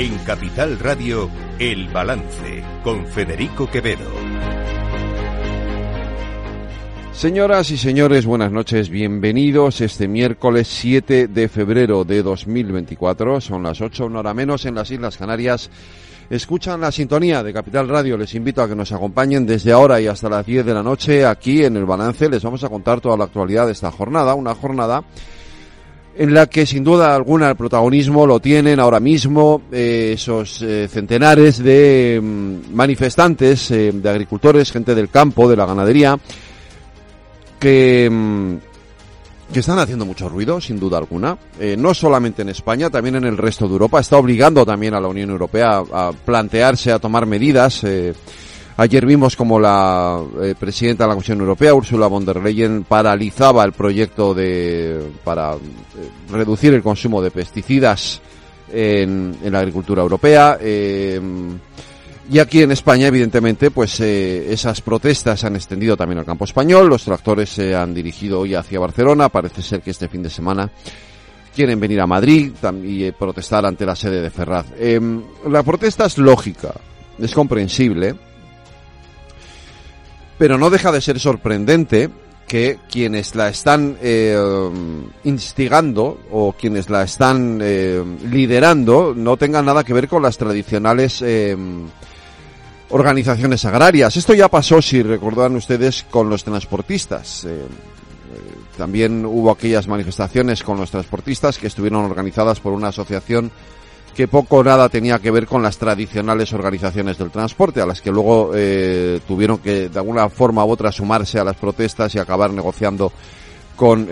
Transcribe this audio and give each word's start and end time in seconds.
En 0.00 0.16
Capital 0.20 0.78
Radio, 0.78 1.28
El 1.58 1.88
Balance, 1.88 2.64
con 2.82 3.06
Federico 3.06 3.70
Quevedo. 3.70 4.08
Señoras 7.12 7.70
y 7.70 7.76
señores, 7.76 8.24
buenas 8.24 8.50
noches, 8.50 8.88
bienvenidos 8.88 9.82
este 9.82 10.08
miércoles 10.08 10.68
7 10.68 11.28
de 11.28 11.48
febrero 11.50 12.04
de 12.06 12.22
2024, 12.22 13.42
son 13.42 13.62
las 13.62 13.82
8, 13.82 14.06
una 14.06 14.20
hora 14.20 14.32
menos 14.32 14.64
en 14.64 14.76
las 14.76 14.90
Islas 14.90 15.18
Canarias. 15.18 15.68
Escuchan 16.30 16.80
la 16.80 16.92
sintonía 16.92 17.42
de 17.42 17.52
Capital 17.52 17.86
Radio, 17.86 18.16
les 18.16 18.34
invito 18.34 18.62
a 18.62 18.68
que 18.70 18.74
nos 18.74 18.92
acompañen 18.92 19.44
desde 19.44 19.70
ahora 19.70 20.00
y 20.00 20.06
hasta 20.06 20.30
las 20.30 20.46
10 20.46 20.64
de 20.64 20.72
la 20.72 20.82
noche 20.82 21.26
aquí 21.26 21.62
en 21.62 21.76
el 21.76 21.84
balance, 21.84 22.30
les 22.30 22.42
vamos 22.42 22.64
a 22.64 22.70
contar 22.70 23.02
toda 23.02 23.18
la 23.18 23.24
actualidad 23.24 23.66
de 23.66 23.72
esta 23.72 23.90
jornada, 23.90 24.32
una 24.32 24.54
jornada 24.54 25.04
en 26.16 26.34
la 26.34 26.46
que 26.46 26.66
sin 26.66 26.84
duda 26.84 27.14
alguna 27.14 27.48
el 27.50 27.56
protagonismo 27.56 28.26
lo 28.26 28.40
tienen 28.40 28.80
ahora 28.80 29.00
mismo 29.00 29.62
eh, 29.72 30.12
esos 30.14 30.60
eh, 30.62 30.88
centenares 30.88 31.62
de 31.62 32.20
mm, 32.22 32.74
manifestantes, 32.74 33.70
eh, 33.70 33.92
de 33.92 34.10
agricultores, 34.10 34.72
gente 34.72 34.94
del 34.94 35.08
campo, 35.08 35.48
de 35.48 35.56
la 35.56 35.66
ganadería, 35.66 36.18
que, 37.58 38.08
mm, 38.10 38.54
que 39.52 39.60
están 39.60 39.78
haciendo 39.78 40.04
mucho 40.04 40.28
ruido, 40.28 40.60
sin 40.60 40.78
duda 40.78 40.98
alguna. 40.98 41.36
no 41.76 41.92
solamente 41.92 42.42
en 42.42 42.50
España, 42.50 42.88
también 42.88 43.16
en 43.16 43.24
el 43.24 43.36
resto 43.36 43.66
de 43.66 43.72
Europa. 43.72 43.98
Está 43.98 44.16
obligando 44.16 44.64
también 44.64 44.94
a 44.94 45.00
la 45.00 45.08
Unión 45.08 45.30
Europea 45.30 45.82
a, 45.92 46.12
plantearse, 46.12 46.92
a 46.92 47.00
tomar 47.00 47.26
medidas. 47.26 47.84
Ayer 48.80 49.04
vimos 49.04 49.36
como 49.36 49.60
la 49.60 50.24
eh, 50.42 50.54
presidenta 50.58 51.04
de 51.04 51.08
la 51.08 51.14
Comisión 51.14 51.38
Europea, 51.38 51.74
Ursula 51.74 52.06
von 52.06 52.24
der 52.24 52.36
Leyen, 52.36 52.84
paralizaba 52.84 53.62
el 53.62 53.72
proyecto 53.72 54.32
de 54.32 54.98
para 55.22 55.52
eh, 55.52 55.58
reducir 56.30 56.72
el 56.72 56.82
consumo 56.82 57.20
de 57.20 57.30
pesticidas 57.30 58.22
en, 58.72 59.36
la 59.44 59.58
agricultura 59.58 60.00
europea. 60.00 60.56
Eh, 60.58 61.20
y 62.30 62.38
aquí 62.38 62.62
en 62.62 62.72
España, 62.72 63.08
evidentemente, 63.08 63.70
pues 63.70 64.00
esas 64.00 64.80
protestas 64.80 65.40
se 65.40 65.46
han 65.46 65.56
extendido 65.56 65.94
también 65.94 66.20
al 66.20 66.24
campo 66.24 66.46
español. 66.46 66.88
Los 66.88 67.04
tractores 67.04 67.50
se 67.50 67.74
han 67.74 67.92
dirigido 67.92 68.40
hoy 68.40 68.54
hacia 68.54 68.80
Barcelona. 68.80 69.28
Parece 69.28 69.60
ser 69.60 69.82
que 69.82 69.90
este 69.90 70.08
fin 70.08 70.22
de 70.22 70.30
semana 70.30 70.70
quieren 71.54 71.78
venir 71.80 72.00
a 72.00 72.06
Madrid 72.06 72.52
y 72.82 73.10
protestar 73.12 73.66
ante 73.66 73.84
la 73.84 73.94
sede 73.94 74.22
de 74.22 74.30
Ferraz. 74.30 74.68
la 75.50 75.62
protesta 75.64 76.06
es 76.06 76.16
lógica, 76.16 76.72
es 77.18 77.34
comprensible 77.34 78.29
pero 80.40 80.56
no 80.56 80.70
deja 80.70 80.90
de 80.90 81.02
ser 81.02 81.20
sorprendente 81.20 82.08
que 82.48 82.78
quienes 82.90 83.34
la 83.34 83.50
están 83.50 83.98
eh, 84.00 84.34
instigando 85.24 86.18
o 86.30 86.54
quienes 86.54 86.88
la 86.88 87.02
están 87.02 87.58
eh, 87.60 88.02
liderando 88.30 89.12
no 89.14 89.36
tengan 89.36 89.66
nada 89.66 89.84
que 89.84 89.92
ver 89.92 90.08
con 90.08 90.22
las 90.22 90.38
tradicionales 90.38 91.20
eh, 91.20 91.54
organizaciones 92.88 93.66
agrarias. 93.66 94.16
Esto 94.16 94.32
ya 94.32 94.48
pasó, 94.48 94.80
si 94.80 95.02
recordarán 95.02 95.56
ustedes, 95.56 96.06
con 96.08 96.30
los 96.30 96.42
transportistas. 96.42 97.46
también 98.78 99.26
hubo 99.26 99.50
aquellas 99.50 99.86
manifestaciones 99.86 100.62
con 100.62 100.78
los 100.78 100.90
transportistas 100.90 101.58
que 101.58 101.66
estuvieron 101.66 102.02
organizadas 102.06 102.60
por 102.60 102.72
una 102.72 102.88
asociación 102.88 103.52
que 104.14 104.28
poco 104.28 104.58
o 104.58 104.64
nada 104.64 104.88
tenía 104.88 105.18
que 105.18 105.30
ver 105.30 105.46
con 105.46 105.62
las 105.62 105.78
tradicionales 105.78 106.52
organizaciones 106.52 107.18
del 107.18 107.30
transporte, 107.30 107.80
a 107.80 107.86
las 107.86 108.00
que 108.00 108.10
luego 108.10 108.52
eh, 108.54 109.20
tuvieron 109.26 109.58
que 109.58 109.88
de 109.88 109.98
alguna 109.98 110.28
forma 110.28 110.64
u 110.64 110.70
otra 110.70 110.92
sumarse 110.92 111.38
a 111.38 111.44
las 111.44 111.56
protestas 111.56 112.14
y 112.14 112.18
acabar 112.18 112.52
negociando 112.52 113.12
con, 113.76 114.08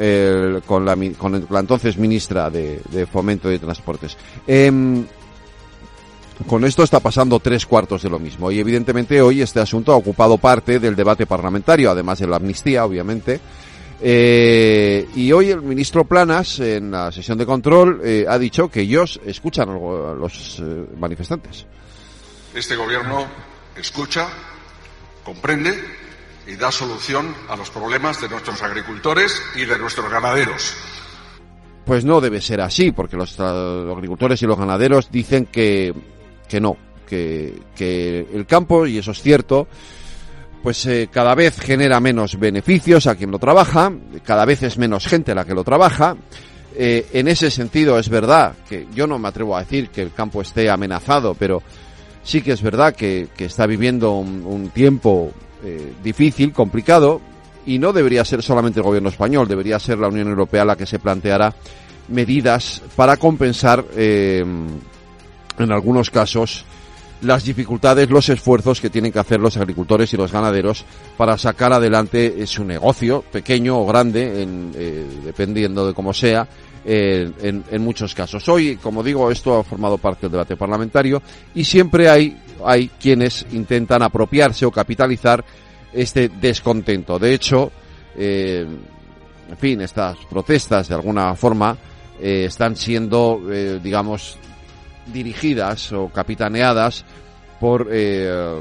con, 0.66 0.84
la, 0.84 0.96
con 1.18 1.46
la 1.50 1.60
entonces 1.60 1.98
ministra 1.98 2.48
de, 2.48 3.06
Fomento 3.10 3.48
de 3.48 3.58
Transportes. 3.58 4.16
Em, 4.46 5.04
con 6.46 6.64
esto 6.64 6.84
está 6.84 7.00
pasando 7.00 7.40
tres 7.40 7.66
cuartos 7.66 8.02
de 8.02 8.10
lo 8.10 8.18
mismo 8.18 8.50
y 8.50 8.60
evidentemente 8.60 9.20
hoy 9.20 9.42
este 9.42 9.60
asunto 9.60 9.92
ha 9.92 9.96
ocupado 9.96 10.38
parte 10.38 10.78
del 10.78 10.94
debate 10.94 11.26
parlamentario, 11.26 11.90
además 11.90 12.20
de 12.20 12.28
la 12.28 12.36
amnistía, 12.36 12.84
obviamente. 12.84 13.40
Eh, 14.00 15.08
y 15.16 15.32
hoy 15.32 15.50
el 15.50 15.62
ministro 15.62 16.04
Planas, 16.04 16.60
en 16.60 16.90
la 16.90 17.10
sesión 17.10 17.36
de 17.36 17.44
control, 17.44 18.00
eh, 18.04 18.26
ha 18.28 18.38
dicho 18.38 18.68
que 18.68 18.82
ellos 18.82 19.20
escuchan 19.24 19.68
a 19.68 20.14
los 20.14 20.60
eh, 20.60 20.86
manifestantes. 20.98 21.66
Este 22.54 22.76
gobierno 22.76 23.26
escucha, 23.76 24.28
comprende 25.24 25.76
y 26.46 26.56
da 26.56 26.70
solución 26.70 27.34
a 27.48 27.56
los 27.56 27.70
problemas 27.70 28.20
de 28.20 28.28
nuestros 28.28 28.62
agricultores 28.62 29.42
y 29.56 29.64
de 29.64 29.78
nuestros 29.78 30.10
ganaderos. 30.10 30.74
Pues 31.84 32.04
no 32.04 32.20
debe 32.20 32.40
ser 32.40 32.60
así, 32.60 32.92
porque 32.92 33.16
los, 33.16 33.38
agricultores 33.40 34.40
y 34.42 34.46
los 34.46 34.58
ganaderos 34.58 35.10
dicen 35.10 35.46
que, 35.46 35.92
que 36.48 36.60
no, 36.60 36.76
que, 37.06 37.60
que 37.74 38.28
el 38.32 38.46
campo, 38.46 38.86
y 38.86 38.98
eso 38.98 39.10
es 39.10 39.22
cierto, 39.22 39.68
pues 40.68 40.84
eh, 40.84 41.08
cada 41.10 41.34
vez 41.34 41.58
genera 41.58 41.98
menos 41.98 42.38
beneficios 42.38 43.06
a 43.06 43.14
quien 43.14 43.30
lo 43.30 43.38
trabaja, 43.38 43.90
cada 44.22 44.44
vez 44.44 44.62
es 44.64 44.76
menos 44.76 45.06
gente 45.06 45.34
la 45.34 45.46
que 45.46 45.54
lo 45.54 45.64
trabaja. 45.64 46.14
Eh, 46.76 47.06
en 47.14 47.26
ese 47.26 47.50
sentido 47.50 47.98
es 47.98 48.10
verdad 48.10 48.52
que 48.68 48.86
yo 48.94 49.06
no 49.06 49.18
me 49.18 49.28
atrevo 49.28 49.56
a 49.56 49.60
decir 49.60 49.88
que 49.88 50.02
el 50.02 50.12
campo 50.12 50.42
esté 50.42 50.68
amenazado, 50.68 51.34
pero 51.34 51.62
sí 52.22 52.42
que 52.42 52.52
es 52.52 52.60
verdad 52.60 52.94
que, 52.94 53.28
está 53.38 53.64
viviendo 53.64 54.12
un, 54.12 54.68
tiempo 54.74 55.32
eh, 55.64 55.94
difícil, 56.04 56.52
complicado, 56.52 57.22
y 57.64 57.78
no 57.78 57.94
debería 57.94 58.22
ser 58.26 58.42
solamente 58.42 58.80
el 58.80 58.84
gobierno 58.84 59.08
español, 59.08 59.48
debería 59.48 59.78
ser 59.78 59.96
la 59.96 60.08
Unión 60.08 60.28
Europea 60.28 60.66
la 60.66 60.76
que 60.76 60.84
se 60.84 60.98
planteara 60.98 61.54
medidas 62.08 62.82
para 62.94 63.16
compensar 63.16 63.86
en 63.96 64.78
algunos 65.58 66.10
casos 66.10 66.66
las 67.22 67.44
dificultades, 67.44 68.10
los 68.10 68.28
esfuerzos 68.28 68.80
que 68.80 68.90
tienen 68.90 69.12
que 69.12 69.18
hacer 69.18 69.40
los 69.40 69.56
agricultores 69.56 70.12
y 70.12 70.16
los 70.16 70.30
ganaderos 70.30 70.84
para 71.16 71.36
sacar 71.36 71.72
adelante 71.72 72.34
eh, 72.38 72.46
su 72.46 72.64
negocio, 72.64 73.22
pequeño 73.22 73.78
o 73.78 73.86
grande, 73.86 74.42
en, 74.42 74.72
eh, 74.76 75.04
dependiendo 75.24 75.86
de 75.86 75.94
cómo 75.94 76.12
sea, 76.12 76.46
eh, 76.84 77.30
en, 77.42 77.64
en, 77.70 77.82
muchos 77.82 78.14
casos. 78.14 78.48
Hoy, 78.48 78.76
como 78.76 79.02
digo, 79.02 79.30
esto 79.30 79.58
ha 79.58 79.64
formado 79.64 79.98
parte 79.98 80.22
del 80.22 80.32
debate 80.32 80.56
parlamentario 80.56 81.20
y 81.54 81.64
siempre 81.64 82.08
hay, 82.08 82.40
hay 82.64 82.88
quienes 83.00 83.46
intentan 83.52 84.02
apropiarse 84.02 84.64
o 84.64 84.70
capitalizar 84.70 85.44
este 85.92 86.28
descontento. 86.28 87.18
De 87.18 87.34
hecho, 87.34 87.72
en 88.16 89.56
fin, 89.58 89.80
estas 89.80 90.18
protestas 90.30 90.88
de 90.88 90.94
alguna 90.94 91.34
forma 91.34 91.76
están 92.20 92.76
siendo, 92.76 93.40
digamos, 93.82 94.38
dirigidas 95.12 95.92
o 95.92 96.08
capitaneadas 96.08 97.04
por 97.60 97.88
eh, 97.90 98.60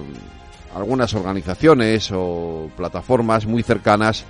algunas 0.76 1.14
organizaciones 1.14 2.10
o 2.14 2.70
plataformas 2.76 3.46
muy 3.46 3.64
cercanas 3.64 4.26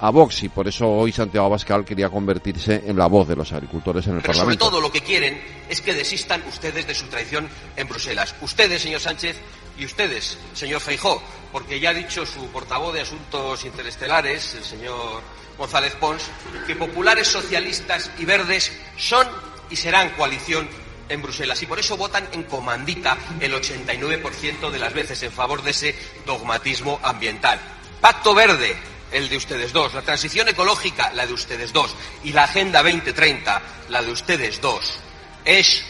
a 0.00 0.10
Vox 0.10 0.42
y 0.42 0.48
por 0.48 0.66
eso 0.66 0.90
hoy 0.90 1.12
Santiago 1.12 1.46
Abascal 1.46 1.84
quería 1.84 2.08
convertirse 2.08 2.82
en 2.86 2.98
la 2.98 3.06
voz 3.06 3.28
de 3.28 3.36
los 3.36 3.52
agricultores 3.52 4.04
en 4.08 4.16
el 4.16 4.20
Pero 4.20 4.32
Parlamento. 4.32 4.64
Sobre 4.64 4.72
todo 4.72 4.80
lo 4.80 4.92
que 4.92 5.00
quieren 5.00 5.40
es 5.68 5.80
que 5.80 5.94
desistan 5.94 6.42
ustedes 6.48 6.86
de 6.88 6.94
su 6.94 7.06
traición 7.06 7.48
en 7.76 7.88
Bruselas. 7.88 8.34
Ustedes, 8.40 8.82
señor 8.82 9.00
Sánchez, 9.00 9.40
y 9.78 9.84
ustedes, 9.84 10.38
señor 10.54 10.80
Feijó, 10.80 11.22
porque 11.52 11.78
ya 11.78 11.90
ha 11.90 11.94
dicho 11.94 12.26
su 12.26 12.46
portavoz 12.48 12.92
de 12.94 13.02
Asuntos 13.02 13.64
Interestelares, 13.64 14.56
el 14.56 14.64
señor 14.64 15.22
González 15.56 15.94
Pons, 15.94 16.24
que 16.66 16.74
populares 16.74 17.28
socialistas 17.28 18.10
y 18.18 18.24
verdes 18.24 18.72
son 18.96 19.26
y 19.70 19.76
serán 19.76 20.10
coalición 20.10 20.68
en 21.12 21.22
Bruselas 21.22 21.62
y 21.62 21.66
por 21.66 21.78
eso 21.78 21.96
votan 21.96 22.28
en 22.32 22.44
comandita 22.44 23.16
el 23.40 23.52
89% 23.52 24.70
de 24.70 24.78
las 24.78 24.94
veces 24.94 25.22
en 25.22 25.32
favor 25.32 25.62
de 25.62 25.70
ese 25.70 25.94
dogmatismo 26.26 26.98
ambiental. 27.02 27.58
Pacto 28.00 28.34
Verde, 28.34 28.74
el 29.12 29.28
de 29.28 29.36
ustedes 29.36 29.72
dos, 29.72 29.94
la 29.94 30.02
transición 30.02 30.48
ecológica, 30.48 31.12
la 31.12 31.26
de 31.26 31.32
ustedes 31.32 31.72
dos, 31.72 31.94
y 32.24 32.32
la 32.32 32.44
Agenda 32.44 32.82
2030, 32.82 33.62
la 33.90 34.02
de 34.02 34.10
ustedes 34.10 34.60
dos, 34.60 34.98
es 35.44 35.84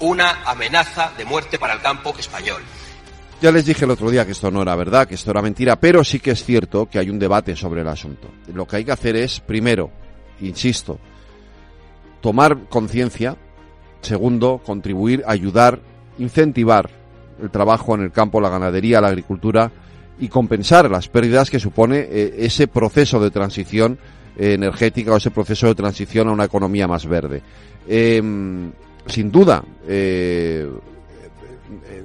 una 0.00 0.42
amenaza 0.44 1.12
de 1.16 1.24
muerte 1.24 1.58
para 1.58 1.74
el 1.74 1.80
campo 1.80 2.14
español. 2.18 2.62
Ya 3.40 3.50
les 3.50 3.64
dije 3.64 3.84
el 3.84 3.90
otro 3.90 4.10
día 4.10 4.26
que 4.26 4.32
esto 4.32 4.50
no 4.50 4.60
era 4.60 4.76
verdad, 4.76 5.08
que 5.08 5.14
esto 5.14 5.30
era 5.30 5.40
mentira, 5.40 5.76
pero 5.80 6.04
sí 6.04 6.20
que 6.20 6.32
es 6.32 6.44
cierto 6.44 6.88
que 6.90 6.98
hay 6.98 7.08
un 7.08 7.18
debate 7.18 7.56
sobre 7.56 7.80
el 7.80 7.88
asunto. 7.88 8.28
Lo 8.52 8.66
que 8.66 8.76
hay 8.76 8.84
que 8.84 8.92
hacer 8.92 9.16
es, 9.16 9.40
primero, 9.40 9.90
insisto, 10.40 10.98
tomar 12.20 12.68
conciencia 12.68 13.36
Segundo, 14.00 14.60
contribuir, 14.64 15.22
ayudar, 15.26 15.80
incentivar 16.18 16.90
el 17.42 17.50
trabajo 17.50 17.94
en 17.94 18.02
el 18.02 18.12
campo, 18.12 18.40
la 18.40 18.50
ganadería, 18.50 19.00
la 19.00 19.08
agricultura 19.08 19.70
y 20.20 20.28
compensar 20.28 20.90
las 20.90 21.08
pérdidas 21.08 21.50
que 21.50 21.58
supone 21.58 21.98
eh, 22.00 22.34
ese 22.38 22.68
proceso 22.68 23.20
de 23.20 23.30
transición 23.30 23.98
eh, 24.36 24.52
energética 24.54 25.12
o 25.12 25.16
ese 25.16 25.30
proceso 25.30 25.66
de 25.66 25.74
transición 25.74 26.28
a 26.28 26.32
una 26.32 26.44
economía 26.44 26.86
más 26.86 27.06
verde. 27.06 27.42
Em, 27.88 28.70
sin 29.06 29.32
duda, 29.32 29.64
eh, 29.88 30.68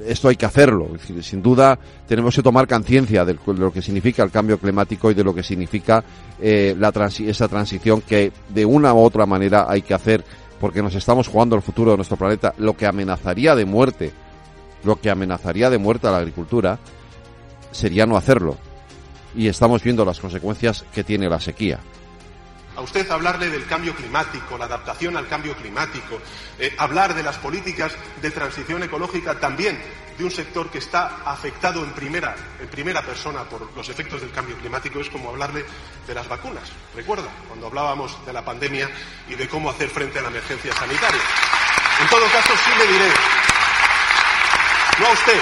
esto 0.08 0.30
hay 0.30 0.36
que 0.36 0.46
hacerlo. 0.46 0.90
Sin 1.22 1.42
duda, 1.42 1.78
tenemos 2.08 2.36
que 2.36 2.44
tomar 2.44 2.68
conciencia 2.68 3.26
de 3.26 3.36
lo 3.58 3.74
que 3.74 3.82
significa 3.82 4.24
el 4.24 4.32
cambio 4.32 4.60
climático 4.60 5.10
y 5.12 5.14
de 5.14 5.24
lo 5.24 5.34
que 5.34 5.44
significa 5.44 6.04
la 6.40 6.94
esa 7.20 7.48
transición 7.48 8.02
que 8.02 8.32
de 8.50 8.66
una 8.66 8.94
u 8.94 9.00
otra 9.00 9.26
manera 9.26 9.66
hay 9.68 9.82
que 9.82 9.96
hacer 9.96 10.24
porque 10.60 10.82
nos 10.82 10.96
estamos 10.96 11.28
jugando 11.28 11.56
el 11.56 11.62
futuro 11.62 11.92
de 11.92 11.98
nuestro 11.98 12.18
planeta, 12.18 12.54
lo 12.58 12.76
que 12.76 12.86
amenazaría 12.86 13.56
de 13.56 13.66
muerte, 13.66 14.12
lo 14.84 15.00
que 15.00 15.10
amenazaría 15.10 15.70
de 15.70 15.78
muerte 15.78 16.08
a 16.08 16.12
la 16.12 16.18
agricultura, 16.18 16.80
sería 17.72 18.06
no 18.06 18.18
hacerlo. 18.18 18.58
Y 19.36 19.48
estamos 19.48 19.84
viendo 19.84 20.06
las 20.06 20.20
consecuencias 20.20 20.86
que 20.94 21.04
tiene 21.04 21.30
la 21.30 21.40
sequía 21.40 21.80
a 22.76 22.82
usted 22.82 23.10
hablarle 23.10 23.50
del 23.50 23.66
cambio 23.66 23.96
climático, 23.96 24.58
la 24.58 24.66
adaptación 24.66 25.16
al 25.18 25.28
cambio 25.28 25.56
climático, 25.56 26.20
eh, 26.60 26.76
hablar 26.78 27.14
de 27.14 27.24
las 27.24 27.38
políticas 27.38 27.94
de 28.22 28.32
transición 28.32 28.84
ecológica 28.84 29.40
también 29.40 29.82
de 30.18 30.24
un 30.24 30.32
sector 30.32 30.70
que 30.70 30.78
está 30.78 31.22
afectado 31.26 31.84
en 31.84 31.92
primera, 31.92 32.36
en 32.60 32.68
primera 32.68 33.02
persona 33.02 33.44
por 33.44 33.76
los 33.76 33.90
efectos 33.90 34.22
del 34.22 34.32
cambio 34.32 34.58
climático 34.58 35.00
es 35.00 35.10
como 35.10 35.30
hablarle 35.30 35.66
de 36.08 36.14
las 36.14 36.28
vacunas. 36.28 36.72
Recuerda, 36.96 37.28
cuando 37.48 37.68
hablábamos 37.68 38.26
de 38.26 38.34
la 38.34 38.44
pandemia 38.44 38.90
y 39.28 39.36
de 39.36 39.48
cómo 39.48 39.70
hacer 39.70 39.90
frente 39.90 40.20
a 40.20 40.22
la 40.22 40.30
emergencia 40.30 40.74
sanitaria. 40.74 41.22
En 42.02 42.08
todo 42.10 42.26
caso, 42.28 42.54
sí 42.64 42.72
le 42.78 42.88
diré, 42.88 43.10
no 45.00 45.08
a 45.08 45.12
usted, 45.12 45.42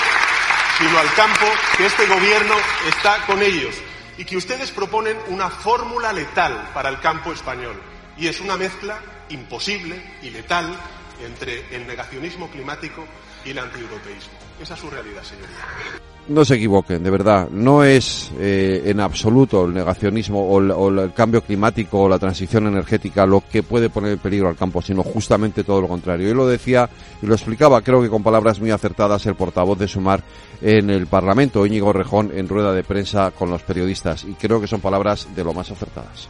sino 0.77 0.97
al 0.99 1.13
campo, 1.13 1.45
que 1.77 1.85
este 1.85 2.07
gobierno 2.07 2.55
está 2.87 3.25
con 3.25 3.41
ellos 3.41 3.75
y 4.17 4.25
que 4.25 4.37
ustedes 4.37 4.71
proponen 4.71 5.17
una 5.27 5.49
fórmula 5.49 6.13
letal 6.13 6.71
para 6.73 6.89
el 6.89 6.99
campo 6.99 7.31
español. 7.31 7.81
Y 8.17 8.27
es 8.27 8.39
una 8.39 8.57
mezcla 8.57 8.99
imposible 9.29 10.01
y 10.21 10.29
letal 10.29 10.75
entre 11.23 11.75
el 11.75 11.87
negacionismo 11.87 12.49
climático 12.49 13.05
y 13.45 13.51
el 13.51 13.59
antieuropeísmo. 13.59 14.42
Esa 14.61 14.73
es 14.73 14.79
su 14.79 14.89
realidad, 14.89 15.23
señoría. 15.23 16.03
No 16.25 16.45
se 16.45 16.55
equivoquen, 16.55 17.03
de 17.03 17.09
verdad. 17.09 17.49
No 17.49 17.83
es 17.83 18.31
eh, 18.39 18.83
en 18.85 19.01
absoluto 19.01 19.65
el 19.65 19.73
negacionismo 19.73 20.47
o 20.47 20.89
el, 20.89 21.13
cambio 21.13 21.41
climático 21.41 22.03
o 22.03 22.09
la 22.09 22.17
transición 22.17 22.67
energética 22.67 23.25
lo 23.25 23.43
que 23.51 23.61
puede 23.61 23.89
poner 23.89 24.13
en 24.13 24.19
peligro 24.19 24.47
al 24.47 24.55
campo, 24.55 24.81
sino 24.81 25.03
justamente 25.03 25.65
todo 25.65 25.81
lo 25.81 25.89
contrario. 25.89 26.29
Y 26.29 26.33
lo 26.33 26.47
decía 26.47 26.89
y 27.21 27.25
lo 27.25 27.33
explicaba, 27.33 27.81
creo 27.81 28.01
que 28.01 28.09
con 28.09 28.23
palabras 28.23 28.61
muy 28.61 28.71
acertadas, 28.71 29.25
el 29.25 29.35
portavoz 29.35 29.77
de 29.77 29.89
Sumar 29.89 30.23
en 30.61 30.89
el 30.89 31.07
Parlamento, 31.07 31.65
Íñigo 31.65 31.91
Rejón, 31.91 32.31
en 32.33 32.47
rueda 32.47 32.71
de 32.71 32.85
prensa 32.85 33.31
con 33.31 33.49
los 33.49 33.63
periodistas. 33.63 34.23
Y 34.23 34.33
creo 34.35 34.61
que 34.61 34.67
son 34.67 34.79
palabras 34.79 35.27
de 35.35 35.43
lo 35.43 35.53
más 35.53 35.71
acertadas. 35.71 36.29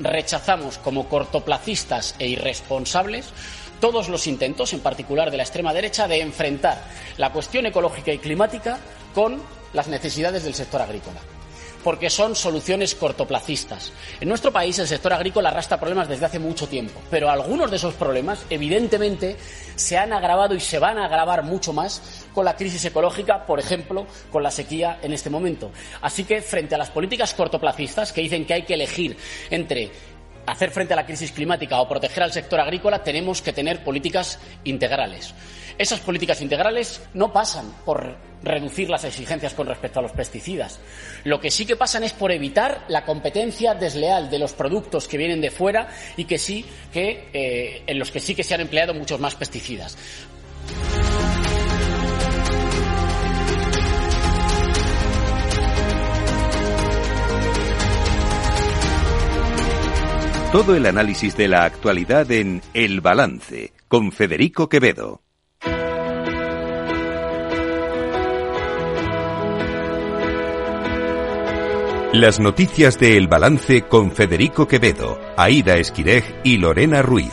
Rechazamos 0.00 0.78
como 0.78 1.08
cortoplacistas 1.08 2.16
e 2.18 2.26
irresponsables 2.26 3.32
todos 3.80 4.08
los 4.08 4.26
intentos, 4.26 4.72
en 4.72 4.80
particular 4.80 5.30
de 5.30 5.38
la 5.38 5.42
extrema 5.42 5.72
derecha, 5.72 6.06
de 6.06 6.20
enfrentar 6.20 6.82
la 7.16 7.32
cuestión 7.32 7.66
ecológica 7.66 8.12
y 8.12 8.18
climática 8.18 8.78
con 9.14 9.40
las 9.72 9.88
necesidades 9.88 10.44
del 10.44 10.54
sector 10.54 10.82
agrícola 10.82 11.20
porque 11.82 12.10
son 12.10 12.36
soluciones 12.36 12.94
cortoplacistas. 12.94 13.92
En 14.20 14.28
nuestro 14.28 14.52
país 14.52 14.78
el 14.78 14.86
sector 14.86 15.12
agrícola 15.12 15.48
arrastra 15.48 15.78
problemas 15.78 16.08
desde 16.08 16.26
hace 16.26 16.38
mucho 16.38 16.68
tiempo, 16.68 17.00
pero 17.10 17.30
algunos 17.30 17.70
de 17.70 17.76
esos 17.76 17.94
problemas 17.94 18.44
evidentemente 18.50 19.36
se 19.76 19.96
han 19.96 20.12
agravado 20.12 20.54
y 20.54 20.60
se 20.60 20.78
van 20.78 20.98
a 20.98 21.06
agravar 21.06 21.42
mucho 21.42 21.72
más 21.72 22.26
con 22.34 22.44
la 22.44 22.56
crisis 22.56 22.84
ecológica, 22.84 23.46
por 23.46 23.58
ejemplo, 23.58 24.06
con 24.30 24.42
la 24.42 24.50
sequía 24.50 24.98
en 25.02 25.12
este 25.12 25.30
momento. 25.30 25.70
Así 26.02 26.24
que 26.24 26.42
frente 26.42 26.74
a 26.74 26.78
las 26.78 26.90
políticas 26.90 27.34
cortoplacistas 27.34 28.12
que 28.12 28.20
dicen 28.20 28.44
que 28.44 28.54
hay 28.54 28.62
que 28.62 28.74
elegir 28.74 29.16
entre 29.50 29.90
hacer 30.46 30.70
frente 30.70 30.92
a 30.92 30.96
la 30.96 31.06
crisis 31.06 31.32
climática 31.32 31.80
o 31.80 31.88
proteger 31.88 32.22
al 32.22 32.32
sector 32.32 32.60
agrícola, 32.60 33.02
tenemos 33.02 33.42
que 33.42 33.52
tener 33.52 33.84
políticas 33.84 34.38
integrales. 34.64 35.34
Esas 35.78 36.00
políticas 36.00 36.42
integrales 36.42 37.00
no 37.14 37.32
pasan 37.32 37.72
por 37.84 38.16
reducir 38.42 38.90
las 38.90 39.04
exigencias 39.04 39.54
con 39.54 39.66
respecto 39.66 39.98
a 39.98 40.02
los 40.02 40.12
pesticidas. 40.12 40.78
Lo 41.24 41.40
que 41.40 41.50
sí 41.50 41.64
que 41.64 41.76
pasan 41.76 42.04
es 42.04 42.12
por 42.12 42.32
evitar 42.32 42.84
la 42.88 43.04
competencia 43.04 43.74
desleal 43.74 44.28
de 44.30 44.38
los 44.38 44.52
productos 44.52 45.08
que 45.08 45.16
vienen 45.16 45.40
de 45.40 45.50
fuera 45.50 45.88
y 46.16 46.24
que 46.24 46.38
sí 46.38 46.66
que 46.92 47.28
eh, 47.32 47.82
en 47.86 47.98
los 47.98 48.10
que 48.10 48.20
sí 48.20 48.34
que 48.34 48.44
se 48.44 48.54
han 48.54 48.60
empleado 48.60 48.92
muchos 48.92 49.20
más 49.20 49.34
pesticidas. 49.34 49.96
Todo 60.52 60.74
el 60.74 60.86
análisis 60.86 61.36
de 61.36 61.46
la 61.46 61.62
actualidad 61.62 62.28
en 62.32 62.60
El 62.74 63.00
Balance 63.00 63.72
con 63.86 64.10
Federico 64.10 64.68
Quevedo. 64.68 65.22
Las 72.12 72.40
noticias 72.40 72.98
de 72.98 73.16
El 73.16 73.28
Balance 73.28 73.82
con 73.82 74.10
Federico 74.10 74.66
Quevedo, 74.66 75.20
Aida 75.36 75.76
Esquirej 75.76 76.24
y 76.42 76.56
Lorena 76.56 77.00
Ruiz. 77.00 77.30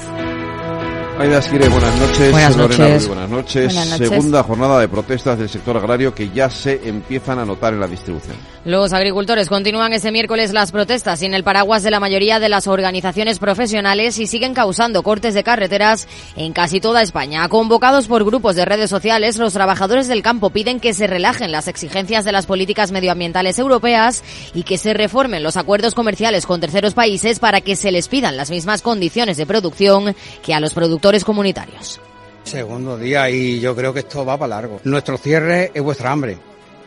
Aida 1.20 1.40
Esquire, 1.40 1.68
buenas 1.68 2.00
noches. 2.00 2.32
Buenas 2.32 2.58
noches. 2.58 3.08
buenas 3.08 3.30
noches. 3.30 3.74
Segunda 3.74 4.44
jornada 4.44 4.80
de 4.80 4.88
protestas 4.88 5.40
del 5.40 5.50
sector 5.50 5.76
agrario 5.76 6.14
que 6.14 6.30
ya 6.30 6.48
se 6.48 6.88
empiezan 6.88 7.40
a 7.40 7.46
notar 7.46 7.74
en 7.74 7.80
la 7.80 7.88
distribución. 7.88 8.36
Los 8.66 8.94
agricultores 8.94 9.50
continúan 9.50 9.94
este 9.94 10.12
miércoles 10.12 10.54
las 10.54 10.72
protestas 10.72 11.20
sin 11.20 11.34
el 11.34 11.44
paraguas 11.44 11.82
de 11.82 11.90
la 11.90 12.00
mayoría 12.00 12.40
de 12.40 12.50
las 12.50 12.68
organizaciones 12.68 13.40
profesionales 13.40 14.20
y 14.20 14.28
siguen 14.28 14.54
causando 14.54 15.02
cortes 15.02 15.34
de 15.34 15.44
carreteras 15.44 16.08
en 16.36 16.54
casi 16.54 16.80
toda 16.80 17.02
España. 17.02 17.50
Convocados 17.50 18.08
por 18.08 18.24
grupos 18.24 18.56
de 18.56 18.66
redes 18.66 18.92
sociales, 18.92 19.38
los 19.38 19.54
trabajadores 19.54 20.08
del 20.08 20.22
campo 20.22 20.52
piden 20.52 20.80
que 20.80 20.94
se 20.94 21.08
relajen 21.08 21.52
las 21.52 21.68
exigencias 21.68 22.26
de 22.26 22.32
las 22.32 22.46
políticas 22.46 22.92
medioambientales 22.92 23.58
europeas 23.58 24.24
y 24.54 24.64
que 24.64 24.78
se 24.78 24.94
reformen 24.94 25.42
los 25.42 25.58
acuerdos 25.58 25.96
comerciales 25.96 26.46
con 26.46 26.62
terceros 26.62 26.94
países 26.94 27.40
para 27.40 27.62
que 27.62 27.76
se 27.76 27.92
les 27.92 28.08
pidan 28.08 28.38
las 28.38 28.52
mismas 28.52 28.84
condiciones 28.84 29.38
de 29.38 29.48
producción 29.48 30.16
que 30.44 30.54
a 30.54 30.60
los 30.60 30.76
productores 30.76 31.07
comunitarios. 31.24 32.00
Segundo 32.44 32.98
día 32.98 33.30
y 33.30 33.60
yo 33.60 33.76
creo 33.76 33.94
que 33.94 34.00
esto 34.00 34.26
va 34.26 34.38
para 34.38 34.56
largo. 34.56 34.80
Nuestro 34.84 35.18
cierre 35.18 35.72
es 35.74 35.82
vuestra 35.82 36.12
hambre. 36.12 36.38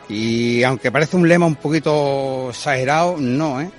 Y 0.09 0.63
aunque 0.63 0.91
parece 0.91 1.15
un 1.15 1.27
lema 1.27 1.45
un 1.45 1.55
poquito 1.55 2.49
exagerado, 2.49 3.15
no, 3.17 3.61
¿eh? 3.61 3.71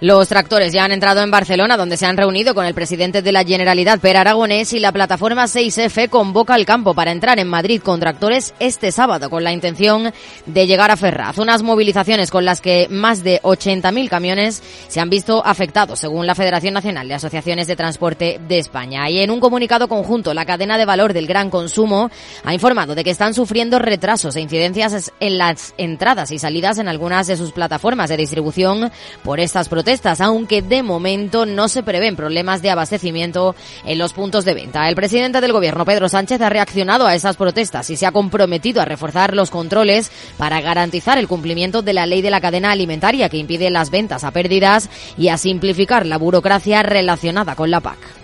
Los 0.00 0.28
tractores 0.28 0.72
ya 0.72 0.84
han 0.84 0.92
entrado 0.92 1.22
en 1.22 1.30
Barcelona, 1.32 1.76
donde 1.76 1.96
se 1.96 2.06
han 2.06 2.16
reunido 2.16 2.54
con 2.54 2.64
el 2.64 2.72
presidente 2.72 3.20
de 3.20 3.32
la 3.32 3.42
Generalidad, 3.42 3.98
Per 3.98 4.16
Aragonés, 4.16 4.72
y 4.72 4.78
la 4.78 4.92
plataforma 4.92 5.46
6F 5.46 6.08
convoca 6.08 6.54
al 6.54 6.64
campo 6.64 6.94
para 6.94 7.10
entrar 7.10 7.40
en 7.40 7.48
Madrid 7.48 7.82
con 7.82 7.98
tractores 7.98 8.54
este 8.60 8.92
sábado, 8.92 9.28
con 9.28 9.42
la 9.42 9.52
intención 9.52 10.12
de 10.46 10.66
llegar 10.68 10.92
a 10.92 10.96
Ferraz. 10.96 11.38
Unas 11.38 11.64
movilizaciones 11.64 12.30
con 12.30 12.44
las 12.44 12.60
que 12.60 12.86
más 12.88 13.24
de 13.24 13.42
80.000 13.42 14.08
camiones 14.08 14.62
se 14.86 15.00
han 15.00 15.10
visto 15.10 15.44
afectados, 15.44 15.98
según 15.98 16.28
la 16.28 16.36
Federación 16.36 16.74
Nacional 16.74 17.08
de 17.08 17.14
Asociaciones 17.14 17.66
de 17.66 17.74
Transporte 17.74 18.40
de 18.46 18.58
España. 18.58 19.10
Y 19.10 19.18
en 19.18 19.32
un 19.32 19.40
comunicado 19.40 19.88
conjunto, 19.88 20.32
la 20.32 20.46
cadena 20.46 20.78
de 20.78 20.84
valor 20.84 21.12
del 21.12 21.26
gran 21.26 21.50
consumo 21.50 22.08
ha 22.44 22.54
informado 22.54 22.94
de 22.94 23.02
que 23.02 23.10
están 23.10 23.34
sufriendo 23.34 23.80
retrasos 23.80 24.36
e 24.36 24.42
incidencias 24.42 25.12
en 25.18 25.38
las 25.38 25.74
entradas 25.76 26.30
y 26.30 26.38
salidas 26.38 26.78
en 26.78 26.86
algunas 26.86 27.26
de 27.26 27.36
sus 27.36 27.50
plataformas 27.50 28.10
de 28.10 28.16
distribución 28.16 28.92
por 29.24 29.40
estas 29.40 29.68
protestas 29.68 29.87
aunque 30.20 30.60
de 30.60 30.82
momento 30.82 31.46
no 31.46 31.68
se 31.68 31.82
prevén 31.82 32.14
problemas 32.14 32.60
de 32.60 32.70
abastecimiento 32.70 33.54
en 33.86 33.98
los 33.98 34.12
puntos 34.12 34.44
de 34.44 34.52
venta. 34.52 34.86
El 34.86 34.94
presidente 34.94 35.40
del 35.40 35.52
gobierno, 35.52 35.86
Pedro 35.86 36.10
Sánchez, 36.10 36.40
ha 36.42 36.50
reaccionado 36.50 37.06
a 37.06 37.14
esas 37.14 37.36
protestas 37.36 37.88
y 37.88 37.96
se 37.96 38.04
ha 38.04 38.12
comprometido 38.12 38.82
a 38.82 38.84
reforzar 38.84 39.34
los 39.34 39.50
controles 39.50 40.10
para 40.36 40.60
garantizar 40.60 41.16
el 41.16 41.26
cumplimiento 41.26 41.80
de 41.80 41.94
la 41.94 42.04
ley 42.04 42.20
de 42.20 42.30
la 42.30 42.42
cadena 42.42 42.70
alimentaria 42.70 43.30
que 43.30 43.38
impide 43.38 43.70
las 43.70 43.90
ventas 43.90 44.24
a 44.24 44.30
pérdidas 44.30 44.90
y 45.16 45.28
a 45.28 45.38
simplificar 45.38 46.04
la 46.04 46.18
burocracia 46.18 46.82
relacionada 46.82 47.54
con 47.54 47.70
la 47.70 47.80
PAC 47.80 48.17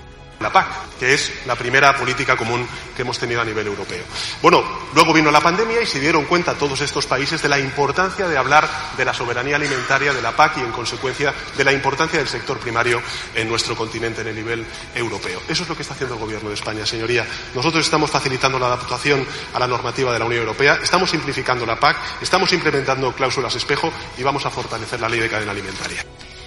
la 0.45 0.53
PAC, 0.53 0.99
que 1.01 1.15
es 1.15 1.33
la 1.47 1.57
primera 1.57 1.97
política 1.97 2.37
común 2.37 2.67
que 2.95 3.03
hemos 3.03 3.19
tenido 3.19 3.41
a 3.41 3.45
nivel 3.45 3.67
europeo. 3.67 4.05
Bueno, 4.41 4.63
luego 4.95 5.13
vino 5.13 5.31
la 5.31 5.41
pandemia 5.41 5.83
y 5.83 5.87
se 5.87 5.99
dieron 5.99 6.27
cuenta 6.27 6.55
todos 6.55 6.81
estos 6.81 7.07
países 7.07 7.43
de 7.43 7.49
la 7.49 7.59
importancia 7.59 8.29
de 8.29 8.39
hablar 8.39 8.69
de 8.97 9.05
la 9.05 9.13
soberanía 9.15 9.57
alimentaria 9.57 10.13
de 10.13 10.23
la 10.23 10.37
PAC 10.37 10.59
y, 10.59 10.61
en 10.61 10.71
consecuencia, 10.71 11.35
de 11.57 11.65
la 11.65 11.73
importancia 11.73 12.19
del 12.19 12.29
sector 12.29 12.59
primario 12.59 13.03
en 13.35 13.49
nuestro 13.49 13.75
continente 13.75 14.21
en 14.21 14.29
el 14.29 14.37
nivel 14.37 14.67
europeo. 14.95 15.41
Eso 15.49 15.63
es 15.63 15.69
lo 15.69 15.75
que 15.75 15.83
está 15.83 15.95
haciendo 15.95 16.15
el 16.15 16.21
Gobierno 16.21 16.49
de 16.51 16.55
España, 16.55 16.87
señoría. 16.87 17.27
Nosotros 17.55 17.85
estamos 17.85 18.11
facilitando 18.11 18.59
la 18.59 18.67
adaptación 18.67 19.27
a 19.55 19.59
la 19.59 19.67
normativa 19.67 20.13
de 20.13 20.19
la 20.19 20.27
Unión 20.27 20.43
Europea, 20.43 20.79
estamos 20.83 21.11
simplificando 21.11 21.65
la 21.67 21.81
PAC, 21.81 21.97
estamos 22.21 22.53
implementando 22.53 23.13
cláusulas 23.13 23.55
espejo 23.55 23.91
y 24.19 24.23
vamos 24.23 24.45
a 24.47 24.51
fortalecer 24.51 25.01
la 25.01 25.09
ley 25.09 25.21
de 25.21 25.31
cadena 25.31 25.53
alimentaria. 25.53 26.05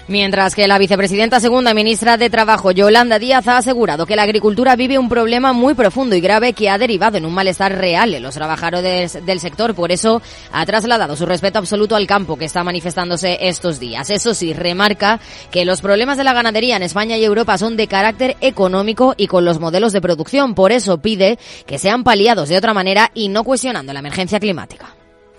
Mientras 0.09 0.55
que 0.55 0.69
la 0.69 0.77
vicepresidenta 0.77 1.41
segunda 1.41 1.73
ministra 1.73 2.15
de 2.15 2.29
Trabajo, 2.29 2.71
Yolanda 2.71 3.19
Díaz, 3.19 3.45
ha 3.49 3.57
asegurado 3.57 4.05
que 4.05 4.15
la 4.15 4.23
agricultura 4.23 4.77
vive 4.77 4.97
un 4.97 5.09
problema 5.09 5.51
muy 5.51 5.73
profundo 5.73 6.15
y 6.15 6.21
grave 6.21 6.53
que 6.53 6.69
ha 6.69 6.77
derivado 6.77 7.17
en 7.17 7.25
un 7.25 7.33
malestar 7.33 7.77
real 7.77 8.13
en 8.13 8.23
los 8.23 8.35
trabajadores 8.35 9.25
del 9.25 9.41
sector. 9.41 9.75
Por 9.75 9.91
eso 9.91 10.21
ha 10.53 10.65
trasladado 10.65 11.17
su 11.17 11.25
respeto 11.25 11.59
absoluto 11.59 11.97
al 11.97 12.07
campo 12.07 12.37
que 12.37 12.45
está 12.45 12.63
manifestándose 12.63 13.37
estos 13.41 13.81
días. 13.81 14.09
Eso 14.09 14.33
sí, 14.33 14.53
remarca 14.53 15.19
que 15.51 15.65
los 15.65 15.81
problemas 15.81 16.15
de 16.15 16.23
la 16.23 16.31
ganadería 16.31 16.77
en 16.77 16.83
España 16.83 17.17
y 17.17 17.25
Europa 17.25 17.57
son 17.57 17.75
de 17.75 17.87
carácter 17.87 18.37
económico 18.39 19.13
y 19.17 19.27
con 19.27 19.43
los 19.43 19.59
modelos 19.59 19.91
de 19.91 19.99
producción. 19.99 20.55
Por 20.55 20.71
eso 20.71 20.99
pide 20.99 21.37
que 21.65 21.79
sean 21.79 22.05
paliados 22.05 22.47
de 22.47 22.55
otra 22.55 22.73
manera 22.73 23.11
y 23.13 23.27
no 23.27 23.43
cuestionando 23.43 23.91
la 23.91 23.99
emergencia 23.99 24.39
climática 24.39 24.95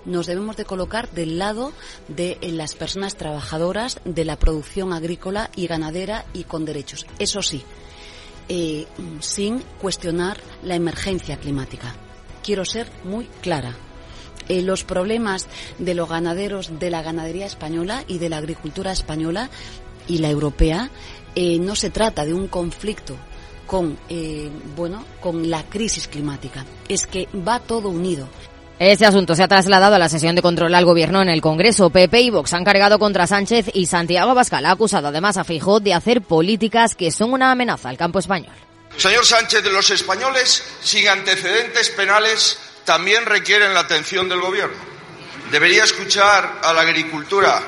nos 0.08 0.26
debemos 0.26 0.56
de 0.56 0.64
colocar 0.64 1.10
del 1.10 1.38
lado 1.38 1.72
de 2.08 2.38
eh, 2.40 2.50
las 2.50 2.74
personas 2.74 3.16
trabajadoras 3.16 4.00
de 4.04 4.24
la 4.24 4.38
producción 4.38 4.92
agrícola 4.92 5.50
y 5.54 5.66
ganadera 5.66 6.24
y 6.32 6.44
con 6.44 6.64
derechos. 6.64 7.06
Eso 7.18 7.42
sí, 7.42 7.62
eh, 8.48 8.86
sin 9.20 9.60
cuestionar 9.80 10.38
la 10.62 10.74
emergencia 10.74 11.36
climática. 11.36 11.94
Quiero 12.42 12.64
ser 12.64 12.90
muy 13.04 13.26
clara. 13.42 13.76
Eh, 14.48 14.62
los 14.62 14.82
problemas 14.82 15.46
de 15.78 15.94
los 15.94 16.08
ganaderos 16.08 16.78
de 16.78 16.90
la 16.90 17.02
ganadería 17.02 17.46
española 17.46 18.02
y 18.08 18.18
de 18.18 18.30
la 18.30 18.38
agricultura 18.38 18.92
española 18.92 19.50
y 20.06 20.18
la 20.18 20.30
europea 20.30 20.90
no 21.60 21.76
se 21.76 21.90
trata 21.90 22.24
de 22.24 22.34
un 22.34 22.48
conflicto 22.48 23.14
con 23.64 23.96
bueno 24.74 25.04
con 25.20 25.48
la 25.48 25.62
crisis 25.62 26.08
climática 26.08 26.64
es 26.88 27.06
que 27.06 27.28
va 27.46 27.60
todo 27.60 27.90
unido 27.90 28.28
este 28.78 29.06
asunto 29.06 29.34
se 29.34 29.42
ha 29.42 29.48
trasladado 29.48 29.96
a 29.96 29.98
la 29.98 30.08
sesión 30.08 30.36
de 30.36 30.42
control 30.42 30.72
al 30.72 30.84
gobierno 30.84 31.20
en 31.20 31.28
el 31.28 31.40
Congreso. 31.40 31.90
PP 31.90 32.20
y 32.20 32.30
Vox 32.30 32.52
han 32.52 32.64
cargado 32.64 33.00
contra 33.00 33.26
Sánchez 33.26 33.70
y 33.74 33.86
Santiago 33.86 34.30
Abascal 34.30 34.64
ha 34.66 34.70
acusado 34.70 35.08
además 35.08 35.36
a 35.36 35.42
Feijóo 35.42 35.80
de 35.80 35.94
hacer 35.94 36.22
políticas 36.22 36.94
que 36.94 37.10
son 37.10 37.32
una 37.32 37.50
amenaza 37.50 37.88
al 37.88 37.96
campo 37.96 38.20
español. 38.20 38.54
Señor 38.96 39.26
Sánchez, 39.26 39.64
los 39.64 39.90
españoles 39.90 40.62
sin 40.80 41.08
antecedentes 41.08 41.88
penales 41.90 42.58
también 42.84 43.26
requieren 43.26 43.74
la 43.74 43.80
atención 43.80 44.28
del 44.28 44.40
gobierno. 44.40 44.76
Debería 45.50 45.82
escuchar 45.82 46.60
a 46.62 46.72
la 46.72 46.82
agricultura. 46.82 47.60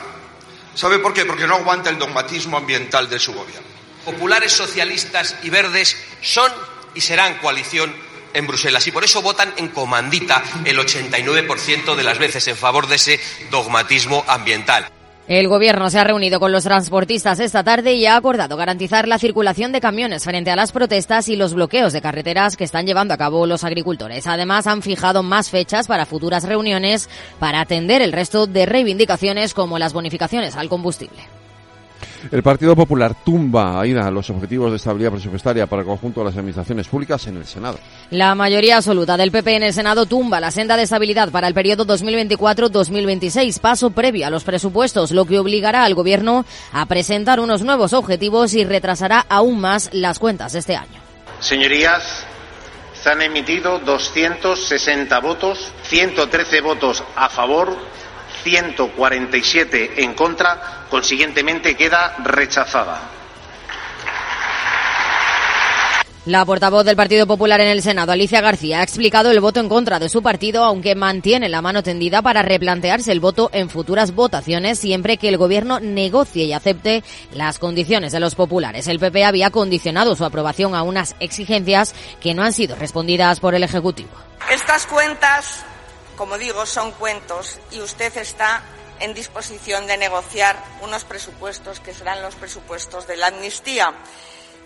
¿Sabe 0.74 1.00
por 1.00 1.12
qué? 1.12 1.24
Porque 1.24 1.46
no 1.46 1.56
aguanta 1.56 1.90
el 1.90 1.98
dogmatismo 1.98 2.56
ambiental 2.56 3.10
de 3.10 3.18
su 3.18 3.32
gobierno. 3.32 3.66
Populares, 4.04 4.52
socialistas 4.52 5.34
y 5.42 5.50
verdes 5.50 5.96
son 6.22 6.52
y 6.94 7.00
serán 7.00 7.38
coalición 7.38 7.92
en 8.34 8.46
Bruselas 8.46 8.86
y 8.86 8.90
por 8.90 9.04
eso 9.04 9.22
votan 9.22 9.52
en 9.56 9.68
comandita 9.68 10.42
el 10.64 10.78
89% 10.78 11.94
de 11.94 12.04
las 12.04 12.18
veces 12.18 12.46
en 12.48 12.56
favor 12.56 12.88
de 12.88 12.96
ese 12.96 13.20
dogmatismo 13.50 14.24
ambiental. 14.26 14.86
El 15.30 15.46
Gobierno 15.46 15.90
se 15.90 15.98
ha 16.00 16.02
reunido 16.02 16.40
con 16.40 16.50
los 16.50 16.64
transportistas 16.64 17.38
esta 17.38 17.62
tarde 17.62 17.94
y 17.94 18.04
ha 18.04 18.16
acordado 18.16 18.56
garantizar 18.56 19.06
la 19.06 19.16
circulación 19.16 19.70
de 19.70 19.80
camiones 19.80 20.24
frente 20.24 20.50
a 20.50 20.56
las 20.56 20.72
protestas 20.72 21.28
y 21.28 21.36
los 21.36 21.54
bloqueos 21.54 21.92
de 21.92 22.00
carreteras 22.00 22.56
que 22.56 22.64
están 22.64 22.84
llevando 22.84 23.14
a 23.14 23.16
cabo 23.16 23.46
los 23.46 23.62
agricultores. 23.62 24.26
Además, 24.26 24.66
han 24.66 24.82
fijado 24.82 25.22
más 25.22 25.48
fechas 25.48 25.86
para 25.86 26.04
futuras 26.04 26.42
reuniones 26.42 27.08
para 27.38 27.60
atender 27.60 28.02
el 28.02 28.10
resto 28.10 28.48
de 28.48 28.66
reivindicaciones 28.66 29.54
como 29.54 29.78
las 29.78 29.92
bonificaciones 29.92 30.56
al 30.56 30.68
combustible. 30.68 31.39
El 32.30 32.42
Partido 32.42 32.76
Popular 32.76 33.14
tumba 33.24 33.80
a 33.80 34.10
los 34.10 34.30
objetivos 34.30 34.70
de 34.70 34.76
estabilidad 34.76 35.12
presupuestaria 35.12 35.66
para 35.66 35.82
el 35.82 35.88
conjunto 35.88 36.20
de 36.20 36.26
las 36.26 36.36
administraciones 36.36 36.86
públicas 36.86 37.26
en 37.26 37.36
el 37.36 37.46
Senado. 37.46 37.78
La 38.10 38.34
mayoría 38.34 38.76
absoluta 38.76 39.16
del 39.16 39.30
PP 39.30 39.56
en 39.56 39.62
el 39.62 39.72
Senado 39.72 40.06
tumba 40.06 40.38
la 40.38 40.50
senda 40.50 40.76
de 40.76 40.82
estabilidad 40.82 41.30
para 41.30 41.48
el 41.48 41.54
periodo 41.54 41.86
2024-2026, 41.86 43.58
paso 43.60 43.90
previo 43.90 44.26
a 44.26 44.30
los 44.30 44.44
presupuestos, 44.44 45.12
lo 45.12 45.24
que 45.24 45.38
obligará 45.38 45.84
al 45.84 45.94
Gobierno 45.94 46.44
a 46.72 46.86
presentar 46.86 47.40
unos 47.40 47.62
nuevos 47.62 47.92
objetivos 47.92 48.54
y 48.54 48.64
retrasará 48.64 49.24
aún 49.28 49.60
más 49.60 49.90
las 49.92 50.18
cuentas 50.18 50.52
de 50.52 50.58
este 50.60 50.76
año. 50.76 51.00
Señorías, 51.40 52.26
se 53.02 53.08
han 53.08 53.22
emitido 53.22 53.78
260 53.78 55.18
votos, 55.20 55.72
113 55.84 56.60
votos 56.60 57.02
a 57.16 57.28
favor, 57.30 57.74
147 58.44 60.02
en 60.02 60.14
contra, 60.14 60.79
consiguientemente 60.90 61.76
queda 61.76 62.16
rechazada. 62.24 63.00
La 66.26 66.44
portavoz 66.44 66.84
del 66.84 66.96
Partido 66.96 67.26
Popular 67.26 67.62
en 67.62 67.68
el 67.68 67.80
Senado, 67.80 68.12
Alicia 68.12 68.42
García, 68.42 68.80
ha 68.80 68.82
explicado 68.82 69.30
el 69.30 69.40
voto 69.40 69.58
en 69.58 69.70
contra 69.70 69.98
de 69.98 70.10
su 70.10 70.22
partido, 70.22 70.64
aunque 70.64 70.94
mantiene 70.94 71.48
la 71.48 71.62
mano 71.62 71.82
tendida 71.82 72.20
para 72.20 72.42
replantearse 72.42 73.10
el 73.10 73.20
voto 73.20 73.48
en 73.54 73.70
futuras 73.70 74.14
votaciones 74.14 74.78
siempre 74.78 75.16
que 75.16 75.30
el 75.30 75.38
Gobierno 75.38 75.80
negocie 75.80 76.44
y 76.44 76.52
acepte 76.52 77.02
las 77.32 77.58
condiciones 77.58 78.12
de 78.12 78.20
los 78.20 78.34
populares. 78.34 78.86
El 78.86 78.98
PP 78.98 79.24
había 79.24 79.50
condicionado 79.50 80.14
su 80.14 80.26
aprobación 80.26 80.74
a 80.74 80.82
unas 80.82 81.16
exigencias 81.20 81.94
que 82.20 82.34
no 82.34 82.42
han 82.42 82.52
sido 82.52 82.76
respondidas 82.76 83.40
por 83.40 83.54
el 83.54 83.62
Ejecutivo. 83.62 84.10
Estas 84.50 84.86
cuentas 84.86 85.64
como 86.20 86.36
digo, 86.36 86.66
son 86.66 86.92
cuentos 86.92 87.58
y 87.70 87.80
usted 87.80 88.14
está 88.18 88.60
en 89.00 89.14
disposición 89.14 89.86
de 89.86 89.96
negociar 89.96 90.62
unos 90.82 91.04
presupuestos 91.04 91.80
que 91.80 91.94
serán 91.94 92.22
los 92.22 92.34
presupuestos 92.34 93.06
de 93.06 93.16
la 93.16 93.28
amnistía. 93.28 93.94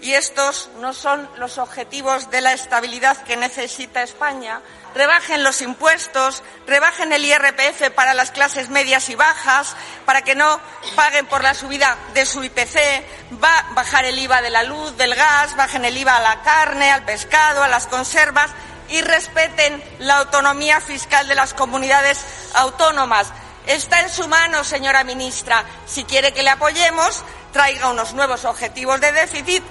Y 0.00 0.12
estos 0.12 0.68
no 0.80 0.92
son 0.92 1.26
los 1.38 1.56
objetivos 1.56 2.30
de 2.30 2.42
la 2.42 2.52
estabilidad 2.52 3.16
que 3.22 3.36
necesita 3.36 4.02
España. 4.02 4.60
Rebajen 4.94 5.42
los 5.42 5.62
impuestos, 5.62 6.42
rebajen 6.66 7.12
el 7.12 7.24
IRPF 7.24 7.90
para 7.94 8.12
las 8.12 8.30
clases 8.30 8.68
medias 8.68 9.08
y 9.08 9.14
bajas, 9.14 9.74
para 10.04 10.22
que 10.22 10.34
no 10.34 10.60
paguen 10.94 11.24
por 11.26 11.42
la 11.42 11.54
subida 11.54 11.96
de 12.12 12.26
su 12.26 12.44
IPC, 12.44 13.42
va 13.42 13.58
a 13.58 13.72
bajar 13.72 14.04
el 14.04 14.18
IVA 14.18 14.42
de 14.42 14.50
la 14.50 14.62
luz, 14.62 14.94
del 14.98 15.14
gas, 15.14 15.56
bajen 15.56 15.86
el 15.86 15.96
IVA 15.96 16.16
a 16.16 16.20
la 16.20 16.42
carne, 16.42 16.90
al 16.90 17.04
pescado, 17.04 17.62
a 17.62 17.68
las 17.68 17.86
conservas 17.86 18.50
y 18.90 19.00
respeten 19.00 19.82
la 20.00 20.18
autonomía 20.18 20.80
fiscal 20.80 21.26
de 21.28 21.34
las 21.34 21.54
comunidades 21.54 22.24
autónomas. 22.54 23.32
Está 23.66 24.02
en 24.02 24.10
su 24.10 24.28
mano, 24.28 24.62
señora 24.62 25.04
ministra. 25.04 25.64
Si 25.86 26.04
quiere 26.04 26.32
que 26.32 26.42
le 26.42 26.50
apoyemos, 26.50 27.24
traiga 27.52 27.90
unos 27.90 28.12
nuevos 28.12 28.44
objetivos 28.44 29.00
de 29.00 29.12
déficit 29.12 29.62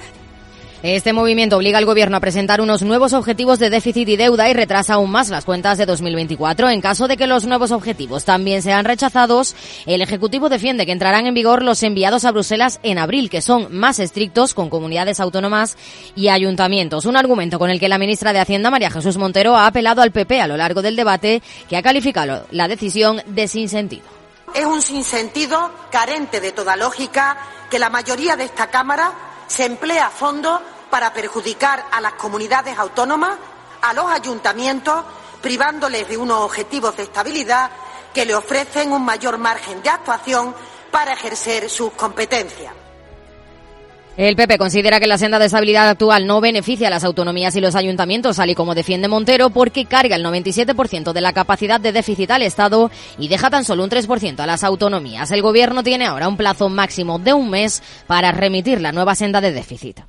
este 0.83 1.13
movimiento 1.13 1.55
obliga 1.55 1.77
al 1.77 1.85
Gobierno 1.85 2.17
a 2.17 2.19
presentar 2.19 2.59
unos 2.59 2.81
nuevos 2.81 3.13
objetivos 3.13 3.57
de 3.57 3.69
déficit 3.69 4.05
y 4.09 4.17
deuda 4.17 4.49
y 4.49 4.53
retrasa 4.53 4.95
aún 4.95 5.11
más 5.11 5.29
las 5.29 5.45
cuentas 5.45 5.77
de 5.77 5.85
2024. 5.85 6.69
En 6.69 6.81
caso 6.81 7.07
de 7.07 7.15
que 7.15 7.25
los 7.25 7.45
nuevos 7.45 7.71
objetivos 7.71 8.25
también 8.25 8.61
sean 8.61 8.83
rechazados, 8.83 9.55
el 9.85 10.01
Ejecutivo 10.01 10.49
defiende 10.49 10.85
que 10.85 10.91
entrarán 10.91 11.25
en 11.25 11.33
vigor 11.33 11.63
los 11.63 11.83
enviados 11.83 12.25
a 12.25 12.31
Bruselas 12.31 12.81
en 12.83 12.97
abril, 12.97 13.29
que 13.29 13.41
son 13.41 13.73
más 13.73 13.97
estrictos 13.99 14.53
con 14.53 14.69
comunidades 14.69 15.21
autónomas 15.21 15.77
y 16.17 16.27
ayuntamientos. 16.27 17.05
Un 17.05 17.15
argumento 17.15 17.59
con 17.59 17.69
el 17.69 17.79
que 17.79 17.87
la 17.87 17.97
ministra 17.97 18.33
de 18.33 18.39
Hacienda, 18.39 18.69
María 18.69 18.91
Jesús 18.91 19.15
Montero, 19.15 19.55
ha 19.55 19.67
apelado 19.67 20.01
al 20.01 20.11
PP 20.11 20.41
a 20.41 20.47
lo 20.47 20.57
largo 20.57 20.81
del 20.81 20.97
debate, 20.97 21.41
que 21.69 21.77
ha 21.77 21.81
calificado 21.81 22.45
la 22.51 22.67
decisión 22.67 23.21
de 23.27 23.47
sinsentido. 23.47 24.03
Es 24.53 24.65
un 24.65 24.81
sinsentido 24.81 25.71
carente 25.89 26.41
de 26.41 26.51
toda 26.51 26.75
lógica 26.75 27.37
que 27.71 27.79
la 27.79 27.89
mayoría 27.89 28.35
de 28.35 28.43
esta 28.43 28.67
Cámara 28.67 29.13
se 29.47 29.65
emplea 29.65 30.07
a 30.07 30.09
fondo 30.09 30.61
para 30.93 31.11
perjudicar 31.11 31.87
a 31.91 31.99
las 32.01 32.13
comunidades 32.13 32.77
autónomas, 32.77 33.35
a 33.81 33.93
los 33.93 34.05
ayuntamientos, 34.05 35.03
privándoles 35.41 36.07
de 36.07 36.17
unos 36.17 36.41
objetivos 36.41 36.95
de 36.95 37.01
estabilidad 37.01 37.71
que 38.13 38.27
le 38.27 38.35
ofrecen 38.35 38.91
un 38.91 39.03
mayor 39.03 39.39
margen 39.39 39.81
de 39.81 39.89
actuación 39.89 40.53
para 40.91 41.13
ejercer 41.13 41.67
sus 41.67 41.93
competencias. 41.93 42.75
El 44.15 44.35
PP 44.35 44.59
considera 44.59 44.99
que 44.99 45.07
la 45.07 45.17
senda 45.17 45.39
de 45.39 45.45
estabilidad 45.45 45.89
actual 45.89 46.27
no 46.27 46.39
beneficia 46.39 46.89
a 46.89 46.91
las 46.91 47.03
autonomías 47.03 47.55
y 47.55 47.61
los 47.61 47.73
ayuntamientos, 47.73 48.35
tal 48.35 48.51
y 48.51 48.53
como 48.53 48.75
defiende 48.75 49.07
Montero, 49.07 49.49
porque 49.49 49.85
carga 49.85 50.15
el 50.15 50.23
97% 50.23 51.11
de 51.11 51.21
la 51.21 51.33
capacidad 51.33 51.79
de 51.79 51.91
déficit 51.91 52.29
al 52.29 52.43
Estado 52.43 52.91
y 53.17 53.29
deja 53.29 53.49
tan 53.49 53.65
solo 53.65 53.83
un 53.83 53.89
3% 53.89 54.39
a 54.39 54.45
las 54.45 54.63
autonomías. 54.63 55.31
El 55.31 55.41
Gobierno 55.41 55.81
tiene 55.81 56.05
ahora 56.05 56.27
un 56.27 56.37
plazo 56.37 56.69
máximo 56.69 57.17
de 57.17 57.33
un 57.33 57.49
mes 57.49 57.81
para 58.05 58.31
remitir 58.31 58.79
la 58.79 58.91
nueva 58.91 59.15
senda 59.15 59.41
de 59.41 59.51
déficit. 59.51 60.01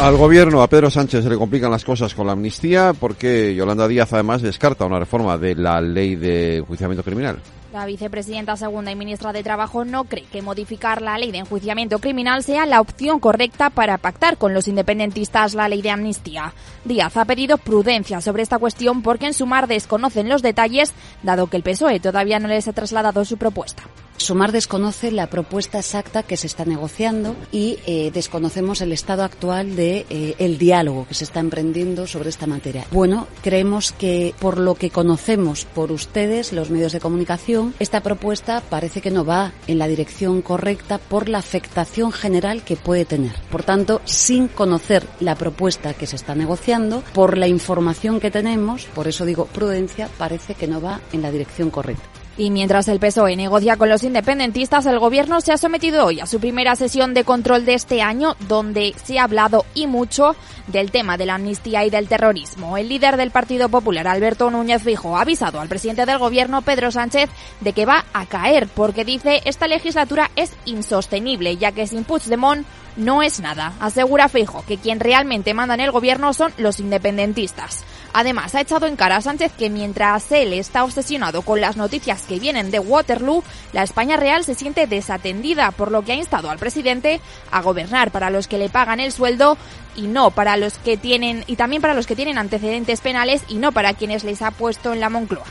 Al 0.00 0.16
gobierno, 0.16 0.60
a 0.60 0.68
Pedro 0.68 0.90
Sánchez, 0.90 1.22
se 1.22 1.30
le 1.30 1.38
complican 1.38 1.70
las 1.70 1.84
cosas 1.84 2.14
con 2.14 2.26
la 2.26 2.32
amnistía 2.32 2.92
porque 2.98 3.54
Yolanda 3.54 3.88
Díaz 3.88 4.12
además 4.12 4.42
descarta 4.42 4.84
una 4.84 4.98
reforma 4.98 5.38
de 5.38 5.54
la 5.54 5.80
ley 5.80 6.16
de 6.16 6.58
enjuiciamiento 6.58 7.02
criminal. 7.02 7.38
La 7.72 7.86
vicepresidenta 7.86 8.56
segunda 8.56 8.92
y 8.92 8.96
ministra 8.96 9.32
de 9.32 9.42
Trabajo 9.42 9.84
no 9.84 10.04
cree 10.04 10.26
que 10.30 10.42
modificar 10.42 11.00
la 11.00 11.18
ley 11.18 11.32
de 11.32 11.38
enjuiciamiento 11.38 11.98
criminal 11.98 12.44
sea 12.44 12.66
la 12.66 12.80
opción 12.80 13.18
correcta 13.18 13.70
para 13.70 13.98
pactar 13.98 14.36
con 14.36 14.52
los 14.52 14.68
independentistas 14.68 15.54
la 15.54 15.68
ley 15.68 15.82
de 15.82 15.90
amnistía. 15.90 16.52
Díaz 16.84 17.16
ha 17.16 17.24
pedido 17.24 17.58
prudencia 17.58 18.20
sobre 18.20 18.42
esta 18.42 18.58
cuestión 18.58 19.02
porque 19.02 19.26
en 19.26 19.34
Sumar 19.34 19.68
desconocen 19.68 20.28
los 20.28 20.42
detalles, 20.42 20.92
dado 21.22 21.48
que 21.48 21.56
el 21.56 21.62
PSOE 21.62 21.98
todavía 21.98 22.38
no 22.38 22.48
les 22.48 22.68
ha 22.68 22.72
trasladado 22.72 23.24
su 23.24 23.38
propuesta. 23.38 23.84
Sumar 24.16 24.52
desconoce 24.52 25.10
la 25.10 25.28
propuesta 25.28 25.78
exacta 25.78 26.22
que 26.22 26.36
se 26.36 26.46
está 26.46 26.64
negociando 26.64 27.36
y 27.50 27.78
eh, 27.86 28.10
desconocemos 28.12 28.80
el 28.80 28.92
estado 28.92 29.22
actual 29.22 29.76
de 29.76 30.06
eh, 30.08 30.56
diálogo 30.58 31.06
que 31.06 31.14
se 31.14 31.24
está 31.24 31.40
emprendiendo 31.40 32.06
sobre 32.06 32.28
esta 32.28 32.46
materia. 32.46 32.86
Bueno, 32.90 33.26
creemos 33.42 33.92
que 33.92 34.34
por 34.38 34.58
lo 34.58 34.76
que 34.76 34.90
conocemos 34.90 35.64
por 35.64 35.92
ustedes, 35.92 36.52
los 36.52 36.70
medios 36.70 36.92
de 36.92 37.00
comunicación, 37.00 37.74
esta 37.78 38.02
propuesta 38.02 38.62
parece 38.62 39.00
que 39.00 39.10
no 39.10 39.24
va 39.24 39.52
en 39.66 39.78
la 39.78 39.88
dirección 39.88 40.42
correcta 40.42 40.98
por 40.98 41.28
la 41.28 41.38
afectación 41.38 42.12
general 42.12 42.62
que 42.62 42.76
puede 42.76 43.04
tener. 43.04 43.32
Por 43.50 43.64
tanto, 43.64 44.00
sin 44.04 44.48
conocer 44.48 45.06
la 45.20 45.34
propuesta 45.34 45.94
que 45.94 46.06
se 46.06 46.16
está 46.16 46.34
negociando, 46.34 47.02
por 47.12 47.36
la 47.36 47.48
información 47.48 48.20
que 48.20 48.30
tenemos, 48.30 48.86
por 48.86 49.08
eso 49.08 49.24
digo 49.24 49.46
prudencia, 49.46 50.08
parece 50.18 50.54
que 50.54 50.68
no 50.68 50.80
va 50.80 51.00
en 51.12 51.22
la 51.22 51.30
dirección 51.30 51.70
correcta. 51.70 52.23
Y 52.36 52.50
mientras 52.50 52.88
el 52.88 52.98
PSOE 52.98 53.36
negocia 53.36 53.76
con 53.76 53.88
los 53.88 54.02
independentistas, 54.02 54.86
el 54.86 54.98
gobierno 54.98 55.40
se 55.40 55.52
ha 55.52 55.56
sometido 55.56 56.04
hoy 56.04 56.18
a 56.18 56.26
su 56.26 56.40
primera 56.40 56.74
sesión 56.74 57.14
de 57.14 57.22
control 57.22 57.64
de 57.64 57.74
este 57.74 58.02
año, 58.02 58.34
donde 58.48 58.92
se 59.04 59.20
ha 59.20 59.24
hablado 59.24 59.64
y 59.74 59.86
mucho 59.86 60.34
del 60.66 60.90
tema 60.90 61.16
de 61.16 61.26
la 61.26 61.36
amnistía 61.36 61.84
y 61.84 61.90
del 61.90 62.08
terrorismo. 62.08 62.76
El 62.76 62.88
líder 62.88 63.16
del 63.16 63.30
Partido 63.30 63.68
Popular, 63.68 64.08
Alberto 64.08 64.50
Núñez 64.50 64.82
Fijo, 64.82 65.16
ha 65.16 65.20
avisado 65.20 65.60
al 65.60 65.68
presidente 65.68 66.06
del 66.06 66.18
gobierno, 66.18 66.62
Pedro 66.62 66.90
Sánchez, 66.90 67.30
de 67.60 67.72
que 67.72 67.86
va 67.86 68.04
a 68.12 68.26
caer, 68.26 68.66
porque 68.66 69.04
dice 69.04 69.40
esta 69.44 69.68
legislatura 69.68 70.30
es 70.34 70.52
insostenible, 70.64 71.56
ya 71.56 71.70
que 71.70 71.86
sin 71.86 72.02
Puigdemont 72.02 72.66
no 72.96 73.22
es 73.22 73.40
nada. 73.40 73.74
Asegura 73.80 74.28
Feijo 74.28 74.64
que 74.66 74.78
quien 74.78 75.00
realmente 75.00 75.54
manda 75.54 75.74
en 75.74 75.80
el 75.80 75.92
gobierno 75.92 76.32
son 76.32 76.52
los 76.58 76.80
independentistas. 76.80 77.84
Además, 78.16 78.54
ha 78.54 78.60
echado 78.60 78.86
en 78.86 78.94
cara 78.94 79.16
a 79.16 79.20
Sánchez 79.20 79.50
que 79.58 79.68
mientras 79.68 80.30
él 80.30 80.52
está 80.52 80.84
obsesionado 80.84 81.42
con 81.42 81.60
las 81.60 81.76
noticias 81.76 82.22
que 82.22 82.38
vienen 82.38 82.70
de 82.70 82.78
Waterloo, 82.78 83.42
la 83.72 83.82
España 83.82 84.16
real 84.16 84.44
se 84.44 84.54
siente 84.54 84.86
desatendida, 84.86 85.72
por 85.72 85.90
lo 85.90 86.04
que 86.04 86.12
ha 86.12 86.14
instado 86.14 86.48
al 86.48 86.60
presidente 86.60 87.20
a 87.50 87.60
gobernar 87.60 88.12
para 88.12 88.30
los 88.30 88.46
que 88.46 88.56
le 88.56 88.68
pagan 88.68 89.00
el 89.00 89.10
sueldo 89.10 89.58
y 89.96 90.02
no 90.02 90.30
para 90.30 90.56
los 90.56 90.78
que 90.78 90.96
tienen 90.96 91.42
y 91.48 91.56
también 91.56 91.82
para 91.82 91.94
los 91.94 92.06
que 92.06 92.14
tienen 92.14 92.38
antecedentes 92.38 93.00
penales 93.00 93.42
y 93.48 93.56
no 93.56 93.72
para 93.72 93.94
quienes 93.94 94.22
les 94.22 94.42
ha 94.42 94.52
puesto 94.52 94.92
en 94.92 95.00
la 95.00 95.10
Moncloa. 95.10 95.46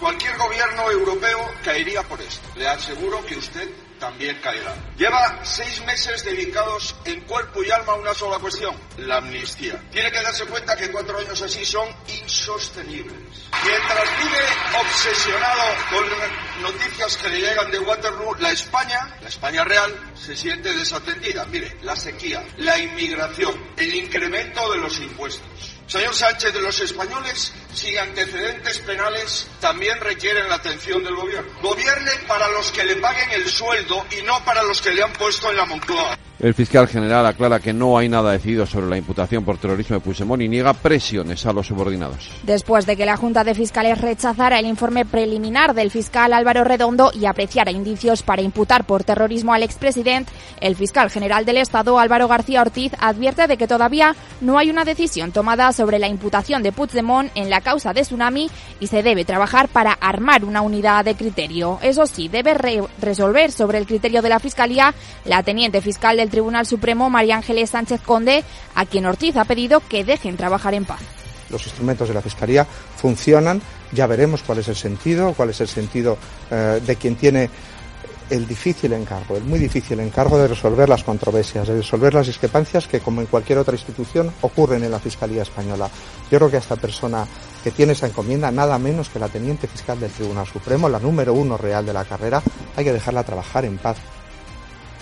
Cualquier 0.00 0.38
gobierno 0.38 0.90
europeo 0.90 1.38
caería 1.62 2.02
por 2.04 2.18
esto. 2.22 2.48
Le 2.56 2.66
aseguro 2.66 3.22
que 3.26 3.36
usted 3.36 3.68
también 4.00 4.36
caerá. 4.42 4.74
Lleva 4.96 5.38
seis 5.44 5.84
meses 5.84 6.24
dedicados 6.24 6.96
en 7.04 7.20
cuerpo 7.20 7.62
y 7.62 7.70
alma 7.70 7.92
a 7.92 7.96
una 7.96 8.14
sola 8.14 8.38
cuestión, 8.38 8.74
la 8.96 9.18
amnistía. 9.18 9.80
Tiene 9.92 10.10
que 10.10 10.22
darse 10.22 10.46
cuenta 10.46 10.76
que 10.76 10.90
cuatro 10.90 11.18
años 11.18 11.40
así 11.40 11.64
son 11.64 11.86
insostenibles. 12.08 13.14
Mientras 13.64 14.08
vive 14.18 14.80
obsesionado 14.80 15.62
con 15.90 16.62
noticias 16.62 17.16
que 17.18 17.28
le 17.28 17.40
llegan 17.40 17.70
de 17.70 17.78
Waterloo, 17.78 18.34
la 18.40 18.50
España, 18.50 19.16
la 19.20 19.28
España 19.28 19.62
real, 19.64 20.12
se 20.14 20.34
siente 20.34 20.72
desatendida. 20.72 21.44
Mire, 21.44 21.76
la 21.82 21.94
sequía, 21.94 22.42
la 22.56 22.78
inmigración, 22.78 23.54
el 23.76 23.94
incremento 23.94 24.72
de 24.72 24.78
los 24.78 24.98
impuestos. 24.98 25.79
Señor 25.90 26.14
Sánchez, 26.14 26.52
de 26.54 26.60
los 26.60 26.78
españoles 26.78 27.52
sin 27.74 27.98
antecedentes 27.98 28.78
penales 28.78 29.48
también 29.58 29.98
requieren 29.98 30.48
la 30.48 30.54
atención 30.54 31.02
del 31.02 31.16
gobierno. 31.16 31.50
Gobierne 31.62 32.12
para 32.28 32.46
los 32.50 32.70
que 32.70 32.84
le 32.84 32.94
paguen 32.94 33.32
el 33.32 33.50
sueldo 33.50 34.06
y 34.16 34.22
no 34.22 34.44
para 34.44 34.62
los 34.62 34.80
que 34.80 34.92
le 34.92 35.02
han 35.02 35.12
puesto 35.14 35.50
en 35.50 35.56
la 35.56 35.64
Moncloa. 35.64 36.16
El 36.40 36.54
fiscal 36.54 36.88
general 36.88 37.26
aclara 37.26 37.60
que 37.60 37.74
no 37.74 37.98
hay 37.98 38.08
nada 38.08 38.32
decidido 38.32 38.64
sobre 38.64 38.86
la 38.86 38.96
imputación 38.96 39.44
por 39.44 39.58
terrorismo 39.58 39.96
de 39.96 40.00
Puigdemont 40.00 40.40
y 40.40 40.48
niega 40.48 40.72
presiones 40.72 41.44
a 41.44 41.52
los 41.52 41.66
subordinados. 41.66 42.30
Después 42.44 42.86
de 42.86 42.96
que 42.96 43.04
la 43.04 43.18
Junta 43.18 43.44
de 43.44 43.54
Fiscales 43.54 44.00
rechazara 44.00 44.58
el 44.58 44.64
informe 44.64 45.04
preliminar 45.04 45.74
del 45.74 45.90
fiscal 45.90 46.32
Álvaro 46.32 46.64
Redondo 46.64 47.10
y 47.12 47.26
apreciara 47.26 47.70
indicios 47.70 48.22
para 48.22 48.40
imputar 48.40 48.84
por 48.84 49.04
terrorismo 49.04 49.52
al 49.52 49.62
expresidente, 49.62 50.32
el 50.62 50.76
fiscal 50.76 51.10
general 51.10 51.44
del 51.44 51.58
Estado 51.58 51.98
Álvaro 51.98 52.26
García 52.26 52.62
Ortiz 52.62 52.92
advierte 52.98 53.46
de 53.46 53.58
que 53.58 53.68
todavía 53.68 54.16
no 54.40 54.56
hay 54.56 54.70
una 54.70 54.86
decisión 54.86 55.32
tomada 55.32 55.72
sobre 55.74 55.98
la 55.98 56.08
imputación 56.08 56.62
de 56.62 56.72
Puigdemont 56.72 57.30
en 57.34 57.50
la 57.50 57.60
causa 57.60 57.92
de 57.92 58.00
Tsunami 58.00 58.50
y 58.80 58.86
se 58.86 59.02
debe 59.02 59.26
trabajar 59.26 59.68
para 59.68 59.92
armar 59.92 60.46
una 60.46 60.62
unidad 60.62 61.04
de 61.04 61.16
criterio. 61.16 61.78
Eso 61.82 62.06
sí, 62.06 62.28
debe 62.28 62.54
resolver 62.98 63.52
sobre 63.52 63.76
el 63.76 63.86
criterio 63.86 64.22
de 64.22 64.30
la 64.30 64.40
Fiscalía 64.40 64.94
la 65.26 65.42
teniente 65.42 65.82
fiscal 65.82 66.16
del 66.16 66.29
Tribunal 66.30 66.66
Supremo, 66.66 67.10
María 67.10 67.36
Ángeles 67.36 67.70
Sánchez 67.70 68.00
Conde, 68.00 68.44
a 68.74 68.86
quien 68.86 69.06
Ortiz 69.06 69.36
ha 69.36 69.44
pedido 69.44 69.80
que 69.80 70.04
dejen 70.04 70.36
trabajar 70.36 70.74
en 70.74 70.84
paz. 70.84 71.00
Los 71.50 71.66
instrumentos 71.66 72.08
de 72.08 72.14
la 72.14 72.22
Fiscalía 72.22 72.64
funcionan, 72.96 73.60
ya 73.92 74.06
veremos 74.06 74.42
cuál 74.42 74.58
es 74.58 74.68
el 74.68 74.76
sentido, 74.76 75.34
cuál 75.34 75.50
es 75.50 75.60
el 75.60 75.68
sentido 75.68 76.16
eh, 76.50 76.80
de 76.84 76.96
quien 76.96 77.16
tiene 77.16 77.50
el 78.30 78.46
difícil 78.46 78.92
encargo, 78.92 79.36
el 79.36 79.42
muy 79.42 79.58
difícil 79.58 79.98
encargo 79.98 80.38
de 80.38 80.46
resolver 80.46 80.88
las 80.88 81.02
controversias, 81.02 81.66
de 81.66 81.74
resolver 81.74 82.14
las 82.14 82.28
discrepancias 82.28 82.86
que, 82.86 83.00
como 83.00 83.20
en 83.20 83.26
cualquier 83.26 83.58
otra 83.58 83.74
institución, 83.74 84.32
ocurren 84.40 84.84
en 84.84 84.90
la 84.92 85.00
Fiscalía 85.00 85.42
Española. 85.42 85.90
Yo 86.30 86.38
creo 86.38 86.50
que 86.50 86.56
a 86.56 86.60
esta 86.60 86.76
persona 86.76 87.26
que 87.62 87.72
tiene 87.72 87.92
esa 87.92 88.06
encomienda, 88.06 88.50
nada 88.52 88.78
menos 88.78 89.08
que 89.08 89.18
la 89.18 89.28
teniente 89.28 89.66
fiscal 89.66 89.98
del 89.98 90.12
Tribunal 90.12 90.46
Supremo, 90.46 90.88
la 90.88 91.00
número 91.00 91.34
uno 91.34 91.56
real 91.56 91.84
de 91.84 91.92
la 91.92 92.04
carrera, 92.04 92.40
hay 92.76 92.84
que 92.84 92.92
dejarla 92.92 93.24
trabajar 93.24 93.64
en 93.64 93.78
paz. 93.78 93.96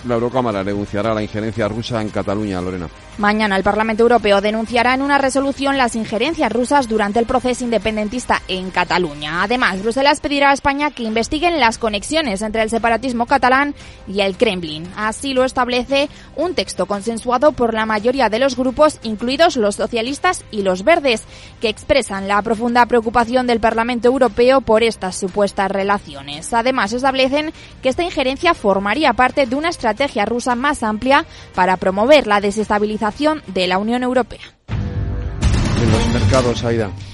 La 0.05 0.15
Eurocámara 0.15 0.63
denunciará 0.63 1.13
la 1.13 1.21
injerencia 1.21 1.67
rusa 1.67 2.01
en 2.01 2.09
Cataluña, 2.09 2.61
Lorena. 2.61 2.87
Mañana 3.17 3.57
el 3.57 3.63
Parlamento 3.63 4.03
Europeo 4.03 4.39
denunciará 4.39 4.93
en 4.93 5.01
una 5.01 5.17
resolución 5.17 5.77
las 5.77 5.97
injerencias 5.97 6.49
rusas 6.53 6.87
durante 6.87 7.19
el 7.19 7.25
proceso 7.25 7.65
independentista 7.65 8.41
en 8.47 8.71
Cataluña. 8.71 9.43
Además, 9.43 9.81
Bruselas 9.81 10.21
pedirá 10.21 10.51
a 10.51 10.53
España 10.53 10.91
que 10.91 11.03
investiguen 11.03 11.59
las 11.59 11.77
conexiones 11.77 12.41
entre 12.41 12.61
el 12.61 12.69
separatismo 12.69 13.25
catalán 13.25 13.75
y 14.07 14.21
el 14.21 14.37
Kremlin. 14.37 14.87
Así 14.95 15.33
lo 15.33 15.43
establece 15.43 16.07
un 16.37 16.55
texto 16.55 16.85
consensuado 16.85 17.51
por 17.51 17.73
la 17.73 17.85
mayoría 17.85 18.29
de 18.29 18.39
los 18.39 18.55
grupos, 18.55 18.99
incluidos 19.03 19.57
los 19.57 19.75
socialistas 19.75 20.45
y 20.49 20.61
los 20.61 20.85
verdes, 20.85 21.23
que 21.59 21.67
expresan 21.67 22.29
la 22.29 22.41
profunda 22.41 22.85
preocupación 22.85 23.47
del 23.47 23.59
Parlamento 23.59 24.07
Europeo 24.07 24.61
por 24.61 24.81
estas 24.81 25.17
supuestas 25.17 25.69
relaciones. 25.69 26.53
Además, 26.53 26.93
establecen 26.93 27.51
que 27.81 27.89
esta 27.89 28.03
injerencia 28.03 28.53
formaría 28.53 29.11
parte 29.11 29.45
de 29.45 29.57
una 29.57 29.67
estrategia 29.67 29.88
rusa 30.25 30.55
más 30.55 30.83
amplia 30.83 31.25
para 31.55 31.77
promover 31.77 32.27
la 32.27 32.41
desestabilización 32.41 33.41
de 33.47 33.67
la 33.67 33.77
Unión 33.77 34.03
Europea. 34.03 34.41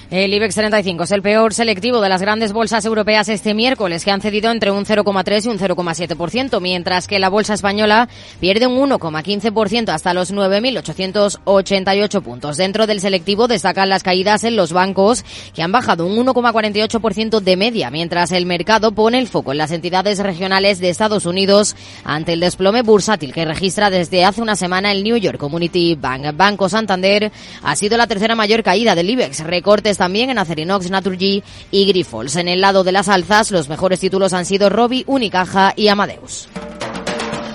El 0.08 0.32
IBEX 0.32 0.54
35 0.54 1.02
es 1.02 1.10
el 1.10 1.20
peor 1.20 1.52
selectivo 1.52 2.00
de 2.00 2.08
las 2.08 2.20
grandes 2.20 2.52
bolsas 2.52 2.84
europeas 2.84 3.28
este 3.28 3.54
miércoles, 3.54 4.04
que 4.04 4.12
han 4.12 4.20
cedido 4.20 4.52
entre 4.52 4.70
un 4.70 4.84
0,3 4.84 5.44
y 5.44 5.48
un 5.48 5.58
0,7%, 5.58 6.60
mientras 6.60 7.08
que 7.08 7.18
la 7.18 7.28
bolsa 7.28 7.54
española 7.54 8.08
pierde 8.38 8.68
un 8.68 8.88
1,15% 8.88 9.88
hasta 9.88 10.14
los 10.14 10.32
9.888 10.32 12.22
puntos. 12.22 12.56
Dentro 12.56 12.86
del 12.86 13.00
selectivo 13.00 13.48
destacan 13.48 13.88
las 13.88 14.04
caídas 14.04 14.44
en 14.44 14.54
los 14.54 14.72
bancos, 14.72 15.24
que 15.52 15.64
han 15.64 15.72
bajado 15.72 16.06
un 16.06 16.24
1,48% 16.24 17.40
de 17.40 17.56
media, 17.56 17.90
mientras 17.90 18.30
el 18.30 18.46
mercado 18.46 18.92
pone 18.92 19.18
el 19.18 19.26
foco 19.26 19.50
en 19.50 19.58
las 19.58 19.72
entidades 19.72 20.20
regionales 20.20 20.78
de 20.78 20.90
Estados 20.90 21.26
Unidos 21.26 21.74
ante 22.04 22.34
el 22.34 22.40
desplome 22.40 22.82
bursátil 22.82 23.32
que 23.32 23.44
registra 23.44 23.90
desde 23.90 24.24
hace 24.24 24.40
una 24.40 24.54
semana 24.54 24.92
el 24.92 25.02
New 25.02 25.16
York 25.16 25.38
Community 25.38 25.96
Bank. 25.96 26.26
Banco 26.36 26.68
Santander 26.68 27.32
ha 27.64 27.74
sido 27.74 27.96
la 27.96 28.06
tercera 28.06 28.36
mayor 28.36 28.62
caída 28.62 28.94
del 28.94 29.10
IBEX. 29.10 29.40
Recortes 29.40 29.95
también 29.96 30.30
en 30.30 30.38
Acerinox, 30.38 30.90
Naturgy 30.90 31.42
y 31.70 31.86
Grifols. 31.86 32.36
En 32.36 32.48
el 32.48 32.60
lado 32.60 32.84
de 32.84 32.92
las 32.92 33.08
alzas, 33.08 33.50
los 33.50 33.68
mejores 33.68 34.00
títulos 34.00 34.32
han 34.32 34.44
sido 34.44 34.68
Robi, 34.68 35.04
Unicaja 35.06 35.72
y 35.76 35.88
Amadeus. 35.88 36.48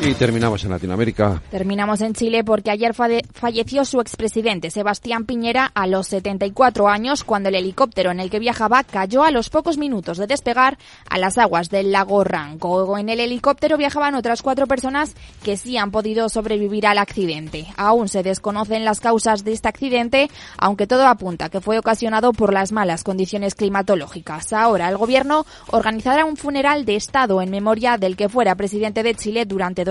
Y 0.04 0.16
terminamos 0.16 0.64
en 0.64 0.72
Latinoamérica. 0.72 1.44
Terminamos 1.52 2.02
en 2.02 2.16
Chile 2.16 2.44
porque 2.44 2.72
ayer 2.72 2.96
falleció 2.96 3.86
su 3.86 4.02
expresidente 4.02 4.72
Sebastián 4.72 5.26
Piñera 5.26 5.72
a 5.76 5.86
los 5.86 6.08
74 6.08 6.88
años 6.88 7.24
cuando 7.24 7.50
el 7.50 7.56
helicóptero 7.56 8.10
en 8.10 8.20
el 8.20 8.32
que 8.32 8.40
viajaba 8.40 8.84
cayó 8.84 9.24
a 9.24 9.30
los 9.30 9.52
pocos 9.52 9.78
minutos 9.78 10.18
de 10.18 10.26
despegar 10.26 10.80
a 11.08 11.20
las 11.20 11.38
aguas 11.38 11.70
del 11.70 11.92
lago 11.92 12.24
Ranco. 12.24 12.98
En 12.98 13.10
el 13.10 13.20
helicóptero 13.20 13.78
viajaban 13.78 14.16
otras 14.16 14.42
cuatro 14.42 14.66
personas 14.66 15.14
que 15.44 15.56
sí 15.56 15.78
han 15.78 15.92
podido 15.92 16.30
sobrevivir 16.30 16.88
al 16.88 16.98
accidente. 16.98 17.68
Aún 17.78 18.10
se 18.10 18.24
desconocen 18.24 18.84
las 18.86 19.02
causas 19.02 19.44
de 19.44 19.54
este 19.54 19.68
accidente, 19.68 20.32
aunque 20.58 20.88
todo 20.88 21.06
apunta 21.06 21.50
que 21.50 21.62
fue 21.62 21.78
ocasionado 21.78 22.34
por 22.34 22.54
las 22.54 22.72
malas 22.72 23.04
condiciones 23.04 23.54
climatológicas. 23.54 24.52
Ahora 24.52 24.90
el 24.90 24.98
gobierno 24.98 25.46
organizará 25.68 26.26
un 26.26 26.38
funeral 26.38 26.86
de 26.86 26.96
Estado 26.96 27.40
en 27.40 27.52
memoria 27.52 28.00
del 28.00 28.18
que 28.18 28.30
fuera 28.30 28.56
presidente 28.56 29.04
de 29.04 29.14
Chile 29.14 29.46
durante 29.46 29.84
dos 29.84 29.91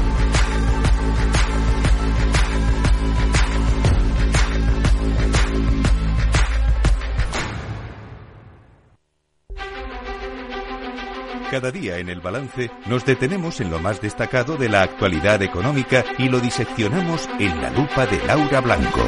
Cada 11.51 11.69
día 11.69 11.97
en 11.97 12.07
el 12.07 12.21
balance 12.21 12.71
nos 12.85 13.03
detenemos 13.03 13.59
en 13.59 13.69
lo 13.69 13.77
más 13.77 13.99
destacado 13.99 14.55
de 14.55 14.69
la 14.69 14.83
actualidad 14.83 15.41
económica 15.41 16.05
y 16.17 16.29
lo 16.29 16.39
diseccionamos 16.39 17.27
en 17.39 17.61
la 17.61 17.69
lupa 17.71 18.05
de 18.05 18.25
Laura 18.25 18.61
Blanco. 18.61 19.01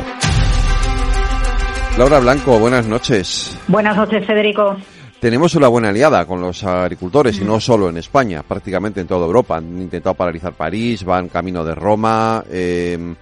Laura 1.97 2.19
Blanco, 2.19 2.59
buenas 2.59 2.85
noches. 2.85 3.57
Buenas 3.69 3.95
noches, 3.95 4.27
Federico. 4.27 4.75
tenemos 5.21 5.55
una 5.55 5.69
buena 5.69 5.87
aliada 5.87 6.25
con 6.25 6.41
los 6.41 6.65
agricultores 6.65 7.39
y 7.39 7.45
no 7.45 7.61
solo 7.61 7.87
en 7.87 7.95
España, 7.95 8.43
prácticamente 8.43 8.99
en 8.99 9.07
toda 9.07 9.25
Europa. 9.25 9.55
Han 9.55 9.81
intentado 9.81 10.13
paralizar 10.13 10.51
París, 10.51 11.05
van 11.05 11.29
camino 11.29 11.63
de 11.63 11.75
Roma. 11.75 12.43
Eh, 12.51 13.15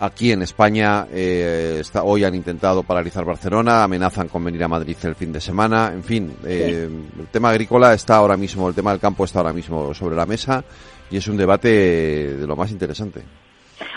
aquí 0.00 0.32
en 0.32 0.42
España 0.42 1.06
eh, 1.12 1.78
está, 1.80 2.02
hoy 2.02 2.24
han 2.24 2.34
intentado 2.34 2.82
paralizar 2.82 3.24
Barcelona, 3.24 3.84
amenazan 3.84 4.28
con 4.28 4.44
venir 4.44 4.62
a 4.64 4.68
Madrid 4.68 4.96
el 5.04 5.14
fin 5.14 5.32
de 5.32 5.40
semana. 5.40 5.90
En 5.92 6.02
fin, 6.02 6.32
eh, 6.44 6.88
el 7.18 7.26
tema 7.28 7.50
agrícola 7.50 7.94
está 7.94 8.16
ahora 8.16 8.36
mismo, 8.36 8.68
el 8.68 8.74
tema 8.74 8.90
del 8.90 9.00
campo 9.00 9.24
está 9.24 9.40
ahora 9.40 9.52
mismo 9.52 9.94
sobre 9.94 10.16
la 10.16 10.26
mesa 10.26 10.64
y 11.10 11.16
es 11.16 11.28
un 11.28 11.36
debate 11.36 11.68
de 11.68 12.46
lo 12.46 12.56
más 12.56 12.70
interesante. 12.70 13.22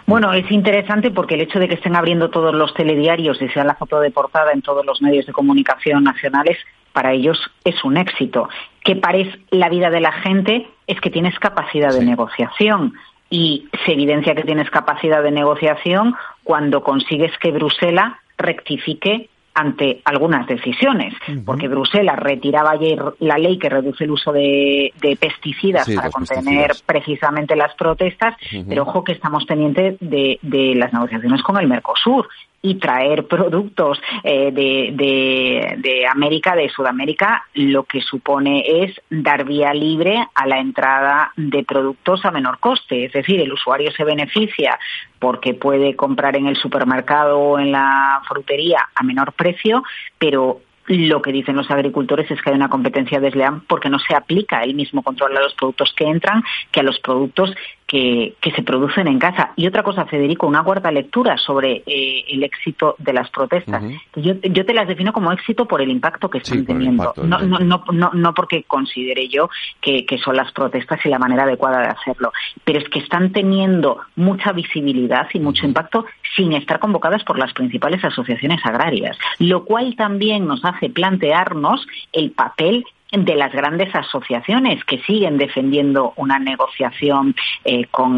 Bueno, 0.06 0.34
es 0.34 0.50
interesante 0.52 1.12
porque 1.12 1.36
el 1.36 1.42
hecho 1.42 1.60
de 1.60 1.68
que 1.68 1.76
estén 1.76 1.96
abriendo 1.96 2.30
todos 2.30 2.54
los 2.54 2.74
telediarios 2.74 3.42
y 3.42 3.50
sea 3.50 3.64
la 3.64 3.76
foto 3.76 4.00
de 4.00 4.12
portada 4.12 4.52
en 4.54 4.62
todos 4.62 4.86
los 4.86 5.02
medios 5.02 5.26
de 5.26 5.34
comunicación 5.34 6.04
nacionales, 6.04 6.58
para 6.94 7.14
ellos 7.14 7.38
es 7.64 7.84
un 7.84 7.98
éxito. 7.98 8.50
¿Qué 8.84 8.96
parece 8.96 9.38
la 9.52 9.70
vida 9.70 9.90
de 9.90 10.00
la 10.00 10.14
gente? 10.14 10.68
Es 10.88 11.00
que 11.02 11.10
tienes 11.10 11.38
capacidad 11.40 11.94
de 11.94 12.06
negociación 12.06 12.94
y 13.30 13.68
se 13.86 13.94
evidencia 13.94 14.36
que 14.36 14.44
tienes 14.44 14.70
capacidad 14.70 15.22
de 15.22 15.32
negociación 15.32 16.16
cuando 16.44 16.84
consigues 16.84 17.32
que 17.40 17.52
Bruselas 17.52 18.14
rectifique 18.38 19.30
ante 19.54 20.02
algunas 20.06 20.46
decisiones, 20.46 21.16
porque 21.44 21.68
Bruselas 21.68 22.20
retiraba 22.20 22.72
ayer 22.72 23.02
la 23.18 23.40
ley 23.40 23.58
que 23.58 23.70
reduce 23.70 24.04
el 24.04 24.12
uso 24.12 24.32
de, 24.32 24.94
pesticidas 25.20 25.90
para 25.96 26.12
contener 26.12 26.74
precisamente 26.86 27.56
las 27.56 27.74
protestas, 27.74 28.36
pero 28.70 28.84
ojo 28.84 29.04
que 29.04 29.14
estamos 29.14 29.46
pendientes 29.46 29.98
de, 30.00 30.38
de 30.44 30.76
las 30.76 30.94
negociaciones 30.94 31.42
con 31.42 31.58
el 31.58 31.68
Mercosur 31.68 32.30
y 32.62 32.76
traer 32.76 33.28
productos 33.28 34.00
eh, 34.24 34.52
de, 34.52 34.92
de, 34.94 35.76
de, 35.78 36.08
América, 36.08 36.56
de 36.56 36.70
Sudamérica, 36.70 37.46
lo 37.54 37.84
que 37.84 38.02
supone 38.02 38.84
es 38.84 39.00
dar 39.10 39.46
vía 39.46 39.74
libre 39.74 40.28
a 40.34 40.48
la 40.48 40.60
entrada 40.60 41.32
de 41.36 41.64
productos 41.64 42.26
a 42.26 42.32
menor 42.32 42.60
coste. 42.60 43.06
Es 43.06 43.14
decir, 43.14 43.40
el 43.40 43.54
usuario 43.54 43.92
se 43.92 44.04
beneficia 44.04 44.78
porque 45.20 45.54
puede 45.54 45.96
comprar 45.96 46.36
en 46.36 46.48
el 46.48 46.56
supermercado 46.56 47.40
o 47.40 47.60
en 47.60 47.72
la 47.72 48.22
frutería 48.28 48.90
a 48.94 49.04
menor 49.04 49.34
precio, 49.34 49.84
pero 50.18 50.62
lo 50.88 51.22
que 51.22 51.34
dicen 51.34 51.58
los 51.58 51.70
agricultores 51.70 52.32
es 52.32 52.42
que 52.42 52.50
hay 52.50 52.56
una 52.56 52.70
competencia 52.70 53.20
desleal 53.20 53.62
porque 53.68 53.90
no 53.90 54.00
se 54.00 54.16
aplica 54.16 54.62
el 54.64 54.74
mismo 54.74 55.04
control 55.04 55.36
a 55.36 55.42
los 55.42 55.54
productos 55.54 55.94
que 55.94 56.06
entran 56.06 56.44
que 56.72 56.80
a 56.80 56.84
los 56.84 57.00
productos 57.00 57.54
que, 57.88 58.36
se 58.56 58.64
producen 58.64 59.08
en 59.08 59.18
casa. 59.18 59.54
Y 59.56 59.66
otra 59.66 59.82
cosa, 59.82 60.06
Federico, 60.06 60.46
una 60.46 60.64
cuarta 60.64 60.92
lectura 60.92 61.38
sobre 61.38 61.84
eh, 61.86 62.26
el 62.28 62.44
éxito 62.44 62.96
de 62.98 63.14
las 63.14 63.30
protestas. 63.30 63.82
yo, 64.16 64.34
yo, 64.42 64.66
te 64.66 64.74
las 64.74 64.88
defino 64.88 65.14
como 65.14 65.32
éxito 65.32 65.66
por 65.66 65.82
el 65.82 65.90
impacto 65.90 66.30
que 66.30 66.40
están 66.40 66.66
teniendo. 66.66 67.14
No, 67.16 67.40
no, 67.40 67.60
no, 67.60 68.12
no, 68.14 68.34
porque 68.34 68.64
considere 68.64 69.30
yo 69.30 69.50
que, 69.82 70.06
son 70.24 70.36
las 70.36 70.52
protestas 70.52 71.00
y 71.06 71.10
la 71.10 71.20
manera 71.20 71.44
adecuada 71.44 71.80
de 71.80 71.88
hacerlo, 71.88 72.34
pero 72.66 72.80
es 72.80 72.90
que 72.90 73.00
están 73.00 73.32
teniendo 73.32 74.00
mucha 74.16 74.52
visibilidad 74.52 75.28
y 75.34 75.40
mucho 75.40 75.66
impacto 75.66 76.06
sin 76.36 76.54
estar 76.54 76.80
convocadas 76.80 77.24
por 77.24 77.38
las 77.38 77.54
principales 77.54 78.04
asociaciones 78.04 78.60
agrarias, 78.66 79.18
lo 79.40 79.64
cual 79.64 79.96
también 79.96 80.46
nos 80.48 80.66
hace 80.66 80.90
plantearnos 80.90 81.88
el 82.12 82.32
papel 82.32 82.84
de 83.12 83.36
las 83.36 83.54
grandes 83.54 83.94
asociaciones 83.96 84.84
que 84.84 85.00
siguen 85.00 85.38
defendiendo 85.38 86.14
una 86.18 86.40
negociación 86.40 87.36
eh, 87.64 87.78
eh, 87.78 87.86
con, 87.92 88.18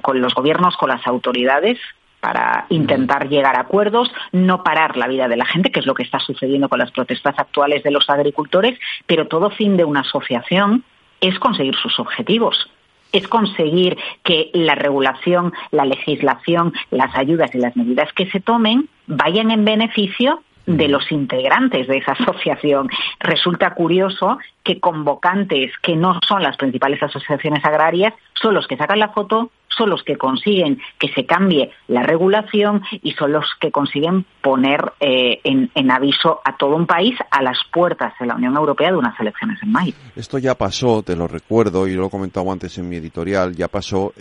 con, 0.00 0.20
los 0.20 0.34
gobiernos, 0.34 0.76
con 0.76 0.88
las 0.88 1.06
autoridades 1.06 1.78
para 2.20 2.66
intentar 2.68 3.28
llegar 3.28 3.56
a 3.56 3.62
acuerdos, 3.62 4.12
no 4.30 4.62
parar 4.62 4.96
la 4.96 5.08
vida 5.08 5.26
de 5.26 5.36
la 5.36 5.44
gente, 5.44 5.72
que 5.72 5.80
es 5.80 5.86
lo 5.86 5.94
que 5.94 6.04
está 6.04 6.20
sucediendo 6.20 6.68
con 6.68 6.78
las 6.78 6.92
protestas 6.92 7.36
actuales 7.36 7.82
de 7.82 7.90
los 7.90 8.08
agricultores, 8.08 8.78
pero 9.06 9.26
todo 9.26 9.50
fin 9.50 9.76
de 9.76 9.84
una 9.84 10.00
asociación 10.00 10.84
es 11.20 11.38
conseguir 11.38 11.74
sus 11.74 11.98
objetivos 11.98 12.70
es 13.12 13.28
conseguir 13.28 13.98
que 14.24 14.50
la 14.54 14.74
regulación, 14.74 15.52
la 15.70 15.84
legislación, 15.84 16.72
las 16.90 17.14
ayudas 17.14 17.54
y 17.54 17.58
las 17.58 17.76
medidas 17.76 18.10
que 18.14 18.24
se 18.30 18.40
tomen 18.40 18.88
vayan 19.06 19.50
en 19.50 19.66
beneficio 19.66 20.42
de 20.66 20.88
los 20.88 21.10
integrantes 21.10 21.88
de 21.88 21.98
esa 21.98 22.12
asociación. 22.12 22.88
Resulta 23.20 23.74
curioso 23.74 24.38
que 24.62 24.80
convocantes 24.80 25.72
que 25.82 25.96
no 25.96 26.18
son 26.26 26.42
las 26.42 26.56
principales 26.56 27.02
asociaciones 27.02 27.64
agrarias 27.64 28.14
son 28.40 28.54
los 28.54 28.66
que 28.66 28.76
sacan 28.76 28.98
la 28.98 29.08
foto, 29.08 29.50
son 29.68 29.90
los 29.90 30.02
que 30.02 30.16
consiguen 30.16 30.80
que 30.98 31.08
se 31.08 31.24
cambie 31.24 31.70
la 31.88 32.02
regulación 32.02 32.82
y 33.02 33.12
son 33.12 33.32
los 33.32 33.46
que 33.60 33.70
consiguen 33.70 34.24
poner 34.42 34.92
eh, 35.00 35.40
en, 35.44 35.90
aviso 35.90 36.40
a 36.44 36.56
todo 36.56 36.76
un 36.76 36.86
país 36.86 37.16
a 37.30 37.42
las 37.42 37.58
puertas 37.72 38.12
de 38.20 38.26
la 38.26 38.34
Unión 38.34 38.56
Europea 38.56 38.90
de 38.90 38.96
unas 38.96 39.18
elecciones 39.18 39.62
en 39.62 39.72
mayo. 39.72 39.94
Esto 40.16 40.38
ya 40.38 40.54
pasó, 40.56 41.02
te 41.02 41.16
lo 41.16 41.28
recuerdo, 41.28 41.86
y 41.86 41.94
lo 41.94 42.06
he 42.06 42.10
comentado 42.10 42.50
antes 42.50 42.76
en 42.78 42.88
mi 42.88 42.96
editorial, 42.96 43.54
ya 43.54 43.68
pasó 43.68 44.12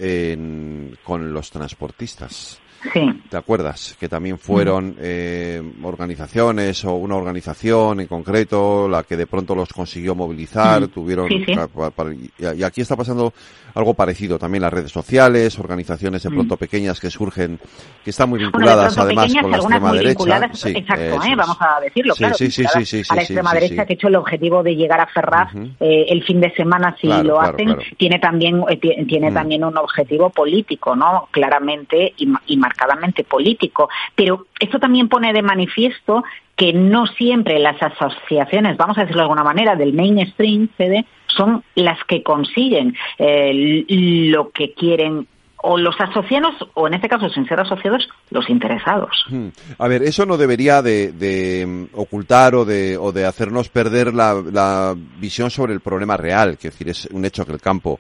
con 1.04 1.34
los 1.34 1.52
transportistas. 1.52 2.61
Sí. 2.94 3.22
¿Te 3.30 3.38
acuerdas? 3.38 3.96
Que 4.00 4.10
también 4.10 4.38
fueron 4.38 4.96
eh, 5.00 5.62
organizaciones 5.84 6.84
o 6.86 6.96
una 6.96 7.16
organización 7.16 8.00
en 8.00 8.08
concreto 8.08 8.88
la 8.88 9.04
que 9.04 9.18
de 9.18 9.28
pronto 9.28 9.56
los 9.56 9.70
consiguió 9.70 10.16
movilizar, 10.16 10.88
tuvieron... 10.88 11.30
y 11.32 12.64
aquí 12.64 12.82
está 12.82 12.96
pasando 12.96 13.34
algo 13.76 13.94
parecido 13.94 14.38
también 14.38 14.64
las 14.64 14.74
redes 14.74 14.92
sociales, 14.92 15.58
organizaciones 15.60 16.24
de 16.24 16.30
mm. 16.30 16.34
pronto 16.34 16.58
pequeñas 16.58 17.00
que 17.00 17.10
surgen, 17.10 17.60
que 18.04 18.10
están 18.10 18.30
muy 18.30 18.40
vinculadas 18.40 18.98
además 18.98 19.34
con 19.34 19.52
la 19.52 19.58
extrema 19.58 19.94
derecha. 19.94 20.38
exacto, 20.66 21.24
¿eh? 21.24 21.36
vamos 21.36 21.58
a 21.60 21.80
decirlo, 21.82 22.16
claro, 22.16 22.36
a 22.36 23.16
la 23.16 23.22
extrema 23.22 23.54
derecha 23.54 23.86
que 23.86 23.94
ha 23.94 23.96
hecho 23.96 24.08
el 24.08 24.16
objetivo 24.16 24.64
de 24.64 24.76
llegar 24.76 25.00
a 25.00 25.08
Ferraz 25.08 25.54
eh, 25.80 26.06
el 26.10 26.24
fin 26.24 26.42
de 26.42 26.52
semana 26.54 26.96
si 27.00 27.08
lo 27.08 27.40
hacen, 27.40 27.78
tiene 27.98 28.20
también 28.20 28.64
eh, 28.70 28.78
tiene 28.78 29.32
mm. 29.32 29.34
también 29.34 29.64
un 29.64 29.78
objetivo 29.78 30.30
político, 30.30 30.96
¿no? 30.96 31.28
Claramente 31.32 32.14
y, 32.18 32.28
y 32.48 32.58
marcadamente 32.72 33.24
político, 33.24 33.90
pero 34.16 34.48
esto 34.60 34.80
también 34.80 35.10
pone 35.10 35.34
de 35.34 35.42
manifiesto 35.42 36.24
que 36.56 36.74
no 36.74 37.08
siempre 37.08 37.60
las 37.60 37.82
asociaciones, 37.82 38.78
vamos 38.78 38.98
a 38.98 39.02
decirlo 39.02 39.22
de 39.22 39.26
alguna 39.26 39.44
manera, 39.44 39.76
del 39.76 39.94
mainstream, 39.94 40.70
CD, 40.78 41.06
son 41.28 41.64
las 41.76 41.98
que 42.06 42.24
consiguen 42.24 42.96
eh, 43.18 43.86
lo 43.88 44.52
que 44.52 44.74
quieren 44.74 45.28
o 45.64 45.78
los 45.78 45.96
asociados, 46.00 46.56
o 46.74 46.88
en 46.88 46.96
este 46.96 47.08
caso, 47.08 47.30
sin 47.30 47.48
ser 47.48 47.60
asociados, 47.60 48.10
los 48.32 48.50
interesados. 48.50 49.26
Hmm. 49.30 49.50
A 49.78 49.88
ver, 49.88 50.02
eso 50.02 50.26
no 50.26 50.36
debería 50.36 50.82
de, 50.82 51.66
mm, 51.68 52.00
ocultar 52.00 52.56
o 52.56 52.66
de, 52.66 52.98
o 52.98 53.12
de 53.12 53.26
hacernos 53.26 53.70
perder 53.70 54.14
la, 54.14 54.42
la, 54.52 54.96
visión 55.20 55.52
sobre 55.52 55.74
el 55.74 55.82
problema 55.82 56.18
real, 56.18 56.58
que 56.58 56.70
es 56.70 56.74
decir, 56.74 56.90
es 56.90 57.06
un 57.12 57.26
hecho 57.26 57.46
que 57.46 57.54
el 57.54 57.62
campo 57.62 58.00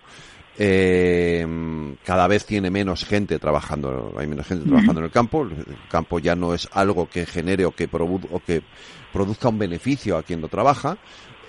eh, 0.63 1.43
cada 2.06 2.28
vez 2.28 2.45
tiene 2.45 2.69
menos 2.69 3.04
gente 3.04 3.39
trabajando, 3.39 4.13
hay 4.15 4.28
menos 4.28 4.45
gente 4.45 4.69
trabajando 4.69 5.00
en 5.00 5.06
el 5.06 5.12
campo, 5.12 5.41
el 5.41 5.65
campo 5.89 6.19
ya 6.19 6.36
no 6.36 6.54
es 6.54 6.69
algo 6.71 7.10
que 7.10 7.26
genere 7.26 7.65
o 7.65 7.71
que, 7.71 7.89
o 7.91 8.39
que 8.45 8.62
produzca 9.12 9.50
un 9.50 9.58
beneficio 9.58 10.17
a 10.17 10.21
quien 10.21 10.39
lo 10.39 10.50
trabaja, 10.50 11.00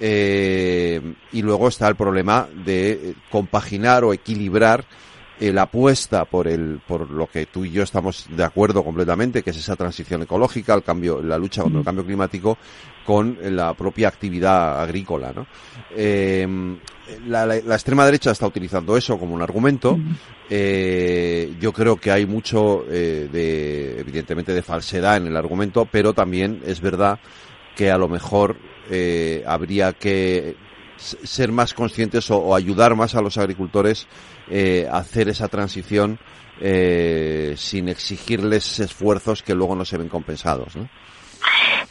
eh, 0.00 1.14
y 1.30 1.42
luego 1.42 1.68
está 1.68 1.88
el 1.88 1.94
problema 1.94 2.48
de 2.64 3.14
compaginar 3.30 4.02
o 4.02 4.14
equilibrar 4.14 4.86
la 5.40 5.62
apuesta 5.62 6.24
por 6.24 6.46
el 6.46 6.80
por 6.86 7.10
lo 7.10 7.26
que 7.26 7.46
tú 7.46 7.64
y 7.64 7.72
yo 7.72 7.82
estamos 7.82 8.26
de 8.30 8.44
acuerdo 8.44 8.84
completamente 8.84 9.42
que 9.42 9.50
es 9.50 9.56
esa 9.56 9.74
transición 9.74 10.22
ecológica 10.22 10.74
el 10.74 10.84
cambio 10.84 11.20
la 11.20 11.36
lucha 11.36 11.62
contra 11.62 11.80
el 11.80 11.84
cambio 11.84 12.04
climático 12.04 12.58
con 13.04 13.36
la 13.42 13.74
propia 13.74 14.06
actividad 14.08 14.80
agrícola 14.80 15.32
¿no? 15.34 15.46
Eh, 15.96 16.46
la, 17.26 17.56
extrema 17.56 18.04
derecha 18.04 18.30
está 18.30 18.46
utilizando 18.46 18.96
eso 18.96 19.18
como 19.18 19.34
un 19.34 19.42
argumento. 19.42 19.98
Eh, 20.48 21.54
yo 21.60 21.72
creo 21.72 21.96
que 21.96 22.10
hay 22.10 22.26
mucho 22.26 22.84
eh, 22.88 23.28
de 23.30 24.00
evidentemente 24.00 24.52
de 24.52 24.62
falsedad 24.62 25.16
en 25.16 25.26
el 25.26 25.36
argumento 25.36 25.86
pero 25.90 26.12
también 26.12 26.62
es 26.66 26.80
verdad 26.80 27.18
que 27.74 27.90
a 27.90 27.98
lo 27.98 28.08
mejor 28.08 28.56
habría 29.46 29.94
que 29.94 30.54
ser 31.02 31.52
más 31.52 31.74
conscientes 31.74 32.30
o, 32.30 32.54
ayudar 32.54 32.94
más 32.96 33.14
a 33.14 33.20
los 33.20 33.38
agricultores 33.38 34.06
eh, 34.50 34.88
a 34.90 34.98
hacer 34.98 35.28
esa 35.28 35.48
transición 35.48 36.18
eh, 36.60 37.54
sin 37.56 37.88
exigirles 37.88 38.80
esfuerzos 38.80 39.42
que 39.42 39.54
luego 39.54 39.74
no 39.74 39.84
se 39.84 39.98
ven 39.98 40.08
compensados. 40.08 40.76
¿no? 40.76 40.88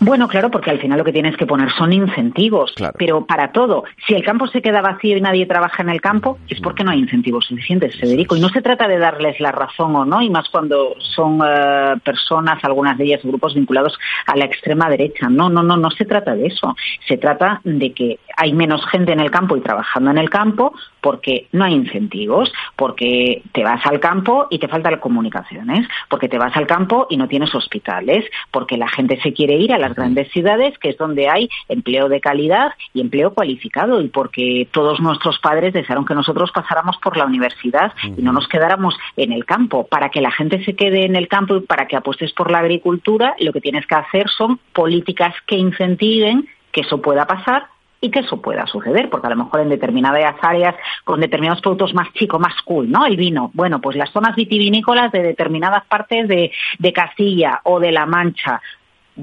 Bueno, 0.03 0.27
claro, 0.27 0.49
porque 0.49 0.71
al 0.71 0.79
final 0.79 0.97
lo 0.97 1.03
que 1.03 1.13
tienes 1.13 1.37
que 1.37 1.45
poner 1.45 1.71
son 1.73 1.93
incentivos, 1.93 2.73
pero 2.97 3.23
para 3.27 3.51
todo. 3.51 3.83
Si 4.07 4.15
el 4.15 4.23
campo 4.23 4.47
se 4.47 4.59
queda 4.59 4.81
vacío 4.81 5.15
y 5.15 5.21
nadie 5.21 5.45
trabaja 5.45 5.83
en 5.83 5.89
el 5.89 6.01
campo, 6.01 6.39
es 6.49 6.59
porque 6.59 6.83
no 6.83 6.89
hay 6.89 6.97
incentivos 6.97 7.45
suficientes, 7.45 7.99
Federico. 7.99 8.35
Y 8.35 8.39
no 8.39 8.49
se 8.49 8.63
trata 8.63 8.87
de 8.87 8.97
darles 8.97 9.39
la 9.39 9.51
razón 9.51 9.95
o 9.95 10.03
no, 10.03 10.19
y 10.23 10.31
más 10.31 10.49
cuando 10.49 10.95
son 10.97 11.39
eh, 11.45 11.97
personas, 12.03 12.63
algunas 12.63 12.97
de 12.97 13.03
ellas 13.03 13.21
grupos 13.23 13.53
vinculados 13.53 13.95
a 14.25 14.35
la 14.35 14.45
extrema 14.45 14.89
derecha. 14.89 15.29
No, 15.29 15.51
no, 15.51 15.61
no, 15.61 15.77
no 15.77 15.91
se 15.91 16.05
trata 16.05 16.35
de 16.35 16.47
eso. 16.47 16.75
Se 17.07 17.17
trata 17.17 17.61
de 17.63 17.93
que 17.93 18.17
hay 18.37 18.53
menos 18.53 18.83
gente 18.87 19.11
en 19.11 19.19
el 19.19 19.29
campo 19.29 19.55
y 19.55 19.61
trabajando 19.61 20.09
en 20.09 20.17
el 20.17 20.31
campo 20.31 20.73
porque 21.01 21.47
no 21.51 21.65
hay 21.65 21.73
incentivos, 21.73 22.51
porque 22.75 23.43
te 23.51 23.63
vas 23.63 23.85
al 23.85 23.99
campo 23.99 24.47
y 24.49 24.59
te 24.59 24.67
faltan 24.67 24.97
comunicaciones, 24.97 25.87
porque 26.09 26.27
te 26.27 26.37
vas 26.37 26.55
al 26.55 26.67
campo 26.67 27.07
y 27.09 27.17
no 27.17 27.27
tienes 27.27 27.53
hospitales, 27.53 28.25
porque 28.51 28.77
la 28.77 28.87
gente 28.87 29.19
se 29.21 29.33
quiere 29.33 29.55
ir 29.55 29.73
a 29.73 29.77
las 29.77 29.90
grandes 29.95 30.31
ciudades, 30.31 30.77
que 30.77 30.89
es 30.89 30.97
donde 30.97 31.29
hay 31.29 31.49
empleo 31.69 32.09
de 32.09 32.21
calidad 32.21 32.73
y 32.93 33.01
empleo 33.01 33.33
cualificado, 33.33 34.01
y 34.01 34.09
porque 34.09 34.67
todos 34.71 34.99
nuestros 34.99 35.39
padres 35.39 35.73
desearon 35.73 36.05
que 36.05 36.13
nosotros 36.15 36.51
pasáramos 36.51 36.97
por 36.97 37.17
la 37.17 37.25
universidad 37.25 37.93
y 38.17 38.21
no 38.21 38.31
nos 38.31 38.47
quedáramos 38.47 38.95
en 39.17 39.31
el 39.31 39.45
campo. 39.45 39.87
Para 39.87 40.09
que 40.09 40.21
la 40.21 40.31
gente 40.31 40.63
se 40.63 40.75
quede 40.75 41.05
en 41.05 41.15
el 41.15 41.27
campo 41.27 41.55
y 41.55 41.61
para 41.61 41.87
que 41.87 41.95
apuestes 41.95 42.31
por 42.33 42.51
la 42.51 42.59
agricultura, 42.59 43.35
lo 43.39 43.53
que 43.53 43.61
tienes 43.61 43.85
que 43.85 43.95
hacer 43.95 44.29
son 44.29 44.59
políticas 44.73 45.33
que 45.45 45.57
incentiven 45.57 46.47
que 46.71 46.81
eso 46.81 47.01
pueda 47.01 47.25
pasar 47.25 47.67
y 48.01 48.09
que 48.09 48.19
eso 48.19 48.41
pueda 48.41 48.65
suceder, 48.65 49.09
porque 49.09 49.27
a 49.27 49.29
lo 49.29 49.35
mejor 49.35 49.61
en 49.61 49.69
determinadas 49.69 50.35
áreas, 50.41 50.75
con 51.03 51.19
determinados 51.19 51.61
productos 51.61 51.93
más 51.93 52.11
chicos, 52.13 52.39
más 52.39 52.55
cool, 52.65 52.89
¿no? 52.89 53.05
El 53.05 53.15
vino. 53.15 53.51
Bueno, 53.53 53.79
pues 53.79 53.95
las 53.95 54.09
zonas 54.09 54.35
vitivinícolas 54.35 55.11
de 55.11 55.21
determinadas 55.21 55.85
partes 55.85 56.27
de, 56.27 56.51
de 56.79 56.93
Castilla 56.93 57.61
o 57.63 57.79
de 57.79 57.91
La 57.91 58.07
Mancha. 58.07 58.59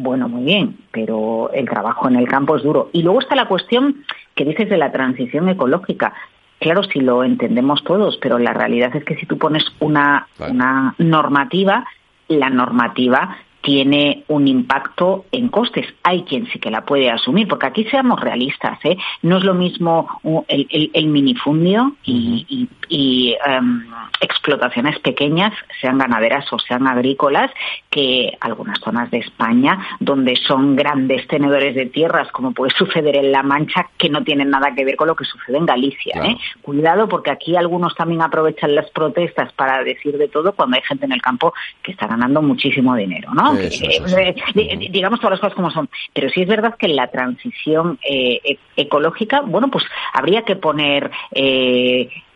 Bueno, 0.00 0.28
muy 0.28 0.44
bien, 0.44 0.76
pero 0.92 1.50
el 1.52 1.68
trabajo 1.68 2.06
en 2.06 2.14
el 2.14 2.28
campo 2.28 2.56
es 2.56 2.62
duro. 2.62 2.88
Y 2.92 3.02
luego 3.02 3.18
está 3.18 3.34
la 3.34 3.48
cuestión 3.48 4.04
que 4.36 4.44
dices 4.44 4.68
de 4.68 4.76
la 4.76 4.92
transición 4.92 5.48
ecológica. 5.48 6.14
Claro, 6.60 6.84
si 6.84 7.00
lo 7.00 7.24
entendemos 7.24 7.82
todos, 7.82 8.16
pero 8.18 8.38
la 8.38 8.52
realidad 8.52 8.94
es 8.94 9.04
que 9.04 9.16
si 9.16 9.26
tú 9.26 9.38
pones 9.38 9.64
una, 9.80 10.28
una 10.38 10.94
normativa, 10.98 11.84
la 12.28 12.48
normativa 12.48 13.38
tiene 13.68 14.24
un 14.28 14.48
impacto 14.48 15.26
en 15.30 15.50
costes. 15.50 15.86
Hay 16.02 16.22
quien 16.22 16.46
sí 16.46 16.58
que 16.58 16.70
la 16.70 16.86
puede 16.86 17.10
asumir, 17.10 17.46
porque 17.46 17.66
aquí 17.66 17.84
seamos 17.84 18.18
realistas, 18.18 18.78
¿eh? 18.82 18.96
no 19.20 19.36
es 19.36 19.44
lo 19.44 19.52
mismo 19.52 20.08
el, 20.48 21.06
minifundio 21.08 21.92
y, 22.02 23.36
em, 23.44 23.84
explotaciones 24.22 24.98
pequeñas, 25.00 25.52
sean 25.82 25.98
ganaderas 25.98 26.50
o 26.50 26.58
sean 26.58 26.86
agrícolas, 26.86 27.50
que 27.90 28.32
algunas 28.40 28.80
zonas 28.80 29.10
de 29.10 29.18
España 29.18 29.78
donde 30.00 30.36
son 30.36 30.74
grandes 30.74 31.28
tenedores 31.28 31.74
de 31.74 31.84
tierras, 31.84 32.32
como 32.32 32.52
puede 32.52 32.72
suceder 32.74 33.16
en 33.16 33.32
La 33.32 33.42
Mancha, 33.42 33.90
que 33.98 34.08
no 34.08 34.24
tienen 34.24 34.48
nada 34.48 34.74
que 34.74 34.86
ver 34.86 34.96
con 34.96 35.08
lo 35.08 35.14
que 35.14 35.26
sucede 35.26 35.58
en 35.58 35.66
Galicia. 35.66 36.22
¿eh? 36.24 36.38
Cuidado, 36.62 37.06
porque 37.06 37.30
aquí 37.30 37.54
algunos 37.54 37.94
también 37.94 38.22
aprovechan 38.22 38.74
las 38.74 38.90
protestas 38.92 39.52
para 39.52 39.84
decir 39.84 40.16
de 40.16 40.28
todo 40.28 40.52
cuando 40.52 40.76
hay 40.76 40.82
gente 40.88 41.04
en 41.04 41.12
el 41.12 41.20
campo 41.20 41.52
que 41.82 41.92
está 41.92 42.06
ganando 42.06 42.40
muchísimo 42.40 42.96
dinero, 42.96 43.34
¿no? 43.34 43.57
Eh, 43.58 44.34
eh, 44.54 44.88
digamos 44.90 45.20
todas 45.20 45.32
las 45.32 45.40
cosas 45.40 45.54
como 45.54 45.70
son. 45.70 45.88
Pero 46.12 46.28
sí 46.30 46.42
es 46.42 46.48
verdad 46.48 46.76
que 46.76 46.88
la 46.88 47.08
transición 47.08 47.98
eh, 48.08 48.40
e-, 48.44 48.58
ecológica, 48.76 49.40
bueno, 49.40 49.68
pues 49.70 49.84
habría 50.12 50.42
que 50.42 50.56
poner 50.56 51.10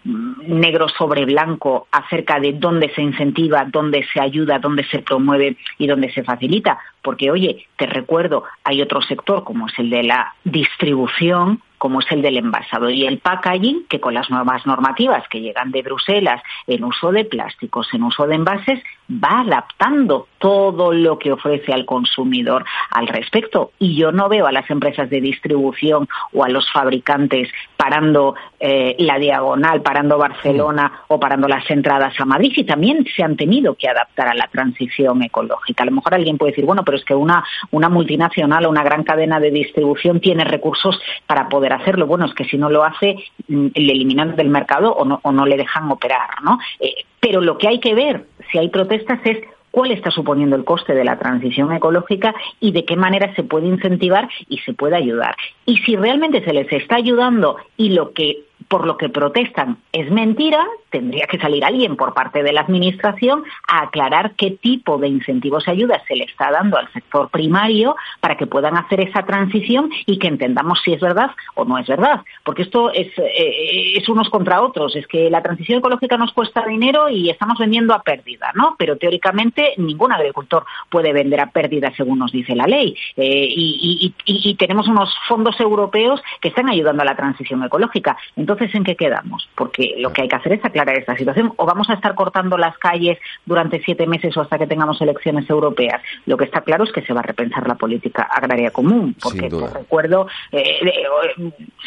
negro 0.05 0.89
sobre 0.89 1.25
blanco 1.25 1.87
acerca 1.93 2.41
de 2.41 2.55
dónde 2.55 2.93
se 2.93 3.03
incentiva, 3.03 3.65
dónde 3.71 4.05
se 4.13 4.21
ayuda, 4.21 4.59
dónde 4.59 4.85
se 4.85 4.99
promueve 4.99 5.57
y 5.79 5.87
dónde 5.87 6.13
se 6.13 6.25
facilita. 6.25 6.79
Porque, 7.03 7.31
oye, 7.31 7.67
te 7.77 7.87
recuerdo, 7.87 8.45
hay 8.65 8.83
otro 8.83 9.01
sector 9.03 9.45
como 9.45 9.69
es 9.69 9.79
el 9.79 9.91
de 9.91 10.03
la 10.03 10.35
distribución, 10.45 11.63
como 11.83 11.99
es 11.99 12.07
el 12.13 12.23
del 12.23 12.37
envasado 12.37 12.91
y 12.91 13.05
el 13.05 13.19
packaging, 13.19 13.87
que 13.89 13.99
con 13.99 14.15
las 14.15 14.31
nuevas 14.31 14.65
normativas 14.69 15.27
que 15.27 15.41
llegan 15.41 15.73
de 15.73 15.83
Bruselas 15.83 16.41
en 16.69 16.85
uso 16.85 17.11
de 17.11 17.25
plásticos, 17.25 17.89
en 17.93 18.05
uso 18.05 18.25
de 18.29 18.37
envases, 18.37 18.81
va 19.13 19.41
adaptando 19.41 20.29
todo 20.39 20.93
lo 20.93 21.19
que 21.19 21.33
ofrece 21.33 21.73
al 21.73 21.85
consumidor 21.85 22.65
al 22.91 23.09
respecto. 23.09 23.73
Y 23.81 23.97
yo 23.97 24.13
no 24.13 24.29
veo 24.29 24.47
a 24.47 24.53
las 24.53 24.71
empresas 24.71 25.11
de 25.11 25.21
distribución 25.21 26.09
o 26.33 26.45
a 26.45 26.49
los 26.49 26.71
fabricantes 26.71 27.49
parando 27.77 28.37
eh, 28.61 28.95
la 29.01 29.19
diagonal, 29.19 29.83
parando 29.83 30.19
Barcelona 30.19 31.01
o 31.09 31.19
parando 31.19 31.49
las 31.49 31.69
entradas 31.69 32.15
a 32.21 32.25
Madrid 32.25 32.53
y 32.55 32.65
también 32.65 33.05
se 33.15 33.25
han 33.25 33.37
tenido 33.37 33.75
que 33.75 33.89
adaptar 33.89 34.29
a 34.29 34.35
la 34.35 34.47
transición 34.47 35.21
ecológica. 35.23 35.83
A 35.83 35.87
lo 35.87 35.93
mejor 35.93 36.15
alguien 36.15 36.39
puede 36.39 36.53
decir, 36.53 36.65
bueno, 36.65 36.85
pero 36.85 36.97
es 36.97 37.05
que 37.05 37.15
una, 37.15 37.45
una 37.73 37.89
multinacional 37.89 38.67
o 38.67 38.71
una 38.71 38.85
gran 38.85 39.03
cadena 39.03 39.41
de 39.41 39.51
distribución 39.51 40.21
tiene 40.21 40.45
recursos 40.45 41.01
para 41.27 41.49
poder 41.49 41.72
hacerlo. 41.73 42.07
Bueno, 42.07 42.27
es 42.27 42.35
que 42.35 42.45
si 42.45 42.59
no 42.59 42.71
lo 42.71 42.85
hace, 42.85 43.17
mm, 43.49 43.67
le 43.75 43.93
eliminan 43.93 44.37
del 44.37 44.49
mercado 44.49 44.93
o 44.93 45.05
no, 45.05 45.21
o 45.23 45.33
no 45.33 45.47
le 45.47 45.57
dejan 45.57 45.91
operar, 45.91 46.43
¿no? 46.43 46.59
Eh, 46.81 46.95
pero 47.21 47.41
lo 47.41 47.59
que 47.59 47.69
hay 47.69 47.81
que 47.81 47.95
ver, 47.95 48.27
si 48.51 48.59
hay 48.59 48.69
protestas, 48.69 49.21
es 49.25 49.39
cuál 49.71 49.91
está 49.91 50.11
suponiendo 50.11 50.55
el 50.55 50.65
coste 50.65 50.95
de 50.95 51.05
la 51.05 51.19
transición 51.19 51.73
ecológica 51.73 52.35
y 52.61 52.71
de 52.71 52.85
qué 52.85 52.95
manera 52.95 53.35
se 53.35 53.43
puede 53.43 53.67
incentivar 53.67 54.29
y 54.49 54.59
se 54.59 54.75
puede 54.75 54.97
ayudar. 54.97 55.35
Y 55.67 55.79
si 55.79 55.97
realmente 55.97 56.45
se 56.45 56.53
les 56.53 56.71
está 56.73 56.97
ayudando 56.97 57.57
y 57.77 57.91
lo 57.91 58.13
que 58.13 58.45
por 58.69 58.87
lo 58.87 58.97
que 58.97 59.09
protestan 59.09 59.79
es 59.93 60.11
mentira, 60.11 60.67
tendría 60.91 61.27
que 61.27 61.39
salir 61.39 61.65
alguien 61.65 61.97
por 61.97 62.15
parte 62.15 62.43
de 62.43 62.53
la 62.53 62.61
Administración 62.61 63.45
a 63.67 63.83
aclarar 63.83 64.33
qué 64.37 64.53
tipo 64.53 64.99
de 64.99 65.09
incentivos 65.09 65.67
y 65.67 65.71
ayudas 65.71 66.03
se 66.07 66.17
le 66.17 66.25
está 66.25 66.51
dando 66.51 66.77
al 66.77 66.93
sector 66.93 67.31
primario 67.31 67.97
para 68.21 68.37
que 68.37 68.47
puedan 68.47 68.77
hacer 68.77 69.01
esa 69.01 69.25
transición 69.25 69.91
y 70.07 70.19
que 70.19 70.29
entendamos 70.29 70.81
si 70.85 70.93
es 70.93 71.01
verdad 71.01 71.31
o 71.55 71.65
no 71.65 71.79
es 71.79 71.87
verdad. 71.87 72.21
Porque 72.45 72.63
esto 72.63 72.93
es, 72.93 73.09
eh, 73.19 73.95
es 73.97 74.09
unos 74.09 74.29
contra 74.29 74.63
otros. 74.63 74.95
Es 74.97 75.07
que 75.07 75.31
la 75.31 75.43
transición 75.43 75.79
ecológica 75.79 76.17
nos 76.17 76.33
cuesta 76.33 76.65
dinero 76.67 77.09
y 77.09 77.31
estamos 77.31 77.59
vendiendo 77.59 77.95
a 77.95 78.03
pérdida, 78.03 78.53
¿no? 78.55 78.77
Pero 78.79 78.97
teóricamente 78.97 79.75
ningún 79.79 80.13
agricultor 80.13 80.65
puede 80.89 81.13
vender 81.13 81.41
a 81.41 81.51
pérdida 81.51 81.93
según 81.97 82.19
nos 82.19 82.33
dice 82.33 82.55
la 82.55 82.67
ley. 82.67 82.95
Eh, 83.17 83.47
y, 83.49 84.15
y, 84.25 84.55
tenemos 84.55 84.87
unos 84.87 85.15
fondos 85.27 85.59
europeos 85.61 86.23
que 86.41 86.49
están 86.49 86.69
ayudando 86.69 87.03
a 87.03 87.07
la 87.07 87.17
transición 87.17 87.65
ecológica. 87.65 88.17
Entonces, 88.37 88.52
¿en 88.61 88.85
qué 88.85 88.97
quedamos? 88.97 89.49
Porque 89.55 89.95
lo 89.99 90.13
que 90.13 90.23
hay 90.23 90.29
que 90.29 90.37
hacer 90.37 90.53
es 90.53 90.65
aclarar 90.65 90.97
esta 90.99 91.17
situación. 91.17 91.53
O 91.57 91.67
vamos 91.67 91.89
a 91.91 91.95
estar 91.95 92.15
cortando 92.15 92.57
las 92.57 92.77
calles 92.79 93.19
durante 93.45 93.83
siete 93.83 94.07
meses 94.07 94.37
o 94.37 94.41
hasta 94.41 94.59
que 94.59 94.67
tengamos 94.67 95.01
elecciones 95.01 95.49
europeas. 95.49 96.03
Lo 96.27 96.37
que 96.37 96.45
está 96.45 96.61
claro 96.63 96.85
es 96.85 96.93
que 96.93 97.03
se 97.03 97.13
va 97.13 97.21
a 97.21 97.25
repensar 97.25 97.67
la 97.67 97.75
política 97.75 98.23
agraria 98.23 98.71
común. 98.71 99.17
Porque, 99.23 99.49
te 99.49 99.67
recuerdo, 99.67 100.27
eh, 100.53 100.79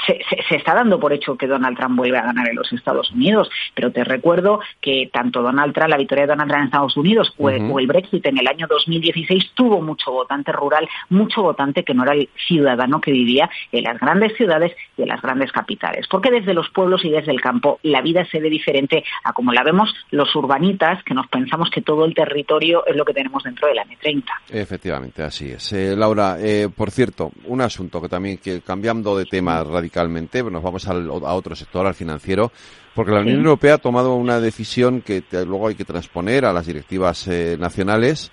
se, 0.06 0.56
está 0.56 0.74
dando 0.74 1.00
por 1.00 1.14
hecho 1.14 1.38
que 1.38 1.48
Donald 1.48 1.78
Trump 1.78 1.98
vuelve 1.98 2.18
a 2.18 2.24
ganar 2.24 2.48
en 2.50 2.56
los 2.56 2.72
Estados 2.74 3.12
Unidos. 3.12 3.50
Pero 3.74 3.92
te 3.92 4.04
recuerdo 4.04 4.60
que 4.82 5.10
tanto 5.12 5.42
Donald 5.42 5.74
Trump, 5.74 5.90
la 5.90 5.98
victoria 5.98 6.24
de 6.24 6.30
Donald 6.30 6.50
Trump 6.50 6.62
en 6.62 6.66
Estados 6.66 6.98
Unidos 6.98 7.34
o, 7.38 7.50
el 7.50 7.88
Brexit 7.88 8.26
en 8.26 8.38
el 8.38 8.48
año 8.48 8.68
2016 8.68 9.52
tuvo 9.54 9.82
mucho 9.82 10.12
votante 10.12 10.52
rural, 10.52 10.88
mucho 11.10 11.44
votante 11.44 11.84
que 11.84 11.94
no 11.94 12.04
era 12.04 12.14
el 12.14 12.30
ciudadano 12.48 13.00
que 13.02 13.12
vivía 13.12 13.50
en 13.72 13.84
las 13.84 14.00
grandes 14.00 14.36
ciudades 14.36 14.76
y 14.98 15.04
en 15.04 15.10
las 15.10 15.22
grandes 15.22 15.52
capitales. 15.52 16.08
Porque 16.10 16.32
desde 16.32 16.54
los 16.56 16.70
pueblos 16.70 17.06
y 17.06 17.10
desde 17.10 17.32
el 17.32 17.42
campo 17.42 17.80
la 17.84 18.02
vida 18.02 18.26
se 18.32 18.40
ve 18.40 18.50
diferente 18.50 19.04
a 19.24 19.34
como 19.34 19.54
la 19.54 19.64
vemos 19.64 19.94
los 20.12 20.36
urbanitas, 20.36 21.04
que 21.04 21.14
nos 21.14 21.28
pensamos 21.28 21.70
que 21.70 21.82
todo 21.82 22.06
el 22.06 22.14
territorio 22.14 22.86
es 22.86 22.96
lo 22.96 23.06
que 23.06 23.14
tenemos 23.14 23.44
dentro 23.44 23.68
de 23.68 23.76
la 23.76 23.86
M30. 23.86 24.24
Efectivamente, 24.50 25.24
así 25.24 25.52
es. 25.52 25.74
Eh, 25.74 25.96
Laura, 25.96 26.38
eh, 26.40 26.70
por 26.76 26.92
cierto, 26.92 27.32
un 27.46 27.62
asunto 27.62 28.02
que 28.02 28.10
también, 28.10 28.38
que 28.38 28.62
cambiando 28.62 29.18
de 29.18 29.26
tema 29.26 29.64
radicalmente, 29.64 30.44
nos 30.44 30.64
vamos 30.64 30.88
al, 30.88 31.10
a 31.10 31.34
otro 31.34 31.56
sector, 31.56 31.86
al 31.86 31.94
financiero, 31.94 32.52
porque 32.94 33.12
la 33.12 33.20
Unión 33.20 33.40
Europea 33.40 33.76
ha 33.76 33.78
tomado 33.78 34.16
una 34.16 34.40
decisión 34.40 35.02
que 35.02 35.24
luego 35.32 35.68
hay 35.68 35.76
que 35.76 35.86
transponer 35.86 36.46
a 36.46 36.54
las 36.54 36.66
directivas 36.66 37.28
eh, 37.28 37.58
nacionales 37.60 38.32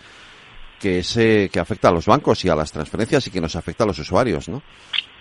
que, 0.83 0.99
es, 0.99 1.15
que 1.15 1.61
afecta 1.61 1.89
a 1.89 1.93
los 1.93 2.07
bancos 2.07 2.45
y 2.45 2.49
a 2.49 2.57
las 2.57 2.73
transferencias 2.73 3.27
y 3.27 3.31
que 3.31 3.41
nos 3.41 3.57
afecta 3.57 3.85
a 3.85 3.87
los 3.87 3.99
usuarios, 3.99 4.49
¿no? 4.49 4.61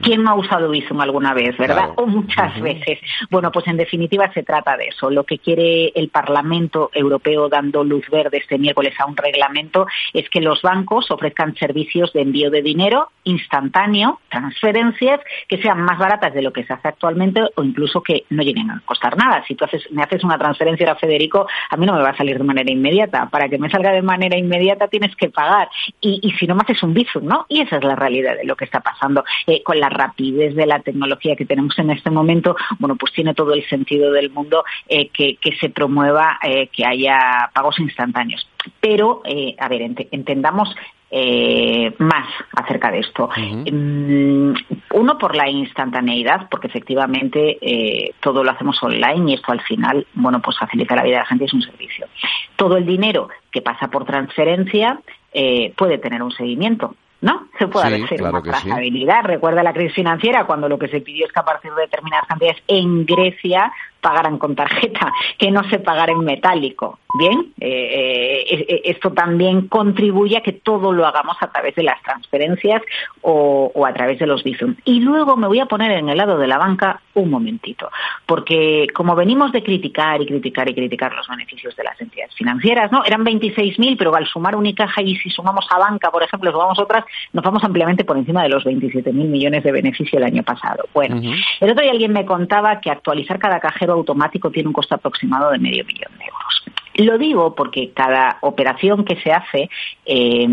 ¿Quién 0.01 0.23
no 0.23 0.31
ha 0.31 0.35
usado 0.35 0.69
Bizum 0.69 0.99
alguna 0.99 1.33
vez, 1.33 1.55
verdad? 1.57 1.91
O 1.95 2.07
muchas 2.07 2.59
veces. 2.59 2.99
Bueno, 3.29 3.51
pues 3.51 3.67
en 3.67 3.77
definitiva 3.77 4.31
se 4.33 4.41
trata 4.41 4.75
de 4.75 4.87
eso. 4.87 5.11
Lo 5.11 5.23
que 5.25 5.37
quiere 5.37 5.91
el 5.93 6.09
Parlamento 6.09 6.89
Europeo 6.93 7.49
dando 7.49 7.83
luz 7.83 8.05
verde 8.09 8.37
este 8.37 8.57
miércoles 8.57 8.95
a 8.99 9.05
un 9.05 9.15
reglamento 9.15 9.85
es 10.13 10.27
que 10.29 10.41
los 10.41 10.61
bancos 10.63 11.11
ofrezcan 11.11 11.55
servicios 11.55 12.11
de 12.13 12.21
envío 12.21 12.49
de 12.49 12.63
dinero 12.63 13.09
instantáneo, 13.23 14.19
transferencias 14.29 15.19
que 15.47 15.61
sean 15.61 15.81
más 15.83 15.99
baratas 15.99 16.33
de 16.33 16.41
lo 16.41 16.51
que 16.51 16.63
se 16.63 16.73
hace 16.73 16.87
actualmente 16.87 17.41
o 17.55 17.63
incluso 17.63 18.01
que 18.01 18.23
no 18.31 18.41
lleguen 18.41 18.71
a 18.71 18.81
costar 18.83 19.15
nada. 19.15 19.43
Si 19.47 19.53
tú 19.53 19.65
haces, 19.65 19.83
me 19.91 20.01
haces 20.01 20.23
una 20.23 20.39
transferencia 20.39 20.91
a 20.91 20.95
Federico, 20.95 21.47
a 21.69 21.77
mí 21.77 21.85
no 21.85 21.93
me 21.93 22.01
va 22.01 22.09
a 22.09 22.17
salir 22.17 22.39
de 22.39 22.43
manera 22.43 22.71
inmediata. 22.71 23.29
Para 23.29 23.47
que 23.47 23.59
me 23.59 23.69
salga 23.69 23.91
de 23.91 24.01
manera 24.01 24.37
inmediata 24.37 24.87
tienes 24.87 25.15
que 25.15 25.29
pagar. 25.29 25.50
Y, 25.99 26.33
si 26.39 26.47
no 26.47 26.55
me 26.55 26.61
haces 26.61 26.81
un 26.83 26.93
Bizum, 26.93 27.25
¿no? 27.25 27.45
Y 27.49 27.61
esa 27.61 27.77
es 27.77 27.83
la 27.83 27.95
realidad 27.95 28.35
de 28.35 28.45
lo 28.45 28.55
que 28.55 28.65
está 28.65 28.79
pasando. 28.79 29.23
Eh, 29.47 29.61
con 29.63 29.79
la 29.79 29.89
rapidez 29.89 30.55
de 30.55 30.65
la 30.65 30.79
tecnología 30.79 31.35
que 31.35 31.45
tenemos 31.45 31.77
en 31.79 31.91
este 31.91 32.09
momento, 32.09 32.55
bueno, 32.79 32.95
pues 32.95 33.13
tiene 33.13 33.33
todo 33.33 33.53
el 33.53 33.67
sentido 33.67 34.11
del 34.11 34.29
mundo 34.29 34.63
eh, 34.87 35.09
que, 35.09 35.37
se 35.59 35.69
promueva 35.69 36.39
eh, 36.43 36.67
que 36.67 36.85
haya 36.85 37.49
pagos 37.53 37.79
instantáneos. 37.79 38.47
Pero, 38.79 39.21
a 39.59 39.67
ver, 39.67 39.81
entendamos 40.11 40.73
más 41.97 42.27
acerca 42.55 42.91
de 42.91 42.99
esto. 42.99 43.29
Mm, 43.37 44.53
uno 44.93 45.17
por 45.17 45.35
la 45.35 45.49
instantaneidad, 45.49 46.47
porque 46.49 46.67
efectivamente 46.67 48.13
todo 48.19 48.43
lo 48.43 48.51
hacemos 48.51 48.81
online 48.83 49.31
y 49.31 49.33
esto 49.33 49.51
al 49.51 49.61
final, 49.61 50.05
bueno, 50.13 50.41
pues 50.41 50.57
facilita 50.57 50.95
la 50.95 51.03
vida 51.03 51.15
de 51.15 51.21
la 51.21 51.25
gente 51.25 51.43
y 51.43 51.47
es 51.47 51.53
un 51.53 51.63
servicio. 51.63 52.07
Todo 52.55 52.77
el 52.77 52.85
dinero 52.85 53.29
que 53.51 53.61
pasa 53.61 53.87
por 53.89 54.05
transferencia 54.05 54.99
puede 55.77 55.97
tener 55.97 56.21
un 56.21 56.31
seguimiento 56.31 56.95
¿no? 57.21 57.47
Se 57.59 57.67
puede 57.67 57.97
Sí, 57.97 58.03
hacer 58.03 58.17
claro 58.17 58.39
una 58.41 58.57
sí. 58.59 58.67
trazabilidad. 58.67 59.23
Recuerda 59.23 59.61
la 59.63 59.73
crisis 59.73 59.93
financiera 59.93 60.45
cuando 60.45 60.67
lo 60.67 60.79
que 60.79 60.87
se 60.87 61.01
pidió 61.01 61.27
es 61.27 61.31
que 61.31 61.39
a 61.39 61.45
partir 61.45 61.71
de 61.73 61.81
determinadas 61.81 62.27
cantidades 62.27 62.61
en 62.67 63.05
Grecia 63.05 63.71
pagaran 64.01 64.37
con 64.37 64.55
tarjeta, 64.55 65.13
que 65.37 65.51
no 65.51 65.63
se 65.69 65.79
pagara 65.79 66.11
en 66.11 66.23
metálico. 66.23 66.99
Bien, 67.13 67.53
eh, 67.59 68.45
eh, 68.49 68.65
eh, 68.69 68.81
esto 68.85 69.11
también 69.11 69.67
contribuye 69.67 70.37
a 70.37 70.41
que 70.41 70.53
todo 70.53 70.93
lo 70.93 71.05
hagamos 71.05 71.35
a 71.41 71.51
través 71.51 71.75
de 71.75 71.83
las 71.83 72.01
transferencias 72.03 72.81
o, 73.21 73.69
o 73.73 73.85
a 73.85 73.93
través 73.93 74.17
de 74.19 74.27
los 74.27 74.43
Bizum. 74.43 74.75
Y 74.85 75.01
luego 75.01 75.35
me 75.35 75.47
voy 75.47 75.59
a 75.59 75.65
poner 75.65 75.91
en 75.91 76.07
el 76.07 76.17
lado 76.17 76.37
de 76.37 76.47
la 76.47 76.57
banca 76.57 77.01
un 77.13 77.29
momentito, 77.29 77.89
porque 78.25 78.87
como 78.93 79.15
venimos 79.15 79.51
de 79.51 79.61
criticar 79.61 80.21
y 80.21 80.25
criticar 80.25 80.69
y 80.69 80.73
criticar 80.73 81.13
los 81.13 81.27
beneficios 81.27 81.75
de 81.75 81.83
las 81.83 81.99
entidades 81.99 82.33
financieras, 82.35 82.91
¿no? 82.93 83.03
Eran 83.03 83.25
26.000, 83.25 83.97
pero 83.97 84.15
al 84.15 84.25
sumar 84.25 84.55
Unicaja 84.55 85.01
y 85.01 85.17
si 85.17 85.29
sumamos 85.29 85.65
a 85.69 85.79
banca, 85.79 86.11
por 86.11 86.23
ejemplo, 86.23 86.51
sumamos 86.51 86.79
otras, 86.79 87.03
nos 87.33 87.43
vamos 87.43 87.63
ampliamente 87.63 88.05
por 88.05 88.17
encima 88.17 88.43
de 88.43 88.49
los 88.49 88.63
27.000 88.63 89.11
millones 89.11 89.63
de 89.63 89.71
beneficio 89.73 90.17
el 90.17 90.23
año 90.23 90.43
pasado. 90.43 90.85
Bueno, 90.93 91.17
el 91.17 91.69
otro 91.69 91.81
día 91.83 91.91
alguien 91.91 92.13
me 92.13 92.25
contaba 92.25 92.79
que 92.79 92.89
actualizar 92.89 93.37
cada 93.37 93.59
cajero 93.59 93.90
automático 93.93 94.51
tiene 94.51 94.67
un 94.67 94.73
costo 94.73 94.95
aproximado 94.95 95.51
de 95.51 95.59
medio 95.59 95.85
millón 95.85 96.11
de 96.17 96.25
euros. 96.25 96.63
Lo 96.95 97.17
digo 97.17 97.55
porque 97.55 97.91
cada 97.93 98.37
operación 98.41 99.05
que 99.05 99.15
se 99.21 99.31
hace 99.31 99.69
eh, 100.05 100.45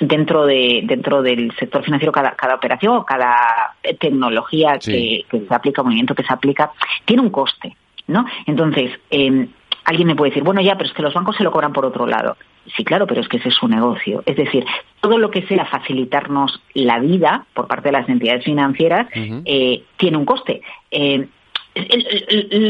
dentro 0.00 0.44
de 0.44 0.82
dentro 0.84 1.22
del 1.22 1.52
sector 1.58 1.82
financiero, 1.84 2.12
cada, 2.12 2.32
cada 2.32 2.54
operación 2.54 2.96
o 2.96 3.04
cada 3.04 3.74
tecnología 3.98 4.78
que, 4.78 5.24
que 5.28 5.40
se 5.40 5.54
aplica, 5.54 5.82
movimiento 5.82 6.14
que 6.14 6.22
se 6.22 6.32
aplica, 6.32 6.70
tiene 7.04 7.22
un 7.22 7.30
coste, 7.30 7.76
¿no? 8.08 8.26
Entonces, 8.46 8.90
eh, 9.10 9.48
alguien 9.84 10.08
me 10.08 10.16
puede 10.16 10.30
decir, 10.30 10.42
bueno, 10.42 10.60
ya, 10.60 10.76
pero 10.76 10.88
es 10.88 10.94
que 10.94 11.02
los 11.02 11.14
bancos 11.14 11.36
se 11.36 11.44
lo 11.44 11.50
cobran 11.50 11.72
por 11.72 11.86
otro 11.86 12.06
lado. 12.06 12.36
Sí, 12.76 12.84
claro, 12.84 13.06
pero 13.06 13.20
es 13.20 13.28
que 13.28 13.36
ese 13.36 13.50
es 13.50 13.54
su 13.54 13.68
negocio. 13.68 14.22
Es 14.26 14.36
decir, 14.36 14.64
todo 15.00 15.18
lo 15.18 15.30
que 15.30 15.46
sea 15.46 15.64
facilitarnos 15.66 16.60
la 16.74 16.98
vida 16.98 17.46
por 17.54 17.68
parte 17.68 17.88
de 17.88 17.92
las 17.92 18.08
entidades 18.08 18.44
financieras 18.44 19.06
eh, 19.14 19.84
tiene 19.96 20.16
un 20.16 20.24
coste. 20.24 20.62
Eh, 20.90 21.28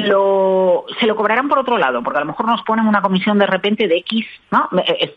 lo- 0.09 0.85
se 1.01 1.07
lo 1.07 1.17
cobrarán 1.17 1.49
por 1.49 1.59
otro 1.59 1.79
lado, 1.79 2.03
porque 2.03 2.19
a 2.19 2.21
lo 2.21 2.27
mejor 2.27 2.47
nos 2.47 2.63
ponen 2.63 2.87
una 2.87 3.03
comisión 3.03 3.39
de 3.39 3.47
repente 3.47 3.89
de 3.89 3.99
X, 3.99 4.27
¿no? 4.51 4.69
Eh, 4.81 4.97
Es, 5.01 5.11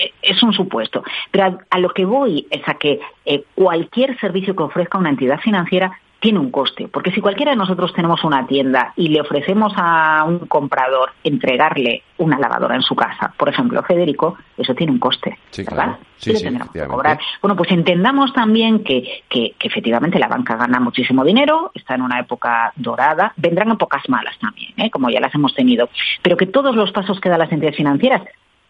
eh, 0.00 0.12
es 0.22 0.42
un 0.42 0.52
supuesto. 0.52 1.02
Pero 1.30 1.44
a, 1.44 1.58
a 1.70 1.78
lo 1.78 1.88
que 1.90 2.04
voy 2.04 2.46
es 2.50 2.66
a 2.68 2.74
que 2.74 3.00
eh, 3.24 3.44
cualquier 3.54 4.18
servicio 4.20 4.54
que 4.54 4.62
ofrezca 4.64 4.98
una 4.98 5.08
entidad 5.10 5.40
financiera 5.40 5.98
tiene 6.26 6.40
un 6.40 6.50
coste, 6.50 6.88
porque 6.88 7.12
si 7.12 7.20
cualquiera 7.20 7.52
de 7.52 7.56
nosotros 7.56 7.92
tenemos 7.92 8.24
una 8.24 8.44
tienda 8.48 8.92
y 8.96 9.10
le 9.10 9.20
ofrecemos 9.20 9.72
a 9.76 10.24
un 10.26 10.40
comprador 10.40 11.12
entregarle 11.22 12.02
una 12.18 12.36
lavadora 12.36 12.74
en 12.74 12.82
su 12.82 12.96
casa, 12.96 13.32
por 13.36 13.48
ejemplo, 13.48 13.80
Federico, 13.84 14.36
eso 14.58 14.74
tiene 14.74 14.92
un 14.92 14.98
coste. 14.98 15.38
Sí, 15.50 15.62
¿verdad? 15.62 15.84
claro. 15.84 15.98
Sí, 16.16 16.34
sí, 16.34 16.48
que 16.72 16.84
cobrar. 16.88 17.20
Bueno, 17.40 17.54
pues 17.54 17.70
entendamos 17.70 18.32
también 18.32 18.82
que, 18.82 19.22
que, 19.28 19.54
que 19.56 19.68
efectivamente 19.68 20.18
la 20.18 20.26
banca 20.26 20.56
gana 20.56 20.80
muchísimo 20.80 21.24
dinero, 21.24 21.70
está 21.76 21.94
en 21.94 22.02
una 22.02 22.18
época 22.18 22.72
dorada, 22.74 23.32
vendrán 23.36 23.70
épocas 23.70 24.02
malas 24.08 24.36
también, 24.40 24.72
¿eh? 24.78 24.90
como 24.90 25.08
ya 25.10 25.20
las 25.20 25.32
hemos 25.32 25.54
tenido, 25.54 25.88
pero 26.22 26.36
que 26.36 26.46
todos 26.46 26.74
los 26.74 26.90
pasos 26.90 27.20
que 27.20 27.28
dan 27.28 27.38
las 27.38 27.52
entidades 27.52 27.76
financieras 27.76 28.22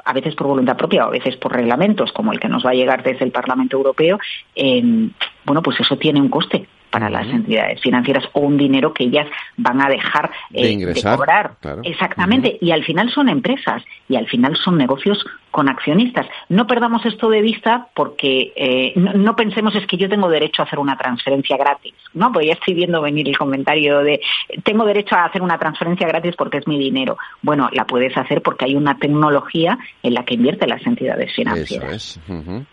a 0.05 0.13
veces 0.13 0.35
por 0.35 0.47
voluntad 0.47 0.77
propia 0.77 1.07
o 1.07 1.09
a 1.09 1.13
veces 1.13 1.39
por 1.39 1.55
reglamentos 1.55 2.13
como 2.13 2.35
el 2.35 2.39
que 2.39 2.49
nos 2.49 2.67
va 2.67 2.73
a 2.73 2.75
llegar 2.75 3.03
desde 3.03 3.25
el 3.25 3.33
Parlamento 3.33 3.79
Europeo, 3.79 4.19
eh, 4.55 5.09
bueno, 5.47 5.63
pues 5.63 5.81
eso 5.81 5.97
tiene 5.97 6.21
un 6.21 6.29
coste 6.29 6.69
para 6.99 7.11
las 7.11 7.27
entidades 7.27 7.79
financieras 7.83 8.25
o 8.33 8.41
un 8.41 8.57
dinero 8.57 8.95
que 8.95 9.05
ellas 9.05 9.27
van 9.59 9.83
a 9.83 9.89
dejar 9.91 10.31
eh, 10.55 10.63
De 10.63 10.71
ingresar, 10.73 11.17
cobrar. 11.17 11.53
claro. 11.61 11.83
Exactamente, 11.85 12.57
y 12.61 12.71
al 12.71 12.85
final 12.85 13.11
son 13.11 13.29
empresas 13.29 13.83
y 14.09 14.17
al 14.17 14.27
final 14.27 14.57
son 14.57 14.79
negocios 14.79 15.23
con 15.51 15.69
accionistas. 15.69 16.27
No 16.49 16.67
perdamos 16.67 17.05
esto 17.05 17.29
de 17.29 17.43
vista 17.43 17.89
porque 17.95 18.53
eh, 18.57 18.93
no, 18.97 19.13
no 19.13 19.37
pensemos 19.37 19.75
es 19.75 19.87
que 19.87 19.99
yo 19.99 20.09
tengo 20.09 20.31
derecho 20.31 20.63
a 20.63 20.65
hacer 20.65 20.79
una 20.79 20.97
transferencia 20.97 21.59
gratis, 21.59 21.93
¿no? 22.15 22.33
Porque 22.33 22.47
ya 22.49 22.55
estoy 22.55 22.73
viendo 22.73 23.03
venir 23.03 23.29
el 23.29 23.37
comentario 23.37 23.99
de 24.01 24.21
tengo 24.65 24.85
derecho 24.87 25.17
a 25.17 25.25
hacer 25.27 25.43
una 25.43 25.59
transferencia 25.59 26.09
gratis 26.09 26.35
porque 26.37 26.59
es 26.59 26.67
mi 26.67 26.79
dinero. 26.79 27.19
Bueno, 27.43 27.69
la 27.73 27.85
puedes 27.85 28.17
hacer 28.17 28.41
porque 28.41 28.65
hay 28.65 28.75
una 28.75 28.97
tecnología 28.99 29.79
en 30.03 30.15
la 30.15 30.25
que 30.25 30.35
invierten 30.35 30.71
las 30.71 30.87
entidades 30.87 31.27
Eso 31.29 31.37
financieras. 31.37 31.93
es. 31.93 32.21
ujú. 32.29 32.65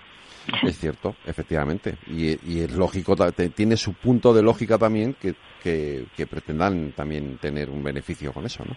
Es 0.63 0.77
cierto, 0.79 1.15
efectivamente. 1.25 1.95
Y, 2.07 2.31
y 2.51 2.61
es 2.61 2.71
lógico, 2.71 3.15
tiene 3.55 3.77
su 3.77 3.93
punto 3.93 4.33
de 4.33 4.41
lógica 4.41 4.77
también 4.77 5.15
que, 5.19 5.33
que, 5.61 6.05
que 6.15 6.27
pretendan 6.27 6.91
también 6.91 7.37
tener 7.37 7.69
un 7.69 7.83
beneficio 7.83 8.31
con 8.33 8.45
eso, 8.45 8.63
¿no? 8.65 8.75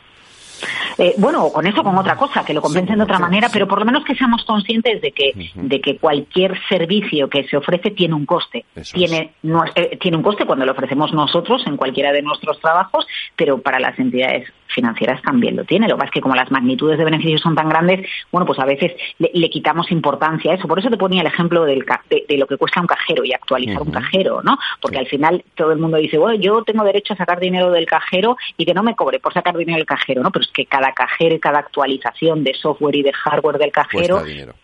Eh, 0.96 1.12
bueno, 1.18 1.44
o 1.44 1.52
con 1.52 1.66
eso 1.66 1.82
con 1.82 1.98
otra 1.98 2.16
cosa, 2.16 2.42
que 2.42 2.54
lo 2.54 2.62
compensen 2.62 2.96
de 2.96 3.04
otra 3.04 3.18
manera, 3.18 3.50
pero 3.52 3.68
por 3.68 3.78
lo 3.80 3.84
menos 3.84 4.02
que 4.06 4.14
seamos 4.14 4.42
conscientes 4.46 5.02
de 5.02 5.12
que, 5.12 5.32
de 5.54 5.80
que 5.82 5.98
cualquier 5.98 6.58
servicio 6.70 7.28
que 7.28 7.44
se 7.46 7.58
ofrece 7.58 7.90
tiene 7.90 8.14
un 8.14 8.24
coste. 8.24 8.64
Tiene, 8.94 9.34
nues- 9.42 9.72
eh, 9.74 9.98
tiene 10.00 10.16
un 10.16 10.22
coste 10.22 10.46
cuando 10.46 10.64
lo 10.64 10.72
ofrecemos 10.72 11.12
nosotros 11.12 11.62
en 11.66 11.76
cualquiera 11.76 12.10
de 12.12 12.22
nuestros 12.22 12.58
trabajos, 12.60 13.06
pero 13.36 13.58
para 13.60 13.78
las 13.78 13.98
entidades 13.98 14.48
financieras 14.68 15.20
también 15.22 15.56
lo 15.56 15.64
tiene. 15.64 15.88
Lo 15.88 15.94
que 15.94 15.98
pasa 16.00 16.06
es 16.08 16.12
que 16.14 16.20
como 16.20 16.34
las 16.34 16.50
magnitudes 16.50 16.98
de 16.98 17.04
beneficios 17.04 17.40
son 17.40 17.54
tan 17.54 17.68
grandes, 17.68 18.06
bueno, 18.32 18.46
pues 18.46 18.58
a 18.58 18.64
veces 18.64 18.92
le, 19.18 19.30
le 19.34 19.50
quitamos 19.50 19.90
importancia 19.90 20.52
a 20.52 20.54
eso. 20.54 20.68
Por 20.68 20.78
eso 20.78 20.90
te 20.90 20.96
ponía 20.96 21.20
el 21.22 21.26
ejemplo 21.26 21.64
del 21.64 21.84
ca- 21.84 22.02
de, 22.10 22.24
de 22.28 22.36
lo 22.38 22.46
que 22.46 22.56
cuesta 22.56 22.80
un 22.80 22.86
cajero 22.86 23.24
y 23.24 23.32
actualizar 23.32 23.80
un 23.80 23.90
cajero, 23.90 24.42
¿no? 24.42 24.58
Porque 24.80 24.98
al 24.98 25.06
final 25.06 25.44
todo 25.54 25.72
el 25.72 25.78
mundo 25.78 25.96
dice, 25.98 26.18
bueno, 26.18 26.38
yo 26.40 26.62
tengo 26.64 26.84
derecho 26.84 27.14
a 27.14 27.16
sacar 27.16 27.40
dinero 27.40 27.70
del 27.70 27.86
cajero 27.86 28.36
y 28.56 28.64
que 28.64 28.74
no 28.74 28.82
me 28.82 28.94
cobre 28.94 29.18
por 29.20 29.32
sacar 29.32 29.56
dinero 29.56 29.76
del 29.78 29.86
cajero, 29.86 30.22
¿no? 30.22 30.30
Pero 30.30 30.44
es 30.44 30.50
que 30.50 30.66
cada 30.66 30.92
cajero 30.92 31.34
y 31.34 31.40
cada 31.40 31.58
actualización 31.60 32.44
de 32.44 32.54
software 32.54 32.96
y 32.96 33.02
de 33.02 33.12
hardware 33.12 33.58
del 33.58 33.72
cajero 33.72 34.16
Cuesta 34.16 34.24
dinero, 34.24 34.54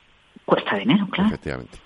cuesta 0.45 0.77
dinero, 0.77 1.07
claro. 1.11 1.29
efectivamente. 1.29 1.79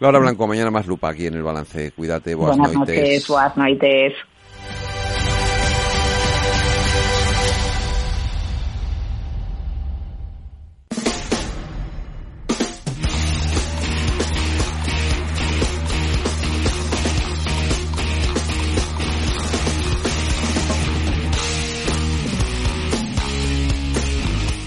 Laura 0.00 0.18
Blanco, 0.18 0.46
mañana 0.46 0.70
más 0.70 0.86
lupa 0.86 1.10
aquí 1.10 1.26
en 1.26 1.34
el 1.34 1.42
balance. 1.42 1.92
Cuídate, 1.92 2.34
buenas, 2.34 2.56
Buenas 2.56 2.74
noites. 2.76 2.96
noches, 2.96 3.28
buenas 3.28 3.56
noites. 3.56 4.14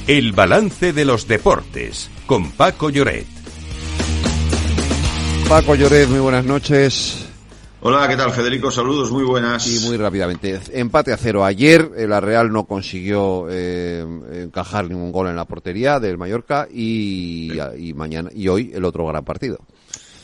El 0.06 0.34
balance 0.34 0.92
de 0.92 1.06
los 1.06 1.30
deportes 1.30 2.12
con 2.26 2.52
Paco 2.52 2.90
Lloret. 2.90 3.26
Paco 5.48 5.76
Lloret, 5.76 6.10
muy 6.10 6.20
buenas 6.20 6.44
noches. 6.44 7.26
Hola, 7.80 8.10
¿qué 8.10 8.18
tal 8.18 8.32
Federico? 8.32 8.70
Saludos, 8.70 9.12
muy 9.12 9.24
buenas. 9.24 9.66
Y 9.66 9.88
muy 9.88 9.96
rápidamente, 9.96 10.60
empate 10.74 11.14
a 11.14 11.18
cero. 11.18 11.46
Ayer 11.46 11.90
eh, 11.96 12.06
la 12.06 12.20
Real 12.20 12.52
no 12.52 12.66
consiguió 12.66 13.48
eh, 13.50 14.06
encajar 14.44 14.90
ningún 14.90 15.14
gol 15.14 15.30
en 15.30 15.38
la 15.38 15.46
portería 15.46 16.02
del 16.02 16.18
Mallorca 16.18 16.68
y, 16.70 17.54
y 17.78 17.94
mañana 17.94 18.30
y 18.36 18.50
hoy 18.50 18.72
el 18.74 18.84
otro 18.84 19.08
gran 19.08 19.24
partido. 19.24 19.60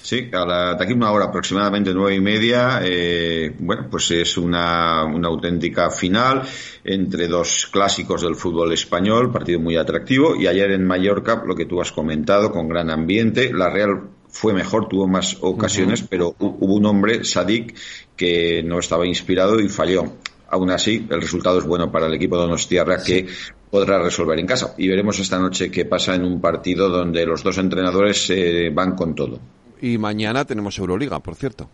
Sí, 0.02 0.30
a 0.32 0.46
la, 0.46 0.76
de 0.76 0.84
aquí 0.84 0.94
una 0.94 1.12
hora 1.12 1.26
aproximadamente 1.26 1.94
nueve 1.94 2.16
y 2.16 2.22
media, 2.22 2.80
eh, 2.84 3.54
bueno, 3.60 3.88
pues 3.92 4.10
es 4.12 4.38
una, 4.38 5.04
una 5.06 5.28
auténtica 5.28 5.92
final 5.92 6.42
entre 6.84 7.28
dos 7.28 7.68
clásicos 7.72 8.22
del 8.22 8.36
fútbol 8.36 8.72
español, 8.74 9.32
partido 9.32 9.60
muy 9.60 9.76
atractivo, 9.76 10.36
y 10.36 10.48
ayer 10.48 10.72
en 10.72 10.86
Mallorca, 10.88 11.44
lo 11.46 11.54
que 11.54 11.66
tú 11.66 11.82
has 11.82 11.92
comentado, 11.92 12.52
con 12.52 12.68
gran 12.70 12.90
ambiente, 12.90 13.52
la 13.54 13.70
Real 13.70 14.10
fue 14.30 14.54
mejor, 14.54 14.88
tuvo 14.88 15.08
más 15.08 15.38
ocasiones, 15.42 16.02
pero 16.10 16.34
hu- 16.40 16.58
hubo 16.60 16.76
un 16.76 16.86
hombre, 16.86 17.24
Sadik, 17.26 17.76
que 18.16 18.64
no 18.64 18.80
estaba 18.80 19.06
inspirado 19.06 19.60
y 19.60 19.68
falló. 19.70 20.04
Aún 20.52 20.72
así, 20.72 21.06
el 21.10 21.22
resultado 21.22 21.60
es 21.60 21.66
bueno 21.66 21.92
para 21.92 22.08
el 22.08 22.14
equipo 22.14 22.36
de 22.36 22.44
Donostiarra 22.44 23.04
que 23.04 23.28
podrá 23.70 24.02
resolver 24.02 24.40
en 24.40 24.48
casa. 24.48 24.74
Y 24.78 24.88
veremos 24.88 25.20
esta 25.20 25.38
noche 25.38 25.70
qué 25.70 25.86
pasa 25.86 26.16
en 26.16 26.24
un 26.24 26.42
partido 26.42 26.90
donde 26.90 27.26
los 27.26 27.44
dos 27.44 27.58
entrenadores 27.60 28.30
eh, 28.32 28.72
van 28.74 28.96
con 28.96 29.14
todo. 29.14 29.40
Y 29.82 29.98
mañana 29.98 30.46
tenemos 30.46 30.78
Euroliga, 30.78 31.20
por 31.20 31.36
cierto. 31.36 31.70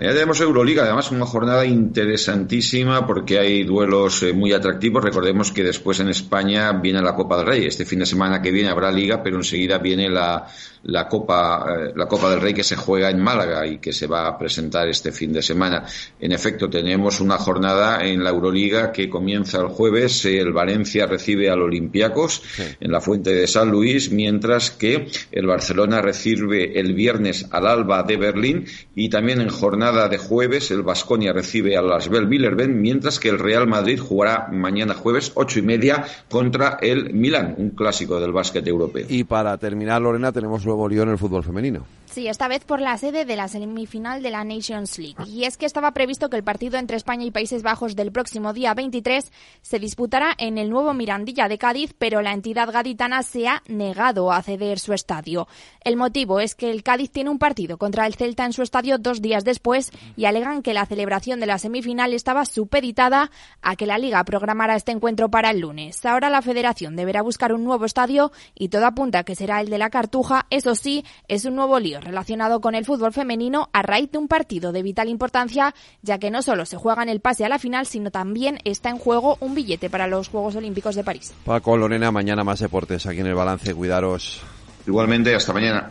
Ya 0.00 0.12
tenemos 0.12 0.40
Euroliga, 0.40 0.84
además 0.84 1.10
una 1.10 1.26
jornada 1.26 1.66
interesantísima 1.66 3.04
porque 3.04 3.40
hay 3.40 3.64
duelos 3.64 4.22
eh, 4.22 4.32
muy 4.32 4.52
atractivos. 4.52 5.02
Recordemos 5.02 5.50
que 5.50 5.64
después 5.64 5.98
en 5.98 6.08
España 6.08 6.70
viene 6.70 7.02
la 7.02 7.16
Copa 7.16 7.36
del 7.38 7.46
Rey. 7.46 7.66
Este 7.66 7.84
fin 7.84 7.98
de 7.98 8.06
semana 8.06 8.40
que 8.40 8.52
viene 8.52 8.68
habrá 8.68 8.92
liga, 8.92 9.20
pero 9.24 9.38
enseguida 9.38 9.78
viene 9.78 10.08
la, 10.08 10.46
la 10.84 11.08
Copa 11.08 11.66
eh, 11.68 11.92
la 11.96 12.06
Copa 12.06 12.30
del 12.30 12.40
Rey 12.40 12.54
que 12.54 12.62
se 12.62 12.76
juega 12.76 13.10
en 13.10 13.20
Málaga 13.20 13.66
y 13.66 13.78
que 13.78 13.92
se 13.92 14.06
va 14.06 14.28
a 14.28 14.38
presentar 14.38 14.86
este 14.86 15.10
fin 15.10 15.32
de 15.32 15.42
semana. 15.42 15.84
En 16.20 16.30
efecto, 16.30 16.70
tenemos 16.70 17.18
una 17.20 17.36
jornada 17.36 18.06
en 18.06 18.22
la 18.22 18.30
Euroliga 18.30 18.92
que 18.92 19.10
comienza 19.10 19.58
el 19.58 19.66
jueves. 19.66 20.24
El 20.26 20.52
Valencia 20.52 21.06
recibe 21.06 21.50
al 21.50 21.60
Olympiacos 21.60 22.40
en 22.78 22.92
la 22.92 23.00
Fuente 23.00 23.34
de 23.34 23.48
San 23.48 23.68
Luis, 23.72 24.12
mientras 24.12 24.70
que 24.70 25.08
el 25.32 25.46
Barcelona 25.48 26.00
recibe 26.00 26.78
el 26.78 26.94
viernes 26.94 27.48
al 27.50 27.66
Alba 27.66 28.04
de 28.04 28.16
Berlín 28.16 28.64
y 28.94 29.08
también 29.08 29.40
en 29.40 29.48
jornada 29.48 29.87
jornada 29.88 30.08
de 30.10 30.18
jueves, 30.18 30.70
el 30.70 30.82
Vasconia 30.82 31.32
recibe 31.32 31.76
a 31.76 31.80
las 31.80 32.10
Villerben, 32.10 32.78
mientras 32.78 33.18
que 33.18 33.30
el 33.30 33.38
Real 33.38 33.66
Madrid 33.66 33.98
jugará 33.98 34.48
mañana 34.52 34.92
jueves, 34.92 35.32
ocho 35.34 35.60
y 35.60 35.62
media, 35.62 36.04
contra 36.28 36.76
el 36.82 37.14
Milan, 37.14 37.54
un 37.56 37.70
clásico 37.70 38.20
del 38.20 38.32
básquet 38.32 38.66
europeo. 38.66 39.06
Y 39.08 39.24
para 39.24 39.56
terminar, 39.56 40.02
Lorena, 40.02 40.30
tenemos 40.30 40.66
nuevo 40.66 40.86
lío 40.86 41.04
en 41.04 41.08
el 41.08 41.18
fútbol 41.18 41.42
femenino. 41.42 41.86
Sí, 42.10 42.26
esta 42.26 42.48
vez 42.48 42.64
por 42.64 42.80
la 42.80 42.96
sede 42.96 43.24
de 43.24 43.36
la 43.36 43.48
semifinal 43.48 44.22
de 44.22 44.30
la 44.30 44.42
Nations 44.42 44.98
League. 44.98 45.24
Y 45.26 45.44
es 45.44 45.56
que 45.56 45.66
estaba 45.66 45.92
previsto 45.92 46.30
que 46.30 46.36
el 46.36 46.42
partido 46.42 46.78
entre 46.78 46.96
España 46.96 47.24
y 47.24 47.30
Países 47.30 47.62
Bajos 47.62 47.96
del 47.96 48.12
próximo 48.12 48.52
día 48.54 48.72
23 48.74 49.30
se 49.60 49.78
disputará 49.78 50.34
en 50.38 50.56
el 50.56 50.70
nuevo 50.70 50.94
Mirandilla 50.94 51.48
de 51.48 51.58
Cádiz, 51.58 51.94
pero 51.96 52.22
la 52.22 52.32
entidad 52.32 52.72
gaditana 52.72 53.22
se 53.22 53.46
ha 53.46 53.62
negado 53.68 54.32
a 54.32 54.42
ceder 54.42 54.78
su 54.78 54.94
estadio. 54.94 55.48
El 55.84 55.96
motivo 55.96 56.40
es 56.40 56.54
que 56.54 56.70
el 56.70 56.82
Cádiz 56.82 57.10
tiene 57.10 57.30
un 57.30 57.38
partido 57.38 57.76
contra 57.76 58.06
el 58.06 58.14
Celta 58.14 58.46
en 58.46 58.52
su 58.52 58.62
estadio 58.62 58.98
dos 58.98 59.20
días 59.20 59.44
después 59.44 59.77
y 60.16 60.24
alegan 60.24 60.62
que 60.62 60.74
la 60.74 60.86
celebración 60.86 61.40
de 61.40 61.46
la 61.46 61.58
semifinal 61.58 62.12
estaba 62.12 62.44
supeditada 62.44 63.30
a 63.62 63.76
que 63.76 63.86
la 63.86 63.98
Liga 63.98 64.24
programara 64.24 64.76
este 64.76 64.92
encuentro 64.92 65.30
para 65.30 65.50
el 65.50 65.60
lunes. 65.60 66.04
Ahora 66.04 66.30
la 66.30 66.42
Federación 66.42 66.96
deberá 66.96 67.22
buscar 67.22 67.52
un 67.52 67.64
nuevo 67.64 67.84
estadio 67.84 68.32
y 68.54 68.68
todo 68.68 68.86
apunta 68.86 69.20
a 69.20 69.24
que 69.24 69.34
será 69.34 69.60
el 69.60 69.70
de 69.70 69.78
la 69.78 69.90
Cartuja. 69.90 70.46
Eso 70.50 70.74
sí, 70.74 71.04
es 71.28 71.44
un 71.44 71.56
nuevo 71.56 71.78
lío 71.78 72.00
relacionado 72.00 72.60
con 72.60 72.74
el 72.74 72.84
fútbol 72.84 73.12
femenino 73.12 73.68
a 73.72 73.82
raíz 73.82 74.10
de 74.10 74.18
un 74.18 74.28
partido 74.28 74.72
de 74.72 74.82
vital 74.82 75.08
importancia, 75.08 75.74
ya 76.02 76.18
que 76.18 76.30
no 76.30 76.42
solo 76.42 76.66
se 76.66 76.76
juega 76.76 77.02
en 77.02 77.08
el 77.08 77.20
pase 77.20 77.44
a 77.44 77.48
la 77.48 77.58
final, 77.58 77.86
sino 77.86 78.10
también 78.10 78.58
está 78.64 78.90
en 78.90 78.98
juego 78.98 79.36
un 79.40 79.54
billete 79.54 79.90
para 79.90 80.06
los 80.06 80.28
Juegos 80.28 80.56
Olímpicos 80.56 80.94
de 80.94 81.04
París. 81.04 81.34
Paco, 81.44 81.76
Lorena, 81.76 82.10
mañana 82.10 82.44
más 82.44 82.60
deportes 82.60 83.06
aquí 83.06 83.20
en 83.20 83.26
el 83.26 83.34
balance. 83.34 83.74
Cuidaros. 83.74 84.42
Igualmente, 84.86 85.34
hasta 85.34 85.52
mañana. 85.52 85.90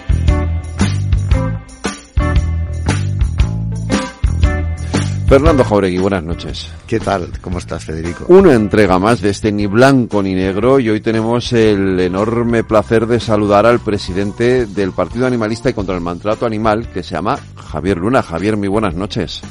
Fernando 5.31 5.63
Jauregui, 5.63 5.97
buenas 5.97 6.25
noches. 6.25 6.73
¿Qué 6.85 6.99
tal? 6.99 7.29
¿Cómo 7.39 7.59
estás, 7.59 7.85
Federico? 7.85 8.25
Una 8.27 8.53
entrega 8.53 8.99
más 8.99 9.21
de 9.21 9.29
este 9.29 9.49
ni 9.49 9.65
blanco 9.65 10.21
ni 10.21 10.33
negro 10.33 10.77
y 10.77 10.89
hoy 10.89 10.99
tenemos 10.99 11.53
el 11.53 11.97
enorme 12.01 12.65
placer 12.65 13.07
de 13.07 13.17
saludar 13.21 13.65
al 13.65 13.79
presidente 13.79 14.65
del 14.65 14.91
Partido 14.91 15.25
Animalista 15.25 15.69
y 15.69 15.73
contra 15.73 15.95
el 15.95 16.01
Maltrato 16.01 16.45
Animal, 16.45 16.89
que 16.89 17.01
se 17.01 17.15
llama 17.15 17.39
Javier 17.55 17.97
Luna. 17.97 18.21
Javier, 18.21 18.57
muy 18.57 18.67
buenas 18.67 18.93
noches. 18.93 19.41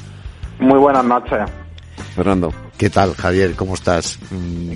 Muy 0.59 0.79
buenas 0.79 1.03
noches. 1.07 1.49
Fernando. 2.15 2.53
¿Qué 2.77 2.91
tal, 2.91 3.15
Javier? 3.15 3.55
¿Cómo 3.57 3.73
estás? 3.73 4.19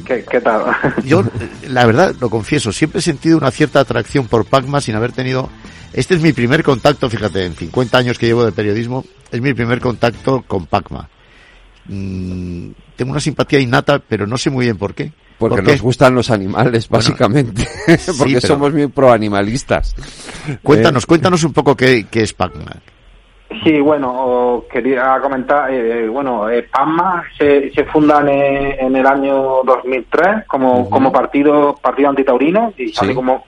¿Qué, 0.06 0.24
qué 0.24 0.40
tal? 0.40 0.64
Yo, 1.04 1.22
la 1.68 1.84
verdad, 1.84 2.14
lo 2.18 2.30
confieso, 2.30 2.72
siempre 2.72 3.00
he 3.00 3.02
sentido 3.02 3.36
una 3.36 3.50
cierta 3.50 3.80
atracción 3.80 4.26
por 4.26 4.46
Pacma 4.46 4.80
sin 4.80 4.94
haber 4.94 5.12
tenido... 5.12 5.50
Este 5.94 6.14
es 6.14 6.22
mi 6.22 6.32
primer 6.32 6.62
contacto, 6.64 7.08
fíjate, 7.08 7.44
en 7.46 7.54
50 7.54 7.96
años 7.98 8.18
que 8.18 8.26
llevo 8.26 8.44
de 8.44 8.52
periodismo, 8.52 9.04
es 9.30 9.40
mi 9.40 9.54
primer 9.54 9.80
contacto 9.80 10.42
con 10.46 10.66
Pacma. 10.66 11.08
Mm, 11.86 12.70
tengo 12.96 13.12
una 13.12 13.20
simpatía 13.20 13.60
innata, 13.60 14.00
pero 14.00 14.26
no 14.26 14.36
sé 14.36 14.50
muy 14.50 14.64
bien 14.66 14.76
por 14.76 14.94
qué. 14.94 15.12
Porque 15.38 15.56
¿Por 15.56 15.64
qué? 15.64 15.72
nos 15.72 15.82
gustan 15.82 16.14
los 16.14 16.30
animales, 16.30 16.88
básicamente. 16.88 17.66
Porque 18.18 18.34
pero- 18.34 18.46
somos 18.48 18.72
muy 18.72 18.88
proanimalistas. 18.88 19.94
Cuéntanos, 20.62 21.04
Eh, 21.04 21.06
cuéntanos 21.06 21.44
un 21.44 21.52
poco 21.52 21.76
qué, 21.76 22.06
qué 22.10 22.22
es 22.22 22.32
Pacma. 22.32 22.72
Sí, 23.62 23.78
bueno, 23.80 24.64
quería 24.72 25.16
comentar, 25.22 25.72
eh, 25.72 26.08
bueno, 26.08 26.48
eh, 26.50 26.64
PASMA 26.64 27.22
se, 27.38 27.70
se 27.72 27.84
funda 27.84 28.20
en, 28.20 28.28
eh, 28.28 28.76
en 28.80 28.96
el 28.96 29.06
año 29.06 29.62
2003 29.64 30.44
como, 30.48 30.90
como 30.90 31.12
partido 31.12 31.76
partido 31.80 32.08
antitaurino 32.08 32.72
y 32.76 32.88
sale 32.92 33.14
como 33.14 33.44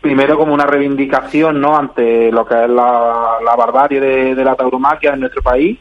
primero 0.00 0.36
como 0.38 0.54
una 0.54 0.64
reivindicación 0.66 1.60
no 1.60 1.76
ante 1.76 2.30
lo 2.32 2.46
que 2.46 2.54
es 2.64 2.70
la, 2.70 3.36
la 3.44 3.56
barbarie 3.56 4.00
de, 4.00 4.34
de 4.34 4.44
la 4.44 4.54
tauromaquia 4.54 5.12
en 5.14 5.20
nuestro 5.20 5.42
país 5.42 5.78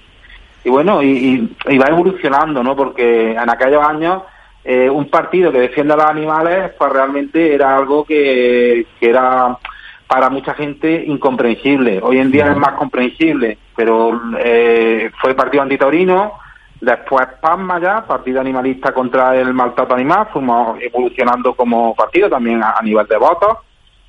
y 0.64 0.70
bueno, 0.70 1.02
y, 1.02 1.08
y- 1.08 1.56
y 1.74 1.78
va 1.78 1.86
evolucionando, 1.88 2.62
¿no? 2.62 2.76
Porque 2.76 3.32
en 3.32 3.50
aquellos 3.50 3.82
años 3.82 4.24
eh, 4.66 4.90
un 4.90 5.10
partido 5.10 5.52
que 5.54 5.60
defiende 5.62 5.94
a 5.94 5.98
los 5.98 6.06
animales, 6.08 6.72
pues 6.78 6.92
realmente 6.92 7.54
era 7.56 7.78
algo 7.78 8.04
que, 8.04 8.86
que 9.00 9.10
era 9.10 9.58
para 10.06 10.30
mucha 10.30 10.54
gente 10.54 11.06
incomprensible. 11.08 12.02
Hoy 12.04 12.20
en 12.20 12.30
día 12.32 12.52
es 12.52 12.58
más 12.58 12.74
comprensible, 12.74 13.58
pero 13.76 14.20
eh, 14.38 15.10
fue 15.22 15.34
partido 15.34 15.64
antitaurino, 15.64 16.34
después 16.82 17.26
PASMA 17.40 17.80
ya, 17.80 18.06
partido 18.06 18.42
animalista 18.42 18.92
contra 18.94 19.36
el 19.38 19.54
maltrato 19.54 19.94
animal, 19.94 20.28
fuimos 20.34 20.78
evolucionando 20.82 21.54
como 21.54 21.96
partido 21.96 22.30
también 22.30 22.62
a, 22.62 22.72
a 22.72 22.82
nivel 22.82 23.08
de 23.08 23.18
votos, 23.18 23.60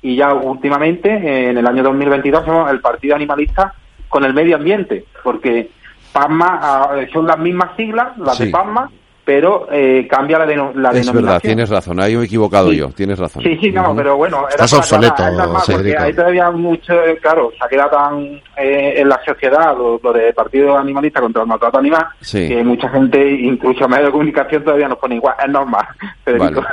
y 0.01 0.15
ya 0.15 0.33
últimamente, 0.33 1.49
en 1.49 1.57
el 1.57 1.67
año 1.67 1.83
2022, 1.83 2.45
somos 2.45 2.71
el 2.71 2.79
partido 2.81 3.15
animalista 3.15 3.73
con 4.09 4.23
el 4.25 4.33
medio 4.33 4.55
ambiente, 4.55 5.05
porque 5.23 5.69
PASMA 6.11 6.59
ah, 6.61 6.95
son 7.13 7.27
las 7.27 7.37
mismas 7.37 7.75
siglas, 7.77 8.17
las 8.17 8.37
Sí. 8.37 8.45
de 8.45 8.51
PASMA, 8.51 8.89
pero 9.23 9.67
eh, 9.71 10.07
cambia 10.09 10.39
la, 10.39 10.45
deno- 10.45 10.73
la 10.73 10.89
es 10.89 10.95
denominación. 10.95 11.23
verdad, 11.25 11.39
tienes 11.41 11.69
razón. 11.69 11.99
Ahí 11.99 12.15
me 12.15 12.23
he 12.23 12.25
equivocado 12.25 12.71
Sí. 12.71 12.77
yo, 12.77 12.89
tienes 12.89 13.19
razón. 13.19 13.43
Sí, 13.43 13.57
sí, 13.61 13.71
no, 13.71 13.95
pero 13.95 14.17
bueno, 14.17 14.39
era 14.39 14.49
Estás 14.65 14.73
obsoleto, 14.73 15.23
es 15.23 15.95
hay 15.99 16.13
todavía 16.13 16.49
mucho, 16.51 16.93
eh, 17.03 17.17
claro, 17.21 17.51
se 17.57 17.63
ha 17.63 17.67
quedado 17.69 17.89
tan 17.91 18.23
eh, 18.57 18.93
en 18.97 19.09
la 19.09 19.19
sociedad 19.25 19.75
lo, 19.77 19.99
lo 20.03 20.13
de 20.13 20.33
partido 20.33 20.77
animalista 20.77 21.21
contra 21.21 21.41
el 21.43 21.47
maltrato 21.47 21.77
animal, 21.79 22.05
Sí. 22.19 22.47
que 22.47 22.63
mucha 22.63 22.89
gente, 22.89 23.29
incluso 23.31 23.87
medios 23.87 24.07
de 24.07 24.11
comunicación, 24.11 24.63
todavía 24.63 24.87
nos 24.87 24.97
pone 24.97 25.15
igual, 25.15 25.35
es 25.43 25.49
normal, 25.51 25.85
Federico. 26.25 26.63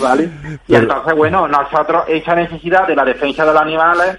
¿Vale? 0.00 0.28
Y 0.68 0.74
entonces, 0.74 1.14
bueno, 1.14 1.48
nosotros, 1.48 2.04
esa 2.08 2.34
necesidad 2.34 2.86
de 2.86 2.96
la 2.96 3.04
defensa 3.04 3.44
de 3.44 3.52
los 3.52 3.60
animales 3.62 4.18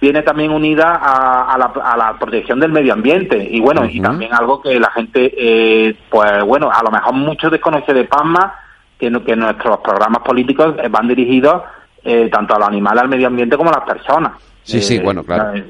viene 0.00 0.22
también 0.22 0.50
unida 0.50 0.98
a, 1.02 1.52
a 1.54 1.58
la, 1.58 1.72
a 1.84 1.96
la 1.96 2.18
protección 2.18 2.58
del 2.60 2.72
medio 2.72 2.92
ambiente 2.94 3.46
y 3.50 3.60
bueno, 3.60 3.84
y 3.84 4.00
también 4.00 4.32
algo 4.34 4.60
que 4.62 4.78
la 4.80 4.90
gente, 4.90 5.32
eh, 5.36 5.94
pues 6.08 6.42
bueno, 6.44 6.70
a 6.72 6.82
lo 6.82 6.90
mejor 6.90 7.12
muchos 7.14 7.50
desconoce 7.52 7.92
de 7.92 8.04
PASMA, 8.04 8.54
que, 8.98 9.10
nuestros 9.10 9.80
programas 9.80 10.22
políticos 10.22 10.76
van 10.90 11.08
dirigidos 11.08 11.62
eh, 12.04 12.28
tanto 12.32 12.54
a 12.54 12.58
los 12.60 12.68
animales, 12.68 13.02
al 13.02 13.08
medio 13.08 13.26
ambiente 13.26 13.56
como 13.56 13.70
a 13.70 13.78
las 13.78 13.84
personas. 13.96 14.32
Sí, 14.62 14.80
sí, 14.80 14.96
Eh, 14.96 15.00
bueno, 15.02 15.24
claro. 15.24 15.60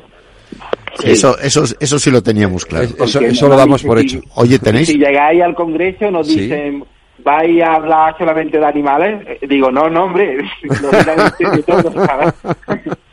Eso, 1.02 1.38
eso, 1.38 1.64
eso 1.80 1.98
sí 1.98 2.10
lo 2.10 2.22
teníamos 2.22 2.66
claro. 2.66 2.84
Eso, 3.00 3.20
eso 3.20 3.48
lo 3.48 3.56
damos 3.56 3.82
por 3.82 3.98
hecho. 3.98 4.20
Oye, 4.34 4.58
tenéis, 4.58 4.88
Si 4.88 4.98
llegáis 4.98 5.42
al 5.42 5.54
Congreso 5.54 6.10
nos 6.10 6.26
Sí. 6.28 6.40
dicen, 6.42 6.84
¿vais 7.24 7.62
a 7.62 7.76
hablar 7.76 8.14
solamente 8.18 8.58
de 8.58 8.66
animales? 8.66 9.26
Eh, 9.26 9.46
Digo, 9.48 9.70
no, 9.70 9.88
no, 9.88 10.04
hombre, 10.04 10.36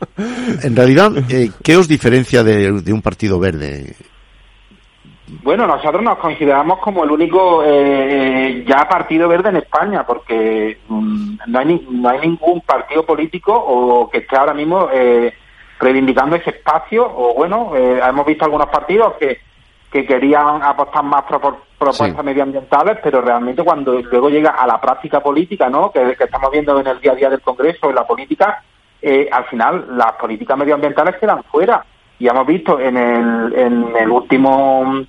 en 0.62 0.76
realidad, 0.76 1.12
eh, 1.28 1.50
¿qué 1.62 1.76
os 1.76 1.88
diferencia 1.88 2.42
de, 2.42 2.72
de 2.82 2.92
un 2.92 3.02
partido 3.02 3.38
verde? 3.38 3.94
Bueno, 5.42 5.66
nosotros 5.66 6.02
nos 6.02 6.18
consideramos 6.18 6.80
como 6.80 7.04
el 7.04 7.10
único 7.12 7.62
eh, 7.64 8.64
ya 8.66 8.88
partido 8.88 9.28
verde 9.28 9.50
en 9.50 9.56
España, 9.56 10.04
porque 10.04 10.78
mm, 10.88 11.36
no, 11.46 11.58
hay 11.60 11.66
ni- 11.66 11.86
no 11.88 12.08
hay 12.08 12.20
ningún 12.20 12.60
partido 12.62 13.06
político 13.06 13.52
o 13.54 14.10
que 14.10 14.18
esté 14.18 14.36
ahora 14.36 14.54
mismo 14.54 14.88
eh, 14.92 15.32
reivindicando 15.78 16.34
ese 16.36 16.50
espacio, 16.50 17.04
o 17.06 17.34
bueno, 17.34 17.72
eh, 17.76 18.00
hemos 18.08 18.26
visto 18.26 18.44
algunos 18.44 18.68
partidos 18.68 19.14
que, 19.20 19.38
que 19.92 20.04
querían 20.04 20.62
apostar 20.62 21.04
más 21.04 21.22
por 21.22 21.40
por 21.40 21.56
propuestas 21.78 22.18
Sí. 22.20 22.22
medioambientales, 22.26 22.98
pero 23.02 23.22
realmente 23.22 23.62
cuando 23.62 23.98
luego 24.02 24.28
llega 24.28 24.50
a 24.50 24.66
la 24.66 24.78
práctica 24.80 25.20
política, 25.20 25.70
¿no? 25.70 25.90
que, 25.90 26.14
que 26.14 26.24
estamos 26.24 26.50
viendo 26.50 26.78
en 26.78 26.86
el 26.88 27.00
día 27.00 27.12
a 27.12 27.14
día 27.14 27.30
del 27.30 27.40
Congreso, 27.40 27.88
en 27.88 27.94
la 27.94 28.06
política, 28.06 28.62
eh, 29.02 29.28
al 29.30 29.44
final 29.46 29.96
las 29.96 30.12
políticas 30.12 30.56
medioambientales 30.58 31.16
quedan 31.16 31.42
fuera. 31.44 31.84
Y 32.18 32.28
hemos 32.28 32.46
visto 32.46 32.78
en 32.78 32.96
el, 32.96 33.54
en 33.54 33.96
el 33.98 34.10
último, 34.10 35.04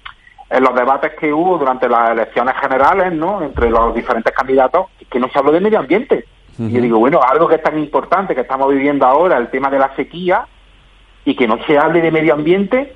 en 0.49 0.63
los 0.63 0.75
debates 0.75 1.11
que 1.19 1.33
hubo 1.33 1.57
durante 1.57 1.89
las 1.89 2.11
elecciones 2.11 2.55
generales, 2.55 3.11
¿no? 3.13 3.41
Entre 3.41 3.69
los 3.69 3.93
diferentes 3.93 4.33
candidatos, 4.33 4.85
que 5.09 5.19
no 5.19 5.27
se 5.29 5.37
habló 5.39 5.51
de 5.51 5.59
medio 5.59 5.79
ambiente. 5.79 6.25
Y 6.57 6.71
yo 6.71 6.81
digo, 6.81 6.99
bueno, 6.99 7.19
algo 7.21 7.47
que 7.47 7.55
es 7.55 7.63
tan 7.63 7.77
importante 7.77 8.33
que 8.35 8.41
estamos 8.41 8.69
viviendo 8.69 9.05
ahora, 9.05 9.37
el 9.37 9.49
tema 9.49 9.69
de 9.69 9.79
la 9.79 9.93
sequía, 9.95 10.45
y 11.25 11.35
que 11.35 11.47
no 11.47 11.57
se 11.65 11.77
hable 11.77 12.01
de 12.01 12.11
medio 12.11 12.33
ambiente, 12.33 12.93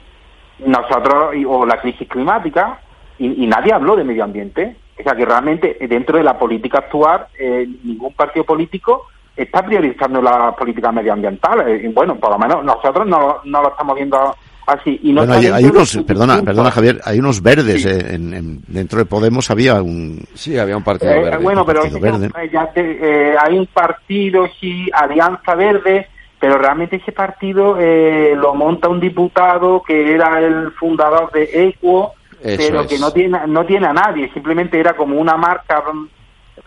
nosotros, 0.59 1.35
y- 1.35 1.45
o 1.45 1.65
la 1.65 1.77
crisis 1.81 2.07
climática, 2.07 2.79
y, 3.17 3.43
y 3.43 3.47
nadie 3.47 3.73
habló 3.73 3.95
de 3.95 4.03
medio 4.03 4.23
ambiente. 4.23 4.75
O 4.99 5.03
sea 5.03 5.13
que 5.15 5.25
realmente 5.25 5.77
dentro 5.89 6.17
de 6.17 6.23
la 6.23 6.39
política 6.39 6.77
actual 6.79 7.27
eh, 7.37 7.67
ningún 7.83 8.13
partido 8.13 8.45
político 8.45 9.07
está 9.35 9.65
priorizando 9.65 10.21
la 10.21 10.51
política 10.55 10.91
medioambiental. 10.91 11.67
Eh, 11.69 11.81
y 11.83 11.87
bueno, 11.87 12.15
por 12.15 12.31
lo 12.31 12.39
menos 12.39 12.63
nosotros 12.63 13.05
no, 13.07 13.37
no 13.43 13.61
lo 13.61 13.69
estamos 13.69 13.95
viendo 13.95 14.35
así. 14.67 14.99
Y 15.03 15.13
no 15.13 15.25
Bueno, 15.25 15.55
hay, 15.55 15.63
unos, 15.65 15.95
perdona, 16.07 16.41
perdona 16.41 16.71
Javier, 16.71 16.99
hay 17.05 17.19
unos 17.19 17.41
verdes 17.41 17.85
eh, 17.85 18.15
en- 18.15 18.33
en- 18.33 18.59
dentro 18.67 18.97
de 18.99 19.05
Podemos 19.05 19.51
había 19.51 19.81
un 19.81 20.23
Sí, 20.33 20.57
había 20.57 20.75
un 20.77 20.83
partido 20.83 21.11
Eh, 21.11 21.23
verde. 21.23 21.37
bueno, 21.43 21.65
pero 21.65 21.81
Partido 21.81 21.99
Verde. 21.99 22.29
ya 22.51 22.67
te- 22.71 22.97
eh, 23.33 23.35
hay 23.39 23.57
un 23.59 23.67
partido, 23.67 24.47
sí, 24.59 24.89
Alianza 24.93 25.53
Verde, 25.55 26.07
pero 26.39 26.57
realmente 26.57 26.95
ese 26.95 27.11
partido 27.11 27.77
eh, 27.79 28.33
lo 28.35 28.55
monta 28.55 28.89
un 28.89 28.99
diputado 28.99 29.83
que 29.85 30.13
era 30.15 30.39
el 30.39 30.71
fundador 30.71 31.31
de 31.31 31.49
Equo, 31.67 32.13
Eso 32.41 32.57
pero 32.67 32.81
es. 32.81 32.87
que 32.87 32.97
no 32.99 33.11
tiene, 33.11 33.39
no 33.47 33.65
tiene 33.65 33.87
a 33.87 33.93
nadie, 33.93 34.31
simplemente 34.33 34.79
era 34.79 34.93
como 34.93 35.19
una 35.19 35.37
marca, 35.37 35.83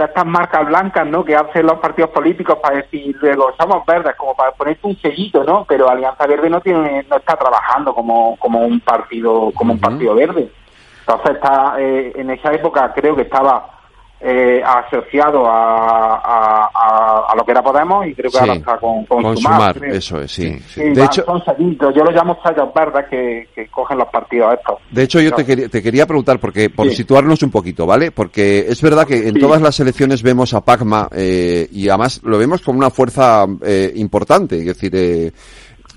estas 0.06 0.26
marcas 0.26 0.66
blancas, 0.66 1.06
¿no? 1.06 1.24
Que 1.24 1.34
hacen 1.34 1.66
los 1.66 1.78
partidos 1.78 2.10
políticos 2.10 2.58
para 2.62 2.76
decir 2.76 3.16
luego 3.20 3.52
somos 3.58 3.84
verdes, 3.86 4.14
como 4.16 4.34
para 4.34 4.52
ponerte 4.52 4.86
un 4.86 4.96
sellito, 5.00 5.44
¿no? 5.44 5.64
Pero 5.68 5.88
Alianza 5.88 6.26
Verde 6.26 6.50
no 6.50 6.60
tiene, 6.60 7.04
no 7.10 7.16
está 7.16 7.36
trabajando 7.36 7.94
como, 7.94 8.36
como 8.38 8.60
un 8.60 8.80
partido, 8.80 9.50
como 9.54 9.72
un 9.72 9.80
partido 9.80 10.14
verde. 10.14 10.50
Entonces 11.00 11.36
está, 11.36 11.74
eh, 11.78 12.12
en 12.16 12.30
esa 12.30 12.52
época 12.52 12.92
creo 12.94 13.16
que 13.16 13.22
estaba 13.22 13.77
eh, 14.20 14.60
asociado 14.64 15.46
a, 15.46 16.16
a, 16.16 16.70
a- 16.74 17.24
a 17.32 17.36
lo 17.36 17.44
que 17.44 17.52
era 17.52 17.62
Podemos 17.62 18.06
y 18.06 18.14
creo 18.14 18.30
que 18.30 18.36
Sí, 18.38 18.40
ahora 18.40 18.54
está 18.54 18.76
con, 18.78 19.04
con, 19.04 19.22
con 19.22 19.36
Sumar, 19.36 19.74
Sumar, 19.74 19.94
eso 19.94 20.20
es, 20.20 20.32
sí. 20.32 20.58
Sí, 20.68 20.80
De 20.90 21.04
hecho- 21.04 21.24
son 21.24 21.44
sellitos, 21.44 21.94
yo 21.94 22.02
lo 22.02 22.10
llamo 22.10 22.36
sellos 22.42 22.68
verdes 22.74 23.06
que, 23.08 23.48
que 23.54 23.68
cogen 23.68 23.98
los 23.98 24.08
partidos 24.08 24.54
estos. 24.54 24.78
De 24.90 25.02
hecho, 25.04 25.20
yo 25.20 25.30
No. 25.30 25.36
te 25.36 25.44
quería, 25.46 25.68
te 25.68 25.82
quería 25.82 26.06
preguntar, 26.06 26.38
porque 26.40 26.68
por 26.70 26.90
situarnos 26.90 27.42
un 27.42 27.50
poquito, 27.50 27.86
¿vale? 27.86 28.10
Porque 28.10 28.66
es 28.68 28.80
verdad 28.82 29.06
que 29.06 29.28
en 29.28 29.38
todas 29.38 29.62
las 29.62 29.78
elecciones 29.80 30.22
vemos 30.22 30.52
a 30.54 30.62
Pacma 30.62 31.08
eh, 31.14 31.68
y 31.70 31.88
además 31.88 32.20
lo 32.24 32.38
vemos 32.38 32.60
como 32.62 32.78
una 32.78 32.90
fuerza 32.90 33.46
eh, 33.64 33.92
importante, 33.96 34.58
es 34.58 34.66
decir, 34.66 34.90
eh, 34.96 35.32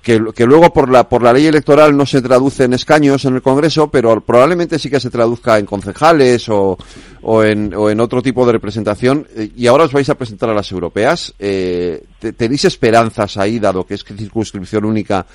que, 0.02 0.18
luego 0.46 0.74
por 0.74 0.90
la, 0.90 1.08
por 1.08 1.22
la 1.22 1.32
ley 1.34 1.46
electoral 1.46 1.96
no 1.96 2.06
se 2.06 2.22
traduce 2.22 2.64
en 2.64 2.74
escaños 2.74 3.24
en 3.26 3.36
el 3.36 3.42
Congreso, 3.42 3.90
pero 3.92 4.20
probablemente 4.22 4.80
sí 4.80 4.90
que 4.90 5.00
se 5.00 5.10
traduzca 5.12 5.60
en 5.60 5.66
concejales 5.66 6.50
o, 6.50 6.78
o, 7.22 7.44
en, 7.44 7.74
o 7.76 7.90
en 7.90 8.00
otro 8.00 8.22
tipo 8.22 8.46
de 8.46 8.54
representación. 8.54 9.28
Eh, 9.36 9.52
Y 9.56 9.68
ahora 9.68 9.84
os 9.86 9.92
vais 9.94 10.10
a 10.10 10.16
presentar 10.16 10.50
a 10.50 10.54
las 10.56 10.72
europeas. 10.72 11.34
Eh, 11.40 12.04
¿te- 12.20 12.34
¿Tenéis 12.34 12.66
esperanzas 12.66 13.38
ahí, 13.38 13.60
dado 13.60 13.86
que 13.86 13.94
es 13.94 14.04
circunscripción 14.04 14.86
única, 14.86 15.26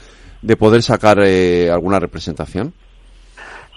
de 0.43 0.57
poder 0.57 0.83
sacar 0.83 1.19
eh, 1.23 1.71
alguna 1.71 1.99
representación? 2.01 2.73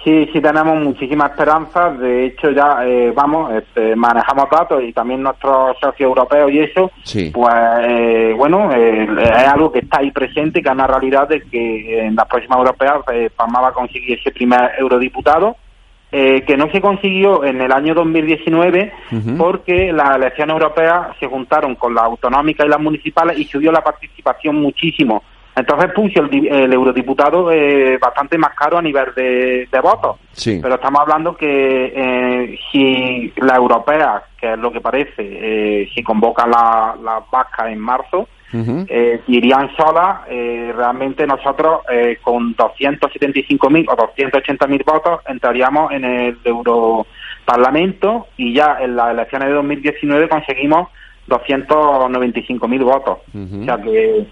Sí, 0.03 0.29
sí 0.31 0.39
tenemos 0.39 0.77
muchísimas 0.81 1.31
esperanzas. 1.31 1.99
De 1.99 2.27
hecho, 2.27 2.51
ya 2.51 2.79
eh, 2.85 3.11
vamos, 3.13 3.51
este, 3.53 3.95
manejamos 3.97 4.49
datos 4.49 4.81
y 4.81 4.93
también 4.93 5.21
nuestros 5.21 5.77
socios 5.77 6.07
europeos 6.07 6.49
y 6.51 6.59
eso. 6.59 6.89
Sí. 7.03 7.31
Pues 7.33 7.53
eh, 7.83 8.33
bueno, 8.37 8.71
eh, 8.73 9.07
es 9.21 9.47
algo 9.47 9.71
que 9.71 9.79
está 9.79 9.99
ahí 9.99 10.11
presente, 10.11 10.61
que 10.61 10.69
es 10.69 10.73
una 10.73 10.87
realidad 10.87 11.27
de 11.27 11.41
que 11.41 11.99
en 12.05 12.15
las 12.15 12.27
próximas 12.27 12.59
europeas 12.59 12.99
eh, 13.11 13.29
Palma 13.35 13.59
va 13.59 13.67
a 13.69 13.73
conseguir 13.73 14.17
ese 14.19 14.31
primer 14.31 14.71
eurodiputado. 14.79 15.55
eh, 16.11 16.41
que 16.47 16.57
no 16.57 16.71
se 16.71 16.81
consiguió 16.81 17.43
en 17.43 17.61
el 17.61 17.71
año 17.71 17.93
2019 17.93 18.91
Ujú. 19.11 19.37
porque 19.37 19.93
las 19.93 20.15
elecciones 20.15 20.53
europeas 20.55 21.15
se 21.19 21.27
juntaron 21.27 21.75
con 21.75 21.93
las 21.93 22.05
autonómicas 22.05 22.65
y 22.65 22.69
las 22.69 22.79
municipales 22.79 23.37
y 23.37 23.43
subió 23.43 23.71
la 23.71 23.83
participación 23.83 24.55
muchísimo. 24.55 25.21
Entonces 25.59 25.91
puso 25.93 26.21
el, 26.21 26.29
di- 26.29 26.47
el 26.47 26.71
eurodiputado 26.73 27.51
eh, 27.51 27.97
bastante 27.99 28.37
más 28.37 28.53
caro 28.55 28.77
a 28.77 28.81
nivel 28.81 29.13
de, 29.15 29.67
de 29.71 29.79
votos. 29.81 30.17
Sí. 30.31 30.59
Pero 30.61 30.75
estamos 30.75 31.01
hablando 31.01 31.35
que 31.35 31.93
eh, 31.95 32.57
si 32.71 33.33
la 33.37 33.55
europea, 33.55 34.23
que 34.39 34.53
es 34.53 34.59
lo 34.59 34.71
que 34.71 34.81
parece, 34.81 35.13
eh, 35.19 35.89
si 35.93 36.01
convocan 36.03 36.49
la- 36.51 36.95
las 37.03 37.29
vascas 37.31 37.67
en 37.67 37.79
marzo, 37.79 38.27
eh, 38.89 39.21
si 39.27 39.35
irían 39.37 39.69
solas, 39.75 40.21
eh, 40.27 40.73
realmente 40.75 41.27
nosotros 41.27 41.81
eh, 41.91 42.17
con 42.21 42.55
275.000 42.55 43.85
o 43.89 43.95
280.000 43.95 44.83
votos 44.85 45.19
entraríamos 45.27 45.91
en 45.91 46.03
el 46.03 46.37
Europarlamento 46.43 48.27
y 48.37 48.53
ya 48.55 48.77
en 48.81 48.95
las 48.95 49.11
elecciones 49.11 49.49
de 49.49 49.53
2019 49.53 50.29
conseguimos 50.29 50.87
295.000 51.27 52.83
votos. 52.83 53.19
O 53.61 53.65
sea 53.65 53.77
que, 53.77 54.25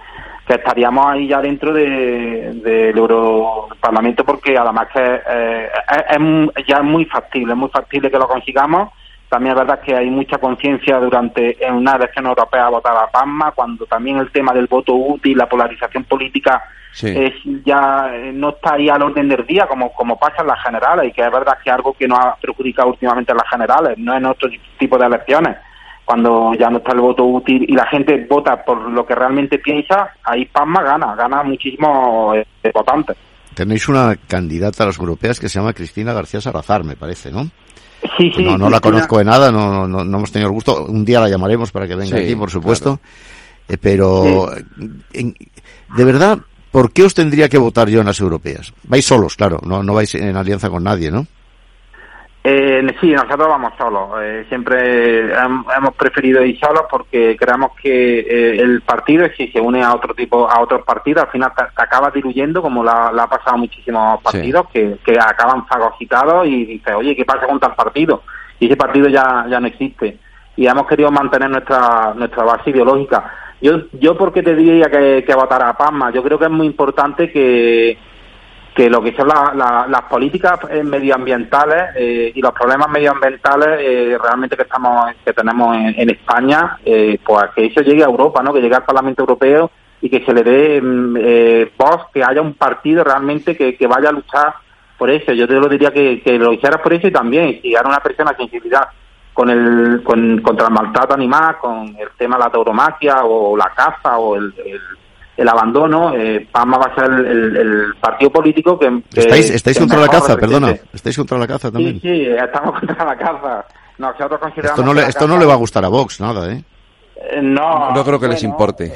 que 0.47 0.53
estaríamos 0.53 1.05
ahí 1.05 1.27
ya 1.27 1.41
dentro 1.41 1.73
de- 1.73 2.53
del 2.63 2.97
Europarlamento 2.97 4.23
porque 4.23 4.57
además 4.57 4.87
que 4.93 5.21
eh, 5.29 5.69
es, 6.09 6.65
ya 6.67 6.77
es 6.77 6.83
muy 6.83 7.05
factible, 7.05 7.53
es 7.53 7.57
muy 7.59 7.69
factible 7.69 8.09
que 8.09 8.17
lo 8.17 8.27
consigamos. 8.27 8.89
También 9.29 9.51
es 9.53 9.59
verdad 9.59 9.81
que 9.81 9.93
hay 9.93 10.09
mucha 10.09 10.37
conciencia 10.37 10.99
durante 10.99 11.57
en 11.65 11.73
una 11.75 11.95
elección 11.97 12.27
europea 12.27 12.69
votar 12.69 12.95
a 12.95 13.07
Palma, 13.07 13.51
cuando 13.51 13.85
también 13.85 14.17
el 14.19 14.31
tema 14.31 14.53
del 14.53 14.67
voto 14.67 14.93
útil, 14.95 15.37
la 15.37 15.47
polarización 15.49 16.05
política 16.05 16.63
Sí. 16.93 17.13
es 17.15 17.33
ya 17.63 18.09
eh, 18.11 18.31
no 18.33 18.49
está 18.49 18.73
ahí 18.73 18.89
al 18.89 19.03
orden 19.03 19.27
del 19.29 19.45
día 19.45 19.67
como, 19.67 19.91
como 19.93 20.17
pasa 20.17 20.41
en 20.41 20.47
las 20.47 20.63
generales 20.63 21.07
y 21.07 21.11
que 21.11 21.21
es 21.21 21.31
verdad 21.31 21.57
que 21.63 21.69
es 21.69 21.75
algo 21.75 21.93
que 21.93 22.07
nos 22.07 22.17
ha 22.17 22.35
perjudicado 22.41 22.87
últimamente 22.87 23.33
en 23.33 23.37
las 23.37 23.47
generales, 23.49 23.97
no 23.99 24.15
en 24.15 24.25
otro 24.25 24.49
tipo 24.79 24.97
de 24.97 25.05
elecciones. 25.05 25.57
Cuando 26.07 26.53
ya 26.57 26.69
no 26.69 26.77
está 26.77 26.93
el 26.93 27.01
voto 27.01 27.25
útil 27.25 27.65
y 27.67 27.73
la 27.73 27.85
gente 27.87 28.25
vota 28.29 28.63
por 28.63 28.79
lo 28.89 29.05
que 29.05 29.13
realmente 29.13 29.59
piensa, 29.59 30.09
ahí 30.23 30.45
Palma 30.45 30.81
gana, 30.81 31.13
gana 31.15 31.43
muchísimos 31.43 32.37
eh, 32.37 32.71
votantes. 32.73 33.17
Tenéis 33.53 33.89
una 33.89 34.15
candidata 34.15 34.83
a 34.83 34.85
las 34.85 34.97
europeas 34.99 35.37
que 35.37 35.49
se 35.49 35.59
llama 35.59 35.73
Cristina 35.73 36.13
García 36.13 36.39
Salazar, 36.39 36.85
me 36.85 36.95
parece, 36.95 37.29
¿no? 37.29 37.49
Sí, 38.17 38.31
sí. 38.33 38.45
no, 38.45 38.57
no 38.57 38.69
la 38.69 38.79
conozco 38.79 39.17
de 39.17 39.25
nada, 39.25 39.51
no, 39.51 39.85
no, 39.85 40.05
no 40.05 40.17
hemos 40.17 40.31
tenido 40.31 40.47
el 40.47 40.53
gusto. 40.53 40.85
Un 40.85 41.03
día 41.03 41.19
la 41.19 41.27
llamaremos 41.27 41.73
para 41.73 41.87
que 41.89 41.95
venga 41.95 42.15
Sí, 42.17 42.23
aquí, 42.23 42.35
por 42.37 42.49
supuesto. 42.51 43.01
Eh, 43.67 43.77
pero, 43.77 44.49
Sí. 44.79 44.85
en- 45.13 45.35
de 45.97 46.03
verdad, 46.05 46.37
¿por 46.71 46.93
qué 46.93 47.03
os 47.03 47.13
tendría 47.15 47.49
que 47.49 47.57
votar 47.57 47.89
yo 47.89 47.99
en 47.99 48.05
las 48.05 48.21
europeas? 48.21 48.73
Vais 48.83 49.03
solos, 49.05 49.35
claro, 49.35 49.59
no, 49.65 49.83
no 49.83 49.93
vais 49.93 50.15
en 50.15 50.37
alianza 50.37 50.69
con 50.69 50.85
nadie, 50.85 51.11
¿no? 51.11 51.27
Eh, 52.43 52.95
sí, 53.01 53.11
nosotros 53.11 53.47
vamos 53.49 53.73
solos. 53.77 54.09
Eh, 54.21 54.45
siempre 54.47 55.33
hem- 55.35 55.65
hemos 55.77 55.93
preferido 55.95 56.41
ir 56.45 56.57
solos 56.59 56.83
porque 56.89 57.35
creemos 57.37 57.71
que 57.81 58.19
eh, 58.19 58.61
el 58.61 58.81
partido, 58.83 59.27
si 59.35 59.49
se 59.49 59.59
une 59.59 59.83
a 59.83 59.93
otro 59.93 60.13
tipo, 60.13 60.49
a 60.49 60.61
otros 60.61 60.83
partidos, 60.83 61.25
al 61.25 61.31
final 61.31 61.51
te, 61.57 61.63
te 61.75 61.83
acaba 61.83 62.09
diluyendo, 62.09 62.61
como 62.61 62.83
la, 62.85 63.11
la 63.11 63.23
ha 63.23 63.27
pasado 63.27 63.55
a 63.55 63.57
muchísimos 63.57 64.21
partidos, 64.21 64.67
que, 64.71 64.97
que 65.03 65.17
acaban 65.19 65.65
fagocitados 65.67 66.47
y 66.47 66.65
dices, 66.65 66.93
oye, 66.95 67.15
¿qué 67.17 67.25
pasa 67.25 67.47
con 67.47 67.59
tal 67.59 67.75
partido? 67.75 68.23
Y 68.59 68.67
ese 68.67 68.77
partido 68.77 69.09
ya, 69.09 69.45
ya 69.49 69.59
no 69.59 69.67
existe. 69.67 70.17
Y 70.55 70.67
hemos 70.67 70.87
querido 70.87 71.11
mantener 71.11 71.49
nuestra, 71.49 72.13
nuestra 72.15 72.43
base 72.43 72.69
ideológica. 72.69 73.29
Yo, 73.59 73.73
yo 73.93 74.17
porque 74.17 74.41
te 74.41 74.55
diría 74.55 74.89
que, 74.89 75.23
que 75.27 75.35
votar 75.35 75.61
a 75.63 75.73
Palma, 75.73 76.11
yo 76.11 76.23
creo 76.23 76.39
que 76.39 76.45
es 76.45 76.51
muy 76.51 76.67
importante 76.67 77.29
que, 77.31 77.97
que 78.77 78.91
lo 78.91 79.01
que 79.01 79.15
son 79.15 79.27
la- 79.27 79.53
la- 79.55 79.87
las 79.89 80.03
políticas 80.03 80.59
eh, 80.69 80.83
medioambientales 80.83 81.95
eh, 81.95 82.31
y 82.35 82.39
los 82.41 82.51
problemas 82.51 82.87
medioambientales 82.89 83.79
eh, 83.81 84.15
realmente 84.21 84.55
que 84.55 84.61
estamos 84.61 85.11
que 85.25 85.33
tenemos 85.33 85.75
en, 85.75 85.99
en 85.99 86.09
España 86.11 86.77
eh, 86.85 87.17
pues 87.25 87.45
que 87.55 87.65
eso 87.65 87.81
llegue 87.81 88.03
a 88.03 88.07
Europa 88.07 88.43
no 88.43 88.53
que 88.53 88.61
llegue 88.61 88.75
al 88.75 88.85
Parlamento 88.85 89.23
Europeo 89.23 89.71
y 89.99 90.11
que 90.11 90.23
se 90.23 90.31
le 90.31 90.43
dé 90.43 90.79
mm, 90.79 91.17
eh, 91.19 91.71
voz 91.75 92.05
que 92.13 92.23
haya 92.23 92.39
un 92.39 92.53
partido 92.53 93.03
realmente 93.03 93.57
que, 93.57 93.75
que 93.75 93.87
vaya 93.87 94.09
a 94.09 94.11
luchar 94.11 94.53
por 94.95 95.09
eso. 95.09 95.31
Yo 95.33 95.47
te 95.47 95.53
lo 95.55 95.67
diría 95.67 95.91
que, 95.91 96.21
lo 96.39 96.53
hicieras 96.53 96.81
por 96.81 96.93
eso 96.93 97.07
y 97.07 97.11
también 97.11 97.59
si 97.61 97.75
hay 97.75 97.81
una 97.83 97.99
persona 97.99 98.35
sensibilidad 98.37 98.87
con 99.33 99.49
el 99.49 100.03
con, 100.03 100.39
contra 100.41 100.67
el 100.67 100.73
maltrato 100.73 101.15
animal 101.15 101.57
con 101.59 101.95
el 101.97 102.09
tema 102.15 102.37
de 102.37 102.43
la 102.43 102.51
tauromaquia 102.51 103.23
o 103.23 103.57
la 103.57 103.71
caza 103.75 104.17
o 104.19 104.35
el 104.35 104.53
el 105.37 105.47
abandono, 105.47 106.13
eh, 106.15 106.47
Palma 106.51 106.77
va 106.77 106.85
a 106.91 106.95
ser 106.95 107.05
el, 107.05 107.25
el- 107.25 107.57
el 107.57 107.95
partido 108.01 108.31
político 108.31 108.77
que... 108.79 109.01
que- 109.13 109.19
¿Estáis, 109.21 109.49
estáis 109.51 109.77
que 109.77 109.81
contra 109.83 109.99
la 110.01 110.07
caza, 110.09 110.35
perdona? 110.35 110.75
¿Estáis 110.93 111.15
contra 111.15 111.37
la 111.37 111.47
caza 111.47 111.71
también? 111.71 112.01
Sí, 112.01 112.25
sí, 112.25 112.27
estamos 112.27 112.79
contra 112.79 113.05
la 113.05 113.15
caza. 113.17 113.65
Nosotros 113.99 114.39
consideramos 114.39 114.79
Esto 114.79 114.83
no, 114.83 114.93
le, 114.93 115.07
esto 115.07 115.27
no 115.27 115.37
le 115.37 115.45
va 115.45 115.53
a 115.53 115.57
gustar 115.57 115.85
a 115.85 115.87
Vox, 115.89 116.19
nada, 116.21 116.51
¿eh? 116.51 116.63
Eh, 117.31 117.41
no, 117.41 117.91
No 117.93 118.03
creo 118.03 118.19
que 118.19 118.27
les 118.27 118.43
importe. 118.43 118.93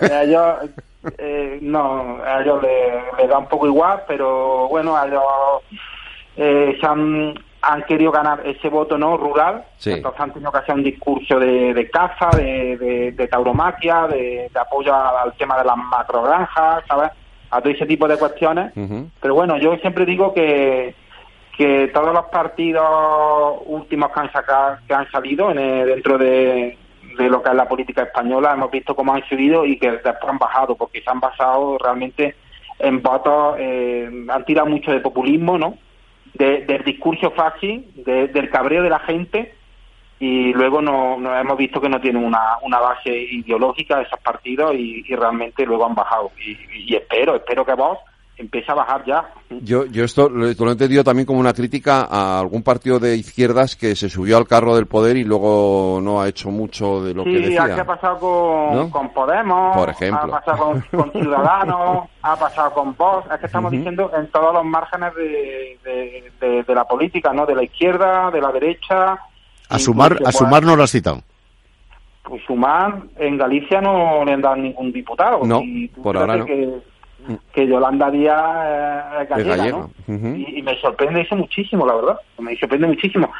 A 0.00 0.22
ellos, 0.22 0.42
eh, 1.18 1.58
no, 1.62 2.18
a 2.24 2.40
ellos 2.40 2.62
le, 2.62 3.22
le 3.22 3.28
da 3.28 3.38
un 3.38 3.48
poco 3.48 3.66
igual, 3.66 4.02
pero 4.06 4.68
bueno, 4.68 4.96
a 4.96 5.06
ellos 5.06 5.22
eh, 6.36 6.76
se 6.80 6.86
han, 6.86 7.34
han 7.66 7.82
querido 7.84 8.10
ganar 8.12 8.40
ese 8.46 8.68
voto 8.68 8.96
no 8.98 9.16
rural, 9.16 9.64
Sí. 9.78 9.92
entonces 9.92 10.20
han 10.20 10.32
tenido 10.32 10.52
que 10.52 10.58
hacer 10.58 10.74
un 10.74 10.82
discurso 10.84 11.38
de, 11.38 11.72
de 11.74 11.90
caza, 11.90 12.30
de, 12.36 12.76
de, 12.76 13.12
de 13.12 13.28
tauromaquia, 13.28 14.06
de, 14.06 14.50
apoyo 14.54 14.94
al 14.94 15.32
tema 15.34 15.56
de 15.58 15.64
las 15.64 15.76
macrogranjas, 15.76 16.84
¿sabes? 16.86 17.10
A 17.50 17.60
todo 17.60 17.72
ese 17.72 17.86
tipo 17.86 18.06
de 18.08 18.16
cuestiones. 18.18 18.72
Pero 19.20 19.34
bueno, 19.34 19.56
yo 19.58 19.76
siempre 19.76 20.04
digo 20.04 20.34
que, 20.34 20.94
que 21.56 21.88
todos 21.94 22.12
los 22.12 22.24
partidos 22.26 23.58
últimos 23.66 24.10
que 24.10 24.20
han 24.20 24.32
sacado, 24.32 24.78
que 24.86 24.94
han 24.94 25.10
salido 25.10 25.50
en 25.50 25.58
el- 25.58 25.86
dentro 25.86 26.18
de, 26.18 26.76
de 27.16 27.28
lo 27.28 27.42
que 27.42 27.50
es 27.50 27.54
la 27.54 27.68
política 27.68 28.02
española, 28.02 28.52
hemos 28.54 28.70
visto 28.70 28.94
cómo 28.96 29.14
han 29.14 29.24
subido 29.28 29.64
y 29.64 29.78
que 29.78 29.90
después 29.92 30.16
han 30.28 30.38
bajado, 30.38 30.74
porque 30.74 31.00
se 31.00 31.10
han 31.10 31.20
basado 31.20 31.78
realmente 31.78 32.34
en 32.80 33.00
votos, 33.02 33.54
eh, 33.58 34.10
han 34.28 34.44
tirado 34.44 34.68
mucho 34.68 34.90
de 34.90 34.98
populismo, 35.00 35.56
¿no? 35.56 35.74
De- 36.34 36.64
del 36.66 36.84
discurso 36.84 37.30
fácil, 37.30 37.86
de- 38.04 38.28
del 38.28 38.50
cabreo 38.50 38.82
de 38.82 38.90
la 38.90 38.98
gente 39.00 39.54
y 40.20 40.52
luego 40.52 40.80
no, 40.80 41.18
no 41.18 41.36
hemos 41.36 41.56
visto 41.58 41.80
que 41.80 41.88
no 41.88 42.00
tienen 42.00 42.24
una, 42.24 42.58
una 42.62 42.78
base 42.78 43.10
ideológica 43.10 44.00
esos 44.00 44.20
partidos 44.20 44.74
y, 44.74 45.04
y 45.06 45.14
realmente 45.16 45.66
luego 45.66 45.86
han 45.86 45.94
bajado. 45.94 46.30
Y, 46.38 46.56
y 46.92 46.94
espero, 46.94 47.36
espero 47.36 47.64
que 47.64 47.74
vos 47.74 47.98
empiece 48.36 48.70
a 48.72 48.74
bajar 48.74 49.04
ya. 49.06 49.24
Yo, 49.62 49.86
yo 49.86 50.04
esto 50.04 50.28
lo, 50.28 50.46
lo 50.46 50.68
he 50.68 50.72
entendido 50.72 51.04
también 51.04 51.24
como 51.26 51.38
una 51.38 51.52
crítica 51.52 52.06
a 52.10 52.40
algún 52.40 52.62
partido 52.62 52.98
de 52.98 53.16
izquierdas 53.16 53.76
que 53.76 53.94
se 53.94 54.08
subió 54.08 54.36
al 54.36 54.46
carro 54.48 54.74
del 54.74 54.86
poder 54.86 55.16
y 55.16 55.24
luego 55.24 56.00
no 56.02 56.20
ha 56.20 56.28
hecho 56.28 56.50
mucho 56.50 57.02
de 57.04 57.14
lo 57.14 57.22
que 57.24 57.30
sí, 57.30 57.42
decía. 57.42 57.64
aquí 57.64 57.80
ha 57.80 57.84
pasado 57.84 58.18
con, 58.18 58.74
¿No? 58.76 58.90
con 58.90 59.08
Podemos, 59.10 59.76
Por 59.76 59.88
ejemplo. 59.90 60.34
ha 60.34 60.40
pasado 60.40 60.64
con, 60.64 60.80
con 61.00 61.12
Ciudadanos, 61.12 62.08
ha 62.22 62.36
pasado 62.36 62.72
con 62.72 62.96
Vox, 62.96 63.30
es 63.32 63.38
que 63.40 63.46
estamos 63.46 63.70
diciendo 63.70 64.10
en 64.16 64.26
todos 64.32 64.52
los 64.52 64.64
márgenes 64.64 65.14
de, 65.14 65.78
de, 65.84 66.32
de- 66.40 66.62
de 66.64 66.74
la 66.74 66.84
política, 66.84 67.32
¿no? 67.32 67.46
De 67.46 67.54
la 67.54 67.62
izquierda, 67.62 68.30
de 68.32 68.40
la 68.40 68.50
derecha. 68.50 69.18
A 69.68 69.78
sumar, 69.78 70.12
a 70.14 70.16
pues, 70.24 70.36
sumar 70.36 70.62
no 70.64 70.74
lo 70.76 70.82
has 70.82 70.90
citado. 70.90 71.20
Pues 72.24 72.42
sumar, 72.46 73.02
en 73.18 73.36
Galicia 73.36 73.80
no 73.82 74.24
le 74.24 74.32
han 74.32 74.40
dado 74.40 74.56
ningún 74.56 74.90
diputado. 74.92 75.44
No, 75.44 75.60
por 76.02 76.16
ahora 76.16 76.36
no. 76.38 76.46
Que, 76.46 76.80
que 77.52 77.66
Yolanda 77.66 78.10
Díaz 78.10 78.56
eh, 78.66 79.22
es 79.22 79.28
gallega, 79.28 79.56
gallega. 79.56 79.78
¿no? 79.78 80.36
Y, 80.36 80.58
y 80.58 80.62
me 80.62 80.78
sorprende 80.80 81.22
eso 81.22 81.36
muchísimo, 81.36 81.86
la 81.86 81.94
verdad. 81.94 82.20
Me 82.38 82.56
sorprende 82.56 82.86
muchísimo. 82.86 83.32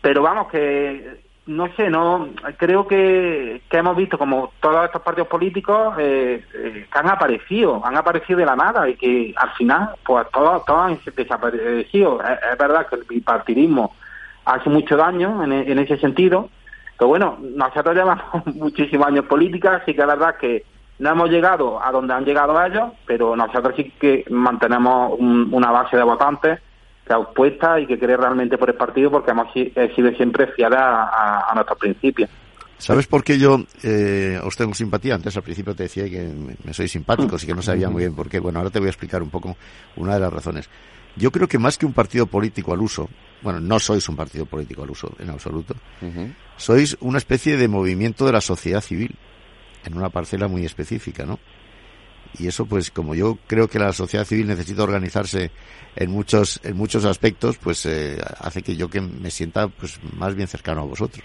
Pero 0.00 0.22
vamos, 0.22 0.48
que 0.48 1.20
no 1.46 1.68
sé, 1.74 1.90
no 1.90 2.28
creo 2.56 2.86
que, 2.86 3.62
que 3.68 3.76
hemos 3.76 3.96
visto 3.96 4.16
como 4.16 4.52
todos 4.60 4.84
estos 4.84 5.02
partidos 5.02 5.28
políticos 5.28 5.94
eh, 5.98 6.44
eh, 6.54 6.86
que 6.92 6.98
han 6.98 7.08
aparecido, 7.08 7.84
han 7.84 7.96
aparecido 7.96 8.38
de 8.38 8.46
la 8.46 8.54
nada 8.54 8.88
y 8.88 8.94
que 8.94 9.34
al 9.36 9.50
final, 9.52 9.90
pues 10.04 10.26
todos, 10.32 10.64
todos 10.64 10.80
han 10.80 10.98
desaparecido. 11.16 12.22
Es, 12.22 12.38
es 12.52 12.58
verdad 12.58 12.86
que 12.86 12.96
el 12.96 13.04
bipartidismo 13.04 13.94
hace 14.44 14.70
mucho 14.70 14.96
daño 14.96 15.42
en, 15.42 15.52
en 15.52 15.78
ese 15.78 15.96
sentido. 15.96 16.48
Pero 16.96 17.08
bueno, 17.08 17.38
nosotros 17.40 17.94
llevamos 17.94 18.46
muchísimos 18.54 19.06
años 19.08 19.24
en 19.24 19.28
política, 19.28 19.82
sí 19.84 19.94
que 19.94 20.00
es 20.00 20.06
verdad 20.06 20.36
que 20.36 20.64
no 21.02 21.10
hemos 21.10 21.30
llegado 21.30 21.82
a 21.84 21.90
donde 21.90 22.14
han 22.14 22.24
llegado 22.24 22.64
ellos, 22.64 22.92
pero 23.06 23.34
nosotros 23.36 23.74
sí 23.76 23.92
que 24.00 24.24
mantenemos 24.30 25.18
un- 25.18 25.48
una 25.52 25.70
base 25.70 25.96
de 25.96 26.02
votantes 26.04 26.60
que 27.04 27.12
ha 27.12 27.18
opuesta 27.18 27.80
y 27.80 27.86
que 27.86 27.98
cree 27.98 28.16
realmente 28.16 28.56
por 28.56 28.70
el 28.70 28.76
partido 28.76 29.10
porque 29.10 29.32
hemos 29.32 29.48
he 29.54 29.92
sido 29.94 30.10
siempre 30.12 30.46
fieles 30.48 30.78
a, 30.78 31.02
a- 31.04 31.50
a 31.50 31.54
nuestros 31.54 31.78
principios. 31.78 32.30
¿Sabes 32.78 33.06
por 33.06 33.22
qué 33.24 33.38
yo 33.38 33.58
eh, 33.82 34.40
os 34.42 34.56
tengo 34.56 34.74
simpatía? 34.74 35.14
Antes 35.16 35.36
al 35.36 35.42
principio 35.42 35.74
te 35.74 35.84
decía 35.84 36.04
que 36.08 36.22
me, 36.22 36.54
me 36.64 36.72
soy 36.74 36.88
simpático, 36.88 37.38
sí 37.38 37.46
que 37.46 37.54
no 37.54 37.62
sabía 37.62 37.88
muy 37.90 38.02
bien 38.02 38.14
por 38.14 38.28
qué. 38.28 38.38
Bueno, 38.40 38.58
ahora 38.58 38.70
te 38.70 38.78
voy 38.80 38.86
a 38.88 38.90
explicar 38.90 39.22
un 39.22 39.30
poco 39.30 39.56
una 39.96 40.14
de 40.14 40.20
las 40.20 40.32
razones. 40.32 40.68
Yo 41.14 41.30
creo 41.30 41.46
que 41.46 41.58
más 41.58 41.76
que 41.78 41.86
un 41.86 41.92
partido 41.92 42.26
político 42.26 42.72
al 42.72 42.80
uso, 42.80 43.08
bueno, 43.42 43.60
no 43.60 43.78
sois 43.78 44.08
un 44.08 44.16
partido 44.16 44.46
político 44.46 44.82
al 44.82 44.90
uso 44.90 45.12
en 45.18 45.30
absoluto, 45.30 45.74
sois 46.56 46.96
una 47.00 47.18
especie 47.18 47.56
de 47.56 47.68
movimiento 47.68 48.24
de 48.26 48.32
la 48.32 48.40
sociedad 48.40 48.80
civil 48.80 49.14
en 49.84 49.96
una 49.96 50.08
parcela 50.10 50.48
muy 50.48 50.64
específica, 50.64 51.24
¿no? 51.24 51.38
Y 52.38 52.46
eso, 52.46 52.64
pues, 52.66 52.90
como 52.90 53.14
yo 53.14 53.36
creo 53.46 53.68
que 53.68 53.78
la 53.78 53.92
sociedad 53.92 54.24
civil 54.24 54.46
necesita 54.46 54.82
organizarse 54.82 55.50
en 55.96 56.10
muchos 56.10 56.60
en 56.64 56.76
muchos 56.76 57.04
aspectos, 57.04 57.58
pues 57.58 57.84
eh, 57.84 58.18
hace 58.40 58.62
que 58.62 58.74
yo 58.76 58.88
que 58.88 59.00
me 59.02 59.30
sienta 59.30 59.68
pues 59.68 60.00
más 60.16 60.34
bien 60.34 60.48
cercano 60.48 60.80
a 60.80 60.84
vosotros. 60.84 61.24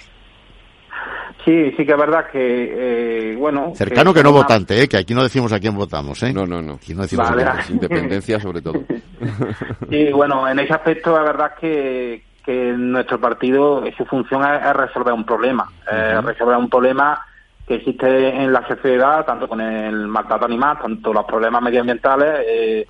Sí, 1.46 1.72
sí 1.78 1.86
que 1.86 1.92
es 1.94 1.98
verdad 1.98 2.26
que, 2.30 3.32
eh, 3.32 3.36
bueno... 3.38 3.72
Cercano 3.74 4.14
que 4.14 4.22
no 4.22 4.32
una- 4.32 4.40
votante, 4.40 4.82
¿eh? 4.82 4.88
que 4.90 4.98
aquí 4.98 5.14
no 5.14 5.24
decimos 5.24 5.54
a 5.54 5.60
quién 5.62 5.76
votamos. 5.76 6.22
¿eh? 6.24 6.34
No, 6.34 6.46
no, 6.46 6.62
no. 6.62 6.74
Aquí 6.74 6.94
no 6.94 7.04
decimos 7.04 7.30
Vale. 7.30 7.44
a 7.44 7.54
quién. 7.62 7.76
Independencia 7.76 8.40
sobre 8.40 8.62
todo. 8.62 8.84
Sí, 9.90 10.12
bueno, 10.12 10.48
en 10.48 10.60
ese 10.60 10.74
aspecto 10.74 11.12
la 11.14 11.24
verdad 11.24 11.52
es 11.56 11.60
que, 11.62 12.24
que 12.46 12.74
nuestro 12.74 13.20
partido, 13.20 13.84
eh, 13.86 13.94
su 13.98 14.06
función 14.06 14.44
es, 14.44 14.62
es 14.66 14.74
resolver 14.74 15.14
un 15.14 15.26
problema, 15.26 15.72
eh, 15.92 16.20
resolver 16.22 16.58
un 16.58 16.70
problema 16.70 17.26
que 17.68 17.76
existe 17.76 18.30
en 18.30 18.54
la 18.54 18.66
sociedad, 18.66 19.26
tanto 19.26 19.48
con 19.48 19.60
el 19.60 20.08
maltrato 20.08 20.46
animal, 20.46 20.80
tanto 20.82 21.14
los 21.14 21.26
problemas 21.26 21.62
medioambientales, 21.62 22.46
eh, 22.48 22.88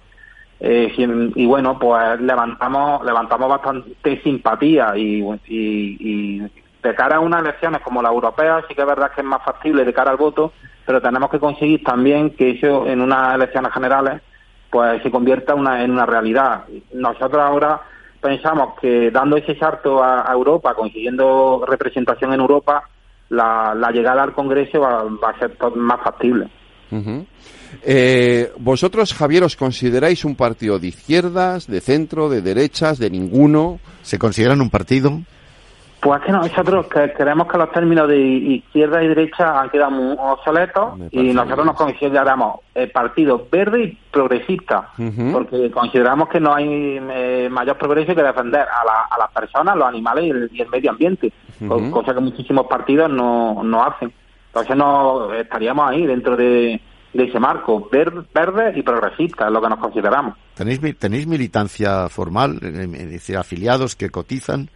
eh, 0.60 0.94
y 1.36 1.46
bueno, 1.46 1.78
pues 1.78 2.20
levantamos 2.22 3.04
levantamos 3.06 3.50
bastante 3.50 4.22
simpatía 4.24 4.96
y, 4.96 5.24
y, 5.48 6.40
de 6.82 6.96
cara 6.96 7.18
a 7.18 7.20
unas 7.20 7.42
elecciones 7.42 7.82
como 7.82 8.02
la 8.02 8.10
europea 8.10 8.64
sí 8.68 8.74
que 8.74 8.82
es 8.82 8.88
verdad 8.88 9.12
que 9.12 9.22
es 9.22 9.28
más 9.28 9.44
factible 9.44 9.84
de 9.84 9.94
cara 9.94 10.12
al 10.12 10.18
voto, 10.18 10.54
pero 10.86 11.02
tenemos 11.02 11.30
que 11.30 11.40
conseguir 11.40 11.84
también 11.84 12.32
que 12.32 12.52
eso 12.52 12.88
en 12.88 13.02
unas 13.02 13.36
elecciones 13.36 13.72
generales 13.72 14.22
pues 14.70 15.02
se 15.02 15.12
convierta 15.12 15.56
una, 15.56 15.84
en 15.84 15.92
una 15.92 16.06
realidad. 16.06 16.66
Nosotros 16.94 17.42
ahora 17.42 17.82
pensamos 18.22 18.80
que 18.80 19.12
dando 19.12 19.38
ese 19.38 19.56
salto 19.56 20.04
a 20.04 20.26
Europa, 20.32 20.74
consiguiendo 20.74 21.64
representación 21.68 22.34
en 22.34 22.42
Europa, 22.42 22.84
la, 23.30 23.74
la 23.76 23.92
llegada 23.92 24.24
al 24.24 24.34
Congreso 24.34 24.80
va, 24.80 25.04
va 25.04 25.30
a 25.30 25.40
ser 25.40 25.58
más 25.76 26.02
factible. 26.04 26.48
Ujú. 26.92 27.26
Eh, 27.84 28.52
¿Vosotros, 28.58 29.14
Javier, 29.14 29.44
os 29.44 29.56
consideráis 29.56 30.24
un 30.26 30.36
partido 30.36 30.80
de 30.80 30.88
izquierdas, 30.88 31.68
de 31.68 31.82
centro, 31.82 32.30
de 32.30 32.42
derechas, 32.42 32.98
de 32.98 33.10
ninguno? 33.10 33.80
¿Se 34.04 34.18
consideran 34.18 34.62
un 34.62 34.70
partido? 34.70 35.22
Pues 36.00 36.20
es 36.22 36.26
que 36.28 36.32
nosotros 36.32 36.88
que 36.88 37.12
creemos 37.14 37.48
que 37.48 37.58
los 37.58 37.72
términos 37.72 38.08
de 38.08 38.18
izquierda 38.20 39.04
y 39.04 39.08
derecha 39.08 39.60
han 39.60 39.70
quedado 39.72 39.92
muy 39.92 40.16
obsoletos 40.20 41.00
y 41.12 41.34
nosotros 41.34 41.66
nos 41.66 41.76
consideramos 41.76 42.60
eh, 42.76 42.88
partido 42.88 43.48
verde 43.52 43.84
y 43.84 43.98
progresista, 44.12 44.90
porque 45.32 45.72
consideramos 45.72 46.30
que 46.30 46.40
no 46.40 46.54
hay 46.54 46.68
eh, 47.02 47.48
mayor 47.52 47.78
progreso 47.78 48.14
que 48.14 48.22
defender 48.22 48.62
a, 48.62 48.86
la- 48.86 49.08
a 49.10 49.18
las 49.18 49.32
personas, 49.32 49.76
los 49.76 49.88
animales 49.88 50.26
y 50.26 50.30
el, 50.30 50.50
y 50.54 50.62
el 50.62 50.70
medio 50.70 50.92
ambiente, 50.92 51.34
cosa 51.92 52.14
que 52.14 52.20
muchísimos 52.20 52.68
partidos 52.68 53.10
no, 53.10 53.64
no 53.64 53.84
hacen. 53.84 54.14
Entonces 54.50 54.76
no 54.76 55.34
estaríamos 55.34 55.90
ahí 55.90 56.06
dentro 56.06 56.36
de, 56.38 56.80
de 57.14 57.24
ese 57.24 57.40
marco, 57.40 57.90
ver- 57.92 58.24
verde 58.34 58.74
y 58.76 58.84
progresista, 58.84 59.48
es 59.48 59.52
lo 59.52 59.62
que 59.62 59.70
nos 59.70 59.80
consideramos. 59.80 60.36
¿Tenéis, 60.54 60.80
tenéis 61.00 61.26
militancia 61.28 62.08
formal, 62.10 62.60
eh, 62.62 62.88
es 62.94 63.10
decir, 63.12 63.36
afiliados 63.38 63.96
que 63.96 64.10
cotizan? 64.12 64.70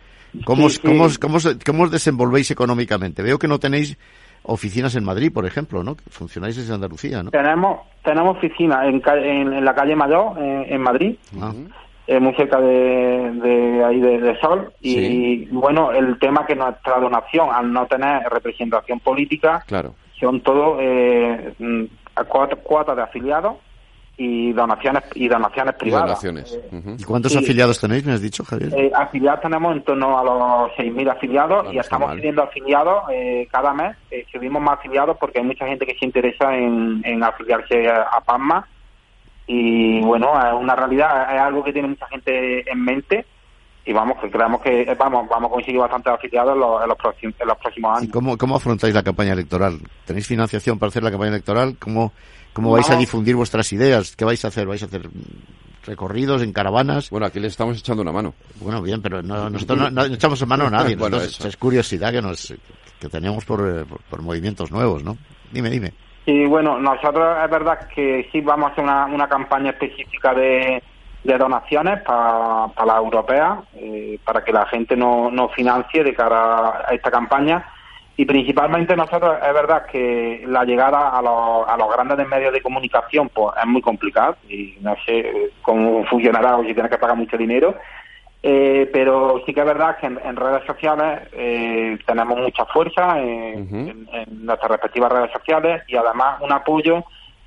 ¿Cómo, 0.46 0.70
Sí, 0.70 0.78
sí. 0.82 0.88
cómo 0.88 1.04
os- 1.06 1.18
cómo 1.20 1.38
cómo 1.66 1.84
os 1.84 1.92
desenvolvéis 1.92 2.52
económicamente? 2.52 3.22
Veo 3.24 3.38
que 3.40 3.48
no 3.48 3.60
tenéis 3.60 3.98
oficinas 4.44 4.96
en 4.96 5.04
Madrid, 5.04 5.32
por 5.32 5.46
ejemplo, 5.46 5.84
¿no? 5.84 5.96
Funcionáis 6.10 6.56
desde 6.56 6.74
Andalucía, 6.74 7.22
¿no? 7.24 7.32
Tenemos 7.32 7.80
tenemos 8.04 8.38
oficina 8.38 8.86
en, 8.88 9.02
en, 9.06 9.54
en 9.54 9.66
la 9.66 9.76
calle 9.76 9.96
Mayor, 9.96 10.38
en, 10.40 10.74
en 10.74 10.82
Madrid, 10.82 11.16
Ah. 11.40 11.54
eh, 12.08 12.20
muy 12.20 12.34
cerca 12.36 12.60
de, 12.60 13.32
de 13.44 13.84
ahí 13.86 14.00
de, 14.00 14.20
de 14.20 14.40
Sol 14.40 14.74
y 14.82 14.94
Sí. 14.96 15.48
bueno 15.52 15.92
el 15.92 16.18
tema 16.18 16.46
que 16.48 16.56
nuestra 16.56 17.00
donación 17.00 17.50
al 17.54 17.72
no 17.72 17.86
tener 17.86 18.24
representación 18.30 19.00
política 19.02 19.64
Claro. 19.68 19.94
son 20.20 20.42
todo 20.42 20.78
eh, 20.80 21.54
mm, 21.60 21.84
cuotas, 22.28 22.60
cuotas 22.64 22.96
de 22.96 23.04
afiliados 23.04 23.58
y 24.18 24.52
donaciones 24.54 25.04
y 25.16 25.28
donaciones 25.28 25.74
Y 25.78 25.80
privadas 25.80 26.08
donaciones. 26.22 26.60
¿Y 27.00 27.04
cuántos 27.04 27.32
Sí. 27.32 27.40
afiliados 27.40 27.80
tenéis, 27.80 28.06
me 28.06 28.14
has 28.14 28.22
dicho, 28.22 28.44
Javier? 28.44 28.72
Eh, 28.78 28.92
afiliados 28.94 29.42
tenemos 29.42 29.76
en 29.76 29.84
torno 29.84 30.20
a 30.20 30.24
los 30.24 30.72
6.000 30.78 31.10
afiliados 31.10 31.62
Claro, 31.62 31.74
y 31.74 31.80
estamos 31.80 32.08
mal. 32.10 32.18
pidiendo 32.18 32.44
afiliados 32.44 33.04
eh, 33.12 33.48
cada 33.52 33.74
mes. 33.74 33.96
Eh, 34.12 34.26
subimos 34.32 34.62
más 34.62 34.78
afiliados 34.80 35.18
porque 35.18 35.40
hay 35.40 35.46
mucha 35.46 35.66
gente 35.66 35.86
que 35.86 35.96
se 35.98 36.06
interesa 36.06 36.56
en, 36.56 37.02
en 37.04 37.24
afiliarse 37.24 37.90
a, 37.90 38.04
a 38.04 38.22
PASMA 38.22 38.68
y 39.48 40.02
bueno, 40.02 40.32
es 40.48 40.54
una 40.54 40.76
realidad, 40.76 41.34
es 41.34 41.42
algo 41.42 41.64
que 41.64 41.74
tiene 41.74 41.88
mucha 41.90 42.08
gente 42.08 42.70
en 42.72 42.84
mente 42.84 43.26
y 43.84 43.94
vamos, 43.94 44.18
que 44.22 44.30
creemos 44.30 44.62
que 44.62 44.82
eh, 44.84 44.96
vamos 44.98 45.28
vamos 45.28 45.50
a 45.50 45.54
conseguir 45.56 45.80
bastantes 45.82 46.14
afiliados 46.14 46.54
en 46.54 46.60
los, 46.60 46.82
en 46.84 46.88
los, 46.90 46.98
próximos, 46.98 47.36
en 47.40 47.48
los 47.48 47.58
próximos 47.58 47.94
¿Y 47.96 48.04
años. 48.04 48.14
cómo, 48.14 48.38
cómo 48.38 48.56
afrontáis 48.58 48.94
la 48.94 49.02
campaña 49.04 49.34
electoral? 49.34 49.80
¿Tenéis 50.06 50.28
financiación 50.28 50.78
para 50.78 50.90
hacer 50.90 51.02
la 51.04 51.10
campaña 51.10 51.32
electoral? 51.32 51.76
¿Cómo, 51.80 52.14
cómo 52.54 52.72
vais 52.72 52.90
a 52.90 52.96
difundir 52.96 53.36
vuestras 53.36 53.72
ideas? 53.74 54.16
¿Qué 54.16 54.26
vais 54.26 54.44
a 54.46 54.50
hacer? 54.50 54.68
¿Vais 54.68 54.82
a 54.84 54.86
hacer 54.86 55.10
recorridos 55.86 56.42
en 56.44 56.54
caravanas? 56.54 57.10
Bueno, 57.10 57.26
aquí 57.26 57.40
les 57.40 57.52
estamos 57.54 57.78
echando 57.78 58.02
una 58.04 58.12
mano. 58.12 58.34
Bueno, 58.60 58.82
bien, 58.82 59.02
pero 59.02 59.22
no, 59.24 59.50
nosotros 59.50 59.80
no, 59.80 59.90
no 59.90 60.06
echamos 60.06 60.46
mano 60.48 60.68
a 60.68 60.70
nadie. 60.70 60.96
Bueno, 61.02 61.18
Nosotros- 61.18 61.46
es 61.46 61.58
curiosidad 61.58 62.12
que 62.12 62.22
nos 62.22 62.54
que 63.00 63.10
tenemos 63.10 63.44
por, 63.46 63.62
eh, 63.68 63.84
por, 63.86 64.00
por 64.02 64.22
movimientos 64.22 64.70
nuevos, 64.72 65.04
¿no? 65.04 65.18
Dime, 65.52 65.70
dime. 65.72 65.92
Y 66.28 66.46
bueno, 66.46 66.80
nosotros 66.80 67.36
es 67.44 67.50
verdad 67.50 67.88
que 67.96 68.30
sí 68.32 68.42
vamos 68.42 68.70
a 68.70 68.72
hacer 68.74 68.84
una, 68.84 69.06
una 69.08 69.28
campaña 69.28 69.72
específica 69.72 70.36
de, 70.36 70.84
de 71.24 71.38
donaciones 71.38 72.00
para 72.04 72.68
la 72.86 72.98
europea, 72.98 73.60
eh, 73.74 74.20
para 74.24 74.44
que 74.44 74.54
la 74.54 74.68
gente 74.68 74.96
no, 74.96 75.32
no 75.32 75.50
financie 75.50 76.04
de 76.04 76.14
cara 76.14 76.84
a 76.88 76.94
esta 76.94 77.10
campaña. 77.10 77.66
Y 78.22 78.26
principalmente 78.26 78.96
nosotros 78.96 79.36
es 79.44 79.52
verdad 79.52 79.88
que 79.88 80.44
la 80.46 80.64
llegada 80.64 81.10
a 81.10 81.24
los, 81.24 81.68
a 81.68 81.76
los 81.76 81.92
grandes 81.92 82.28
medios 82.28 82.54
de 82.54 82.62
comunicación 82.62 83.30
pues 83.30 83.56
es 83.60 83.66
muy 83.66 83.82
complicada 83.82 84.36
y 84.48 84.78
no 84.80 84.96
sé 85.08 85.50
cómo 85.64 86.06
funcionará 86.06 86.56
o 86.56 86.64
si 86.64 86.72
tienes 86.76 86.92
que 86.92 87.00
pagar 87.00 87.18
mucho 87.18 87.36
dinero. 87.36 87.74
Eh, 88.44 88.88
pero 88.94 89.42
sí 89.44 89.56
que 89.56 89.62
es 89.62 89.66
verdad 89.66 89.98
que 89.98 90.06
en, 90.06 90.20
en 90.24 90.36
redes 90.36 90.64
sociales 90.68 91.30
eh, 91.32 91.98
tenemos 92.06 92.38
mucha 92.38 92.64
fuerza 92.66 93.20
en, 93.20 94.08
en 94.14 94.46
nuestras 94.46 94.70
respectivas 94.70 95.12
redes 95.12 95.32
sociales 95.32 95.82
y 95.88 95.96
además 95.96 96.42
un 96.42 96.52
apoyo 96.52 97.04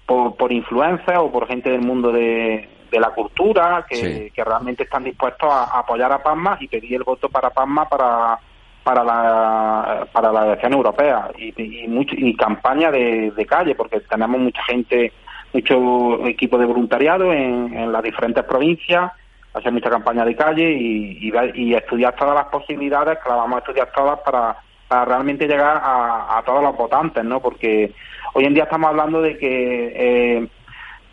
por, 0.07 0.35
por 0.35 0.51
influencers 0.51 1.19
o 1.21 1.31
por 1.31 1.47
gente 1.47 1.71
del 1.71 1.83
mundo 1.83 2.11
de, 2.11 2.69
de 2.91 2.99
la 2.99 3.11
cultura, 3.11 3.87
que, 3.89 3.95
Sí. 3.95 4.31
que 4.35 4.43
realmente 4.43 4.83
están 4.83 5.05
dispuestos 5.05 5.49
a, 5.49 5.67
a 5.77 5.79
apoyar 5.81 6.11
a 6.11 6.21
Palma 6.21 6.57
y 6.59 6.67
pedir 6.67 6.95
el 6.97 7.05
voto 7.05 7.29
para 7.29 7.51
Palma 7.51 7.89
para 7.89 8.41
para 8.85 9.03
la 9.03 10.07
para 10.13 10.31
la 10.31 10.47
elección 10.47 10.75
europea 10.75 11.31
y, 11.39 11.55
y, 11.57 11.89
mucho, 11.89 12.15
y 12.17 12.37
campaña 12.37 12.91
de, 12.91 13.33
de 13.33 13.47
calle 13.47 13.75
porque 13.75 14.01
tenemos 14.01 14.39
mucha 14.39 14.63
gente 14.65 15.13
mucho 15.53 16.27
equipo 16.27 16.59
de 16.59 16.67
voluntariado 16.67 17.33
en, 17.33 17.75
en 17.75 17.91
las 17.91 18.03
diferentes 18.03 18.45
provincias 18.45 19.11
hacer 19.55 19.73
mucha 19.73 19.89
campaña 19.89 20.25
de 20.25 20.37
calle 20.37 20.73
y, 20.73 21.33
y, 21.55 21.75
estudiar 21.75 22.15
todas 22.17 22.35
las 22.35 22.47
posibilidades 22.47 23.19
que 23.21 23.29
las 23.29 23.39
vamos 23.39 23.57
a 23.57 23.59
estudiar 23.61 23.91
todas 23.95 24.19
para, 24.21 24.57
para 24.89 25.05
realmente 25.05 25.47
llegar 25.47 25.81
a, 25.83 26.39
a 26.39 26.43
todos 26.43 26.63
los 26.63 26.77
votantes 26.77 27.25
no 27.25 27.41
porque 27.41 27.93
hoy 28.35 28.45
en 28.45 28.55
día 28.55 28.65
estamos 28.65 28.91
hablando 28.91 29.23
de 29.23 29.39
que 29.39 29.93
eh, 29.97 30.49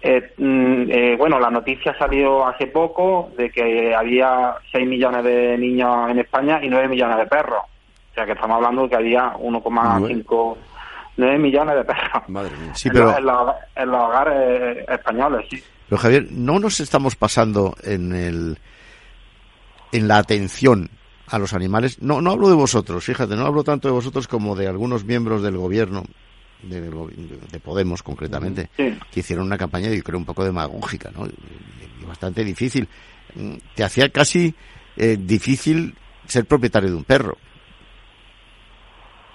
eh, 0.01 0.33
mm, 0.37 0.83
eh, 0.89 1.15
bueno, 1.17 1.39
la 1.39 1.49
noticia 1.49 1.95
salió 1.97 2.45
hace 2.47 2.67
poco 2.67 3.31
de 3.37 3.49
que 3.51 3.93
había 3.95 4.55
6 4.71 4.87
millones 4.87 5.23
de 5.23 5.57
niños 5.57 6.09
en 6.09 6.19
España 6.19 6.59
y 6.63 6.69
9 6.69 6.87
millones 6.87 7.17
de 7.17 7.25
perros. 7.27 7.61
O 8.11 8.13
sea 8.13 8.25
que 8.25 8.31
estamos 8.33 8.55
hablando 8.57 8.83
de 8.83 8.89
que 8.89 8.95
había 8.95 9.33
1,5 9.37 10.57
9 11.17 11.37
millones 11.37 11.75
de 11.75 11.83
perros. 11.85 12.23
Madre 12.29 12.51
mía. 12.57 12.73
Sí, 12.73 12.87
en, 12.89 12.93
pero- 12.93 13.05
los, 13.05 13.17
en 13.17 13.25
los- 13.25 13.55
en 13.75 13.91
los 13.91 14.01
hogares 14.01 14.33
eh, 14.37 14.85
españoles, 14.89 15.45
sí. 15.49 15.63
Pero 15.89 16.01
Javier, 16.01 16.27
no 16.31 16.57
nos 16.59 16.79
estamos 16.79 17.15
pasando 17.15 17.75
en 17.83 18.13
el 18.13 18.57
en 19.91 20.07
la 20.07 20.17
atención 20.17 20.89
a 21.27 21.37
los 21.37 21.53
animales. 21.53 22.01
No, 22.01 22.21
no 22.21 22.31
hablo 22.31 22.47
de 22.49 22.55
vosotros, 22.55 23.03
fíjate, 23.03 23.35
no 23.35 23.45
hablo 23.45 23.63
tanto 23.63 23.87
de 23.89 23.93
vosotros 23.93 24.27
como 24.27 24.55
de 24.55 24.67
algunos 24.67 25.03
miembros 25.05 25.43
del 25.43 25.57
gobierno, 25.57 26.03
de, 26.63 26.81
de 26.81 27.59
Podemos 27.59 28.03
concretamente, 28.03 28.69
Sí. 28.77 28.97
que 29.11 29.19
hicieron 29.21 29.45
una 29.45 29.57
campaña, 29.57 29.89
yo 29.89 30.01
creo, 30.03 30.17
un 30.19 30.25
poco 30.25 30.43
demagógica, 30.43 31.09
¿no? 31.15 31.25
Y- 31.27 32.05
bastante 32.05 32.43
difícil. 32.43 32.87
Mm, 33.35 33.53
Te 33.75 33.83
hacía 33.83 34.09
casi 34.09 34.53
eh, 34.97 35.17
difícil 35.19 35.95
ser 36.25 36.45
propietario 36.45 36.89
de 36.89 36.95
un 36.95 37.03
perro. 37.05 37.37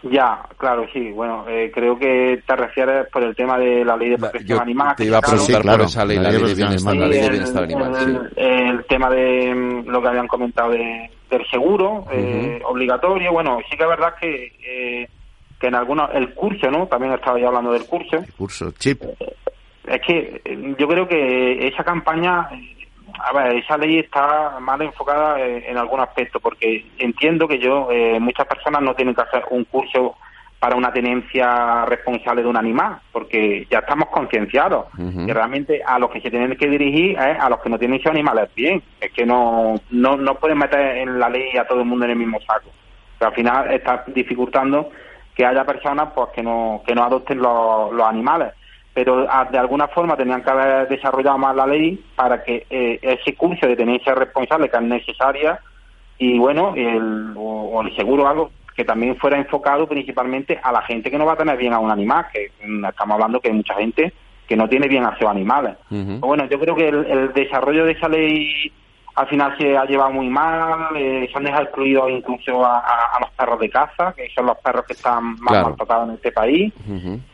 Ya, 0.02 0.46
claro, 0.58 0.86
sí. 0.92 1.10
Bueno, 1.10 1.44
eh, 1.48 1.70
creo 1.74 1.98
que 1.98 2.42
te 2.46 2.54
refieres 2.56 3.08
por 3.10 3.24
el 3.24 3.34
tema 3.34 3.58
de 3.58 3.84
la 3.84 3.96
ley 3.96 4.10
de 4.10 4.18
protección 4.18 4.60
animal. 4.60 4.94
te 4.96 5.04
iba 5.06 5.18
a 5.18 5.20
claro. 5.20 5.42
preguntar 5.44 5.76
por 5.78 5.86
esa 5.86 6.04
ley, 6.04 6.18
la 6.18 6.30
ley 6.30 6.42
de 6.42 6.54
bienestar, 6.54 6.94
la 6.96 7.06
ley 7.08 7.18
de 7.20 7.24
el- 7.26 7.30
bienestar 7.32 7.64
animal. 7.64 7.94
sí. 7.96 8.16
el, 8.36 8.46
el 8.46 8.84
tema 8.86 9.10
de 9.10 9.54
mm, 9.54 9.88
lo 9.88 10.00
que 10.02 10.08
habían 10.08 10.28
comentado 10.28 10.70
de, 10.70 11.10
del 11.30 11.46
seguro 11.50 12.04
eh, 12.12 12.60
obligatorio. 12.66 13.32
Bueno, 13.32 13.58
sí 13.68 13.76
que 13.76 13.82
es 13.82 13.88
verdad 13.88 14.14
que, 14.20 14.52
eh, 14.64 15.08
que 15.60 15.68
en 15.68 15.74
algunos, 15.74 16.10
el 16.14 16.34
curso, 16.34 16.70
¿no? 16.70 16.86
También 16.86 17.12
estaba 17.12 17.38
ya 17.38 17.48
hablando 17.48 17.72
del 17.72 17.86
curso. 17.86 18.18
Curso, 18.36 18.72
chip. 18.72 19.02
Es 19.86 20.00
que 20.06 20.40
eh, 20.44 20.74
yo 20.78 20.88
creo 20.88 21.08
que 21.08 21.68
esa 21.68 21.84
campaña, 21.84 22.48
eh, 22.52 22.88
a 23.18 23.32
ver, 23.32 23.56
esa 23.56 23.78
ley 23.78 23.98
está 23.98 24.58
mal 24.60 24.82
enfocada 24.82 25.40
eh, 25.40 25.64
en 25.68 25.78
algún 25.78 26.00
aspecto, 26.00 26.40
porque 26.40 26.84
entiendo 26.98 27.48
que 27.48 27.58
yo, 27.58 27.88
eh, 27.90 28.18
muchas 28.20 28.46
personas 28.46 28.82
no 28.82 28.94
tienen 28.94 29.14
que 29.14 29.22
hacer 29.22 29.44
un 29.50 29.64
curso 29.64 30.16
para 30.58 30.76
una 30.76 30.92
tenencia 30.92 31.84
responsable 31.84 32.42
de 32.42 32.48
un 32.48 32.56
animal, 32.56 32.98
porque 33.12 33.66
ya 33.70 33.78
estamos 33.78 34.08
concienciados. 34.08 34.86
Ujú. 34.98 35.20
Y 35.28 35.32
realmente 35.32 35.82
a 35.84 35.98
los 35.98 36.10
que 36.10 36.20
se 36.20 36.30
tienen 36.30 36.56
que 36.56 36.68
dirigir 36.68 37.10
es 37.12 37.38
a 37.38 37.48
los 37.48 37.60
que 37.60 37.68
no 37.68 37.78
tienen 37.78 38.00
esos 38.00 38.10
animales 38.10 38.48
bien. 38.54 38.82
Es 39.00 39.12
que 39.12 39.26
no, 39.26 39.74
no, 39.90 40.16
no 40.16 40.34
pueden 40.36 40.58
meter 40.58 40.98
en 40.98 41.18
la 41.18 41.28
ley 41.28 41.56
a 41.56 41.66
todo 41.66 41.80
el 41.80 41.86
mundo 41.86 42.06
en 42.06 42.12
el 42.12 42.16
mismo 42.16 42.40
saco. 42.40 42.70
Pero 43.18 43.28
al 43.28 43.34
final 43.34 43.72
está 43.72 44.04
dificultando 44.08 44.90
que 45.36 45.44
haya 45.44 45.64
personas 45.64 46.08
pues 46.14 46.30
que 46.34 46.42
no, 46.42 46.82
que 46.86 46.94
no 46.94 47.04
adopten 47.04 47.38
los, 47.38 47.92
los 47.92 48.06
animales. 48.06 48.54
Pero 48.94 49.26
ah, 49.28 49.46
de 49.50 49.58
alguna 49.58 49.88
forma 49.88 50.16
tenían 50.16 50.42
que 50.42 50.50
haber 50.50 50.88
desarrollado 50.88 51.36
más 51.36 51.54
la 51.54 51.66
ley 51.66 52.02
para 52.16 52.42
que 52.42 52.66
eh, 52.70 52.98
ese 53.02 53.36
curso 53.36 53.66
de 53.66 53.76
tenencia 53.76 54.14
responsable 54.14 54.70
que 54.70 54.76
es 54.76 54.82
necesaria 54.82 55.60
y 56.18 56.38
bueno, 56.38 56.72
el, 56.74 57.34
o, 57.36 57.42
o 57.74 57.82
el 57.82 57.94
seguro 57.94 58.26
algo 58.26 58.50
que 58.74 58.84
también 58.84 59.16
fuera 59.16 59.38
enfocado 59.38 59.86
principalmente 59.86 60.58
a 60.62 60.72
la 60.72 60.80
gente 60.82 61.10
que 61.10 61.18
no 61.18 61.26
va 61.26 61.34
a 61.34 61.36
tener 61.36 61.58
bien 61.58 61.74
a 61.74 61.78
un 61.78 61.90
animal, 61.90 62.26
que 62.32 62.50
mm, 62.66 62.86
estamos 62.86 63.14
hablando 63.14 63.40
que 63.40 63.48
hay 63.48 63.54
mucha 63.54 63.74
gente 63.74 64.12
que 64.48 64.56
no 64.56 64.68
tiene 64.68 64.88
bien 64.88 65.04
a 65.04 65.16
sus 65.18 65.28
animales. 65.28 65.76
Ujú. 65.90 66.18
Bueno, 66.20 66.46
yo 66.46 66.58
creo 66.58 66.74
que 66.74 66.88
el, 66.88 67.04
el 67.06 67.32
desarrollo 67.34 67.84
de 67.84 67.92
esa 67.92 68.08
ley 68.08 68.72
al 69.16 69.26
final 69.28 69.56
se 69.58 69.76
ha 69.76 69.84
llevado 69.86 70.10
muy 70.12 70.28
mal, 70.28 70.94
eh, 70.94 71.26
se 71.32 71.38
han 71.38 71.44
dejado 71.44 71.62
excluidos 71.64 72.10
incluso 72.10 72.64
a, 72.64 72.78
a- 72.80 73.16
a 73.16 73.20
los 73.20 73.30
perros 73.30 73.58
de 73.60 73.70
caza, 73.70 74.12
que 74.14 74.28
son 74.34 74.44
los 74.46 74.58
perros 74.58 74.84
que 74.84 74.92
están 74.92 75.24
más 75.40 75.48
Claro. 75.52 75.68
maltratados 75.68 76.08
en 76.10 76.14
este 76.16 76.32
país. 76.32 76.72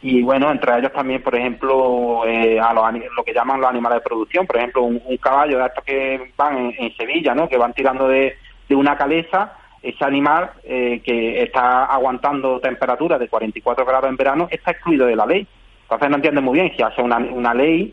Y 0.01 0.23
bueno, 0.23 0.51
entre 0.51 0.79
ellos 0.79 0.93
también, 0.93 1.23
por 1.23 1.35
ejemplo, 1.35 2.23
eh, 2.27 2.61
a 2.61 2.73
los, 2.73 2.85
lo 3.17 3.25
que 3.25 3.35
llaman 3.35 3.61
los 3.61 3.69
animales 3.69 3.97
de 3.99 4.09
producción, 4.09 4.47
por 4.47 4.57
ejemplo, 4.59 4.83
un, 4.83 5.03
un 5.05 5.17
caballo 5.17 5.59
de 5.59 5.67
estos 5.67 5.85
que 5.85 6.33
van 6.37 6.57
en, 6.57 6.75
en 6.79 6.97
Sevilla, 6.97 7.35
¿no? 7.35 7.49
que 7.49 7.59
van 7.59 7.73
tirando 7.73 8.07
de, 8.07 8.37
de 8.69 8.75
una 8.77 8.97
caleza, 8.97 9.55
ese 9.83 10.05
animal 10.05 10.51
eh, 10.63 11.03
que 11.05 11.43
está 11.43 11.87
aguantando 11.87 12.61
temperaturas 12.61 13.19
de 13.19 13.27
44 13.29 13.85
grados 13.85 14.09
en 14.09 14.17
verano 14.17 14.47
está 14.53 14.71
excluido 14.71 15.07
de 15.07 15.17
la 15.17 15.27
ley. 15.27 15.45
Entonces 15.83 16.09
no 16.11 16.17
entiende 16.17 16.41
muy 16.41 16.61
bien 16.61 16.73
si 16.77 16.83
hace 16.83 17.03
una, 17.03 17.19
una 17.19 17.53
ley, 17.53 17.93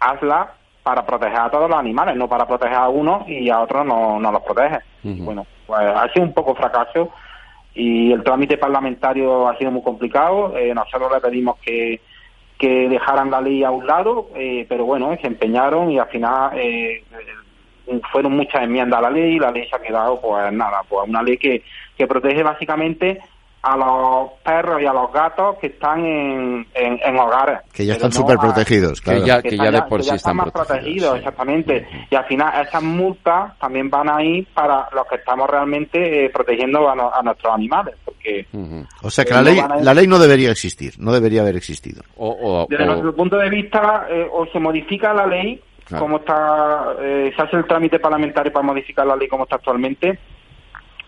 hazla 0.00 0.54
para 0.90 1.06
proteger 1.06 1.38
a 1.38 1.48
todos 1.48 1.70
los 1.70 1.78
animales, 1.78 2.16
no 2.16 2.26
para 2.26 2.48
proteger 2.48 2.74
a 2.74 2.88
unos 2.88 3.28
y 3.28 3.48
a 3.48 3.60
otros 3.60 3.86
no, 3.86 4.18
no 4.18 4.32
los 4.32 4.42
protege. 4.42 4.80
Bueno, 5.04 5.46
pues 5.64 5.80
ha 5.80 6.12
sido 6.12 6.26
un 6.26 6.32
poco 6.32 6.52
fracaso 6.56 7.10
y 7.76 8.10
el 8.10 8.24
trámite 8.24 8.58
parlamentario 8.58 9.48
ha 9.48 9.56
sido 9.56 9.70
muy 9.70 9.82
complicado. 9.82 10.56
Eh, 10.56 10.74
nosotros 10.74 11.12
le 11.12 11.20
pedimos 11.20 11.58
que, 11.58 12.00
que 12.58 12.88
dejaran 12.88 13.30
la 13.30 13.40
ley 13.40 13.62
a 13.62 13.70
un 13.70 13.86
lado, 13.86 14.30
eh, 14.34 14.66
pero 14.68 14.84
bueno, 14.84 15.16
se 15.20 15.28
empeñaron 15.28 15.92
y 15.92 16.00
al 16.00 16.08
final 16.08 16.58
eh, 16.58 17.04
fueron 18.10 18.36
muchas 18.36 18.64
enmiendas 18.64 18.98
a 18.98 19.02
la 19.02 19.10
ley 19.10 19.36
y 19.36 19.38
la 19.38 19.52
ley 19.52 19.68
se 19.68 19.76
ha 19.76 19.80
quedado, 19.80 20.20
pues 20.20 20.52
nada, 20.52 20.82
pues 20.88 21.08
una 21.08 21.22
ley 21.22 21.36
que, 21.36 21.62
que 21.96 22.08
protege 22.08 22.42
básicamente 22.42 23.20
a 23.62 23.76
los 23.76 24.30
perros 24.42 24.80
y 24.80 24.86
a 24.86 24.92
los 24.92 25.12
gatos 25.12 25.56
que 25.58 25.66
están 25.66 26.04
en, 26.04 26.66
en, 26.74 26.98
en 27.04 27.18
hogares. 27.18 27.58
Que 27.72 27.84
ya 27.84 27.92
están 27.94 28.08
no 28.10 28.16
súper 28.16 28.38
protegidos, 28.38 29.00
claro. 29.02 29.20
Que 29.20 29.26
ya, 29.26 29.42
que 29.42 29.48
están 29.50 29.66
ya 29.66 29.72
de 29.72 29.82
por 29.88 29.98
que 29.98 30.04
sí 30.04 30.08
ya 30.10 30.14
están 30.16 30.36
más 30.36 30.50
protegidos. 30.50 30.76
protegidos, 30.78 31.18
exactamente. 31.18 31.88
Y 32.10 32.14
al 32.14 32.24
final 32.24 32.66
esas 32.66 32.82
multas 32.82 33.58
también 33.58 33.90
van 33.90 34.08
a 34.08 34.22
ir 34.24 34.46
para 34.54 34.88
los 34.94 35.06
que 35.06 35.16
estamos 35.16 35.48
realmente 35.50 36.24
eh, 36.24 36.30
protegiendo 36.30 36.88
a, 36.88 36.94
no- 36.94 37.12
a 37.12 37.22
nuestros 37.22 37.52
animales, 37.54 37.94
porque. 38.04 38.46
O 39.02 39.10
sea 39.10 39.24
que 39.24 39.32
Eh, 39.32 39.34
la 39.34 39.42
no 39.42 39.50
ley, 39.50 39.58
a- 39.58 39.76
la 39.76 39.94
ley 39.94 40.06
no 40.06 40.18
debería 40.18 40.50
existir, 40.50 40.94
no 40.98 41.12
debería 41.12 41.42
haber 41.42 41.56
existido. 41.56 42.02
O, 42.16 42.30
o- 42.30 42.66
desde 42.68 42.84
o- 42.84 42.86
nuestro 42.86 43.14
punto 43.14 43.36
de 43.36 43.50
vista 43.50 44.06
eh, 44.10 44.26
o 44.32 44.46
se 44.46 44.58
modifica 44.58 45.12
la 45.12 45.26
ley 45.26 45.60
Claro. 45.84 46.04
como 46.04 46.16
está, 46.18 46.94
eh, 47.00 47.32
se 47.34 47.42
hace 47.42 47.56
el 47.56 47.66
trámite 47.66 47.98
parlamentario 47.98 48.52
para 48.52 48.64
modificar 48.64 49.04
la 49.06 49.16
ley 49.16 49.26
como 49.26 49.42
está 49.42 49.56
actualmente, 49.56 50.18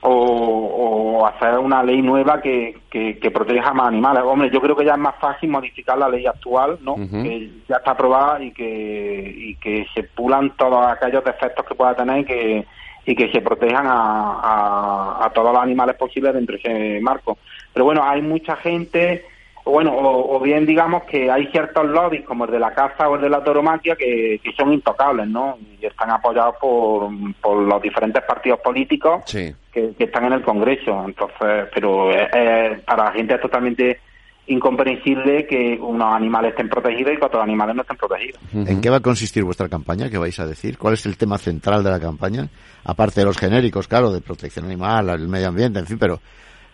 o, 0.03 0.11
o 0.11 1.26
hacer 1.26 1.59
una 1.59 1.82
ley 1.82 2.03
nueva 2.03 2.40
que, 2.40 2.76
que, 2.90 3.18
que 3.18 3.30
proteja 3.30 3.72
más 3.72 3.88
animales. 3.88 4.22
Hombre, 4.24 4.50
yo 4.50 4.61
creo 4.61 4.76
que 4.76 4.84
ya 4.84 4.94
es 4.94 4.98
más 4.98 5.14
fácil 5.20 5.48
modificar 5.48 5.96
la 5.96 6.09
ley 6.09 6.26
actual, 6.26 6.78
¿no? 6.82 6.96
Que 6.96 7.50
ya 7.68 7.76
está 7.76 7.92
aprobada 7.92 8.42
y 8.42 8.50
que, 8.50 9.34
y 9.36 9.55
que 9.57 9.86
se 9.94 10.03
pulan 10.03 10.50
todos 10.57 10.84
aquellos 10.86 11.24
defectos 11.24 11.64
que 11.64 11.74
pueda 11.74 11.94
tener 11.94 12.18
y 12.18 12.24
que, 12.24 12.66
y 13.07 13.14
que 13.14 13.30
se 13.30 13.40
protejan 13.40 13.86
a, 13.86 14.40
a, 14.42 15.26
a 15.26 15.30
todos 15.30 15.53
los 15.53 15.62
animales 15.62 15.96
posibles 15.96 16.34
dentro 16.34 16.57
de 16.57 16.61
ese 16.61 17.00
marco. 17.00 17.38
Pero 17.72 17.84
bueno, 17.84 18.03
hay 18.05 18.22
mucha 18.22 18.57
gente, 18.57 19.24
bueno, 19.64 19.92
o, 19.92 20.36
o 20.36 20.40
bien 20.40 20.66
digamos 20.66 21.04
que 21.04 21.30
hay 21.30 21.46
ciertos 21.46 21.86
lobbies 21.86 22.24
como 22.24 22.44
el 22.46 22.50
de 22.50 22.58
la 22.58 22.72
caza 22.72 23.08
o 23.08 23.16
el 23.16 23.22
de 23.22 23.30
la 23.30 23.42
tauromaquia 23.44 23.94
que, 23.96 24.40
que 24.42 24.52
son 24.52 24.72
intocables, 24.72 25.28
¿no? 25.28 25.56
Y 25.80 25.86
están 25.86 26.10
apoyados 26.10 26.56
por, 26.60 27.08
por 27.40 27.62
los 27.62 27.80
diferentes 27.82 28.22
partidos 28.24 28.60
políticos 28.60 29.22
Sí. 29.26 29.54
que, 29.72 29.92
que 29.96 30.04
están 30.04 30.24
en 30.26 30.32
el 30.34 30.42
Congreso. 30.42 31.04
Entonces, 31.06 31.68
pero 31.74 32.10
eh, 32.10 32.28
eh, 32.34 32.82
para 32.84 33.04
la 33.04 33.12
gente 33.12 33.34
es 33.34 33.40
totalmente 33.40 34.00
incomprensible 34.46 35.46
que 35.46 35.78
unos 35.80 36.14
animales 36.14 36.50
estén 36.50 36.68
protegidos 36.68 37.12
y 37.12 37.16
que 37.16 37.24
otros 37.24 37.42
animales 37.42 37.76
no 37.76 37.82
estén 37.82 37.96
protegidos. 37.96 38.40
¿En 38.52 38.80
qué 38.80 38.90
va 38.90 38.96
a 38.96 39.00
consistir 39.00 39.44
vuestra 39.44 39.68
campaña? 39.68 40.10
¿Qué 40.10 40.18
vais 40.18 40.38
a 40.40 40.46
decir? 40.46 40.78
¿Cuál 40.78 40.94
es 40.94 41.06
el 41.06 41.16
tema 41.16 41.38
central 41.38 41.82
de 41.84 41.90
la 41.90 42.00
campaña? 42.00 42.48
Aparte 42.84 43.20
de 43.20 43.26
los 43.26 43.38
genéricos, 43.38 43.86
claro, 43.88 44.10
de 44.10 44.20
protección 44.20 44.64
animal, 44.66 45.08
el 45.10 45.28
medio 45.28 45.48
ambiente, 45.48 45.78
en 45.78 45.86
fin, 45.86 45.98
pero 45.98 46.20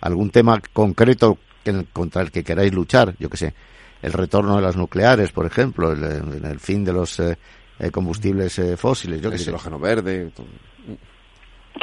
algún 0.00 0.30
tema 0.30 0.58
concreto 0.72 1.36
que- 1.64 1.84
contra 1.92 2.22
el 2.22 2.30
que 2.30 2.44
queráis 2.44 2.72
luchar, 2.74 3.14
yo 3.18 3.28
que 3.28 3.36
sé, 3.36 3.54
el 4.02 4.12
retorno 4.12 4.56
de 4.56 4.62
las 4.62 4.76
nucleares, 4.76 5.32
por 5.32 5.46
ejemplo, 5.46 5.92
el, 5.92 6.02
el- 6.04 6.44
el 6.44 6.58
fin 6.60 6.84
de 6.84 6.92
los 6.92 7.18
eh, 7.20 7.36
eh, 7.78 7.90
combustibles 7.90 8.58
eh, 8.58 8.76
fósiles, 8.76 9.20
yo 9.20 9.28
el 9.28 9.32
que 9.34 9.38
sé. 9.38 9.50
hidrógeno 9.50 9.78
verde. 9.78 10.30
todo. 10.34 10.46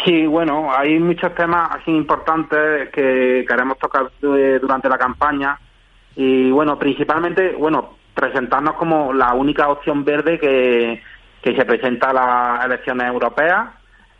Sí, 0.03 0.25
bueno, 0.25 0.69
hay 0.75 0.99
muchos 0.99 1.33
temas 1.35 1.69
así 1.71 1.91
importantes 1.91 2.89
que 2.89 3.45
queremos 3.47 3.77
tocar 3.79 4.11
eh, 4.21 4.59
durante 4.61 4.89
la 4.89 4.97
campaña 4.97 5.57
y 6.15 6.51
bueno, 6.51 6.77
principalmente, 6.77 7.53
bueno, 7.57 7.97
presentarnos 8.13 8.75
como 8.75 9.13
la 9.13 9.33
única 9.33 9.69
opción 9.69 10.03
verde 10.03 10.37
que, 10.39 11.01
que 11.41 11.55
se 11.55 11.65
presenta 11.65 12.09
a 12.09 12.13
las 12.13 12.65
elecciones 12.65 13.07
europeas. 13.07 13.69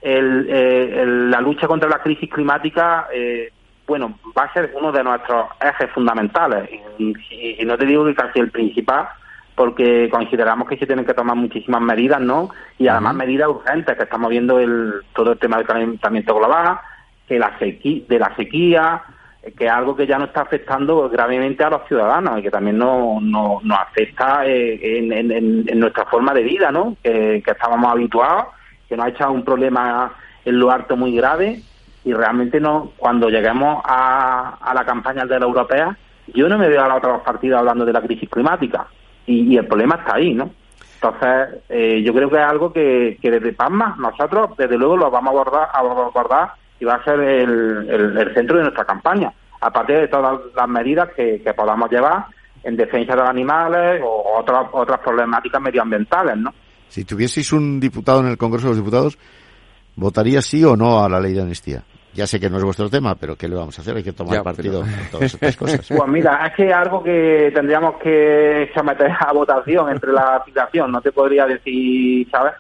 El, 0.01 0.47
eh, 0.49 1.01
el- 1.01 1.31
la 1.31 1.41
lucha 1.41 1.67
contra 1.67 1.89
la 1.89 1.99
crisis 2.01 2.29
climática, 2.29 3.07
eh, 3.13 3.51
bueno, 3.88 4.17
va 4.38 4.43
a 4.43 4.53
ser 4.53 4.73
uno 4.75 4.91
de 4.91 5.03
nuestros 5.03 5.47
ejes 5.61 5.91
fundamentales 5.91 6.69
y, 6.97 7.13
y- 7.29 7.61
y 7.61 7.65
no 7.65 7.77
te 7.77 7.86
digo 7.86 8.05
que 8.05 8.15
casi 8.15 8.39
el 8.39 8.51
principal, 8.51 9.07
porque 9.55 10.09
consideramos 10.11 10.67
que 10.67 10.77
se 10.77 10.86
tienen 10.86 11.05
que 11.05 11.13
tomar 11.13 11.36
muchísimas 11.36 11.81
medidas, 11.81 12.19
¿no? 12.19 12.49
Y 12.77 12.88
además 12.88 13.15
medidas 13.15 13.47
urgentes, 13.47 13.95
que 13.95 14.03
estamos 14.03 14.29
viendo 14.29 14.59
el, 14.59 14.93
todo 15.13 15.33
el 15.33 15.39
tema 15.39 15.57
del 15.57 15.65
calentamiento 15.67 16.36
global, 16.36 16.79
que 17.27 17.39
la 17.39 17.57
sequía, 17.57 18.03
de 18.07 18.19
la 18.19 18.36
sequía, 18.36 19.01
que 19.57 19.65
es 19.65 19.71
algo 19.71 19.95
que 19.95 20.07
ya 20.07 20.17
nos 20.17 20.29
está 20.29 20.41
afectando 20.41 21.07
gravemente 21.09 21.63
a 21.63 21.69
los 21.69 21.88
ciudadanos 21.88 22.39
y 22.39 22.41
que 22.41 22.51
también 22.51 22.77
nos, 22.79 23.21
nos, 23.21 23.61
afecta 23.79 24.45
eh, 24.45 24.97
en, 24.99 25.31
en, 25.31 25.79
nuestra 25.79 26.05
forma 26.05 26.33
de 26.33 26.43
vida, 26.43 26.71
¿no? 26.71 26.97
Que, 27.03 27.38
estábamos 27.45 27.91
habituados, 27.91 28.47
que 28.89 28.97
nos 28.97 29.05
ha 29.05 29.09
echado 29.09 29.31
un 29.31 29.45
problema 29.45 30.11
en 30.43 30.59
lo 30.59 30.71
alto 30.71 30.97
muy 30.97 31.15
grave 31.15 31.61
y 32.05 32.13
realmente 32.13 32.59
no 32.59 32.91
cuando 32.97 33.29
lleguemos 33.29 33.83
a, 33.83 34.57
a 34.61 34.73
la 34.73 34.85
campaña 34.85 35.25
de 35.25 35.39
la 35.39 35.45
europea, 35.45 35.97
yo 36.33 36.47
no 36.47 36.57
me 36.57 36.69
veo 36.69 36.83
a 36.83 36.87
la 36.87 36.95
otra 36.95 37.21
partida 37.21 37.59
hablando 37.59 37.83
de 37.83 37.93
la 37.93 38.01
crisis 38.01 38.29
climática 38.29 38.87
y, 39.25 39.57
el 39.57 39.67
problema 39.67 39.95
está 39.95 40.15
ahí, 40.15 40.33
¿no? 40.33 40.51
Entonces, 40.95 41.61
eh, 41.69 42.01
yo 42.03 42.13
creo 42.13 42.29
que 42.29 42.37
es 42.37 42.43
algo 42.43 42.71
que, 42.71 43.17
que 43.21 43.31
desde 43.31 43.53
PASMA 43.53 43.95
nosotros, 43.99 44.55
desde 44.57 44.77
luego, 44.77 44.97
lo 44.97 45.11
vamos 45.11 45.29
a 45.29 45.31
abordar, 45.31 45.69
a 45.73 45.79
abordar 45.79 46.53
y 46.79 46.85
va 46.85 46.95
a 46.95 47.03
ser 47.03 47.19
el, 47.19 48.31
centro 48.33 48.57
de 48.57 48.63
nuestra 48.63 48.85
campaña, 48.85 49.31
aparte 49.61 49.93
de 49.93 50.07
todas 50.07 50.39
las 50.55 50.67
medidas 50.67 51.09
que, 51.15 51.41
podamos 51.55 51.89
llevar 51.89 52.25
en 52.63 52.75
defensa 52.75 53.13
de 53.13 53.21
los 53.21 53.29
animales 53.29 54.01
o 54.03 54.39
otras, 54.39 54.67
otras 54.71 54.99
problemáticas 54.99 55.61
medioambientales, 55.61 56.37
¿no? 56.37 56.53
Si 56.87 57.03
tuvieseis 57.03 57.51
un 57.51 57.79
diputado 57.79 58.21
en 58.21 58.27
el 58.27 58.37
Congreso 58.37 58.67
de 58.67 58.71
los 58.71 58.77
Diputados, 58.77 59.17
¿votaría 59.95 60.41
sí 60.41 60.63
o 60.63 60.75
no 60.75 61.03
a 61.03 61.09
la 61.09 61.19
ley 61.19 61.33
de 61.33 61.41
amnistía? 61.41 61.83
Ya 62.16 62.26
sé 62.26 62.39
que 62.39 62.49
no 62.49 62.57
es 62.57 62.63
vuestro 62.63 62.89
tema, 62.89 63.16
pero 63.16 63.36
¿qué 63.36 63.47
le 63.47 63.55
vamos 63.55 63.78
a 63.78 63.82
hacer? 63.82 63.97
Hay 63.97 64.03
que 64.03 64.13
tomar 64.13 64.41
partido 64.41 64.84
en 64.84 65.11
todas 65.11 65.34
estas 65.34 65.57
cosas. 65.57 65.88
Pues 65.95 66.09
mira, 66.09 66.47
es 66.47 66.55
que 66.55 66.74
algo 66.74 67.03
que 67.03 67.51
tendríamos 67.53 67.95
que 67.95 68.72
someter 68.74 69.11
a 69.20 69.34
votación 69.34 69.89
entre 69.89 70.13
la 70.13 70.38
aplicación, 70.38 70.91
no 70.91 71.01
te 71.01 71.11
podría 71.11 71.45
decir, 71.45 72.28
¿sabes? 72.32 72.53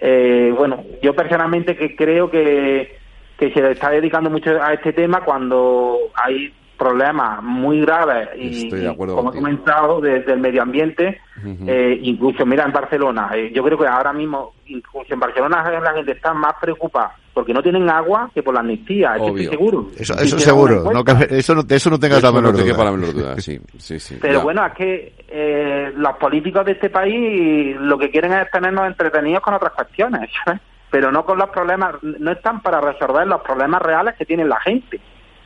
Eh, 0.00 0.52
bueno, 0.56 0.82
yo 1.02 1.14
personalmente 1.14 1.76
que 1.76 1.94
creo 1.94 2.30
que, 2.30 2.98
que 3.38 3.52
se 3.52 3.60
le 3.60 3.72
está 3.72 3.90
dedicando 3.90 4.30
mucho 4.30 4.50
a 4.62 4.72
este 4.72 4.92
tema 4.92 5.20
cuando 5.22 5.98
hay 6.14 6.52
problemas 6.76 7.42
muy 7.42 7.80
graves 7.80 8.28
y, 8.36 8.68
como 8.96 9.32
he 9.32 9.36
comentado 9.36 10.00
desde 10.00 10.32
el 10.32 10.40
medio 10.40 10.62
ambiente 10.62 11.20
eh, 11.66 11.98
incluso 12.02 12.44
mira 12.46 12.64
en 12.64 12.72
Barcelona 12.72 13.30
eh, 13.34 13.52
yo 13.54 13.62
creo 13.62 13.78
que 13.78 13.86
ahora 13.86 14.12
mismo 14.12 14.54
incluso 14.66 15.12
en 15.14 15.20
Barcelona 15.20 15.62
la 15.80 15.92
gente 15.92 16.12
está 16.12 16.32
más 16.34 16.54
preocupada 16.60 17.14
porque 17.32 17.52
no 17.52 17.62
tienen 17.62 17.88
agua 17.90 18.30
que 18.34 18.42
por 18.42 18.54
la 18.54 18.60
amnistía 18.60 19.16
estoy 19.16 19.46
seguro. 19.46 19.88
Eso, 19.96 20.14
eso 20.14 20.38
seguro. 20.38 20.90
no, 20.90 21.04
eso 21.28 21.54
no 21.54 21.62
eso 21.68 21.90
no 21.90 21.98
tengas 21.98 22.22
la 22.22 22.32
menor 22.32 22.56
duda, 22.56 23.38
sí, 23.38 23.60
sí, 23.76 23.98
sí, 23.98 24.18
pero 24.20 24.40
bueno 24.42 24.64
es 24.66 24.72
que 24.72 25.12
eh, 25.28 25.92
los 25.96 26.16
políticos 26.16 26.64
de 26.64 26.72
este 26.72 26.90
país 26.90 27.76
lo 27.78 27.98
que 27.98 28.10
quieren 28.10 28.32
es 28.32 28.50
tenernos 28.50 28.86
entretenidos 28.86 29.42
con 29.42 29.54
otras 29.54 29.72
cuestiones 29.72 30.30
pero 30.90 31.10
no 31.12 31.24
con 31.24 31.38
los 31.38 31.50
problemas 31.50 31.96
no 32.02 32.32
están 32.32 32.62
para 32.62 32.80
resolver 32.80 33.26
los 33.26 33.42
problemas 33.42 33.82
reales 33.82 34.14
que 34.16 34.24
tiene 34.24 34.44
la 34.44 34.60
gente 34.60 35.00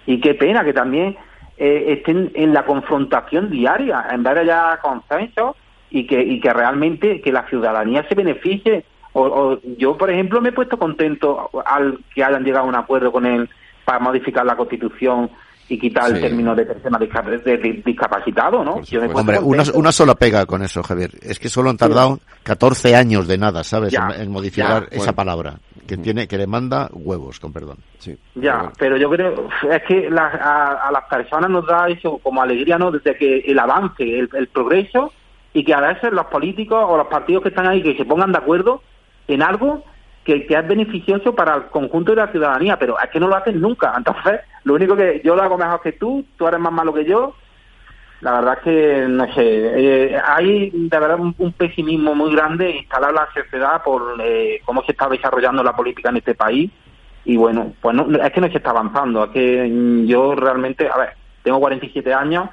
y 0.06 0.20
qué 0.20 0.34
pena 0.34 0.64
que 0.64 0.72
también 0.72 1.16
eh, 1.56 1.92
estén 1.98 2.32
en 2.34 2.54
la 2.54 2.64
confrontación 2.64 3.50
diaria, 3.50 4.06
en 4.10 4.22
vez 4.22 4.34
de 4.34 4.46
ya 4.46 4.78
consenso 4.80 5.56
y 5.90 6.06
que, 6.06 6.22
y 6.22 6.40
que 6.40 6.52
realmente 6.52 7.20
que 7.20 7.32
la 7.32 7.46
ciudadanía 7.48 8.06
se 8.08 8.14
beneficie. 8.14 8.84
O, 9.12 9.58
yo, 9.76 9.98
por 9.98 10.10
ejemplo, 10.10 10.40
me 10.40 10.50
he 10.50 10.52
puesto 10.52 10.78
contento 10.78 11.50
al 11.66 11.98
que 12.14 12.24
hayan 12.24 12.44
llegado 12.44 12.64
a 12.64 12.68
un 12.68 12.76
acuerdo 12.76 13.12
con 13.12 13.26
él 13.26 13.48
para 13.84 13.98
modificar 13.98 14.46
la 14.46 14.56
Constitución 14.56 15.30
y 15.68 15.78
quitar 15.78 16.10
el 16.10 16.20
término 16.20 16.54
de 16.54 16.64
persona 16.64 16.98
discapacitado, 16.98 18.64
¿no? 18.64 18.80
Hombre, 19.14 19.38
una, 19.40 19.92
sola 19.92 20.14
pega 20.14 20.46
con 20.46 20.62
eso, 20.62 20.82
Javier. 20.82 21.10
Es 21.22 21.38
que 21.38 21.48
solo 21.48 21.70
han 21.70 21.76
tardado 21.76 22.20
14 22.42 22.96
años 22.96 23.28
de 23.28 23.38
nada, 23.38 23.62
¿sabes? 23.64 23.94
en, 24.16 24.30
modificar 24.30 24.88
esa 24.90 25.12
palabra 25.12 25.58
que 25.90 25.96
tiene 25.96 26.28
que 26.28 26.38
le 26.38 26.46
manda 26.46 26.88
huevos, 26.92 27.40
con 27.40 27.52
perdón. 27.52 27.78
Sí. 27.98 28.16
Ya, 28.36 28.70
pero 28.78 28.96
yo 28.96 29.10
creo 29.10 29.48
es 29.68 29.82
que 29.82 30.08
a, 30.08 30.90
las 30.92 31.04
personas 31.10 31.50
nos 31.50 31.66
da 31.66 31.88
eso 31.88 32.18
como 32.18 32.40
alegría, 32.40 32.78
¿no? 32.78 32.92
Desde 32.92 33.16
que 33.16 33.38
el 33.40 33.58
avance, 33.58 34.02
el, 34.02 34.30
el 34.32 34.46
progreso 34.46 35.12
y 35.52 35.64
que 35.64 35.74
a 35.74 35.80
veces 35.80 36.12
los 36.12 36.26
políticos 36.26 36.84
o 36.88 36.96
los 36.96 37.08
partidos 37.08 37.42
que 37.42 37.48
están 37.48 37.66
ahí 37.66 37.82
que 37.82 37.96
se 37.96 38.04
pongan 38.04 38.30
de 38.30 38.38
acuerdo 38.38 38.82
en 39.26 39.42
algo 39.42 39.82
que, 40.24 40.46
es 40.48 40.68
beneficioso 40.68 41.34
para 41.34 41.56
el 41.56 41.64
conjunto 41.66 42.12
de 42.12 42.18
la 42.18 42.30
ciudadanía, 42.30 42.78
pero 42.78 42.96
es 43.00 43.10
que 43.10 43.18
no 43.18 43.26
lo 43.26 43.36
hacen 43.36 43.60
nunca. 43.60 43.92
Entonces, 43.96 44.40
lo 44.64 44.74
único 44.74 44.94
que 44.94 45.20
yo 45.24 45.34
lo 45.34 45.42
hago 45.42 45.58
mejor 45.58 45.80
que 45.80 45.92
tú, 45.92 46.24
tú 46.36 46.46
eres 46.46 46.60
más 46.60 46.72
malo 46.72 46.94
que 46.94 47.04
yo. 47.04 47.34
La 48.20 48.32
verdad 48.32 48.58
es 48.58 48.64
que, 48.64 49.06
no 49.08 49.32
sé, 49.32 49.42
eh, 50.12 50.20
hay 50.22 50.70
de 50.72 50.98
verdad 50.98 51.18
un, 51.18 51.52
pesimismo 51.52 52.14
muy 52.14 52.32
grande 52.32 52.70
instalado 52.70 53.14
la 53.14 53.28
sociedad 53.32 53.82
por 53.82 54.16
eh, 54.22 54.60
cómo 54.64 54.82
se 54.84 54.92
está 54.92 55.08
desarrollando 55.08 55.62
la 55.62 55.74
política 55.74 56.10
en 56.10 56.18
este 56.18 56.34
país. 56.34 56.70
Y 57.24 57.36
bueno, 57.36 57.72
pues 57.80 57.96
no, 57.96 58.06
es 58.22 58.30
que 58.32 58.40
no 58.40 58.48
se 58.48 58.58
está 58.58 58.70
avanzando. 58.70 59.24
Es 59.24 59.30
que 59.30 60.04
yo 60.06 60.34
realmente, 60.34 60.88
a 60.88 60.98
ver, 60.98 61.10
tengo 61.42 61.60
47 61.60 62.12
años 62.12 62.50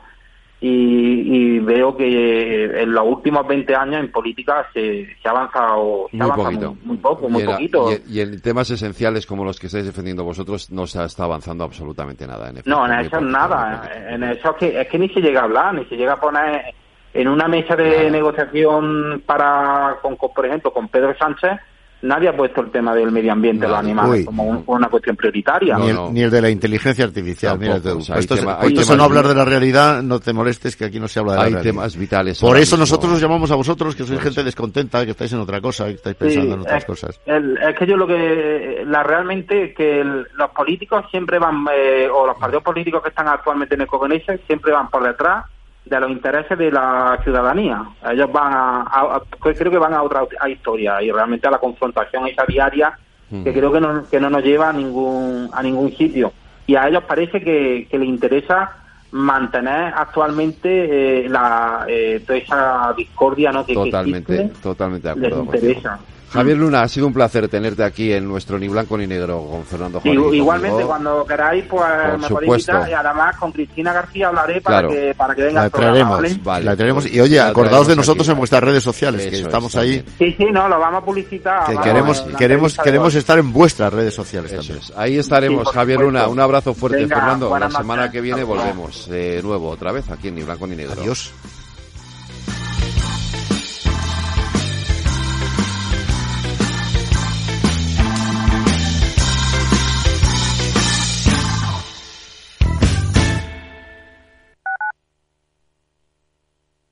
y, 0.60 1.60
veo 1.60 1.96
que 1.96 2.82
en 2.82 2.92
los 2.92 3.06
últimos 3.06 3.46
20 3.48 3.76
años 3.76 4.00
en 4.00 4.12
política 4.12 4.68
se, 4.74 5.08
ha 5.24 5.30
avanzado, 5.30 6.08
muy, 6.12 6.32
poquito. 6.32 6.78
Muy, 6.84 6.98
poco, 6.98 7.30
muy 7.30 7.44
poquito. 7.44 7.90
Y, 8.08 8.22
en 8.22 8.42
temas 8.42 8.70
esenciales 8.72 9.28
como 9.28 9.46
los 9.46 9.60
que 9.60 9.68
estáis 9.68 9.86
defendiendo 9.86 10.24
vosotros 10.24 10.72
no 10.72 10.88
se 10.88 11.04
está 11.04 11.26
avanzando 11.26 11.64
absolutamente 11.64 12.26
nada. 12.26 12.50
En 12.50 12.62
no, 12.66 12.86
en 12.86 13.00
eso 13.00 13.22
nada. 13.22 13.90
En 14.10 14.24
eso 14.24 14.52
es 14.52 14.56
que, 14.58 14.82
es 14.82 14.88
que 14.88 14.98
ni 14.98 15.10
se 15.10 15.22
llega 15.22 15.42
a 15.42 15.44
hablar, 15.44 15.76
ni 15.76 15.86
se 15.86 15.96
llega 15.96 16.14
a 16.14 16.20
poner 16.20 16.74
en 17.14 17.28
una 17.28 17.48
mesa 17.48 17.76
de 17.76 18.10
negociación 18.10 19.24
para, 19.26 19.98
con, 20.02 20.18
por 20.18 20.46
ejemplo, 20.46 20.74
con 20.74 20.88
Pedro 20.88 21.16
Sánchez 21.18 21.60
nadie 22.02 22.30
ha 22.30 22.36
puesto 22.36 22.62
el 22.62 22.72
tema 22.72 22.94
del 22.94 23.12
medio 23.12 23.32
ambiente, 23.32 23.66
de 23.66 23.70
los 23.70 23.80
animales, 23.80 24.26
como 24.26 24.64
una 24.68 24.90
cuestión 24.90 25.16
prioritaria. 25.16 25.78
Ni 25.78 26.22
el, 26.22 26.32
de 26.32 26.42
la 26.42 26.50
inteligencia 26.50 27.06
artificial. 27.06 27.58
Mira, 27.58 27.78
esto, 27.78 28.96
no 28.96 29.04
hablar 29.04 29.28
de 29.28 29.36
la 29.36 29.46
realidad, 29.46 30.02
no 30.02 30.20
te 30.20 30.34
molestes 30.34 30.76
que 30.76 30.86
aquí 30.86 31.00
no 31.00 31.08
se 31.08 31.20
habla 31.20 31.34
de 31.34 31.38
la 31.38 31.44
realidad. 31.44 31.62
Hay 31.62 31.72
temas 31.72 31.98
vitales. 31.98 32.40
Por 32.40 32.58
eso 32.58 32.78
nosotros 32.78 33.14
os 33.14 33.22
llamamos 33.22 33.52
a 33.52 33.56
vosotros, 33.56 33.96
que 33.96 34.04
sois 34.04 34.22
gente 34.22 34.44
descontenta, 34.44 35.04
que 35.06 35.12
estáis 35.12 35.34
en 35.34 35.40
otra 35.40 35.62
cosa, 35.62 35.86
que 35.86 35.94
estáis 35.94 36.16
pensando 36.16 36.56
en 36.56 36.62
otras 36.62 36.86
cosas. 36.86 37.20
es 37.26 37.76
que 37.78 37.86
yo 37.86 37.98
lo 37.98 38.08
que, 38.08 38.84
la 38.86 39.04
realmente, 39.04 39.74
que 39.74 40.04
los 40.04 40.52
políticos 40.52 41.06
siempre 41.12 41.40
van, 41.40 41.66
eh, 41.74 42.08
o 42.12 42.26
los 42.26 42.38
partidos 42.38 42.64
políticos 42.64 43.02
que 43.02 43.10
están 43.10 43.28
actualmente 43.28 43.76
en 43.76 43.82
el 43.82 43.88
Congreso, 43.88 44.34
siempre 44.48 44.72
van 44.72 44.90
por 44.90 45.04
detrás 45.04 45.46
de 45.90 46.00
los 46.00 46.12
intereses 46.12 46.58
de 46.58 46.72
la 46.72 47.20
ciudadanía. 47.24 47.84
Ellos 48.12 48.32
van 48.32 48.54
a, 48.54 49.22
creo 49.40 49.72
que 49.72 49.78
van 49.78 49.94
a 49.94 50.04
otra 50.04 50.28
historia 50.50 51.02
y 51.02 51.12
realmente 51.12 51.48
a 51.48 51.52
la 51.52 51.60
confrontación 51.60 52.28
esa 52.28 52.46
diaria 52.46 52.98
que 53.30 53.54
creo 53.54 53.72
que 53.74 53.82
no, 53.82 54.08
que 54.10 54.20
no 54.22 54.30
nos 54.30 54.42
lleva 54.42 54.70
a 54.70 54.74
ningún 54.74 55.50
a 55.52 55.62
ningún 55.62 55.92
sitio. 55.92 56.32
Y 56.66 56.76
a 56.76 56.88
ellos 56.88 57.04
parece 57.08 57.42
que, 57.42 57.88
les 57.92 58.08
interesa 58.08 58.72
mantener 59.12 59.94
actualmente 59.96 61.24
eh, 61.24 61.30
la, 61.30 61.86
eh, 61.88 62.22
toda 62.26 62.40
esa 62.40 62.94
discordia 62.96 63.52
¿no? 63.52 63.66
que, 63.66 63.74
totalmente, 63.74 64.52
totalmente 64.62 65.08
de 65.08 65.12
acuerdo. 65.12 65.52
Les 65.52 65.64
interesa. 65.64 66.00
Javier 66.32 66.58
Luna, 66.58 66.82
ha 66.82 66.88
sido 66.88 67.08
un 67.08 67.14
placer 67.14 67.48
tenerte 67.48 67.84
aquí 67.84 68.12
en 68.12 68.28
nuestro 68.28 68.60
Ni 68.60 68.68
Blanco 68.68 68.98
ni 68.98 69.08
Negro 69.08 69.46
con 69.50 69.64
Fernando 69.64 70.00
Juan. 70.02 70.34
igualmente, 70.34 70.84
cuando 70.84 71.26
queráis, 71.26 71.66
pues 71.70 71.84
me 72.20 72.28
podéis 72.28 72.68
invitar 72.68 72.90
y 72.90 72.94
además 72.94 73.38
con 73.38 73.52
Cristina 73.52 73.94
García 73.94 74.28
hablaré 74.28 74.62
para, 74.62 74.88
que, 74.88 75.14
para 75.16 75.36
que 75.36 75.44
venga 75.44 75.64
la 75.64 75.70
traeremos, 75.70 76.22
la 76.46 76.76
traeremos. 76.76 77.12
Y 77.12 77.20
oye, 77.20 77.40
acordaos 77.40 77.88
de 77.88 77.96
nosotros 77.96 78.28
en 78.30 78.38
vuestras 78.38 78.64
redes 78.64 78.84
sociales, 78.84 79.28
que 79.28 79.40
estamos 79.40 79.76
ahí. 79.76 80.04
Sí, 80.18 80.36
sí, 80.38 80.46
no, 80.52 80.68
lo 80.68 80.80
vamos 80.80 81.02
a 81.02 81.06
publicitar. 81.06 81.66
Que 81.66 81.78
queremos, 81.78 82.22
queremos, 82.38 82.78
queremos 82.78 83.16
estar 83.16 83.38
en 83.40 83.54
vuestras 83.54 83.94
redes 83.94 84.14
sociales 84.14 84.54
también. 84.54 84.80
Ahí 84.96 85.18
estaremos, 85.18 85.68
Javier 85.70 86.02
Luna. 86.02 86.28
Un 86.28 86.40
abrazo 86.40 86.74
fuerte, 86.74 87.08
Fernando. 87.08 87.58
La 87.58 87.70
semana 87.70 88.12
que 88.12 88.22
viene 88.22 88.44
volvemos 88.44 89.08
de 89.10 89.42
nuevo, 89.42 89.70
otra 89.70 89.92
vez, 89.92 90.10
aquí 90.10 90.28
en 90.28 90.36
Ni 90.36 90.44
Blanco 90.44 90.68
ni 90.68 90.76
Negro. 90.76 91.02
Adiós. 91.02 91.32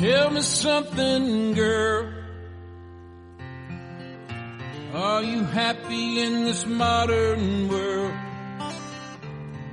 Tell 0.00 0.30
me 0.30 0.40
something, 0.40 1.52
girl. 1.52 2.08
Are 4.94 5.22
you 5.22 5.44
happy 5.44 6.22
in 6.22 6.46
this 6.46 6.64
modern 6.64 7.68
world? 7.68 8.14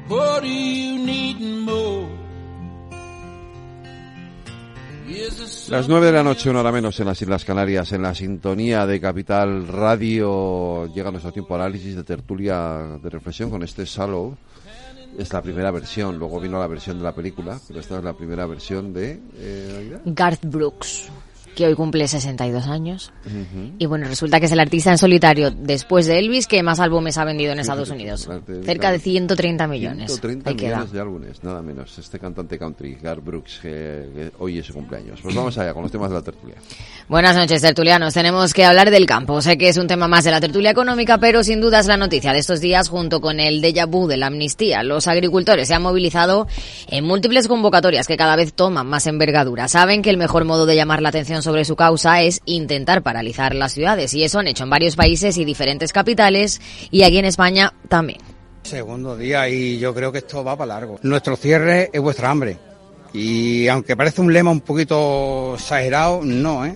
What 0.09 0.41
do 0.41 0.49
you 0.49 0.99
need 0.99 1.39
more? 1.39 2.09
Las 5.69 5.87
nueve 5.87 6.07
de 6.07 6.11
la 6.11 6.23
noche, 6.23 6.49
una 6.49 6.59
hora 6.59 6.73
menos 6.73 6.99
en 6.99 7.05
las 7.05 7.21
Islas 7.21 7.45
Canarias, 7.45 7.93
en 7.93 8.01
la 8.01 8.13
sintonía 8.13 8.85
de 8.85 8.99
Capital 8.99 9.65
Radio, 9.65 10.87
llega 10.93 11.09
nuestro 11.09 11.31
tiempo 11.31 11.55
de 11.55 11.63
análisis 11.63 11.95
de 11.95 12.03
tertulia 12.03 12.99
de 13.01 13.09
reflexión 13.09 13.49
con 13.49 13.63
este 13.63 13.85
Salo. 13.85 14.37
Es 15.17 15.33
la 15.33 15.41
primera 15.41 15.71
versión, 15.71 16.19
luego 16.19 16.39
vino 16.39 16.59
la 16.59 16.67
versión 16.67 16.99
de 16.99 17.03
la 17.03 17.15
película, 17.15 17.59
pero 17.67 17.79
esta 17.79 17.97
es 17.97 18.03
la 18.03 18.13
primera 18.13 18.45
versión 18.45 18.93
de... 18.93 19.19
Eh, 19.35 19.99
Garth 20.05 20.45
Brooks 20.45 21.09
que 21.57 21.65
hoy 21.65 21.73
cumple 21.73 22.07
62 22.07 22.67
años. 22.67 23.11
Y 23.79 23.87
bueno, 23.87 24.07
resulta 24.07 24.39
que 24.39 24.45
es 24.45 24.51
el 24.51 24.59
artista 24.59 24.91
en 24.91 24.99
solitario, 24.99 25.49
después 25.49 26.05
de 26.05 26.19
Elvis, 26.19 26.45
que 26.45 26.61
más 26.61 26.79
álbumes 26.79 27.17
ha 27.17 27.25
vendido 27.25 27.51
en 27.51 27.59
Estados 27.59 27.89
Unidos. 27.89 28.29
Cerca 28.63 28.91
de 28.91 28.99
130 28.99 29.67
millones. 29.67 30.11
130 30.11 30.53
millones 30.53 30.91
de 30.91 31.01
álbumes, 31.01 31.43
nada 31.43 31.63
menos. 31.63 31.97
Este 31.97 32.19
cantante 32.19 32.59
country, 32.59 32.99
Garth 33.01 33.23
Brooks, 33.23 33.59
que, 33.63 34.31
hoy 34.37 34.59
es 34.59 34.67
su 34.67 34.73
cumpleaños. 34.73 35.19
Pues 35.19 35.33
vamos 35.33 35.57
allá 35.57 35.73
con 35.73 35.81
los 35.81 35.91
temas 35.91 36.09
de 36.09 36.15
la 36.15 36.21
tertulia. 36.21 36.55
Buenas 37.09 37.35
noches, 37.35 37.59
tertulianos. 37.59 38.13
Tenemos 38.13 38.53
que 38.53 38.63
hablar 38.63 38.91
del 38.91 39.07
campo. 39.07 39.41
Sé 39.41 39.57
que 39.57 39.69
es 39.69 39.77
un 39.77 39.87
tema 39.87 40.07
más 40.07 40.25
de 40.25 40.31
la 40.31 40.39
tertulia 40.39 40.69
económica, 40.69 41.17
pero 41.17 41.43
sin 41.43 41.59
duda 41.59 41.79
es 41.79 41.87
la 41.87 41.97
noticia 41.97 42.33
de 42.33 42.39
estos 42.39 42.61
días 42.61 42.87
junto 42.87 43.19
con 43.19 43.39
el 43.39 43.63
déjà 43.63 43.89
vu 43.89 44.05
de 44.05 44.17
la 44.17 44.27
amnistía. 44.27 44.83
Los 44.83 45.07
agricultores 45.07 45.69
se 45.69 45.73
han 45.73 45.81
movilizado 45.81 46.47
en 46.87 47.03
múltiples 47.03 47.47
convocatorias 47.47 48.05
que 48.05 48.15
cada 48.15 48.35
vez 48.35 48.53
toman 48.53 48.85
más 48.85 49.07
envergadura. 49.07 49.67
Saben 49.67 50.03
que 50.03 50.11
el 50.11 50.17
mejor 50.17 50.45
modo 50.45 50.67
de 50.67 50.75
llamar 50.75 51.01
la 51.01 51.09
atención 51.09 51.41
sobre 51.47 51.63
su 51.63 51.77
causa 51.77 52.21
es 52.23 52.41
intentar 52.43 53.03
paralizar 53.03 53.55
las 53.55 53.71
ciudades 53.71 54.13
y 54.13 54.21
eso 54.21 54.39
han 54.39 54.47
hecho 54.47 54.65
en 54.65 54.69
varios 54.69 54.97
países 54.97 55.37
y 55.37 55.45
diferentes 55.45 55.93
capitales 55.93 56.59
y 56.91 57.03
aquí 57.03 57.19
en 57.19 57.23
España 57.23 57.73
también. 57.87 58.19
Segundo 58.63 59.15
día 59.15 59.47
y 59.47 59.79
yo 59.79 59.93
creo 59.95 60.11
que 60.11 60.17
esto 60.17 60.43
va 60.43 60.57
para 60.57 60.73
largo. 60.73 60.99
Nuestro 61.03 61.37
cierre 61.37 61.89
es 61.93 62.01
vuestra 62.01 62.29
hambre. 62.31 62.57
Y 63.13 63.69
aunque 63.69 63.95
parece 63.95 64.19
un 64.19 64.33
lema 64.33 64.51
un 64.51 64.59
poquito 64.59 65.53
exagerado, 65.55 66.19
no, 66.21 66.65
¿eh? 66.65 66.75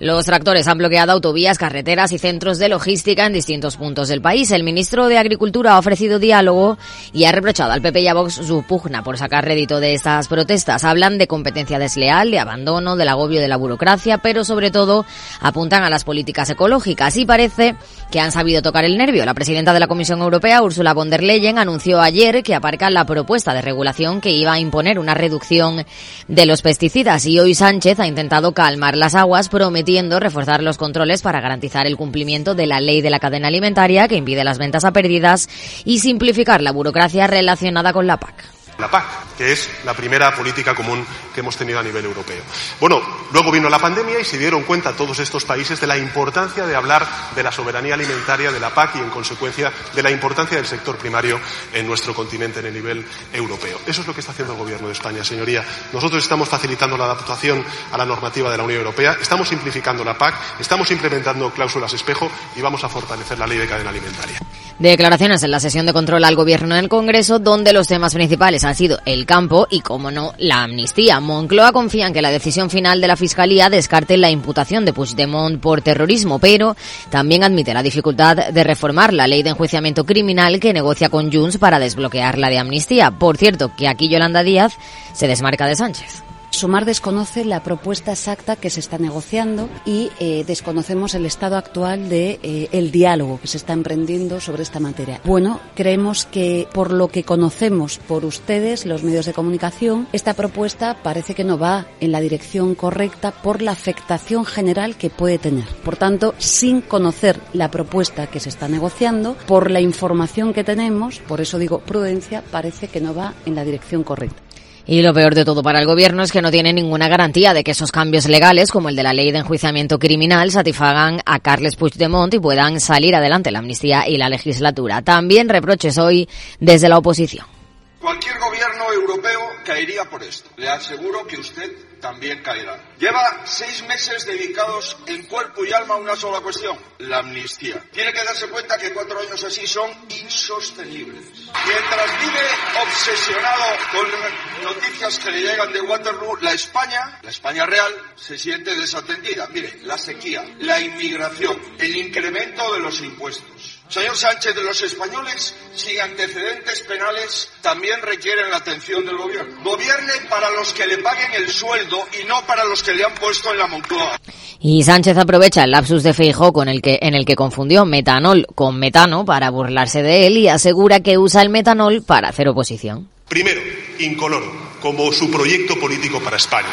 Los 0.00 0.24
tractores 0.24 0.66
han 0.66 0.78
bloqueado 0.78 1.12
autovías, 1.12 1.58
carreteras 1.58 2.10
y 2.12 2.18
centros 2.18 2.58
de 2.58 2.70
logística 2.70 3.26
en 3.26 3.34
distintos 3.34 3.76
puntos 3.76 4.08
del 4.08 4.22
país. 4.22 4.50
El 4.50 4.64
ministro 4.64 5.08
de 5.08 5.18
Agricultura 5.18 5.74
ha 5.74 5.78
ofrecido 5.78 6.18
diálogo 6.18 6.78
y 7.12 7.24
ha 7.24 7.32
reprochado 7.32 7.72
al 7.72 7.82
PP 7.82 8.00
y 8.00 8.08
a 8.08 8.14
Vox 8.14 8.32
su 8.32 8.62
pugna 8.62 9.04
por 9.04 9.18
sacar 9.18 9.44
rédito 9.44 9.78
de 9.78 9.92
estas 9.92 10.26
protestas. 10.26 10.84
Hablan 10.84 11.18
de 11.18 11.26
competencia 11.26 11.78
desleal, 11.78 12.30
de 12.30 12.38
abandono, 12.38 12.96
del 12.96 13.10
agobio 13.10 13.42
de 13.42 13.48
la 13.48 13.58
burocracia, 13.58 14.16
pero 14.16 14.42
sobre 14.42 14.70
todo 14.70 15.04
apuntan 15.38 15.82
a 15.82 15.90
las 15.90 16.04
políticas 16.04 16.48
ecológicas 16.48 17.18
y 17.18 17.26
parece 17.26 17.76
que 18.10 18.20
han 18.20 18.32
sabido 18.32 18.62
tocar 18.62 18.86
el 18.86 18.96
nervio. 18.96 19.26
La 19.26 19.34
presidenta 19.34 19.74
de 19.74 19.80
la 19.80 19.86
Comisión 19.86 20.22
Europea, 20.22 20.62
Ursula 20.62 20.94
von 20.94 21.10
der 21.10 21.22
Leyen, 21.22 21.58
anunció 21.58 22.00
ayer 22.00 22.42
que 22.42 22.54
aparca 22.54 22.88
la 22.88 23.04
propuesta 23.04 23.52
de 23.52 23.60
regulación 23.60 24.22
que 24.22 24.30
iba 24.30 24.54
a 24.54 24.60
imponer 24.60 24.98
una 24.98 25.12
reducción 25.12 25.84
de 26.26 26.46
los 26.46 26.62
pesticidas 26.62 27.26
y 27.26 27.38
hoy 27.38 27.54
Sánchez 27.54 28.00
ha 28.00 28.06
intentado 28.06 28.52
calmar 28.52 28.96
las 28.96 29.14
aguas 29.14 29.50
prometiendo 29.50 29.89
reforzar 30.20 30.62
los 30.62 30.78
controles 30.78 31.22
para 31.22 31.40
garantizar 31.40 31.86
el 31.86 31.96
cumplimiento 31.96 32.54
de 32.54 32.66
la 32.66 32.80
ley 32.80 33.00
de 33.00 33.10
la 33.10 33.18
cadena 33.18 33.48
alimentaria 33.48 34.06
que 34.08 34.16
impide 34.16 34.44
las 34.44 34.58
ventas 34.58 34.84
a 34.84 34.92
pérdidas 34.92 35.48
y 35.84 35.98
simplificar 35.98 36.62
la 36.62 36.72
burocracia 36.72 37.26
relacionada 37.26 37.92
con 37.92 38.06
la 38.06 38.18
PAC 38.18 38.59
la 38.80 38.90
PAC, 38.90 39.36
que 39.36 39.52
es 39.52 39.68
la 39.84 39.94
primera 39.94 40.34
política 40.34 40.74
común 40.74 41.04
que 41.34 41.40
hemos 41.40 41.56
tenido 41.56 41.78
a 41.78 41.82
nivel 41.82 42.04
europeo. 42.04 42.42
Bueno, 42.80 43.00
luego 43.32 43.50
vino 43.50 43.68
la 43.68 43.78
pandemia 43.78 44.20
y 44.20 44.24
se 44.24 44.38
dieron 44.38 44.62
cuenta 44.62 44.92
todos 44.92 45.18
estos 45.18 45.44
países 45.44 45.80
de 45.80 45.86
la 45.86 45.96
importancia 45.96 46.66
de 46.66 46.74
hablar 46.74 47.06
de 47.34 47.42
la 47.42 47.52
soberanía 47.52 47.94
alimentaria 47.94 48.50
de 48.50 48.60
la 48.60 48.70
PAC 48.70 48.96
y, 48.96 48.98
en 48.98 49.10
consecuencia, 49.10 49.72
de 49.94 50.02
la 50.02 50.10
importancia 50.10 50.56
del 50.56 50.66
sector 50.66 50.96
primario 50.96 51.40
en 51.72 51.86
nuestro 51.86 52.14
continente 52.14 52.60
en 52.60 52.66
el 52.66 52.74
nivel 52.74 53.06
europeo. 53.32 53.78
Eso 53.86 54.00
es 54.00 54.06
lo 54.06 54.14
que 54.14 54.20
está 54.20 54.32
haciendo 54.32 54.54
el 54.54 54.58
Gobierno 54.58 54.88
de 54.88 54.92
España, 54.92 55.24
señoría. 55.24 55.64
Nosotros 55.92 56.22
estamos 56.22 56.48
facilitando 56.48 56.96
la 56.96 57.04
adaptación 57.04 57.64
a 57.92 57.98
la 57.98 58.04
normativa 58.04 58.50
de 58.50 58.56
la 58.56 58.64
Unión 58.64 58.80
Europea, 58.80 59.16
estamos 59.20 59.48
simplificando 59.48 60.04
la 60.04 60.16
PAC, 60.16 60.34
estamos 60.60 60.90
implementando 60.90 61.50
cláusulas 61.50 61.92
espejo 61.92 62.30
y 62.56 62.60
vamos 62.60 62.82
a 62.84 62.88
fortalecer 62.88 63.38
la 63.38 63.46
ley 63.46 63.58
de 63.58 63.66
cadena 63.66 63.90
alimentaria. 63.90 64.40
Declaraciones 64.78 65.42
en 65.42 65.50
la 65.50 65.60
sesión 65.60 65.84
de 65.84 65.92
control 65.92 66.24
al 66.24 66.36
Gobierno 66.36 66.74
en 66.74 66.84
el 66.84 66.88
Congreso, 66.88 67.38
donde 67.38 67.74
los 67.74 67.86
temas 67.86 68.14
principales 68.14 68.64
ha 68.70 68.74
sido 68.74 68.98
el 69.04 69.26
campo 69.26 69.66
y, 69.70 69.80
como 69.80 70.10
no, 70.10 70.32
la 70.38 70.62
amnistía. 70.62 71.20
Moncloa 71.20 71.72
confía 71.72 72.06
en 72.06 72.12
que 72.12 72.22
la 72.22 72.30
decisión 72.30 72.70
final 72.70 73.00
de 73.00 73.08
la 73.08 73.16
Fiscalía 73.16 73.68
descarte 73.68 74.16
la 74.16 74.30
imputación 74.30 74.84
de 74.84 74.92
Puigdemont 74.92 75.60
por 75.60 75.82
terrorismo, 75.82 76.38
pero 76.38 76.76
también 77.10 77.44
admite 77.44 77.74
la 77.74 77.82
dificultad 77.82 78.50
de 78.52 78.64
reformar 78.64 79.12
la 79.12 79.26
ley 79.26 79.42
de 79.42 79.50
enjuiciamiento 79.50 80.04
criminal 80.04 80.60
que 80.60 80.72
negocia 80.72 81.08
con 81.08 81.32
Junts 81.32 81.58
para 81.58 81.78
desbloquear 81.78 82.38
la 82.38 82.48
de 82.48 82.58
amnistía. 82.58 83.10
Por 83.10 83.36
cierto, 83.36 83.74
que 83.76 83.88
aquí 83.88 84.08
Yolanda 84.08 84.42
Díaz 84.42 84.78
se 85.12 85.26
desmarca 85.26 85.66
de 85.66 85.76
Sánchez. 85.76 86.29
Sumar 86.60 86.84
desconoce 86.84 87.46
la 87.46 87.62
propuesta 87.62 88.12
exacta 88.12 88.54
que 88.54 88.68
se 88.68 88.80
está 88.80 88.98
negociando 88.98 89.70
y 89.86 90.10
eh, 90.20 90.44
desconocemos 90.46 91.14
el 91.14 91.24
estado 91.24 91.56
actual 91.56 92.10
de 92.10 92.38
eh, 92.42 92.90
diálogo 92.92 93.40
que 93.40 93.46
se 93.46 93.56
está 93.56 93.72
emprendiendo 93.72 94.40
sobre 94.40 94.62
esta 94.62 94.78
materia. 94.78 95.22
Bueno, 95.24 95.58
creemos 95.74 96.26
que 96.26 96.68
por 96.74 96.92
lo 96.92 97.08
que 97.08 97.24
conocemos 97.24 97.96
por 97.96 98.26
ustedes, 98.26 98.84
los 98.84 99.02
medios 99.02 99.24
de 99.24 99.32
comunicación, 99.32 100.06
esta 100.12 100.34
propuesta 100.34 100.98
parece 101.02 101.34
que 101.34 101.44
no 101.44 101.56
va 101.56 101.86
en 101.98 102.12
la 102.12 102.20
dirección 102.20 102.74
correcta 102.74 103.30
por 103.30 103.62
la 103.62 103.72
afectación 103.72 104.44
general 104.44 104.96
que 104.96 105.08
puede 105.08 105.38
tener. 105.38 105.64
Por 105.82 105.96
tanto, 105.96 106.34
sin 106.36 106.82
conocer 106.82 107.40
la 107.54 107.70
propuesta 107.70 108.26
que 108.26 108.38
se 108.38 108.50
está 108.50 108.68
negociando, 108.68 109.34
por 109.46 109.70
la 109.70 109.80
información 109.80 110.52
que 110.52 110.62
tenemos, 110.62 111.20
por 111.20 111.40
eso 111.40 111.58
digo 111.58 111.78
prudencia, 111.78 112.44
parece 112.50 112.88
que 112.88 113.00
no 113.00 113.14
va 113.14 113.32
en 113.46 113.54
la 113.54 113.64
dirección 113.64 114.04
correcta. 114.04 114.49
Y 114.86 115.02
lo 115.02 115.14
peor 115.14 115.34
de 115.34 115.44
todo 115.44 115.62
para 115.62 115.78
el 115.78 115.86
gobierno 115.86 116.22
es 116.22 116.32
que 116.32 116.42
no 116.42 116.50
tiene 116.50 116.72
ninguna 116.72 117.08
garantía 117.08 117.54
de 117.54 117.62
que 117.62 117.72
esos 117.72 117.92
cambios 117.92 118.26
legales, 118.26 118.70
como 118.70 118.88
el 118.88 118.96
de 118.96 119.02
la 119.02 119.12
ley 119.12 119.30
de 119.30 119.38
enjuiciamiento 119.38 119.98
criminal, 119.98 120.50
satisfagan 120.50 121.20
a 121.26 121.38
Carles 121.38 121.76
Puigdemont 121.76 122.34
y 122.34 122.38
puedan 122.38 122.80
salir 122.80 123.14
adelante 123.14 123.50
la 123.50 123.60
amnistía 123.60 124.08
y 124.08 124.16
la 124.16 124.28
legislatura. 124.28 125.02
También 125.02 125.48
reproches 125.48 125.98
hoy 125.98 126.28
desde 126.58 126.88
la 126.88 126.98
oposición. 126.98 127.59
Cualquier 128.00 128.38
gobierno 128.38 128.90
europeo 128.94 129.56
caería 129.62 130.08
por 130.08 130.22
esto. 130.22 130.48
Le 130.56 130.70
aseguro 130.70 131.26
que 131.26 131.36
usted 131.36 132.00
también 132.00 132.42
caerá. 132.42 132.94
Lleva 132.98 133.42
seis 133.44 133.82
meses 133.86 134.24
dedicados 134.24 134.96
en 135.06 135.24
cuerpo 135.26 135.66
y 135.66 135.72
alma 135.74 135.94
a 135.94 135.98
una 135.98 136.16
sola 136.16 136.40
cuestión, 136.40 136.78
la 137.00 137.18
amnistía. 137.18 137.84
Tiene 137.92 138.10
que 138.14 138.24
darse 138.24 138.48
cuenta 138.48 138.78
que 138.78 138.94
cuatro 138.94 139.20
años 139.20 139.44
así 139.44 139.66
son 139.66 139.90
insostenibles. 140.08 141.26
Mientras 141.66 142.20
vive 142.20 142.40
obsesionado 142.82 143.64
con 143.92 144.64
noticias 144.64 145.18
que 145.18 145.30
le 145.32 145.42
llegan 145.42 145.70
de 145.70 145.82
Waterloo, 145.82 146.36
la 146.40 146.52
España, 146.52 147.20
la 147.22 147.30
España 147.30 147.66
real, 147.66 147.92
se 148.16 148.38
siente 148.38 148.74
desatendida. 148.76 149.46
Mire, 149.48 149.80
la 149.82 149.98
sequía, 149.98 150.42
la 150.60 150.80
inmigración, 150.80 151.60
el 151.78 151.96
incremento 151.96 152.72
de 152.72 152.80
los 152.80 152.98
impuestos 153.02 153.69
Señor 153.90 154.16
Sánchez, 154.16 154.54
los 154.54 154.80
españoles 154.82 155.52
sin 155.74 156.00
antecedentes 156.00 156.80
penales 156.82 157.48
también 157.60 158.00
requieren 158.00 158.48
la 158.48 158.58
atención 158.58 159.04
del 159.04 159.16
gobierno. 159.16 159.52
Gobierne 159.64 160.12
para 160.28 160.48
los 160.52 160.72
que 160.72 160.86
le 160.86 160.98
paguen 160.98 161.32
el 161.34 161.48
sueldo 161.48 162.06
y 162.22 162.24
no 162.28 162.40
para 162.46 162.64
los 162.64 162.84
que 162.84 162.94
le 162.94 163.04
han 163.04 163.14
puesto 163.16 163.50
en 163.50 163.58
la 163.58 163.66
Moncloa. 163.66 164.20
Y 164.60 164.84
Sánchez 164.84 165.16
aprovecha 165.16 165.64
el 165.64 165.72
lapsus 165.72 166.04
de 166.04 166.14
Feijó 166.14 166.52
con 166.52 166.68
el 166.68 166.82
que, 166.82 167.00
en 167.02 167.14
el 167.14 167.24
que 167.24 167.34
confundió 167.34 167.84
metanol 167.84 168.46
con 168.54 168.78
metano 168.78 169.24
para 169.24 169.50
burlarse 169.50 170.04
de 170.04 170.28
él 170.28 170.38
y 170.38 170.46
asegura 170.46 171.00
que 171.00 171.18
usa 171.18 171.42
el 171.42 171.48
metanol 171.48 172.04
para 172.04 172.28
hacer 172.28 172.46
oposición. 172.46 173.08
Primero, 173.28 173.60
incoloro, 173.98 174.52
como 174.80 175.10
su 175.12 175.32
proyecto 175.32 175.78
político 175.80 176.20
para 176.20 176.36
España. 176.36 176.68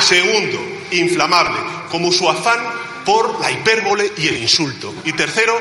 Segundo, 0.00 0.58
inflamable, 0.90 1.60
como 1.92 2.10
su 2.10 2.28
afán 2.28 2.58
por 3.04 3.40
la 3.40 3.52
hipérbole 3.52 4.10
y 4.18 4.26
el 4.26 4.38
insulto. 4.38 4.92
Y 5.04 5.12
tercero, 5.12 5.54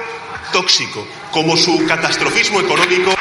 tóxico, 0.51 1.05
como 1.31 1.55
su 1.57 1.85
catastrofismo 1.85 2.59
económico. 2.61 3.15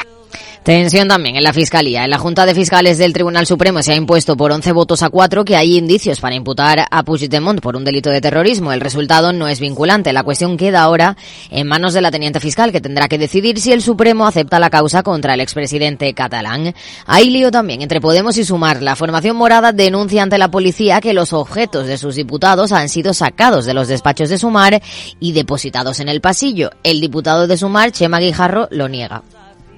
Tensión 0.65 1.07
también 1.07 1.35
en 1.35 1.43
la 1.43 1.53
Fiscalía. 1.53 2.05
En 2.05 2.09
la 2.09 2.17
Junta 2.17 2.47
de 2.47 2.55
Fiscales 2.55 2.97
del 2.97 3.13
Tribunal 3.13 3.45
Supremo 3.45 3.83
se 3.83 3.91
ha 3.91 3.95
impuesto 3.95 4.35
por 4.35 4.51
11 4.51 4.71
votos 4.71 5.03
a 5.03 5.11
4 5.11 5.45
que 5.45 5.55
hay 5.55 5.77
indicios 5.77 6.19
para 6.19 6.33
imputar 6.33 6.87
a 6.89 7.03
Puigdemont 7.03 7.61
por 7.61 7.75
un 7.75 7.85
delito 7.85 8.09
de 8.09 8.19
terrorismo. 8.19 8.73
El 8.73 8.81
resultado 8.81 9.31
no 9.31 9.47
es 9.47 9.59
vinculante. 9.59 10.11
La 10.11 10.23
cuestión 10.23 10.57
queda 10.57 10.81
ahora 10.81 11.17
en 11.51 11.67
manos 11.67 11.93
de 11.93 12.01
la 12.01 12.09
teniente 12.09 12.39
fiscal, 12.39 12.71
que 12.71 12.81
tendrá 12.81 13.07
que 13.07 13.19
decidir 13.19 13.59
si 13.59 13.73
el 13.73 13.83
Supremo 13.83 14.25
acepta 14.25 14.57
la 14.57 14.71
causa 14.71 15.03
contra 15.03 15.35
el 15.35 15.41
expresidente 15.41 16.11
catalán. 16.15 16.73
Hay 17.05 17.29
lío 17.29 17.51
también 17.51 17.83
entre 17.83 18.01
Podemos 18.01 18.35
y 18.37 18.43
Sumar. 18.43 18.81
La 18.81 18.95
formación 18.95 19.35
morada 19.35 19.71
denuncia 19.71 20.23
ante 20.23 20.39
la 20.39 20.49
policía 20.49 20.99
que 20.99 21.13
los 21.13 21.31
objetos 21.31 21.85
de 21.85 21.99
sus 21.99 22.15
diputados 22.15 22.71
han 22.71 22.89
sido 22.89 23.13
sacados 23.13 23.65
de 23.65 23.75
los 23.75 23.87
despachos 23.87 24.29
de 24.29 24.39
Sumar 24.39 24.81
y 25.19 25.33
depositados 25.33 25.99
en 25.99 26.09
el 26.09 26.21
pasillo. 26.21 26.71
El 26.81 27.01
diputado 27.01 27.45
de 27.45 27.55
Sumar, 27.55 27.91
Chema 27.91 28.17
Guijarro, 28.17 28.67
lo 28.71 28.89
niega. 28.89 29.21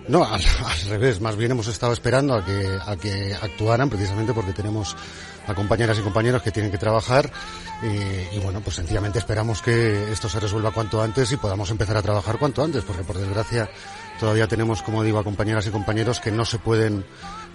No, 0.08 0.24
al, 0.24 0.42
revés, 0.88 1.20
más 1.20 1.36
bien 1.36 1.52
hemos 1.52 1.68
estado 1.68 1.92
esperando 1.92 2.34
a 2.34 2.46
que, 2.46 2.80
a 2.86 2.96
que 2.96 3.36
actuaran 3.36 3.90
precisamente 3.90 4.34
porque 4.34 4.54
tenemos 4.54 4.96
a 5.46 5.54
compañeras 5.54 6.00
y 6.00 6.02
compañeros 6.02 6.42
que 6.42 6.52
tienen 6.52 6.72
que 6.72 6.78
trabajar 6.78 7.30
y, 7.84 8.36
y, 8.36 8.40
bueno, 8.40 8.62
pues 8.62 8.78
sencillamente 8.78 9.20
esperamos 9.20 9.62
que 9.62 10.12
esto 10.12 10.30
se 10.30 10.40
resuelva 10.40 10.72
cuanto 10.72 11.02
antes 11.02 11.32
y 11.32 11.38
podamos 11.38 11.70
empezar 11.72 11.98
a 11.98 12.02
trabajar 12.02 12.38
cuanto 12.38 12.64
antes, 12.64 12.84
porque 12.84 13.04
por 13.04 13.18
desgracia 13.18 13.70
todavía 14.20 14.48
tenemos, 14.48 14.82
como 14.82 15.04
digo, 15.04 15.20
a 15.20 15.24
compañeras 15.24 15.68
y 15.68 15.72
compañeros 15.72 16.20
que 16.20 16.32
no 16.32 16.46
se 16.46 16.60
pueden 16.60 17.06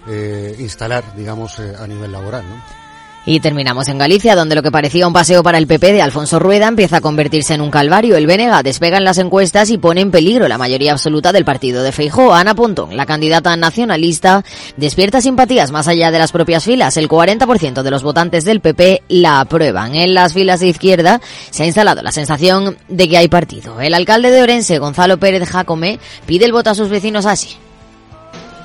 eh, 0.07 0.55
instalar, 0.59 1.15
digamos, 1.15 1.59
eh, 1.59 1.73
a 1.77 1.87
nivel 1.87 2.11
laboral, 2.11 2.47
¿no? 2.47 2.82
Y 3.25 3.39
terminamos 3.39 3.87
en 3.87 3.97
Galicia, 3.97 4.35
donde 4.35 4.55
lo 4.55 4.61
que 4.61 4.71
parecía 4.71 5.07
un 5.07 5.13
paseo 5.13 5.43
para 5.43 5.57
el 5.57 5.65
PP 5.65 5.93
de 5.93 6.01
Alfonso 6.01 6.39
Rueda 6.39 6.67
empieza 6.67 6.97
a 6.97 7.01
convertirse 7.01 7.53
en 7.53 7.61
un 7.61 7.71
calvario. 7.71 8.17
El 8.17 8.27
Bénega 8.27 8.61
despega 8.63 8.97
en 8.97 9.05
las 9.05 9.17
encuestas 9.17 9.69
y 9.69 9.77
pone 9.77 10.01
en 10.01 10.11
peligro 10.11 10.49
la 10.49 10.57
mayoría 10.57 10.91
absoluta 10.91 11.31
del 11.31 11.45
partido 11.45 11.83
de 11.83 11.93
Feijóo. 11.93 12.33
Ana 12.33 12.53
Pontón, 12.53 12.97
la 12.97 13.05
candidata 13.05 13.55
nacionalista, 13.55 14.43
despierta 14.75 15.21
simpatías 15.21 15.71
más 15.71 15.87
allá 15.87 16.11
de 16.11 16.19
las 16.19 16.33
propias 16.33 16.65
filas. 16.65 16.97
El 16.97 17.07
40% 17.07 17.81
de 17.81 17.91
los 17.91 18.03
votantes 18.03 18.43
del 18.43 18.59
PP 18.59 19.03
la 19.07 19.39
aprueban. 19.39 19.95
En 19.95 20.13
las 20.13 20.33
filas 20.33 20.59
de 20.59 20.67
izquierda 20.67 21.21
se 21.49 21.63
ha 21.63 21.65
instalado 21.65 22.01
la 22.01 22.11
sensación 22.11 22.77
de 22.89 23.07
que 23.07 23.17
hay 23.17 23.29
partido. 23.29 23.79
El 23.79 23.93
alcalde 23.93 24.31
de 24.31 24.41
Orense, 24.41 24.79
Gonzalo 24.79 25.17
Pérez 25.17 25.47
Jacome, 25.47 25.97
pide 26.25 26.43
el 26.43 26.51
voto 26.51 26.71
a 26.71 26.75
sus 26.75 26.89
vecinos 26.89 27.25
así. 27.25 27.55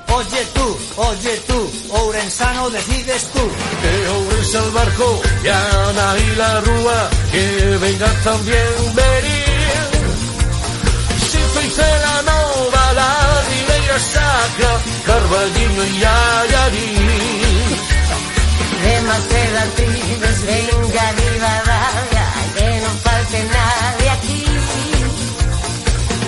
Oye 0.09 0.43
tú, 0.53 0.77
oye 0.97 1.39
tú, 1.47 1.69
decides 2.71 3.31
tú. 3.33 3.39
Ourense 4.49 4.57
al 4.57 4.71
barco, 4.71 5.21
y 5.43 5.47
Ana 5.47 6.17
y 6.17 6.35
la 6.35 6.61
Rúa, 6.61 7.09
que 7.31 7.77
vengan 7.77 8.15
también 8.23 8.95
venir. 8.95 9.77
Si 11.29 11.37
hice 11.37 11.83
la 12.05 12.21
Nova, 12.23 12.93
la 12.93 13.41
Ribeira 13.47 13.99
Sacra, 13.99 14.71
Carballiño 15.05 15.83
y 15.83 16.03
Ayarín. 16.03 17.07
De 18.81 19.01
Maceda 19.01 19.65
Tibes, 19.75 20.45
venga 20.47 21.11
Rivadavia, 21.11 22.27
que 22.55 22.81
no 22.81 22.89
falte 23.03 23.43
nadie 23.43 24.09
aquí. 24.09 24.45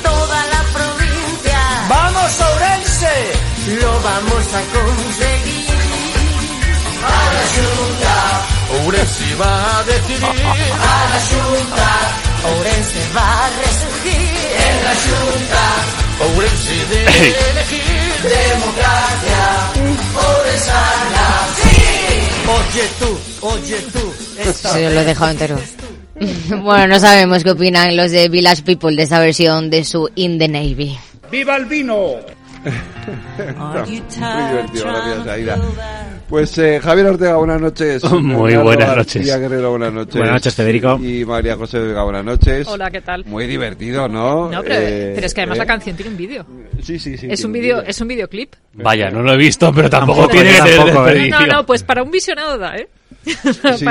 Toda 0.04 0.46
la 0.54 0.62
provincia. 0.78 1.60
¡Vamos, 1.90 2.40
Ourense! 2.40 3.16
lo 3.82 3.92
vamos 4.02 4.46
a 4.54 4.62
conseguir. 4.78 5.71
A 7.04 7.34
la 7.36 7.46
Junta, 7.54 8.16
Ourense 8.84 9.36
va 9.36 9.80
a 9.80 9.84
decidir. 9.84 10.22
A 10.22 10.98
la 11.12 11.20
Junta, 11.30 11.90
Ourense 12.50 13.02
va 13.16 13.46
a 13.46 13.50
resurgir. 13.62 14.32
En 14.68 14.76
la 14.86 14.96
Junta, 15.06 15.64
Ourense 16.26 16.76
debe 16.90 17.28
elegir. 17.52 18.12
Democracia, 18.22 19.42
Ourensana, 20.16 21.26
sí. 21.58 22.02
Oye 22.52 22.86
tú, 23.00 23.48
oye 23.48 23.80
tú. 23.92 24.14
Se 24.54 24.90
lo 24.90 25.00
he 25.02 25.06
dejado 25.06 25.32
entero. 25.32 25.58
bueno, 26.64 26.88
no 26.88 27.00
sabemos 27.00 27.44
qué 27.44 27.52
opinan 27.52 27.98
los 27.98 28.12
de 28.12 28.30
Village 28.30 28.62
People 28.64 28.96
de 28.96 29.04
esta 29.04 29.20
versión 29.20 29.70
de 29.70 29.84
su 29.84 30.10
In 30.16 30.38
the 30.38 30.48
Navy. 30.48 30.98
¡Viva 31.32 31.56
el 31.56 31.66
vino! 31.66 32.18
Muy 32.64 34.48
divertido, 34.50 34.86
gracias 34.86 35.28
Aida. 35.28 35.58
Pues 36.30 36.58
eh, 36.60 36.80
Javier 36.82 37.08
Ortega, 37.08 37.36
buenas 37.36 37.60
noches. 37.60 38.04
Muy 38.10 38.56
buenas 38.56 38.96
noches. 38.96 39.18
María 39.18 39.38
Guerrero, 39.38 39.72
buenas 39.72 39.92
noches. 39.92 40.16
Buenas 40.16 40.36
noches, 40.36 40.56
Federico. 40.56 40.98
Y 41.04 41.26
María 41.26 41.58
José 41.58 41.80
Vega, 41.80 42.04
buenas 42.04 42.24
noches. 42.24 42.68
Hola, 42.70 42.90
¿qué 42.90 43.02
tal? 43.02 43.26
Muy 43.26 43.48
divertido, 43.48 44.08
¿no? 44.08 44.50
No, 44.50 44.62
pero, 44.64 44.76
Eh, 44.78 45.12
pero 45.14 45.28
es 45.28 45.34
que 45.34 45.42
además 45.42 45.58
eh, 45.58 45.60
la 45.60 45.66
canción 45.66 45.96
tiene 45.98 46.12
un 46.12 46.18
vídeo. 46.18 46.46
Sí, 46.82 47.00
sí, 47.00 47.18
sí. 47.18 47.28
Es 47.30 47.44
un 47.44 47.52
vídeo, 47.52 47.82
es 47.82 48.00
un 48.00 48.08
videoclip. 48.08 48.54
Vaya, 48.76 49.10
no 49.10 49.22
lo 49.22 49.34
he 49.34 49.38
visto, 49.38 49.74
pero 49.74 49.90
tampoco 49.90 50.28
tiene 50.30 50.52
que 50.52 50.62
ser 50.62 51.18
¿eh? 51.18 51.30
No, 51.30 51.48
no, 51.48 51.66
pues 51.66 51.84
para 51.84 52.02
un 52.02 52.12
visionado 52.12 52.58
da, 52.58 52.78
¿eh? 52.78 52.88
sí, 53.78 53.86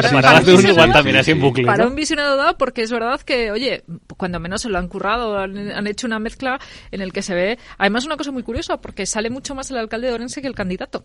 para 1.66 1.86
un 1.86 1.94
visionado 1.94 2.36
da, 2.36 2.56
porque 2.58 2.82
es 2.82 2.90
verdad 2.90 3.20
que, 3.20 3.50
oye, 3.50 3.84
cuando 4.16 4.40
menos 4.40 4.62
se 4.62 4.68
lo 4.68 4.78
han 4.78 4.88
currado, 4.88 5.38
han, 5.38 5.70
han 5.70 5.86
hecho 5.86 6.06
una 6.06 6.18
mezcla 6.18 6.58
en 6.90 7.00
el 7.00 7.12
que 7.12 7.22
se 7.22 7.34
ve. 7.34 7.58
Además, 7.78 8.04
una 8.04 8.16
cosa 8.16 8.32
muy 8.32 8.42
curiosa, 8.42 8.80
porque 8.80 9.06
sale 9.06 9.30
mucho 9.30 9.54
más 9.54 9.70
el 9.70 9.78
alcalde 9.78 10.08
de 10.08 10.14
Orense 10.14 10.40
que 10.40 10.48
el 10.48 10.54
candidato. 10.54 11.04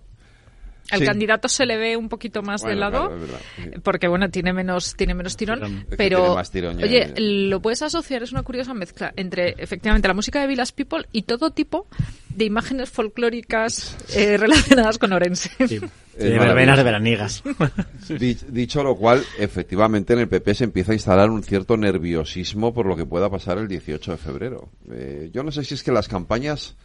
Al 0.91 0.99
Sí. 0.99 1.05
candidato 1.05 1.47
se 1.49 1.65
le 1.65 1.77
ve 1.77 1.97
un 1.97 2.09
poquito 2.09 2.43
más 2.43 2.61
de 2.61 2.67
Bueno, 2.67 2.79
lado, 2.81 3.07
claro, 3.07 3.19
verdad, 3.21 3.39
sí. 3.55 3.63
porque 3.83 4.07
bueno, 4.07 4.29
tiene 4.29 4.53
menos, 4.53 4.95
tiene 4.95 5.15
menos 5.15 5.35
tirón, 5.35 5.63
Es 5.63 5.85
que 5.89 5.95
pero 5.97 6.17
tiene 6.19 6.35
más 6.35 6.51
tirón 6.51 6.77
ya, 6.77 6.85
oye, 6.85 7.07
ya. 7.07 7.13
lo 7.17 7.59
puedes 7.59 7.81
asociar, 7.81 8.21
es 8.21 8.31
una 8.31 8.43
curiosa 8.43 8.73
mezcla 8.75 9.11
entre 9.15 9.55
efectivamente 9.57 10.07
la 10.07 10.13
música 10.13 10.39
de 10.41 10.47
Village 10.47 10.73
People 10.75 11.07
y 11.11 11.23
todo 11.23 11.49
tipo 11.49 11.87
de 12.29 12.45
imágenes 12.45 12.89
folclóricas 12.91 13.97
eh, 14.15 14.37
relacionadas 14.37 14.97
con 14.99 15.11
Orense. 15.13 15.49
Es 15.57 15.69
de 16.19 16.39
verbenas 16.39 16.77
de 16.77 16.83
veraniegas. 16.83 17.43
Dich- 18.07 18.45
Dicho 18.49 18.83
lo 18.83 18.95
cual, 18.95 19.23
efectivamente 19.39 20.13
en 20.13 20.19
el 20.19 20.27
PP 20.27 20.53
se 20.53 20.63
empieza 20.65 20.91
a 20.91 20.95
instalar 20.95 21.29
un 21.31 21.43
cierto 21.43 21.77
nerviosismo 21.77 22.73
por 22.73 22.85
lo 22.85 22.95
que 22.95 23.05
pueda 23.05 23.29
pasar 23.29 23.57
el 23.57 23.67
18 23.67 24.11
de 24.11 24.17
febrero. 24.17 24.69
Eh, 24.91 25.29
yo 25.33 25.43
no 25.43 25.51
sé 25.51 25.63
si 25.63 25.73
es 25.73 25.83
que 25.83 25.91
las 25.91 26.07
campañas... 26.07 26.75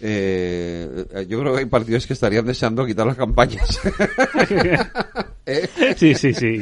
eh, 0.00 1.26
yo 1.28 1.40
creo 1.40 1.54
que 1.54 1.60
hay 1.60 1.66
partidos 1.66 2.06
que 2.06 2.12
estarían 2.12 2.44
deseando 2.44 2.84
quitar 2.86 3.06
las 3.06 3.16
campañas. 3.16 3.80
¿Eh? 5.46 5.68
Sí, 5.96 6.14
sí, 6.14 6.34
sí, 6.34 6.58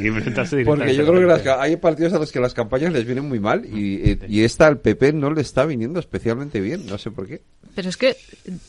Porque 0.63 0.95
yo 0.95 1.07
creo 1.07 1.19
que 1.19 1.25
las 1.25 1.59
hay 1.59 1.75
partidos 1.77 2.13
a 2.13 2.19
los 2.19 2.31
que 2.31 2.39
las 2.39 2.53
campañas 2.53 2.93
les 2.93 3.03
vienen 3.05 3.27
muy 3.27 3.39
mal 3.39 3.65
y, 3.65 4.11
eh, 4.11 4.19
y 4.27 4.43
esta 4.43 4.67
al 4.67 4.79
PP 4.79 5.13
no 5.13 5.31
le 5.31 5.41
está 5.41 5.65
viniendo 5.65 5.99
especialmente 5.99 6.61
bien, 6.61 6.85
no 6.85 6.99
sé 6.99 7.09
por 7.09 7.27
qué. 7.27 7.41
Pero 7.73 7.89
es 7.89 7.97
que, 7.97 8.15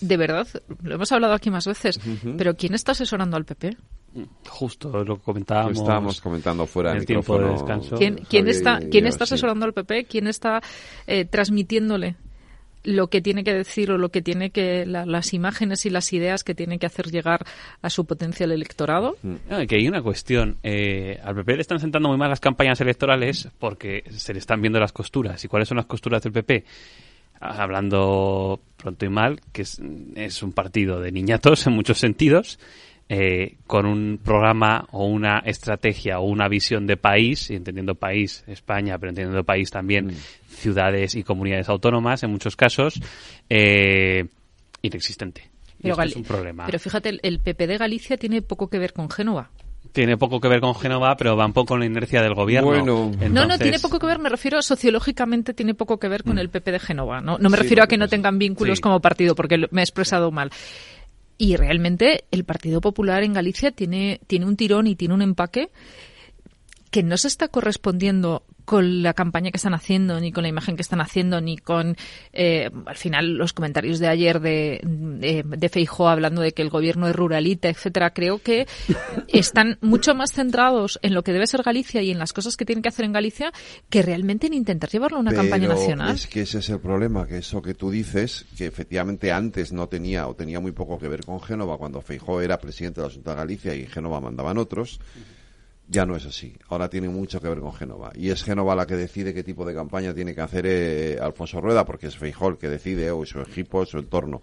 de 0.01 0.17
verdad, 0.17 0.49
lo 0.83 0.95
hemos 0.95 1.13
hablado 1.13 1.35
aquí 1.35 1.51
más 1.51 1.67
veces, 1.67 2.01
pero 2.39 2.57
¿quién 2.57 2.75
está 2.75 2.93
asesorando 2.93 3.37
al 3.37 3.45
PP? 3.45 3.77
Justo 4.49 5.05
lo 5.05 5.19
comentábamos. 5.19 5.77
Lo 5.77 5.83
estábamos 5.83 6.21
comentando 6.21 6.67
fuera 6.67 6.91
en 6.91 6.97
de 6.97 7.01
el 7.01 7.07
tiempo 7.07 7.39
de 7.39 7.51
descanso. 7.51 7.97
¿Quién, 7.97 8.49
está, 8.49 8.81
quién 8.91 9.07
está 9.07 9.27
sí. 9.27 9.35
asesorando 9.35 9.67
al 9.67 9.75
PP? 9.75 10.07
¿Quién 10.07 10.27
está 10.27 10.63
eh, 11.07 11.27
transmitiéndole 11.27 12.17
lo 12.87 13.09
que 13.09 13.21
tiene 13.21 13.45
que 13.45 13.53
decir 13.53 13.91
o 13.91 13.99
lo 13.99 14.09
que 14.11 14.23
tiene 14.23 14.51
que 14.51 14.87
la- 14.87 15.05
las 15.05 15.35
imágenes 15.35 15.85
y 15.87 15.91
las 15.91 16.13
ideas 16.13 16.45
que 16.45 16.55
tiene 16.55 16.79
que 16.79 16.87
hacer 16.87 17.07
llegar 17.11 17.45
a 17.83 17.91
su 17.91 18.05
potencial 18.07 18.53
electorado? 18.53 19.17
No, 19.23 19.67
que 19.67 19.77
hay 19.77 19.89
una 19.89 20.01
cuestión. 20.03 20.57
Eh, 20.63 21.19
al 21.23 21.35
PP 21.35 21.57
le 21.57 21.61
están 21.63 21.81
sentando 21.81 22.09
muy 22.09 22.17
mal 22.17 22.31
las 22.31 22.41
campañas 22.41 22.81
electorales 22.81 23.49
porque 23.59 24.05
se 24.11 24.33
le 24.33 24.39
están 24.39 24.61
viendo 24.61 24.79
las 24.81 24.93
costuras. 24.93 25.45
¿Y 25.45 25.49
cuáles 25.49 25.69
son 25.69 25.77
las 25.77 25.87
costuras 25.87 26.23
del 26.23 26.33
PP? 26.33 26.65
Ah, 27.41 27.63
Hablando 27.63 28.61
pronto 28.77 29.05
y 29.05 29.09
mal, 29.11 29.41
que 29.53 29.63
es, 29.63 29.81
es 30.15 30.43
un 30.43 30.53
partido 30.53 31.01
de 31.01 31.13
niñatos 31.13 31.67
en 31.67 31.73
muchos 31.75 31.99
sentidos, 31.99 32.59
eh, 33.09 33.57
con 33.69 33.87
un 33.87 34.19
programa 34.23 34.87
o 34.91 35.07
una 35.07 35.39
estrategia 35.45 36.19
o 36.19 36.25
una 36.25 36.49
visión 36.49 36.87
de 36.87 36.97
país, 36.97 37.51
y 37.51 37.55
entendiendo 37.55 37.95
país, 37.95 38.43
España, 38.49 38.99
pero 38.99 39.11
entendiendo 39.11 39.45
país 39.45 39.71
también 39.71 40.11
ciudades 40.49 41.15
y 41.15 41.23
comunidades 41.23 41.69
autónomas 41.69 42.23
en 42.25 42.31
muchos 42.31 42.57
casos, 42.57 43.01
eh, 43.49 44.27
inexistente. 44.83 45.51
Y 45.79 45.83
Pero, 45.83 45.95
esto 45.95 46.05
es 46.05 46.17
un 46.17 46.25
problema. 46.25 46.67
pero 46.67 46.79
fíjate, 46.79 47.19
el, 47.23 47.39
PP 47.39 47.67
de 47.67 47.79
Galicia 47.79 48.17
tiene 48.17 48.43
poco 48.43 48.69
que 48.69 48.79
ver 48.79 48.93
con 48.93 49.09
Génova. 49.11 49.51
tiene 49.93 50.17
poco 50.17 50.41
que 50.41 50.49
ver 50.49 50.61
con 50.61 50.75
Génova, 50.75 51.17
pero 51.17 51.37
va 51.37 51.47
un 51.47 51.53
poco 51.53 51.69
con 51.69 51.81
la 51.81 51.87
inercia 51.87 52.23
del 52.23 52.35
gobierno. 52.35 52.71
Bueno. 52.71 53.13
No, 53.31 53.47
no, 53.47 53.57
tiene 53.57 53.79
poco 53.79 53.99
que 53.99 54.07
ver, 54.07 54.19
me 54.19 54.29
refiero 54.29 54.61
sociológicamente, 54.63 55.55
tiene 55.55 55.75
poco 55.75 55.99
que 55.99 56.09
ver 56.09 56.25
con 56.25 56.39
el 56.39 56.51
PP 56.51 56.73
de 56.73 56.79
Génova. 56.81 57.21
No, 57.21 57.39
no 57.39 57.51
me 57.51 57.57
Sí, 57.57 57.63
refiero 57.63 57.85
a 57.85 57.87
que 57.87 57.97
no 57.97 58.09
tengan 58.09 58.39
vínculos 58.39 58.79
sí. 58.79 58.83
como 58.83 59.01
partido, 59.01 59.35
porque 59.35 59.69
me 59.71 59.81
he 59.81 59.85
expresado 59.85 60.31
mal. 60.31 60.51
Y 61.39 61.57
realmente 61.57 62.25
el 62.31 62.45
Partido 62.45 62.81
Popular 62.81 63.23
en 63.23 63.35
Galicia 63.35 63.71
tiene, 63.71 64.21
tiene 64.27 64.47
un 64.47 64.57
tirón 64.57 64.87
y 64.87 64.97
tiene 64.97 65.15
un 65.15 65.23
empaque 65.23 65.71
que 66.97 67.03
no 67.03 67.19
se 67.19 67.29
está 67.29 67.49
correspondiendo 67.49 68.43
con 68.65 69.03
la 69.03 69.13
campaña 69.13 69.51
que 69.51 69.59
están 69.59 69.75
haciendo, 69.75 70.19
ni 70.19 70.33
con 70.33 70.45
la 70.45 70.49
imagen 70.49 70.77
que 70.77 70.83
están 70.83 71.03
haciendo, 71.03 71.43
ni 71.43 71.59
con, 71.59 71.95
eh, 72.33 72.71
al 72.87 72.97
final, 72.97 73.35
los 73.35 73.53
comentarios 73.53 73.99
de 73.99 74.09
ayer 74.09 74.41
de, 74.41 74.81
de, 74.83 75.45
de 75.47 75.69
Feijóo 75.69 76.09
hablando 76.09 76.41
de 76.41 76.53
que 76.53 76.63
el 76.63 76.71
gobierno 76.71 77.07
es 77.07 77.15
ruralita, 77.15 77.69
etcétera. 77.69 78.15
Creo 78.15 78.39
que 78.39 78.67
están 79.29 79.77
mucho 79.83 80.15
más 80.15 80.33
centrados 80.33 80.99
en 81.03 81.13
lo 81.13 81.23
que 81.23 81.35
debe 81.35 81.47
ser 81.47 81.63
Galicia 81.63 82.01
y 82.01 82.11
en 82.11 82.19
las 82.19 82.33
cosas 82.33 82.57
que 82.57 82.65
tienen 82.65 82.81
que 82.81 82.89
hacer 82.89 83.05
en 83.05 83.13
Galicia 83.13 83.53
que 83.91 84.01
realmente 84.01 84.47
en 84.47 84.55
intentar 84.55 84.89
llevarlo 84.89 85.19
a 85.19 85.21
una 85.21 85.35
campaña 85.35 85.69
nacional. 85.69 86.15
Es 86.15 86.27
que 86.27 86.41
ese 86.41 86.61
es 86.61 86.71
el 86.71 86.81
problema, 86.81 87.27
que 87.27 87.37
eso 87.37 87.61
que 87.61 87.75
tú 87.75 87.91
dices, 87.91 88.47
que 88.57 88.65
efectivamente 88.65 89.33
antes 89.33 89.71
no 89.71 89.87
tenía 89.87 90.29
o 90.29 90.35
tenía 90.35 90.61
muy 90.61 90.73
poco 90.73 90.99
que 90.99 91.09
ver 91.09 91.27
con 91.27 91.43
Génova, 91.43 91.77
cuando 91.77 92.01
Feijó 92.01 92.41
era 92.41 92.59
presidente 92.59 93.03
de 93.03 93.07
la 93.07 93.13
Junta 93.13 93.33
de 93.33 93.37
Galicia 93.37 93.75
y 93.75 93.83
en 93.83 93.89
Génova 93.89 94.19
mandaban 94.23 94.57
otros, 94.57 94.99
ya 95.89 96.05
no 96.07 96.17
es 96.17 96.27
así. 96.27 96.55
Ahora 96.69 96.89
tiene 96.89 97.09
mucho 97.09 97.41
que 97.41 97.49
ver 97.49 97.61
con 97.61 97.73
Génova. 97.73 98.11
Y 98.15 98.31
es 98.31 98.43
Génova 98.43 98.75
la 98.75 98.87
que 98.87 98.97
decide 98.97 99.33
qué 99.35 99.43
tipo 99.45 99.65
de 99.65 99.75
campaña 99.75 100.13
tiene 100.15 100.35
que 100.35 100.41
hacer 100.41 100.65
eh, 100.67 101.19
Alfonso 101.21 101.61
Rueda, 101.61 101.85
porque 101.85 102.09
es 102.09 102.17
Feijó 102.17 102.49
el 102.49 102.57
que 102.59 102.69
decide, 102.69 103.11
o 103.11 103.25
su 103.25 103.41
equipo, 103.41 103.85
su 103.87 103.99
entorno. 103.99 104.43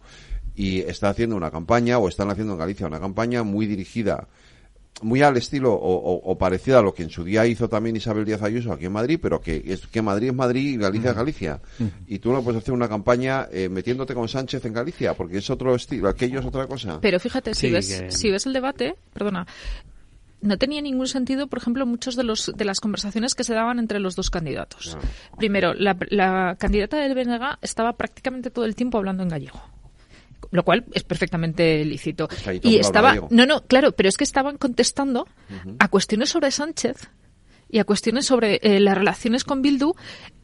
Y 0.55 0.79
está 0.81 1.09
haciendo 1.09 1.35
una 1.35 1.51
campaña, 1.51 1.97
o 1.97 2.07
están 2.07 2.29
haciendo 2.29 2.53
en 2.53 2.59
Galicia 2.59 2.87
una 2.87 2.99
campaña 2.99 3.43
muy 3.43 3.65
dirigida 3.65 4.27
muy 5.01 5.21
al 5.23 5.35
estilo 5.35 5.73
o, 5.73 5.95
o, 5.95 6.31
o 6.31 6.37
parecida 6.37 6.77
a 6.79 6.81
lo 6.81 6.93
que 6.93 7.01
en 7.03 7.09
su 7.09 7.23
día 7.23 7.45
hizo 7.47 7.67
también 7.67 7.95
Isabel 7.95 8.23
Díaz 8.25 8.43
Ayuso 8.43 8.71
aquí 8.71 8.85
en 8.85 8.91
Madrid, 8.91 9.19
pero 9.21 9.41
que 9.41 9.61
es 9.65 9.87
que 9.87 10.01
Madrid 10.03 10.27
es 10.29 10.35
Madrid 10.35 10.75
y 10.75 10.77
Galicia 10.77 11.09
es 11.09 11.15
Galicia. 11.15 11.59
Y 12.07 12.19
tú 12.19 12.31
no 12.31 12.43
puedes 12.43 12.61
hacer 12.61 12.73
una 12.75 12.87
campaña 12.87 13.47
eh, 13.51 13.67
metiéndote 13.69 14.13
con 14.13 14.29
Sánchez 14.29 14.63
en 14.65 14.71
Galicia, 14.71 15.15
porque 15.15 15.39
es 15.39 15.49
otro 15.49 15.73
estilo, 15.75 16.07
aquello 16.07 16.39
es 16.39 16.45
otra 16.45 16.67
cosa. 16.67 16.99
Pero 17.01 17.19
fíjate, 17.19 17.53
si, 17.55 17.67
Sí, 17.67 17.71
ves, 17.73 18.01
que- 18.01 18.11
si 18.11 18.29
ves 18.31 18.45
el 18.45 18.53
debate, 18.53 18.95
perdona, 19.13 19.45
no 20.43 20.57
tenía 20.57 20.81
ningún 20.81 21.07
sentido, 21.07 21.47
por 21.47 21.59
ejemplo, 21.59 21.85
muchos 21.85 22.15
de 22.15 22.23
los 22.23 22.51
de 22.55 22.65
las 22.65 22.79
conversaciones 22.79 23.33
que 23.33 23.43
se 23.43 23.53
daban 23.53 23.79
entre 23.79 23.99
los 23.99 24.15
dos 24.15 24.29
candidatos. 24.29 24.97
Primero, 25.37 25.73
la, 25.73 25.97
la 26.09 26.55
candidata 26.59 26.97
del 26.97 27.15
BNG 27.15 27.57
estaba 27.61 27.93
prácticamente 27.93 28.51
todo 28.51 28.65
el 28.65 28.75
tiempo 28.75 28.97
hablando 28.97 29.23
en 29.23 29.29
gallego. 29.29 29.61
Lo 30.51 30.63
cual 30.63 30.85
es 30.93 31.03
perfectamente 31.03 31.83
lícito. 31.83 32.27
Y 32.61 32.77
estaba, 32.77 33.15
no, 33.31 33.45
no, 33.45 33.63
claro, 33.63 33.93
pero 33.93 34.09
es 34.09 34.17
que 34.17 34.23
estaban 34.23 34.57
contestando 34.57 35.27
a 35.79 35.87
cuestiones 35.87 36.29
sobre 36.29 36.51
Sánchez 36.51 37.09
y 37.73 37.79
a 37.79 37.85
cuestiones 37.85 38.27
sobre 38.27 38.59
eh, 38.61 38.79
las 38.79 38.95
relaciones 38.95 39.43
con 39.43 39.63
Bildu 39.63 39.95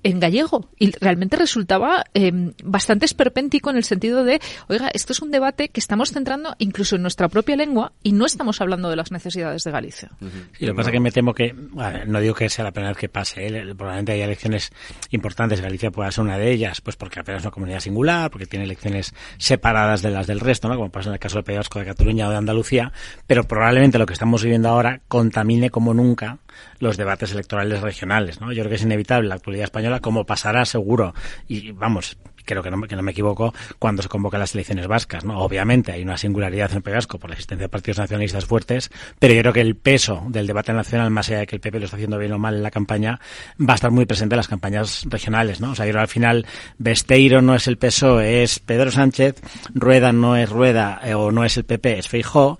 en 0.01 0.19
gallego. 0.19 0.69
Y 0.79 0.91
realmente 0.99 1.35
resultaba 1.35 2.03
eh, 2.15 2.31
bastante 2.63 3.05
esperpéntico 3.05 3.69
en 3.69 3.77
el 3.77 3.83
sentido 3.83 4.23
de, 4.23 4.39
oiga, 4.67 4.89
esto 4.93 5.13
es 5.13 5.21
un 5.21 5.29
debate 5.29 5.69
que 5.69 5.79
estamos 5.79 6.11
centrando 6.11 6.55
incluso 6.57 6.95
en 6.95 7.03
nuestra 7.03 7.27
propia 7.29 7.55
lengua 7.55 7.91
y 8.01 8.13
no 8.13 8.25
estamos 8.25 8.61
hablando 8.61 8.89
de 8.89 8.95
las 8.95 9.11
necesidades 9.11 9.63
de 9.63 9.69
Galicia. 9.69 10.09
Y 10.57 10.65
lo 10.65 10.73
que 10.73 10.77
pasa 10.77 10.89
es 10.89 10.93
que 10.93 10.99
me 10.99 11.11
temo 11.11 11.35
que, 11.35 11.53
bueno, 11.53 11.99
no 12.07 12.19
digo 12.19 12.33
que 12.33 12.49
sea 12.49 12.65
la 12.65 12.71
primera 12.71 12.91
vez 12.93 12.97
que 12.97 13.09
pase, 13.09 13.45
¿eh? 13.45 13.75
probablemente 13.75 14.13
hay 14.13 14.21
elecciones 14.21 14.71
importantes, 15.11 15.61
Galicia 15.61 15.91
pueda 15.91 16.11
ser 16.11 16.23
una 16.23 16.39
de 16.39 16.51
ellas, 16.51 16.81
pues 16.81 16.95
porque 16.95 17.19
apenas 17.19 17.41
es 17.41 17.45
una 17.45 17.51
comunidad 17.51 17.79
singular, 17.79 18.31
porque 18.31 18.47
tiene 18.47 18.65
elecciones 18.65 19.13
separadas 19.37 20.01
de 20.01 20.09
las 20.09 20.25
del 20.25 20.39
resto, 20.39 20.67
¿no? 20.67 20.77
como 20.77 20.89
pasa 20.89 21.09
en 21.09 21.13
el 21.13 21.19
caso 21.19 21.35
del 21.35 21.43
País 21.43 21.59
Vasco 21.59 21.77
de 21.77 21.85
Cataluña 21.85 22.27
o 22.27 22.31
de 22.31 22.37
Andalucía, 22.37 22.91
pero 23.27 23.43
probablemente 23.43 23.99
lo 23.99 24.07
que 24.07 24.13
estamos 24.13 24.41
viviendo 24.41 24.69
ahora 24.69 25.01
contamine 25.07 25.69
como 25.69 25.93
nunca 25.93 26.39
los 26.79 26.97
debates 26.97 27.31
electorales 27.31 27.81
regionales. 27.81 28.41
¿no? 28.41 28.51
Yo 28.51 28.63
creo 28.63 28.69
que 28.69 28.75
es 28.75 28.83
inevitable 28.83 29.29
la 29.29 29.35
actualidad 29.35 29.65
española, 29.65 29.99
como 29.99 30.25
pasará 30.25 30.65
seguro, 30.65 31.13
y 31.47 31.71
vamos, 31.71 32.17
creo 32.45 32.63
que 32.63 32.71
no, 32.71 32.81
que 32.81 32.95
no 32.95 33.03
me 33.03 33.11
equivoco, 33.11 33.53
cuando 33.77 34.01
se 34.01 34.09
convocan 34.09 34.39
las 34.39 34.55
elecciones 34.55 34.87
vascas. 34.87 35.23
¿no? 35.23 35.39
Obviamente 35.39 35.91
hay 35.91 36.01
una 36.01 36.17
singularidad 36.17 36.71
en 36.73 36.81
Vasco 36.81 37.19
por 37.19 37.29
la 37.29 37.35
existencia 37.35 37.65
de 37.65 37.69
partidos 37.69 37.99
nacionalistas 37.99 38.45
fuertes, 38.45 38.89
pero 39.19 39.33
yo 39.33 39.41
creo 39.41 39.53
que 39.53 39.61
el 39.61 39.75
peso 39.75 40.23
del 40.29 40.47
debate 40.47 40.73
nacional, 40.73 41.11
más 41.11 41.29
allá 41.29 41.39
de 41.39 41.47
que 41.47 41.55
el 41.55 41.61
PP 41.61 41.79
lo 41.79 41.85
está 41.85 41.97
haciendo 41.97 42.17
bien 42.17 42.31
o 42.31 42.39
mal 42.39 42.55
en 42.55 42.63
la 42.63 42.71
campaña, 42.71 43.19
va 43.59 43.73
a 43.73 43.75
estar 43.75 43.91
muy 43.91 44.05
presente 44.05 44.33
en 44.35 44.37
las 44.37 44.47
campañas 44.47 45.05
regionales. 45.07 45.61
¿no? 45.61 45.71
O 45.71 45.75
sea, 45.75 45.85
yo 45.85 45.91
creo 45.91 46.01
al 46.01 46.07
final 46.07 46.47
Besteiro 46.77 47.41
no 47.41 47.53
es 47.53 47.67
el 47.67 47.77
PSOE, 47.77 48.43
es 48.43 48.59
Pedro 48.59 48.91
Sánchez, 48.91 49.41
Rueda 49.73 50.11
no 50.11 50.35
es 50.35 50.49
Rueda 50.49 50.99
eh, 51.03 51.13
o 51.13 51.31
no 51.31 51.45
es 51.45 51.57
el 51.57 51.65
PP, 51.65 51.99
es 51.99 52.07
Feijó, 52.07 52.59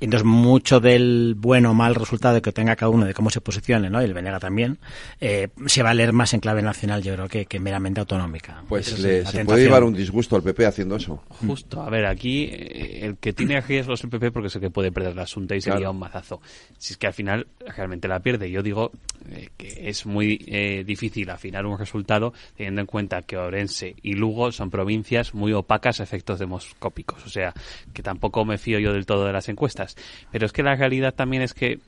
Entonces, 0.00 0.24
mucho 0.24 0.80
del 0.80 1.34
bueno 1.36 1.70
o 1.72 1.74
mal 1.74 1.94
resultado 1.94 2.40
que 2.40 2.52
tenga 2.52 2.76
cada 2.76 2.90
uno 2.90 3.04
de 3.04 3.14
cómo 3.14 3.30
se 3.30 3.40
posicione, 3.40 3.90
¿no? 3.90 4.00
y 4.00 4.04
el 4.06 4.14
Venega 4.14 4.40
también, 4.40 4.78
eh, 5.20 5.48
se 5.66 5.82
va 5.82 5.90
a 5.90 5.94
leer 5.94 6.12
más 6.12 6.32
en 6.34 6.40
clave 6.40 6.62
nacional, 6.62 7.02
yo 7.02 7.14
creo, 7.14 7.28
que, 7.28 7.46
que 7.46 7.60
meramente 7.60 8.00
autonómica. 8.00 8.62
Pues 8.68 8.88
es 8.92 8.98
le- 9.00 9.08
la 9.22 9.30
se 9.30 9.38
tentación. 9.38 9.46
puede 9.46 9.62
llevar 9.64 9.84
un 9.84 9.94
disgusto 9.94 10.36
al 10.36 10.42
PP 10.42 10.66
haciendo 10.66 10.96
eso. 10.96 11.22
Justo, 11.46 11.82
a 11.82 11.90
ver, 11.90 12.06
aquí 12.06 12.44
eh, 12.44 13.00
el 13.02 13.16
que 13.18 13.32
tiene 13.32 13.60
riesgo 13.60 13.94
es 13.94 14.02
el 14.04 14.10
PP 14.10 14.30
porque 14.32 14.48
sé 14.50 14.58
que 14.60 14.70
puede 14.70 14.90
perder 14.92 15.14
la 15.16 15.22
asunta 15.22 15.54
y 15.54 15.60
sería 15.60 15.78
Claro. 15.78 15.90
un 15.92 15.98
mazazo. 15.98 16.40
Si 16.78 16.92
es 16.94 16.96
que 16.98 17.06
al 17.06 17.12
final 17.14 17.46
realmente 17.76 18.08
la 18.08 18.20
pierde. 18.20 18.50
Yo 18.50 18.62
digo 18.62 18.90
eh, 19.30 19.50
que 19.56 19.88
es 19.88 20.06
muy 20.06 20.42
eh, 20.46 20.82
difícil 20.86 21.28
afinar 21.30 21.66
un 21.66 21.78
resultado 21.78 22.32
teniendo 22.56 22.80
en 22.80 22.86
cuenta 22.86 23.22
que 23.22 23.36
Orense 23.36 23.94
y 24.02 24.14
Lugo 24.14 24.50
son 24.52 24.70
provincias 24.70 25.34
muy 25.34 25.52
opacas 25.52 26.00
a 26.00 26.04
efectos 26.04 26.38
demoscópicos. 26.38 27.24
O 27.26 27.28
sea, 27.28 27.52
que 27.92 28.02
tampoco 28.02 28.44
me 28.44 28.58
fío 28.58 28.78
yo 28.78 28.92
del 28.92 29.06
todo 29.06 29.26
de 29.26 29.32
las 29.32 29.48
encuestas. 29.48 29.89
Pero 30.30 30.46
es 30.46 30.52
que 30.52 30.62
la 30.62 30.76
realidad 30.76 31.14
también 31.14 31.42
es 31.42 31.54
que 31.54 31.78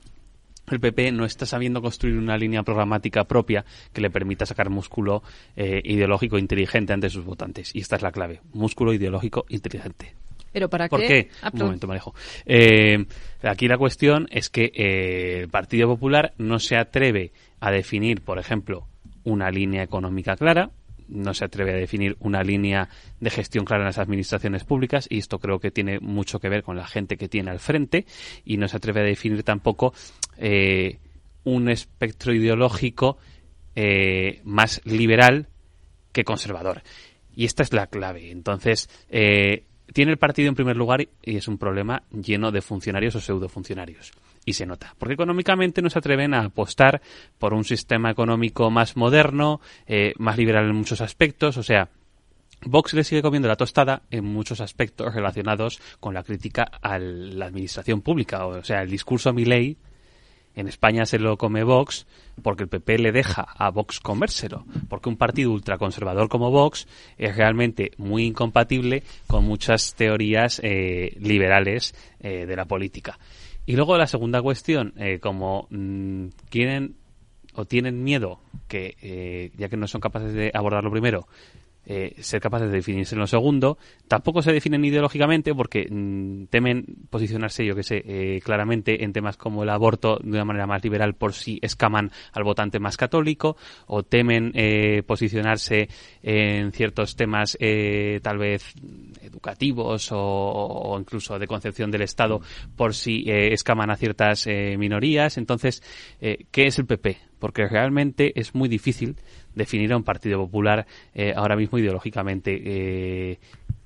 el 0.71 0.79
PP 0.79 1.11
no 1.11 1.25
está 1.25 1.45
sabiendo 1.45 1.81
construir 1.81 2.17
una 2.17 2.37
línea 2.37 2.63
programática 2.63 3.25
propia 3.25 3.65
que 3.91 4.01
le 4.01 4.09
permita 4.09 4.45
sacar 4.45 4.69
músculo 4.69 5.21
eh, 5.55 5.81
ideológico 5.83 6.37
inteligente 6.37 6.93
ante 6.93 7.09
sus 7.09 7.25
votantes. 7.25 7.75
Y 7.75 7.79
esta 7.81 7.97
es 7.97 8.01
la 8.01 8.11
clave. 8.11 8.39
Músculo 8.53 8.93
ideológico 8.93 9.45
inteligente. 9.49 10.15
Pero 10.53 10.69
¿para 10.69 10.87
¿Por 10.87 11.01
qué? 11.01 11.07
qué? 11.07 11.29
Ah, 11.41 11.49
Un 11.51 11.59
momento, 11.59 11.87
Marejo. 11.87 12.13
Eh, 12.45 13.05
aquí 13.41 13.67
la 13.67 13.77
cuestión 13.77 14.27
es 14.29 14.49
que 14.49 14.71
eh, 14.75 15.39
el 15.41 15.49
Partido 15.49 15.87
Popular 15.87 16.33
no 16.37 16.59
se 16.59 16.77
atreve 16.77 17.31
a 17.59 17.71
definir, 17.71 18.21
por 18.21 18.37
ejemplo, 18.37 18.87
una 19.23 19.49
línea 19.49 19.81
económica 19.81 20.35
clara, 20.37 20.69
no 21.07 21.33
se 21.33 21.45
atreve 21.45 21.71
a 21.71 21.75
definir 21.75 22.15
una 22.19 22.43
línea 22.43 22.89
de 23.19 23.29
gestión 23.29 23.65
clara 23.65 23.83
en 23.83 23.87
las 23.87 23.97
administraciones 23.97 24.63
públicas 24.63 25.07
y 25.09 25.19
esto 25.19 25.39
creo 25.39 25.59
que 25.59 25.71
tiene 25.71 25.99
mucho 25.99 26.39
que 26.39 26.49
ver 26.49 26.63
con 26.63 26.75
la 26.75 26.87
gente 26.87 27.17
que 27.17 27.29
tiene 27.29 27.51
al 27.51 27.59
frente 27.59 28.05
y 28.45 28.57
no 28.57 28.67
se 28.67 28.77
atreve 28.77 29.01
a 29.01 29.03
definir 29.03 29.43
tampoco 29.43 29.93
eh, 30.37 30.99
un 31.43 31.69
espectro 31.69 32.33
ideológico 32.33 33.17
eh, 33.75 34.41
más 34.43 34.81
liberal 34.85 35.47
que 36.11 36.23
conservador. 36.23 36.83
Y 37.35 37.45
esta 37.45 37.63
es 37.63 37.73
la 37.73 37.87
clave. 37.87 38.31
Entonces, 38.31 38.89
eh, 39.09 39.65
tiene 39.91 40.11
el 40.11 40.17
partido 40.17 40.49
en 40.49 40.55
primer 40.55 40.77
lugar 40.77 41.01
y 41.01 41.35
es 41.35 41.47
un 41.47 41.57
problema 41.57 42.03
lleno 42.11 42.51
de 42.51 42.61
funcionarios 42.61 43.15
o 43.15 43.21
pseudofuncionarios. 43.21 44.11
Y 44.45 44.53
se 44.53 44.65
nota. 44.65 44.93
Porque 44.97 45.13
económicamente 45.13 45.81
no 45.81 45.89
se 45.89 45.99
atreven 45.99 46.33
a 46.33 46.45
apostar 46.45 47.01
por 47.39 47.53
un 47.53 47.63
sistema 47.63 48.11
económico 48.11 48.69
más 48.69 48.97
moderno, 48.97 49.61
eh, 49.87 50.13
más 50.17 50.37
liberal 50.37 50.65
en 50.65 50.75
muchos 50.75 50.99
aspectos. 50.99 51.57
O 51.57 51.63
sea, 51.63 51.89
Vox 52.65 52.93
le 52.93 53.03
sigue 53.03 53.21
comiendo 53.21 53.47
la 53.47 53.55
tostada 53.55 54.03
en 54.11 54.25
muchos 54.25 54.61
aspectos 54.61 55.13
relacionados 55.13 55.79
con 55.99 56.13
la 56.13 56.23
crítica 56.23 56.63
a 56.81 56.97
la 56.99 57.45
administración 57.45 58.01
pública. 58.01 58.45
O 58.45 58.63
sea, 58.63 58.81
el 58.81 58.89
discurso 58.89 59.29
a 59.29 59.33
en 60.55 60.67
España 60.67 61.05
se 61.05 61.19
lo 61.19 61.37
come 61.37 61.63
Vox 61.63 62.05
porque 62.41 62.63
el 62.63 62.69
PP 62.69 62.99
le 62.99 63.11
deja 63.11 63.41
a 63.41 63.69
Vox 63.69 63.99
comérselo. 63.99 64.65
Porque 64.87 65.09
un 65.09 65.17
partido 65.17 65.51
ultraconservador 65.51 66.29
como 66.29 66.51
Vox 66.51 66.87
es 67.17 67.35
realmente 67.35 67.91
muy 67.97 68.25
incompatible 68.25 69.03
con 69.27 69.45
muchas 69.45 69.95
teorías 69.95 70.61
eh, 70.63 71.15
liberales 71.19 71.95
eh, 72.19 72.45
de 72.45 72.55
la 72.55 72.65
política. 72.65 73.17
Y 73.65 73.75
luego 73.75 73.97
la 73.97 74.07
segunda 74.07 74.41
cuestión, 74.41 74.93
eh, 74.97 75.19
como 75.19 75.67
mm, 75.69 76.27
quieren 76.49 76.95
o 77.55 77.65
tienen 77.65 78.03
miedo 78.03 78.39
que, 78.67 78.95
eh, 79.01 79.51
ya 79.57 79.69
que 79.69 79.77
no 79.77 79.87
son 79.87 80.01
capaces 80.01 80.33
de 80.33 80.51
abordarlo 80.53 80.91
primero, 80.91 81.27
eh, 81.85 82.15
ser 82.19 82.41
capaces 82.41 82.69
de 82.69 82.77
definirse 82.77 83.15
en 83.15 83.19
lo 83.19 83.27
segundo. 83.27 83.77
Tampoco 84.07 84.41
se 84.41 84.51
definen 84.51 84.85
ideológicamente 84.85 85.53
porque 85.53 85.87
mm, 85.89 86.45
temen 86.45 86.85
posicionarse, 87.09 87.65
yo 87.65 87.75
que 87.75 87.83
sé, 87.83 88.03
eh, 88.05 88.41
claramente 88.43 89.03
en 89.03 89.13
temas 89.13 89.37
como 89.37 89.63
el 89.63 89.69
aborto 89.69 90.19
de 90.21 90.29
una 90.29 90.45
manera 90.45 90.67
más 90.67 90.83
liberal 90.83 91.15
por 91.15 91.33
si 91.33 91.59
escaman 91.61 92.11
al 92.31 92.43
votante 92.43 92.79
más 92.79 92.97
católico 92.97 93.57
o 93.87 94.03
temen 94.03 94.51
eh, 94.55 95.03
posicionarse 95.05 95.89
en 96.21 96.71
ciertos 96.71 97.15
temas 97.15 97.57
eh, 97.59 98.19
tal 98.21 98.37
vez 98.37 98.73
educativos 99.21 100.11
o, 100.11 100.19
o 100.19 100.99
incluso 100.99 101.37
de 101.39 101.47
concepción 101.47 101.91
del 101.91 102.01
Estado 102.01 102.41
por 102.75 102.93
si 102.93 103.23
eh, 103.27 103.53
escaman 103.53 103.89
a 103.89 103.95
ciertas 103.95 104.47
eh, 104.47 104.75
minorías. 104.77 105.37
Entonces, 105.37 105.83
¿qué 106.19 106.67
es 106.67 106.79
el 106.79 106.85
PP? 106.85 107.17
Porque 107.39 107.67
realmente 107.67 108.39
es 108.39 108.55
muy 108.55 108.69
difícil 108.69 109.17
definir 109.55 109.93
a 109.93 109.97
un 109.97 110.03
partido 110.03 110.39
popular 110.39 110.85
eh, 111.13 111.33
ahora 111.35 111.55
mismo 111.55 111.77
ideológicamente. 111.77 112.61
Eh, 112.63 113.39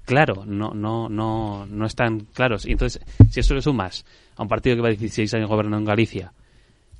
claro, 0.06 0.46
no, 0.46 0.74
no, 0.74 1.10
no, 1.10 1.66
no 1.66 1.86
están 1.86 2.22
claros. 2.34 2.66
Y 2.66 2.72
entonces, 2.72 3.02
si 3.30 3.40
eso 3.40 3.54
le 3.54 3.62
sumas 3.62 4.06
a 4.36 4.44
un 4.44 4.48
partido 4.48 4.76
que 4.76 4.82
va 4.82 4.90
16 4.90 5.34
años 5.34 5.50
gobernando 5.50 5.78
en 5.78 5.86
Galicia, 5.86 6.34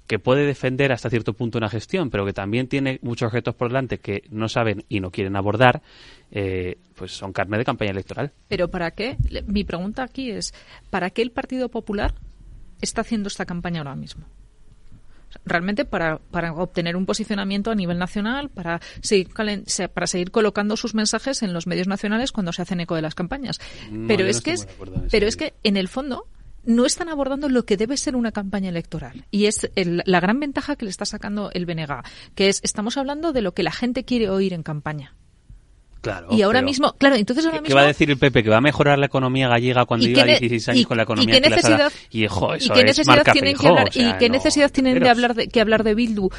que 0.08 0.20
puede 0.20 0.46
defender 0.46 0.92
hasta 0.92 1.10
cierto 1.10 1.34
punto 1.34 1.58
una 1.58 1.70
gestión, 1.70 2.10
pero 2.10 2.26
que 2.26 2.34
también 2.34 2.68
tiene 2.68 2.98
muchos 3.02 3.28
objetos 3.28 3.54
por 3.56 3.68
delante 3.68 4.00
que 4.00 4.24
no 4.30 4.48
saben 4.48 4.86
y 4.88 5.02
no 5.02 5.12
quieren 5.12 5.36
abordar, 5.36 5.82
eh, 6.32 6.78
pues 6.96 7.12
son 7.12 7.34
carne 7.34 7.58
de 7.58 7.66
campaña 7.66 7.92
electoral. 7.92 8.32
Pero 8.48 8.70
¿para 8.70 8.92
qué? 8.92 9.18
Mi 9.46 9.66
pregunta 9.66 10.04
aquí 10.04 10.32
es, 10.32 10.54
¿para 10.90 11.10
qué 11.10 11.22
el 11.22 11.32
Partido 11.32 11.70
Popular 11.70 12.16
está 12.82 13.02
haciendo 13.02 13.28
esta 13.28 13.46
campaña 13.46 13.80
ahora 13.80 13.96
mismo? 13.96 14.26
Realmente 15.46 15.86
para, 15.86 16.18
para 16.20 16.54
obtener 16.54 16.96
un 16.96 17.06
posicionamiento 17.06 17.70
a 17.72 17.76
nivel 17.76 17.98
nacional, 18.00 18.50
para 18.50 18.80
seguir, 19.02 19.30
para 19.94 20.08
seguir 20.08 20.32
colocando 20.32 20.78
sus 20.78 20.96
mensajes 20.96 21.44
en 21.44 21.54
los 21.54 21.68
medios 21.68 21.88
nacionales 21.88 22.32
cuando 22.32 22.54
se 22.54 22.62
hacen 22.62 22.80
eco 22.80 22.96
de 22.96 23.02
las 23.02 23.16
campañas. 23.16 23.60
No, 23.92 24.08
pero 24.08 24.24
no 24.24 24.30
es 24.30 24.42
que 24.42 24.52
es, 24.54 24.68
pero 25.12 25.28
es 25.28 25.36
que 25.36 25.54
en 25.64 25.78
el 25.78 25.88
fondo 25.88 26.26
no 26.66 26.86
están 26.86 27.08
abordando 27.10 27.48
lo 27.50 27.66
que 27.66 27.78
debe 27.78 27.96
ser 27.98 28.16
una 28.16 28.32
campaña 28.32 28.70
electoral. 28.70 29.26
Y 29.32 29.46
es 29.46 29.70
el- 29.76 30.02
la 30.06 30.20
gran 30.20 30.40
ventaja 30.40 30.76
que 30.76 30.86
le 30.86 30.92
está 30.92 31.06
sacando 31.06 31.50
el 31.54 31.66
BNG, 31.66 32.04
que 32.36 32.50
es 32.50 32.60
estamos 32.64 32.98
hablando 32.98 33.32
de 33.32 33.42
lo 33.42 33.54
que 33.54 33.64
la 33.64 33.72
gente 33.72 34.04
quiere 34.06 34.30
oír 34.30 34.54
en 34.54 34.64
campaña. 34.64 35.14
Claro. 36.02 36.28
y 36.32 36.42
ahora 36.44 36.62
mismo, 36.62 36.94
claro, 36.94 37.16
entonces 37.16 37.44
ahora 37.46 37.58
¿Qué, 37.58 37.62
mismo 37.64 37.70
qué 37.70 37.74
va 37.76 37.82
a 37.82 37.88
decir 37.88 38.10
el 38.10 38.18
PP? 38.18 38.44
¿Que 38.44 38.50
va 38.50 38.58
a 38.58 38.62
mejorar 38.62 38.98
la 39.00 39.08
economía 39.08 39.48
gallega 39.48 39.86
cuando 39.86 40.06
¿Y 40.06 40.10
lleva 40.10 40.22
qué 40.24 40.34
ne- 40.34 40.40
16 40.40 40.70
años 40.70 40.82
y- 40.82 40.86
con 40.86 40.98
la 40.98 41.04
y 41.04 41.06
economía 41.06 41.32
qué 41.34 41.38
enquilosada? 41.48 41.78
necesidad- 41.78 41.92
Y, 42.12 42.24
¿Y 42.26 42.70
qué 42.70 42.80
es 42.80 42.86
necesidad 42.86 43.24
tienen 43.34 43.58
que 43.58 43.68
hablar, 43.68 43.88
o 43.90 43.92
sea, 43.92 44.10
y 44.10 44.18
qué 44.18 44.30
no, 44.30 44.34
necesidad 44.36 44.72
tienen 44.72 45.00
de 45.00 45.10
hablar 45.10 45.36
de, 45.36 45.48
que 45.48 45.60
hablar 45.62 45.84
de 45.84 45.96
Bildu? 45.96 46.30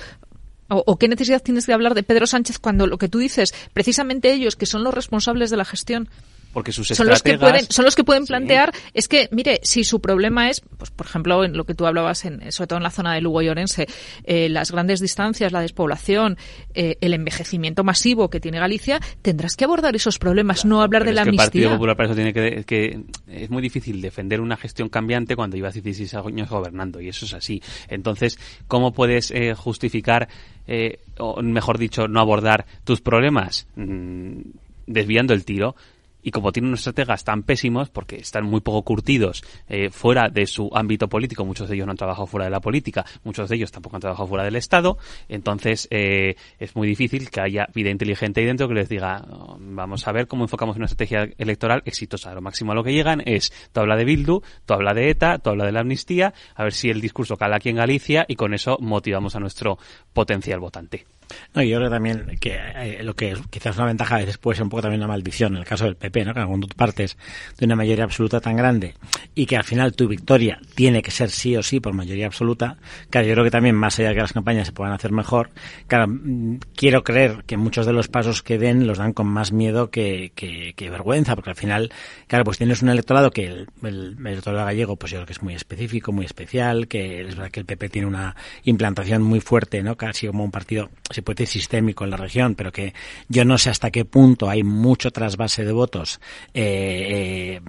O, 0.70 0.82
o 0.86 0.96
qué 0.98 1.08
necesidad 1.08 1.42
tienes 1.42 1.66
de 1.66 1.72
hablar 1.72 1.94
de 1.94 2.02
Pedro 2.02 2.26
Sánchez 2.26 2.58
cuando 2.58 2.86
lo 2.86 2.98
que 2.98 3.08
tú 3.08 3.18
dices, 3.18 3.54
precisamente 3.72 4.32
ellos, 4.32 4.54
que 4.54 4.66
son 4.66 4.84
los 4.84 4.92
responsables 4.94 5.50
de 5.50 5.56
la 5.56 5.64
gestión, 5.64 6.08
Porque 6.52 6.72
sus 6.72 6.88
son 6.88 7.06
los 7.06 7.22
que 7.22 7.38
pueden, 7.38 7.66
son 7.70 7.84
los 7.84 7.94
que 7.94 8.04
pueden 8.04 8.26
plantear, 8.26 8.72
es 8.94 9.08
que, 9.08 9.28
mire, 9.30 9.60
si 9.62 9.84
su 9.84 10.00
problema 10.00 10.48
es, 10.48 10.60
pues 10.60 10.90
por 10.90 11.06
ejemplo, 11.06 11.44
en 11.44 11.56
lo 11.56 11.64
que 11.64 11.74
tú 11.74 11.86
hablabas, 11.86 12.24
en, 12.24 12.50
sobre 12.52 12.68
todo 12.68 12.78
en 12.78 12.82
la 12.82 12.90
zona 12.90 13.14
de 13.14 13.20
Lugo 13.20 13.42
y 13.42 13.48
Orense, 13.48 13.86
eh, 14.24 14.48
las 14.48 14.72
grandes 14.72 15.00
distancias, 15.00 15.52
la 15.52 15.60
despoblación, 15.60 16.38
eh, 16.74 16.96
el 17.00 17.14
envejecimiento 17.14 17.84
masivo 17.84 18.30
que 18.30 18.40
tiene 18.40 18.58
Galicia, 18.58 19.00
tendrás 19.22 19.56
que 19.56 19.64
abordar 19.64 19.94
esos 19.94 20.18
problemas, 20.18 20.64
no 20.64 20.82
hablar 20.82 21.04
de 21.04 21.12
la 21.12 21.24
que 21.24 21.30
el 21.30 21.36
Partido 21.36 21.66
amnistía. 21.66 21.76
Popular 21.76 21.96
para 21.96 22.06
eso 22.08 22.14
tiene 22.14 22.32
que, 22.32 22.64
que 22.64 23.02
es 23.26 23.50
muy 23.50 23.62
difícil 23.62 24.00
defender 24.00 24.40
una 24.40 24.56
gestión 24.56 24.88
cambiante 24.88 25.36
cuando 25.36 25.56
llevas 25.56 25.74
16 25.74 26.14
años 26.14 26.48
gobernando 26.48 27.00
y 27.00 27.08
eso 27.08 27.26
es 27.26 27.34
así. 27.34 27.62
Entonces, 27.88 28.38
¿cómo 28.66 28.92
puedes 28.92 29.30
eh, 29.30 29.54
justificar, 29.54 30.28
eh, 30.66 31.00
o 31.18 31.42
mejor 31.42 31.78
dicho, 31.78 32.08
no 32.08 32.20
abordar 32.20 32.66
tus 32.84 33.00
problemas 33.00 33.66
mm, 33.76 34.40
desviando 34.86 35.34
el 35.34 35.44
tiro? 35.44 35.76
Y 36.22 36.30
como 36.30 36.52
tienen 36.52 36.68
unos 36.68 36.80
estrategas 36.80 37.24
tan 37.24 37.42
pésimos, 37.42 37.90
porque 37.90 38.16
están 38.16 38.44
muy 38.44 38.60
poco 38.60 38.82
curtidos 38.82 39.44
eh, 39.68 39.90
fuera 39.90 40.28
de 40.28 40.46
su 40.46 40.70
ámbito 40.74 41.08
político, 41.08 41.44
muchos 41.44 41.68
de 41.68 41.76
ellos 41.76 41.86
no 41.86 41.92
han 41.92 41.96
trabajado 41.96 42.26
fuera 42.26 42.44
de 42.44 42.50
la 42.50 42.60
política, 42.60 43.04
muchos 43.24 43.48
de 43.48 43.56
ellos 43.56 43.70
tampoco 43.70 43.96
han 43.96 44.00
trabajado 44.00 44.28
fuera 44.28 44.44
del 44.44 44.56
Estado, 44.56 44.98
entonces 45.28 45.88
eh, 45.90 46.36
es 46.58 46.74
muy 46.76 46.88
difícil 46.88 47.30
que 47.30 47.40
haya 47.40 47.68
vida 47.74 47.90
inteligente 47.90 48.40
ahí 48.40 48.46
dentro 48.46 48.68
que 48.68 48.74
les 48.74 48.88
diga, 48.88 49.24
"Oh, 49.30 49.56
vamos 49.60 50.06
a 50.06 50.12
ver 50.12 50.26
cómo 50.26 50.44
enfocamos 50.44 50.76
una 50.76 50.86
estrategia 50.86 51.28
electoral 51.38 51.82
exitosa. 51.84 52.34
Lo 52.34 52.40
máximo 52.40 52.72
a 52.72 52.74
lo 52.74 52.84
que 52.84 52.92
llegan 52.92 53.22
es, 53.24 53.52
tú 53.72 53.80
habla 53.80 53.96
de 53.96 54.04
Bildu, 54.04 54.42
tú 54.66 54.74
habla 54.74 54.94
de 54.94 55.10
ETA, 55.10 55.38
tú 55.38 55.50
habla 55.50 55.66
de 55.66 55.72
la 55.72 55.80
amnistía, 55.80 56.34
a 56.54 56.64
ver 56.64 56.72
si 56.72 56.90
el 56.90 57.00
discurso 57.00 57.36
cala 57.36 57.56
aquí 57.56 57.68
en 57.68 57.76
Galicia 57.76 58.24
y 58.28 58.36
con 58.36 58.54
eso 58.54 58.78
motivamos 58.80 59.36
a 59.36 59.40
nuestro 59.40 59.78
potencial 60.12 60.60
votante. 60.60 61.17
No, 61.54 61.62
yo 61.62 61.78
creo 61.78 61.90
también 61.90 62.38
que 62.40 62.56
eh, 62.56 63.02
lo 63.02 63.14
que 63.14 63.36
quizás 63.50 63.76
una 63.76 63.86
ventaja 63.86 64.16
a 64.16 64.18
veces 64.18 64.38
puede 64.38 64.56
ser 64.56 64.64
un 64.64 64.70
poco 64.70 64.82
también 64.82 65.00
una 65.00 65.08
maldición 65.08 65.54
en 65.54 65.60
el 65.60 65.64
caso 65.64 65.84
del 65.84 65.96
PP, 65.96 66.24
¿no? 66.24 66.34
Que 66.34 66.44
cuando 66.44 66.66
tú 66.66 66.76
partes 66.76 67.16
de 67.58 67.66
una 67.66 67.76
mayoría 67.76 68.04
absoluta 68.04 68.40
tan 68.40 68.56
grande 68.56 68.94
y 69.34 69.46
que 69.46 69.56
al 69.56 69.64
final 69.64 69.94
tu 69.94 70.08
victoria 70.08 70.60
tiene 70.74 71.02
que 71.02 71.10
ser 71.10 71.30
sí 71.30 71.56
o 71.56 71.62
sí 71.62 71.80
por 71.80 71.92
mayoría 71.94 72.26
absoluta, 72.26 72.76
claro, 73.10 73.26
yo 73.26 73.34
creo 73.34 73.44
que 73.44 73.50
también 73.50 73.74
más 73.74 73.98
allá 73.98 74.10
de 74.10 74.14
que 74.16 74.20
las 74.22 74.32
campañas 74.32 74.66
se 74.66 74.72
puedan 74.72 74.92
hacer 74.92 75.12
mejor, 75.12 75.50
claro, 75.86 76.08
mm, 76.08 76.58
quiero 76.74 77.04
creer 77.04 77.44
que 77.46 77.56
muchos 77.56 77.86
de 77.86 77.92
los 77.92 78.08
pasos 78.08 78.42
que 78.42 78.58
den 78.58 78.86
los 78.86 78.98
dan 78.98 79.12
con 79.12 79.26
más 79.26 79.52
miedo 79.52 79.90
que, 79.90 80.32
que, 80.34 80.74
que 80.74 80.90
vergüenza, 80.90 81.34
porque 81.34 81.50
al 81.50 81.56
final, 81.56 81.92
claro, 82.26 82.44
pues 82.44 82.58
tienes 82.58 82.82
un 82.82 82.88
electorado 82.88 83.30
que 83.30 83.46
el, 83.46 83.66
el, 83.82 84.16
el 84.18 84.26
electorado 84.26 84.64
gallego, 84.64 84.96
pues 84.96 85.12
yo 85.12 85.18
creo 85.18 85.26
que 85.26 85.32
es 85.32 85.42
muy 85.42 85.54
específico, 85.54 86.12
muy 86.12 86.24
especial, 86.24 86.88
que 86.88 87.20
es 87.22 87.36
verdad 87.36 87.50
que 87.50 87.60
el 87.60 87.66
PP 87.66 87.88
tiene 87.88 88.06
una 88.06 88.36
implantación 88.64 89.22
muy 89.22 89.40
fuerte, 89.40 89.82
¿no? 89.82 89.96
Casi 89.96 90.26
como 90.26 90.44
un 90.44 90.50
partido, 90.50 90.90
puede 91.22 91.44
decir 91.44 91.62
sistémico 91.62 92.04
en 92.04 92.10
la 92.10 92.16
región, 92.16 92.54
pero 92.54 92.72
que 92.72 92.94
yo 93.28 93.44
no 93.44 93.58
sé 93.58 93.70
hasta 93.70 93.90
qué 93.90 94.04
punto 94.04 94.48
hay 94.48 94.62
mucho 94.62 95.10
trasvase 95.10 95.64
de 95.64 95.72
votos 95.72 96.20
eh, 96.54 97.58
eh, 97.58 97.60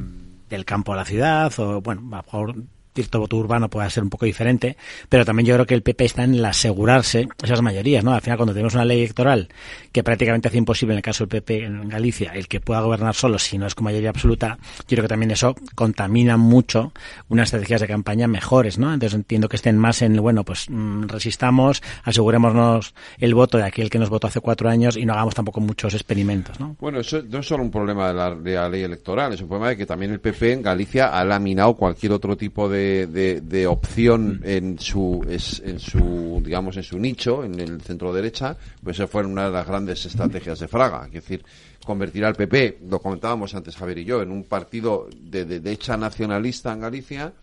del 0.49 0.65
campo 0.65 0.93
a 0.93 0.97
la 0.97 1.05
ciudad, 1.05 1.51
o 1.59 1.81
bueno, 1.81 2.01
a 2.01 2.17
lo 2.17 2.23
mejor 2.23 2.55
cierto 2.94 3.20
voto 3.20 3.38
urbano 3.38 3.70
pueda 3.70 3.90
ser 3.90 4.03
un 4.03 4.10
poco 4.10 4.26
diferente, 4.26 4.78
pero 5.07 5.26
también 5.26 5.45
yo 5.45 5.53
creo 5.56 5.66
que 5.66 5.76
el 5.76 5.82
PP 5.82 6.06
está 6.06 6.24
en 6.24 6.36
el 6.36 6.45
asegurarse 6.45 7.28
esas 7.44 7.61
mayorías, 7.61 8.03
¿no? 8.03 8.14
Al 8.14 8.22
final, 8.22 8.38
cuando 8.38 8.53
tenemos 8.53 8.74
una 8.74 8.86
ley 8.86 8.99
electoral 8.99 9.49
que 9.91 10.03
prácticamente 10.03 10.48
hace 10.48 10.57
imposible 10.57 10.94
en 10.94 10.98
el 10.98 11.03
caso 11.03 11.26
del 11.26 11.30
PP 11.30 11.66
en 11.66 11.90
Galicia 11.90 12.32
el 12.34 12.48
que 12.48 12.60
pueda 12.60 12.82
gobernar 12.82 13.16
solo 13.16 13.40
si 13.40 13.57
no 13.57 13.68
es 13.68 13.76
con 13.76 13.86
mayoría 13.86 14.10
absoluta, 14.10 14.57
yo 14.80 14.88
creo 14.88 15.03
que 15.03 15.07
también 15.07 15.32
eso 15.32 15.56
contamina 15.76 16.38
mucho 16.38 16.91
unas 17.30 17.48
estrategias 17.48 17.82
de 17.82 17.88
campaña 17.88 18.28
mejores, 18.28 18.78
¿no? 18.78 18.94
Entonces 18.94 19.16
entiendo 19.16 19.49
que 19.49 19.56
estén 19.56 19.78
más 19.78 20.02
en, 20.02 20.16
bueno, 20.18 20.44
pues 20.44 20.70
mm, 20.70 21.03
resistamos, 21.07 21.82
asegurémonos 22.03 22.94
el 23.18 23.34
voto 23.36 23.57
de 23.57 23.64
aquel 23.64 23.90
que 23.90 23.99
nos 23.99 24.10
votó 24.10 24.28
hace 24.28 24.41
cuatro 24.41 24.70
años 24.70 24.98
y 24.98 25.06
no 25.06 25.14
hagamos 25.14 25.36
tampoco 25.36 25.61
muchos 25.61 25.94
experimentos, 25.94 26.60
¿no? 26.60 26.76
Bueno, 26.80 26.99
eso 26.99 27.22
no 27.30 27.40
es 27.40 27.45
solo 27.45 27.64
un 27.64 27.72
problema 27.72 28.10
de 28.10 28.14
la, 28.14 28.36
de 28.36 28.56
la 28.56 28.70
ley 28.70 28.84
electoral, 28.84 29.34
es 29.34 29.41
un 29.41 29.48
problema 29.48 29.70
de 29.70 29.78
que 29.78 29.86
también 29.86 30.11
el 30.11 30.20
PP 30.20 30.53
en 30.53 30.61
Galicia 30.61 31.07
ha 31.07 31.24
laminado 31.24 31.76
cualquier 31.76 32.11
otro 32.14 32.36
tipo 32.36 32.68
de, 32.68 32.89
de, 33.07 33.41
de 33.41 33.68
opción 33.68 34.41
en 34.44 34.80
su, 34.80 35.26
es- 35.30 35.61
en 35.66 35.80
su, 35.80 36.41
digamos, 36.44 36.78
en 36.78 36.84
su 36.84 36.98
nicho, 36.99 37.44
en 37.44 37.60
el 37.60 37.82
centro 37.82 38.14
derecha, 38.14 38.56
pues 38.84 38.98
esa 38.98 39.07
fue 39.07 39.26
una 39.26 39.45
de 39.45 39.52
las 39.52 39.68
grandes 39.68 40.06
estrategias 40.06 40.60
de 40.60 40.68
Fraga, 40.68 41.06
es 41.07 41.14
decir, 41.14 41.44
convertir 41.86 42.26
al 42.26 42.36
PP, 42.36 42.80
lo 42.90 42.99
comentábamos 42.99 43.56
antes 43.56 43.76
Javier 43.76 43.99
y 43.99 44.06
yo, 44.06 44.22
en 44.22 44.32
un 44.32 44.44
partido 44.44 45.07
de, 45.20 45.45
de 45.45 45.60
derecha 45.60 45.98
nacionalista 45.98 46.74
en 46.74 46.82
Galicia, 46.82 47.34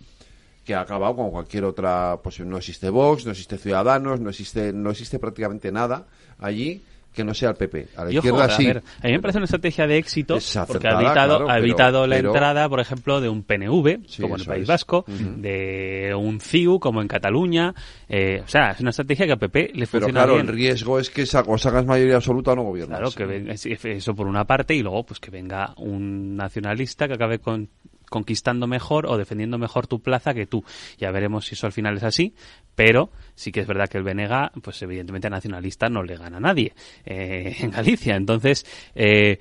que 0.64 0.74
ha 0.74 0.80
acabado 0.80 1.14
con 1.16 1.30
cualquier 1.30 1.64
otra, 1.64 2.18
pues 2.22 2.40
no 2.40 2.56
existe 2.56 2.90
Vox, 2.90 3.24
no 3.24 3.30
existe 3.32 3.56
Ciudadanos, 3.56 4.20
no 4.20 4.30
existe, 4.30 4.72
no 4.72 4.90
existe 4.90 5.18
prácticamente 5.18 5.70
nada 5.70 6.06
allí 6.38 6.82
que 7.16 7.24
no 7.24 7.34
sea 7.34 7.50
el 7.50 7.56
PP. 7.56 7.88
A 7.96 8.04
la 8.04 8.12
Y 8.12 8.18
ojo, 8.18 8.28
izquierda 8.28 8.44
a 8.44 8.56
sí. 8.56 8.66
ver, 8.66 8.82
a 9.02 9.06
mí 9.06 9.12
me 9.12 9.20
parece 9.20 9.38
una 9.38 9.44
estrategia 9.46 9.86
de 9.86 9.96
éxito 9.98 10.38
porque 10.68 10.86
ha 10.86 10.92
evitado, 11.00 11.14
claro, 11.38 11.50
ha 11.50 11.54
pero- 11.54 12.06
la 12.06 12.16
pero- 12.16 12.28
entrada, 12.30 12.68
por 12.68 12.78
ejemplo, 12.80 13.20
de 13.20 13.28
un 13.28 13.42
PNV, 13.42 14.00
Sí, 14.06 14.22
como 14.22 14.34
en 14.36 14.40
el 14.42 14.46
País 14.46 14.62
es. 14.62 14.68
Vasco, 14.68 15.04
de 15.08 16.14
un 16.16 16.40
CIU, 16.40 16.78
como 16.78 17.00
en 17.02 17.08
Cataluña. 17.08 17.74
Eh, 18.08 18.42
o 18.44 18.48
sea, 18.48 18.70
es 18.72 18.80
una 18.80 18.90
estrategia 18.90 19.26
que 19.26 19.32
a 19.32 19.36
PP 19.36 19.70
le 19.74 19.86
Pero 19.86 19.86
funciona 19.86 20.12
claro, 20.20 20.34
bien. 20.34 20.46
el 20.46 20.52
riesgo 20.54 20.98
es 21.00 21.10
que 21.10 21.22
o 21.22 21.58
sacas 21.58 21.86
mayoría 21.86 22.16
absoluta 22.16 22.52
o 22.52 22.56
no 22.56 22.62
gobiernas. 22.62 22.98
Claro, 22.98 23.12
que 23.12 23.24
venga, 23.24 23.56
sí, 23.56 23.72
eso 23.82 24.14
por 24.14 24.26
una 24.26 24.44
parte 24.44 24.74
y 24.74 24.82
luego 24.82 25.04
pues 25.04 25.18
que 25.20 25.30
venga 25.30 25.74
un 25.78 26.36
nacionalista 26.36 27.08
que 27.08 27.14
acabe 27.14 27.38
con- 27.38 27.68
conquistando 28.08 28.66
mejor 28.66 29.06
o 29.06 29.16
defendiendo 29.18 29.58
mejor 29.58 29.86
tu 29.86 30.00
plaza 30.00 30.32
que 30.34 30.46
tú. 30.46 30.62
Ya 30.98 31.10
veremos 31.10 31.46
si 31.46 31.54
eso 31.54 31.66
al 31.66 31.72
final 31.72 31.96
es 31.96 32.04
así, 32.04 32.34
pero 32.74 33.10
sí 33.36 33.52
que 33.52 33.60
es 33.60 33.66
verdad 33.68 33.88
que 33.88 33.98
el 33.98 34.04
Benega, 34.04 34.50
pues 34.60 34.82
evidentemente 34.82 35.30
nacionalista 35.30 35.88
no 35.88 36.02
le 36.02 36.16
gana 36.16 36.38
a 36.38 36.40
nadie 36.40 36.72
eh, 37.04 37.54
en 37.60 37.70
Galicia. 37.70 38.16
Entonces, 38.16 38.66
eh, 38.96 39.38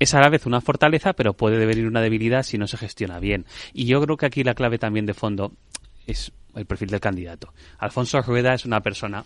es 0.00 0.14
a 0.14 0.20
la 0.20 0.28
vez 0.28 0.46
una 0.46 0.60
fortaleza, 0.60 1.12
pero 1.12 1.34
puede 1.34 1.58
devenir 1.58 1.86
una 1.86 2.00
debilidad 2.00 2.42
si 2.42 2.58
no 2.58 2.66
se 2.66 2.76
gestiona 2.76 3.20
bien. 3.20 3.46
Y 3.72 3.86
yo 3.86 4.00
creo 4.02 4.16
que 4.16 4.26
aquí 4.26 4.42
la 4.42 4.54
clave 4.54 4.78
también 4.78 5.06
de 5.06 5.14
fondo 5.14 5.52
es 6.06 6.32
el 6.54 6.66
perfil 6.66 6.88
del 6.88 7.00
candidato. 7.00 7.52
Alfonso 7.78 8.20
Rueda 8.22 8.54
es 8.54 8.64
una 8.64 8.80
persona 8.80 9.24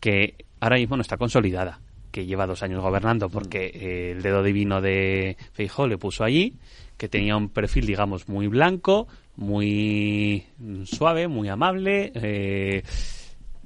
que 0.00 0.34
ahora 0.60 0.76
mismo 0.76 0.96
no 0.96 1.02
está 1.02 1.16
consolidada, 1.16 1.80
que 2.10 2.26
lleva 2.26 2.46
dos 2.46 2.62
años 2.62 2.82
gobernando 2.82 3.28
porque 3.28 3.66
eh, 3.66 4.12
el 4.12 4.22
dedo 4.22 4.42
divino 4.42 4.80
de 4.80 5.36
Feijóo 5.52 5.86
le 5.86 5.98
puso 5.98 6.24
allí, 6.24 6.54
que 6.96 7.08
tenía 7.08 7.36
un 7.36 7.48
perfil, 7.48 7.86
digamos, 7.86 8.28
muy 8.28 8.46
blanco, 8.46 9.08
muy 9.36 10.44
suave, 10.84 11.28
muy 11.28 11.48
amable, 11.48 12.12
eh, 12.14 12.82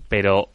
pero 0.08 0.50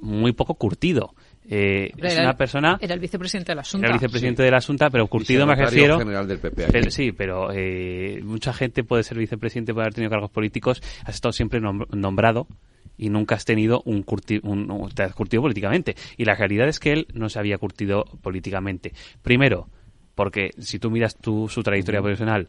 muy 0.00 0.32
poco 0.32 0.54
curtido. 0.54 1.14
Eh, 1.48 1.92
es 1.96 2.12
era 2.14 2.22
una 2.22 2.30
el- 2.32 2.36
persona 2.36 2.78
Era 2.80 2.94
el 2.94 3.00
vicepresidente 3.00 3.52
del 3.52 3.60
asunto. 3.60 3.86
era 3.86 3.94
el 3.94 4.00
vicepresidente 4.00 4.42
del 4.42 4.54
asunto, 4.54 4.86
pero 4.90 5.06
curtido 5.06 5.46
me 5.46 5.54
refiero. 5.54 5.98
general 5.98 6.26
del 6.26 6.38
PP. 6.40 6.66
Pero, 6.72 6.90
sí, 6.90 7.12
pero 7.12 7.50
eh, 7.52 8.20
mucha 8.24 8.52
gente 8.52 8.82
puede 8.82 9.04
ser 9.04 9.16
vicepresidente 9.18 9.72
por 9.72 9.82
haber 9.82 9.94
tenido 9.94 10.10
cargos 10.10 10.30
políticos. 10.30 10.82
Has 11.04 11.14
estado 11.14 11.32
siempre 11.32 11.60
nom- 11.60 11.86
nombrado 11.94 12.48
y 12.98 13.10
nunca 13.10 13.36
has 13.36 13.44
tenido 13.44 13.80
un, 13.84 14.04
curti- 14.04 14.40
un- 14.42 14.68
un- 14.72 14.90
te 14.90 15.04
has 15.04 15.14
curtido 15.14 15.42
políticamente. 15.42 15.94
Y 16.16 16.24
la 16.24 16.34
realidad 16.34 16.66
es 16.68 16.80
que 16.80 16.92
él 16.92 17.06
no 17.14 17.28
se 17.28 17.38
había 17.38 17.58
curtido 17.58 18.04
políticamente. 18.22 18.92
Primero, 19.22 19.68
porque 20.16 20.50
si 20.58 20.80
tú 20.80 20.90
miras 20.90 21.14
tu, 21.16 21.48
su 21.48 21.62
trayectoria 21.62 22.00
profesional, 22.00 22.48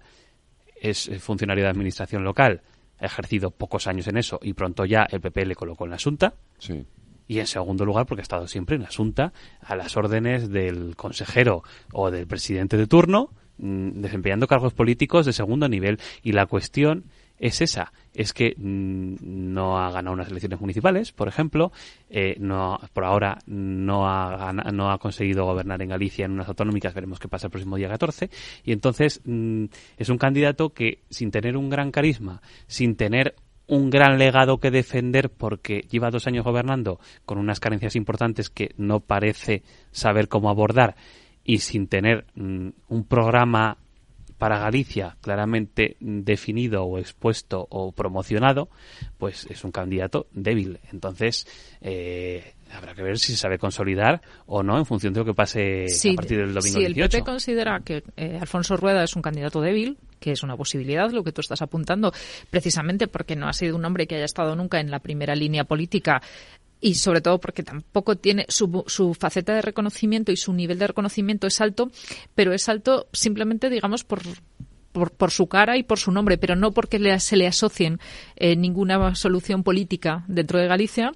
es 0.81 1.07
eh, 1.07 1.19
funcionario 1.19 1.63
de 1.63 1.69
administración 1.69 2.23
local, 2.23 2.61
ha 2.99 3.05
ejercido 3.05 3.51
pocos 3.51 3.87
años 3.87 4.07
en 4.07 4.17
eso 4.17 4.39
y 4.41 4.53
pronto 4.53 4.85
ya 4.85 5.07
el 5.09 5.21
PP 5.21 5.45
le 5.45 5.55
colocó 5.55 5.85
en 5.85 5.91
la 5.91 5.97
Asunta. 5.97 6.33
Sí. 6.57 6.85
Y 7.27 7.39
en 7.39 7.47
segundo 7.47 7.85
lugar, 7.85 8.05
porque 8.05 8.21
ha 8.21 8.23
estado 8.23 8.47
siempre 8.47 8.75
en 8.75 8.83
la 8.83 8.87
Asunta 8.87 9.33
a 9.61 9.75
las 9.75 9.97
órdenes 9.97 10.49
del 10.49 10.95
consejero 10.95 11.63
o 11.91 12.09
del 12.09 12.25
presidente 12.25 12.77
de 12.77 12.87
turno, 12.87 13.31
mm, 13.57 14.01
desempeñando 14.01 14.47
cargos 14.47 14.73
políticos 14.73 15.25
de 15.25 15.33
segundo 15.33 15.67
nivel. 15.67 15.99
Y 16.23 16.31
la 16.31 16.45
cuestión 16.45 17.05
es 17.39 17.61
esa, 17.61 17.91
es 18.13 18.33
que 18.33 18.55
mm, 18.57 19.15
no 19.21 19.79
ha 19.79 19.91
ganado 19.91 20.13
unas 20.13 20.29
elecciones 20.29 20.59
municipales, 20.59 21.11
por 21.11 21.27
ejemplo, 21.27 21.71
eh, 22.09 22.35
no, 22.39 22.79
por 22.93 23.05
ahora 23.05 23.39
no 23.45 24.07
ha, 24.07 24.53
no 24.53 24.91
ha 24.91 24.97
conseguido 24.97 25.45
gobernar 25.45 25.81
en 25.81 25.89
Galicia 25.89 26.25
en 26.25 26.31
unas 26.31 26.47
autonómicas, 26.47 26.93
veremos 26.93 27.19
qué 27.19 27.27
pasa 27.27 27.47
el 27.47 27.51
próximo 27.51 27.77
día 27.77 27.89
14, 27.89 28.29
y 28.63 28.71
entonces 28.71 29.21
mm, 29.25 29.65
es 29.97 30.09
un 30.09 30.17
candidato 30.17 30.73
que 30.73 31.03
sin 31.09 31.31
tener 31.31 31.57
un 31.57 31.69
gran 31.69 31.91
carisma, 31.91 32.41
sin 32.67 32.95
tener 32.95 33.35
un 33.67 33.89
gran 33.89 34.17
legado 34.17 34.59
que 34.59 34.71
defender 34.71 35.29
porque 35.29 35.85
lleva 35.89 36.09
dos 36.09 36.25
años 36.25 36.45
gobernando 36.45 36.99
con 37.25 37.37
unas 37.37 37.59
carencias 37.59 37.95
importantes 37.95 38.49
que 38.49 38.71
no 38.77 39.01
parece 39.01 39.63
saber 39.91 40.29
cómo 40.29 40.49
abordar 40.49 40.95
y 41.43 41.59
sin 41.59 41.87
tener 41.87 42.25
mm, 42.35 42.69
un 42.87 43.03
programa 43.05 43.77
para 44.37 44.59
Galicia 44.59 45.17
claramente 45.21 45.97
definido 45.99 46.83
o 46.85 46.97
expuesto 46.99 47.67
o 47.69 47.91
promocionado, 47.91 48.69
pues 49.17 49.47
es 49.49 49.63
un 49.63 49.71
candidato 49.71 50.27
débil. 50.31 50.79
Entonces, 50.91 51.47
eh, 51.81 52.53
habrá 52.71 52.93
que 52.93 53.01
ver 53.01 53.17
si 53.17 53.31
se 53.31 53.37
sabe 53.37 53.57
consolidar 53.57 54.21
o 54.45 54.63
no 54.63 54.77
en 54.77 54.85
función 54.85 55.13
de 55.13 55.21
lo 55.21 55.25
que 55.25 55.33
pase 55.33 55.85
a 55.85 56.15
partir 56.15 56.37
del 56.37 56.53
domingo 56.53 56.79
si 56.79 56.85
el 56.85 56.93
18. 56.93 57.17
PP 57.17 57.23
considera 57.23 57.79
que 57.83 58.03
eh, 58.15 58.37
Alfonso 58.39 58.77
Rueda 58.77 59.03
es 59.03 59.15
un 59.15 59.21
candidato 59.21 59.61
débil, 59.61 59.97
que 60.19 60.31
es 60.31 60.43
una 60.43 60.55
posibilidad, 60.55 61.09
lo 61.11 61.23
que 61.23 61.31
tú 61.31 61.41
estás 61.41 61.61
apuntando, 61.61 62.11
precisamente 62.49 63.07
porque 63.07 63.35
no 63.35 63.47
ha 63.47 63.53
sido 63.53 63.75
un 63.75 63.85
hombre 63.85 64.07
que 64.07 64.15
haya 64.15 64.25
estado 64.25 64.55
nunca 64.55 64.79
en 64.79 64.91
la 64.91 64.99
primera 64.99 65.35
línea 65.35 65.63
política 65.63 66.21
y 66.79 66.95
sobre 66.95 67.21
todo 67.21 67.39
porque 67.39 67.63
tampoco 67.63 68.15
tiene 68.17 68.45
su, 68.49 68.83
su 68.87 69.13
faceta 69.13 69.53
de 69.55 69.61
reconocimiento 69.61 70.31
y 70.31 70.37
su 70.37 70.53
nivel 70.53 70.77
de 70.79 70.87
reconocimiento 70.87 71.47
es 71.47 71.59
alto, 71.61 71.89
pero 72.35 72.53
es 72.53 72.69
alto 72.69 73.07
simplemente, 73.13 73.69
digamos, 73.69 74.03
por, 74.03 74.21
por, 74.91 75.31
su 75.31 75.47
cara 75.47 75.77
y 75.77 75.83
por 75.83 75.99
su 75.99 76.11
nombre, 76.11 76.37
pero 76.37 76.55
no 76.55 76.71
porque 76.71 76.99
le- 76.99 77.19
se 77.19 77.35
le 77.37 77.47
asocien 77.47 77.99
eh, 78.35 78.55
ninguna 78.55 79.15
solución 79.15 79.63
política 79.63 80.23
dentro 80.27 80.59
de 80.59 80.67
Galicia. 80.67 81.11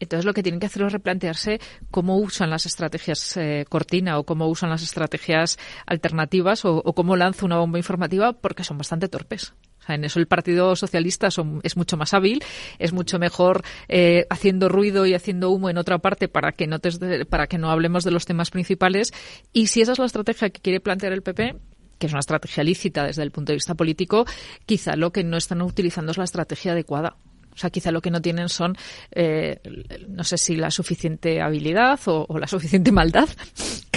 Entonces 0.00 0.24
lo 0.24 0.34
que 0.34 0.42
tienen 0.42 0.58
que 0.60 0.66
hacer 0.66 0.82
es 0.82 0.92
replantearse 0.92 1.60
cómo 1.90 2.18
usan 2.18 2.50
las 2.50 2.66
estrategias 2.66 3.36
eh, 3.36 3.64
cortina 3.68 4.18
o 4.18 4.24
cómo 4.24 4.48
usan 4.48 4.68
las 4.70 4.82
estrategias 4.82 5.56
alternativas 5.86 6.64
o, 6.64 6.82
o 6.84 6.92
cómo 6.94 7.16
lanza 7.16 7.46
una 7.46 7.58
bomba 7.58 7.78
informativa 7.78 8.32
porque 8.32 8.64
son 8.64 8.76
bastante 8.76 9.08
torpes. 9.08 9.54
Sea, 9.86 9.94
en 9.96 10.04
eso 10.04 10.18
el 10.18 10.26
Partido 10.26 10.74
Socialista 10.76 11.28
es 11.62 11.76
mucho 11.76 11.96
más 11.96 12.14
hábil, 12.14 12.42
es 12.78 12.92
mucho 12.92 13.18
mejor 13.18 13.62
eh, 13.88 14.26
haciendo 14.30 14.68
ruido 14.68 15.04
y 15.06 15.14
haciendo 15.14 15.50
humo 15.50 15.68
en 15.70 15.76
otra 15.78 15.98
parte 15.98 16.28
para 16.28 16.52
que 16.52 16.66
no 16.66 16.78
te- 16.78 17.24
para 17.26 17.46
que 17.46 17.58
no 17.58 17.70
hablemos 17.70 18.04
de 18.04 18.10
los 18.10 18.24
temas 18.24 18.50
principales. 18.50 19.12
Y 19.52 19.66
si 19.66 19.80
esa 19.82 19.92
es 19.92 19.98
la 19.98 20.06
estrategia 20.06 20.50
que 20.50 20.60
quiere 20.60 20.80
plantear 20.80 21.12
el 21.12 21.22
PP, 21.22 21.56
que 21.98 22.06
es 22.06 22.12
una 22.12 22.20
estrategia 22.20 22.64
lícita 22.64 23.04
desde 23.04 23.22
el 23.22 23.30
punto 23.30 23.52
de 23.52 23.56
vista 23.56 23.74
político, 23.74 24.24
quizá 24.66 24.96
lo 24.96 25.12
que 25.12 25.22
no 25.22 25.36
están 25.36 25.62
utilizando 25.62 26.12
es 26.12 26.18
la 26.18 26.24
estrategia 26.24 26.72
adecuada. 26.72 27.16
O 27.52 27.56
sea, 27.56 27.70
quizá 27.70 27.92
lo 27.92 28.00
que 28.00 28.10
no 28.10 28.20
tienen 28.20 28.48
son, 28.48 28.76
eh, 29.12 29.60
no 30.08 30.24
sé 30.24 30.38
si 30.38 30.56
la 30.56 30.72
suficiente 30.72 31.40
habilidad 31.40 32.00
o 32.06 32.36
la 32.38 32.48
suficiente 32.48 32.90
maldad. 32.90 33.28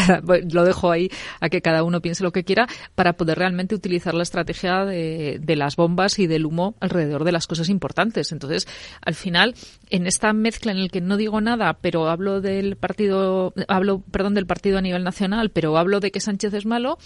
Lo 0.51 0.63
dejo 0.63 0.91
ahí 0.91 1.09
a 1.39 1.49
que 1.49 1.61
cada 1.61 1.83
uno 1.83 2.01
piense 2.01 2.23
lo 2.23 2.31
que 2.31 2.43
quiera 2.43 2.67
para 2.95 3.13
poder 3.13 3.37
realmente 3.37 3.75
utilizar 3.75 4.13
la 4.13 4.23
estrategia 4.23 4.85
de, 4.85 5.39
de 5.41 5.55
las 5.55 5.75
bombas 5.75 6.19
y 6.19 6.27
del 6.27 6.45
humo 6.45 6.75
alrededor 6.79 7.23
de 7.23 7.31
las 7.31 7.47
cosas 7.47 7.69
importantes. 7.69 8.31
Entonces, 8.31 8.67
al 9.01 9.15
final, 9.15 9.55
en 9.89 10.07
esta 10.07 10.33
mezcla 10.33 10.71
en 10.71 10.77
el 10.79 10.91
que 10.91 11.01
no 11.01 11.17
digo 11.17 11.41
nada, 11.41 11.73
pero 11.81 12.07
hablo 12.09 12.41
del 12.41 12.75
partido, 12.77 13.53
hablo, 13.67 14.01
perdón, 14.11 14.33
del 14.33 14.45
partido 14.47 14.77
a 14.77 14.81
nivel 14.81 15.03
nacional, 15.03 15.49
pero 15.51 15.77
hablo 15.77 15.99
de 15.99 16.11
que 16.11 16.19
Sánchez 16.19 16.53
es 16.53 16.65
malo, 16.65 16.97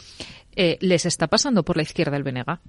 eh, 0.55 0.77
les 0.81 1.05
está 1.05 1.27
pasando 1.27 1.63
por 1.63 1.77
la 1.77 1.83
izquierda 1.83 2.17
el 2.17 2.23
Benega. 2.23 2.61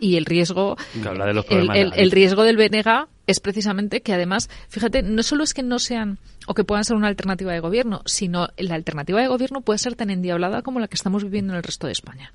Y 0.00 0.16
el 0.16 0.24
riesgo, 0.24 0.76
Que 1.02 1.08
habla 1.08 1.26
de 1.26 1.34
los 1.34 1.46
el, 1.50 1.70
el- 1.76 1.92
el 1.94 2.10
riesgo 2.10 2.42
del 2.42 2.56
BNG 2.56 3.06
es 3.26 3.40
precisamente 3.40 4.02
que 4.02 4.12
además, 4.12 4.50
fíjate, 4.68 5.02
no 5.02 5.22
solo 5.22 5.44
es 5.44 5.54
que 5.54 5.62
no 5.62 5.78
sean 5.78 6.18
o 6.46 6.54
que 6.54 6.64
puedan 6.64 6.84
ser 6.84 6.96
una 6.96 7.08
alternativa 7.08 7.52
de 7.52 7.60
gobierno, 7.60 8.02
sino 8.06 8.48
la 8.56 8.74
alternativa 8.74 9.20
de 9.20 9.28
gobierno 9.28 9.60
puede 9.60 9.78
ser 9.78 9.94
tan 9.94 10.10
endiablada 10.10 10.62
como 10.62 10.80
la 10.80 10.88
que 10.88 10.96
estamos 10.96 11.24
viviendo 11.24 11.52
en 11.52 11.58
el 11.58 11.62
resto 11.62 11.86
de 11.86 11.92
España. 11.92 12.32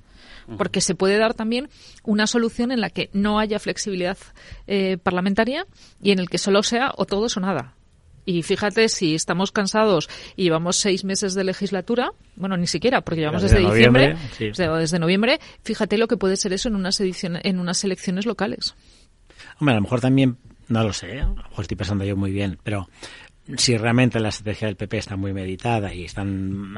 Porque 0.56 0.80
se 0.80 0.96
puede 0.96 1.16
dar 1.16 1.34
también 1.34 1.68
una 2.02 2.26
solución 2.26 2.72
en 2.72 2.80
la 2.80 2.90
que 2.90 3.08
no 3.12 3.38
haya 3.38 3.60
flexibilidad 3.60 4.18
eh, 4.66 4.98
parlamentaria 5.00 5.64
y 6.02 6.10
en 6.10 6.18
el 6.18 6.28
que 6.28 6.38
solo 6.38 6.64
sea 6.64 6.92
o 6.96 7.06
todos 7.06 7.36
o 7.36 7.40
nada. 7.40 7.74
Y 8.24 8.42
fíjate, 8.42 8.88
si 8.88 9.14
estamos 9.14 9.52
cansados 9.52 10.08
y 10.36 10.44
llevamos 10.44 10.76
seis 10.76 11.04
meses 11.04 11.34
de 11.34 11.44
legislatura, 11.44 12.12
bueno, 12.36 12.56
ni 12.56 12.66
siquiera, 12.66 13.00
porque 13.00 13.20
llevamos 13.20 13.42
Desde 13.42 13.58
desde, 13.58 13.70
diciembre, 13.70 14.16
sí. 14.36 14.46
desde, 14.48 14.68
desde 14.68 14.98
noviembre, 14.98 15.40
fíjate 15.62 15.98
lo 15.98 16.06
que 16.06 16.16
puede 16.16 16.36
ser 16.36 16.52
eso 16.52 16.68
en 16.68 16.76
unas, 16.76 17.00
ediciones, 17.00 17.42
en 17.44 17.58
unas 17.58 17.82
elecciones 17.84 18.26
locales. 18.26 18.74
Hombre, 19.58 19.74
a 19.74 19.76
lo 19.76 19.82
mejor 19.82 20.00
también, 20.00 20.36
no 20.68 20.84
lo 20.84 20.92
sé, 20.92 21.20
a 21.20 21.26
lo 21.26 21.34
mejor 21.34 21.62
estoy 21.62 21.76
pensando 21.76 22.04
yo 22.04 22.16
muy 22.16 22.30
bien, 22.30 22.58
pero 22.62 22.88
si 23.56 23.76
realmente 23.76 24.20
la 24.20 24.28
estrategia 24.30 24.66
del 24.66 24.76
PP 24.76 24.98
está 24.98 25.16
muy 25.16 25.32
meditada 25.32 25.92
y 25.94 26.04
están 26.04 26.74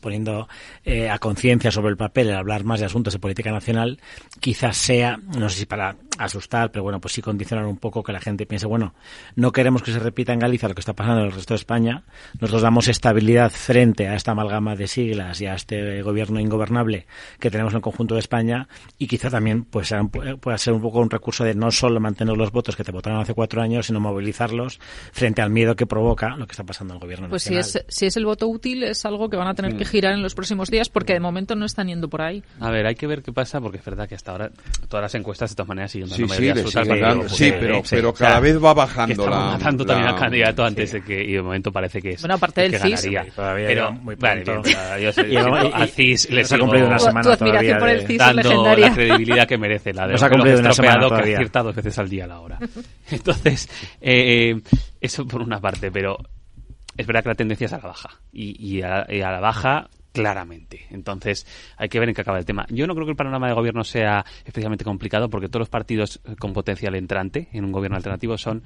poniendo 0.00 0.48
eh, 0.84 1.08
a 1.08 1.18
conciencia 1.18 1.70
sobre 1.70 1.90
el 1.90 1.96
papel 1.96 2.28
el 2.28 2.36
hablar 2.36 2.64
más 2.64 2.80
de 2.80 2.86
asuntos 2.86 3.12
de 3.12 3.18
política 3.18 3.50
nacional, 3.50 4.00
quizás 4.40 4.76
sea, 4.76 5.18
no 5.38 5.48
sé 5.48 5.60
si 5.60 5.66
para 5.66 5.96
asustar, 6.18 6.70
pero 6.70 6.82
bueno, 6.82 7.00
pues 7.00 7.14
sí 7.14 7.22
condicionar 7.22 7.66
un 7.66 7.78
poco 7.78 8.02
que 8.02 8.12
la 8.12 8.20
gente 8.20 8.46
piense, 8.46 8.66
bueno, 8.66 8.94
no 9.36 9.52
queremos 9.52 9.82
que 9.82 9.92
se 9.92 9.98
repita 9.98 10.32
en 10.32 10.40
Galicia 10.40 10.68
lo 10.68 10.74
que 10.74 10.80
está 10.80 10.92
pasando 10.92 11.20
en 11.20 11.26
el 11.26 11.32
resto 11.32 11.54
de 11.54 11.58
España, 11.58 12.04
nosotros 12.34 12.62
damos 12.62 12.88
estabilidad 12.88 13.50
frente 13.50 14.06
a 14.06 14.14
esta 14.14 14.32
amalgama 14.32 14.76
de 14.76 14.86
siglas 14.86 15.40
y 15.40 15.46
a 15.46 15.54
este 15.54 16.02
gobierno 16.02 16.38
ingobernable 16.40 17.06
que 17.38 17.50
tenemos 17.50 17.72
en 17.72 17.78
el 17.78 17.82
conjunto 17.82 18.14
de 18.14 18.20
España 18.20 18.68
y 18.98 19.06
quizá 19.06 19.30
también 19.30 19.64
pues 19.64 19.88
sea 19.88 20.02
pueda 20.04 20.58
ser 20.58 20.74
un 20.74 20.82
poco 20.82 21.00
un 21.00 21.10
recurso 21.10 21.44
de 21.44 21.54
no 21.54 21.70
solo 21.70 22.00
mantener 22.00 22.36
los 22.36 22.52
votos 22.52 22.76
que 22.76 22.84
te 22.84 22.92
votaron 22.92 23.20
hace 23.20 23.34
cuatro 23.34 23.62
años, 23.62 23.86
sino 23.86 24.00
movilizarlos 24.00 24.80
frente 25.12 25.42
al 25.42 25.50
miedo 25.50 25.76
que 25.76 25.86
provoca 25.86 25.99
lo 26.02 26.46
que 26.46 26.52
está 26.52 26.64
pasando 26.64 26.94
en 26.94 26.96
el 26.96 27.00
gobierno 27.00 27.28
Pues 27.28 27.42
si 27.42 27.54
nacional. 27.54 27.84
es, 27.88 27.94
si 27.96 28.06
es 28.06 28.16
el 28.16 28.24
voto 28.24 28.48
útil, 28.48 28.82
es 28.84 29.04
algo 29.06 29.28
que 29.28 29.36
van 29.36 29.48
a 29.48 29.54
tener 29.54 29.76
que 29.76 29.84
girar 29.84 30.12
en 30.14 30.22
los 30.22 30.34
próximos 30.34 30.70
días 30.70 30.88
porque 30.88 31.12
de 31.12 31.20
momento 31.20 31.54
no 31.54 31.66
están 31.66 31.88
yendo 31.88 32.08
por 32.08 32.22
ahí. 32.22 32.42
A 32.60 32.70
ver, 32.70 32.86
hay 32.86 32.94
que 32.94 33.06
ver 33.06 33.22
qué 33.22 33.32
pasa, 33.32 33.60
porque 33.60 33.78
es 33.78 33.84
verdad 33.84 34.08
que 34.08 34.14
hasta 34.14 34.34
ahra 34.34 34.50
todas 34.88 35.02
las 35.02 35.14
encuestas 35.14 35.50
de 35.50 35.56
todas 35.56 35.68
maneras 35.68 35.90
siguen 35.92 36.08
dando 36.08 36.16
Sí, 36.16 36.22
sí, 36.22 36.28
mayoría 36.28 36.54
le 36.54 36.60
absoluta 36.62 36.92
al 36.94 37.00
dando, 37.00 37.22
Popular, 37.24 37.36
sí, 37.38 37.52
pero- 37.60 37.82
pero 37.90 38.10
O 38.10 38.16
sea, 38.16 38.26
cada 38.28 38.40
vez 38.40 38.62
va 38.64 38.74
bajando 38.74 39.06
que 39.06 39.12
estamos 39.22 39.30
la- 39.44 39.52
matando 39.58 39.84
también 39.86 40.04
la- 40.06 40.12
al 40.12 40.18
candidato 40.18 40.64
antes 40.64 40.92
de 40.92 41.02
que, 41.02 41.24
y 41.24 41.32
de 41.32 41.42
momento 41.42 41.72
parece 41.72 42.00
que 42.02 42.10
es 42.10 42.20
Bueno, 42.22 42.34
aparte 42.34 42.64
el 42.66 42.72
del 42.72 42.80
CIS, 42.80 43.04
ganaría. 43.06 43.32
todavía 43.34 43.66
pero, 43.66 43.92
muy 43.92 44.14
vale, 44.16 44.42
pronto. 44.42 44.62
bien, 44.68 44.78
yo 45.02 45.12
sé, 45.12 45.26
Y- 45.30 45.36
al 45.36 45.88
CIS 45.88 46.26
y 46.30 46.32
le 46.34 46.42
nos 46.42 46.52
ha 46.52 46.58
cumplido 46.58 46.86
una 46.86 46.98
semana 46.98 47.36
todavía 47.36 47.78
por 47.78 47.88
el 47.88 48.06
CIS 48.06 48.18
dando 48.18 48.42
legendaria. 48.42 48.88
la 48.88 48.94
credibilidad 48.94 49.48
que 49.48 49.58
merece, 49.58 49.92
la 49.92 50.06
de 50.06 50.12
Nos 50.12 50.22
ha 50.22 50.30
cumplido 50.30 50.58
una 50.60 50.72
semana 50.72 51.08
que 51.08 51.34
acierta 51.34 51.62
dos 51.62 51.74
veces 51.74 51.98
al 51.98 52.08
día 52.08 52.24
a 52.24 52.28
la 52.28 52.40
hora. 52.40 52.58
Entonces, 53.10 53.68
eh, 54.00 54.50
eh, 54.56 54.60
eso 55.00 55.26
por 55.26 55.42
una 55.42 55.60
parte, 55.60 55.90
pero 55.90 56.18
es 56.96 57.06
verdad 57.06 57.22
que 57.22 57.28
la 57.30 57.34
tendencia 57.34 57.66
es 57.66 57.72
a 57.72 57.78
la 57.78 57.88
baja. 57.88 58.20
Y, 58.32 58.56
y 58.64 58.82
a, 58.82 59.06
y 59.08 59.20
a 59.20 59.30
la 59.30 59.40
baja 59.40 59.88
claramente. 60.12 60.86
Entonces, 60.90 61.46
hay 61.76 61.88
que 61.88 62.00
ver 62.00 62.08
en 62.08 62.14
qué 62.14 62.22
acaba 62.22 62.38
el 62.38 62.44
tema. 62.44 62.66
Yo 62.68 62.86
no 62.86 62.94
creo 62.94 63.06
que 63.06 63.12
el 63.12 63.16
panorama 63.16 63.48
de 63.48 63.54
gobierno 63.54 63.84
sea 63.84 64.24
especialmente 64.44 64.84
complicado 64.84 65.30
porque 65.30 65.48
todos 65.48 65.60
los 65.60 65.68
partidos 65.68 66.20
con 66.38 66.52
potencial 66.52 66.94
entrante 66.94 67.48
en 67.52 67.64
un 67.64 67.72
gobierno 67.72 67.96
alternativo 67.96 68.36
son 68.38 68.62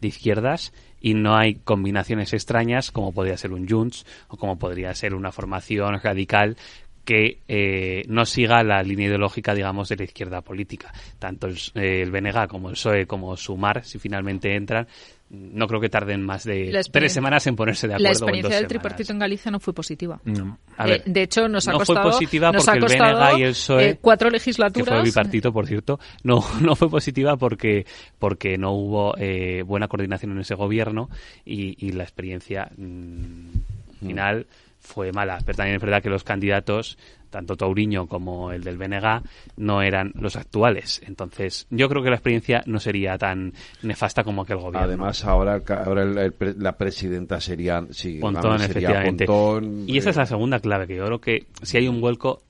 de 0.00 0.08
izquierdas 0.08 0.72
y 1.00 1.14
no 1.14 1.36
hay 1.36 1.56
combinaciones 1.56 2.32
extrañas 2.32 2.92
como 2.92 3.12
podría 3.12 3.36
ser 3.36 3.52
un 3.52 3.68
Junts 3.68 4.06
o 4.28 4.36
como 4.36 4.58
podría 4.58 4.94
ser 4.94 5.14
una 5.14 5.32
formación 5.32 5.98
radical 6.00 6.56
que 7.04 7.40
eh, 7.48 8.04
no 8.06 8.26
siga 8.26 8.62
la 8.62 8.82
línea 8.82 9.06
ideológica, 9.06 9.54
digamos, 9.54 9.88
de 9.88 9.96
la 9.96 10.04
izquierda 10.04 10.42
política. 10.42 10.92
Tanto 11.18 11.46
el, 11.46 11.56
eh, 11.74 12.46
como 12.50 12.68
el 12.68 12.74
PSOE 12.74 13.06
como 13.06 13.34
Sumar, 13.34 13.82
si 13.82 13.98
finalmente 13.98 14.54
entran, 14.54 14.86
no 15.30 15.66
creo 15.66 15.80
que 15.80 15.88
tarden 15.88 16.22
más 16.22 16.44
de 16.44 16.80
tres 16.90 17.12
semanas 17.12 17.46
en 17.46 17.54
ponerse 17.54 17.86
de 17.86 17.94
acuerdo. 17.94 18.04
La 18.04 18.10
o 18.10 18.12
en 18.12 18.14
experiencia 18.14 18.42
dos 18.42 18.50
del 18.50 18.58
semanas. 18.58 18.68
tripartito 18.68 19.12
en 19.12 19.18
Galicia 19.18 19.50
no 19.50 19.60
fue 19.60 19.74
positiva. 19.74 20.20
No. 20.24 20.58
A 20.76 20.88
Eh, 20.88 21.02
de 21.04 21.22
hecho, 21.22 21.48
nos 21.48 21.68
ha 21.68 21.72
no 21.72 21.78
fue 21.78 21.86
costado, 21.86 22.10
positiva 22.10 22.50
nos 22.50 22.64
porque 22.64 22.70
ha 22.70 22.74
el 22.74 23.34
BNG 23.34 23.38
y 23.38 23.42
el 23.42 23.50
PSOE, 23.50 23.90
eh, 23.90 23.98
cuatro 24.00 24.28
que 24.28 24.32
legislaturas. 24.34 24.88
fue 24.88 25.02
bipartito, 25.02 25.52
por 25.52 25.66
cierto, 25.66 26.00
no, 26.22 26.42
no 26.62 26.76
fue 26.76 26.88
positiva 26.88 27.36
porque, 27.36 27.84
porque 28.18 28.56
no 28.56 28.72
hubo 28.72 29.14
eh, 29.18 29.62
buena 29.66 29.88
coordinación 29.88 30.32
en 30.32 30.40
ese 30.40 30.54
gobierno 30.54 31.10
y, 31.44 31.76
y 31.86 31.92
la 31.92 32.04
experiencia 32.04 32.70
mm, 32.76 34.06
final 34.06 34.46
fue 34.80 35.12
mala. 35.12 35.38
Pero 35.44 35.56
también 35.56 35.76
es 35.76 35.82
verdad 35.82 36.02
que 36.02 36.08
los 36.08 36.24
candidatos, 36.24 36.96
tanto 37.30 37.56
Tauriño 37.56 38.06
como 38.06 38.52
el 38.52 38.62
del 38.64 38.76
BNG, 38.78 39.22
no 39.56 39.82
eran 39.82 40.12
los 40.14 40.36
actuales. 40.36 41.02
Entonces, 41.06 41.66
yo 41.70 41.88
creo 41.88 42.02
que 42.02 42.10
la 42.10 42.16
experiencia 42.16 42.62
no 42.66 42.80
sería 42.80 43.16
tan 43.18 43.52
nefasta 43.82 44.24
como 44.24 44.42
aquel 44.42 44.56
gobierno. 44.58 44.80
Además, 44.80 45.24
ahora, 45.24 45.60
ahora 45.84 46.02
el- 46.02 46.34
la 46.58 46.76
presidenta 46.76 47.40
sería, 47.40 47.84
sí, 47.90 48.18
Pontón, 48.20 48.58
sería 48.58 48.64
efectivamente. 48.66 49.26
Pontón, 49.26 49.84
y 49.88 49.98
esa 49.98 50.08
eh, 50.08 50.12
es 50.12 50.16
la 50.16 50.26
segunda 50.26 50.60
clave, 50.60 50.86
que 50.86 50.96
yo 50.96 51.04
creo 51.06 51.20
que 51.20 51.46
si 51.62 51.76
hay 51.76 51.88
un 51.88 52.00
vuelco 52.00 52.42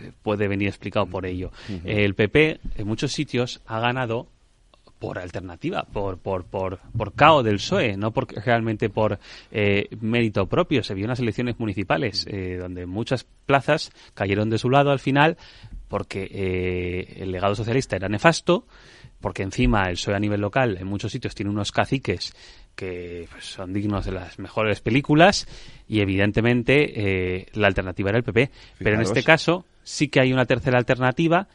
eh, 0.00 0.12
puede 0.22 0.46
venir 0.48 0.68
explicado 0.68 1.06
por 1.06 1.24
ello. 1.24 1.50
El 1.84 2.14
PP 2.14 2.60
en 2.76 2.86
muchos 2.86 3.12
sitios 3.12 3.62
ha 3.66 3.80
ganado 3.80 4.26
por 4.98 5.18
alternativa, 5.18 5.84
por, 5.84 6.18
por, 6.18 6.44
por, 6.44 6.80
del 7.42 7.56
PSOE, 7.56 7.96
no 7.96 8.12
por, 8.12 8.32
realmente 8.32 8.88
por 8.88 9.18
eh, 9.50 9.88
mérito 10.00 10.46
propio. 10.46 10.82
Se 10.82 10.94
vio 10.94 11.04
en 11.04 11.10
las 11.10 11.20
elecciones 11.20 11.58
municipales, 11.58 12.26
eh, 12.28 12.56
donde 12.58 12.86
muchas 12.86 13.24
plazas 13.46 13.90
cayeron 14.14 14.50
de 14.50 14.58
su 14.58 14.70
lado 14.70 14.90
al 14.90 14.98
final 14.98 15.36
porque 15.88 16.28
eh, 16.30 17.22
el 17.22 17.30
legado 17.30 17.54
socialista 17.54 17.96
era 17.96 18.08
nefasto, 18.08 18.66
porque 19.20 19.42
encima 19.42 19.88
el 19.88 19.94
PSOE 19.94 20.14
a 20.14 20.20
nivel 20.20 20.40
local 20.40 20.76
en 20.78 20.86
muchos 20.86 21.12
sitios 21.12 21.34
tiene 21.34 21.50
unos 21.50 21.72
caciques 21.72 22.34
que 22.74 23.26
pues, 23.30 23.44
son 23.44 23.72
dignos 23.72 24.04
de 24.04 24.12
las 24.12 24.38
mejores 24.38 24.80
películas 24.80 25.48
y 25.88 26.00
evidentemente 26.00 27.36
eh, 27.38 27.46
la 27.54 27.68
alternativa 27.68 28.10
era 28.10 28.18
el 28.18 28.24
PP. 28.24 28.50
Pero 28.78 28.96
en 28.96 29.02
este 29.02 29.22
caso 29.22 29.64
sí 29.82 30.08
que 30.08 30.20
hay 30.20 30.32
una 30.32 30.44
tercera 30.44 30.78
alternativa 30.78 31.48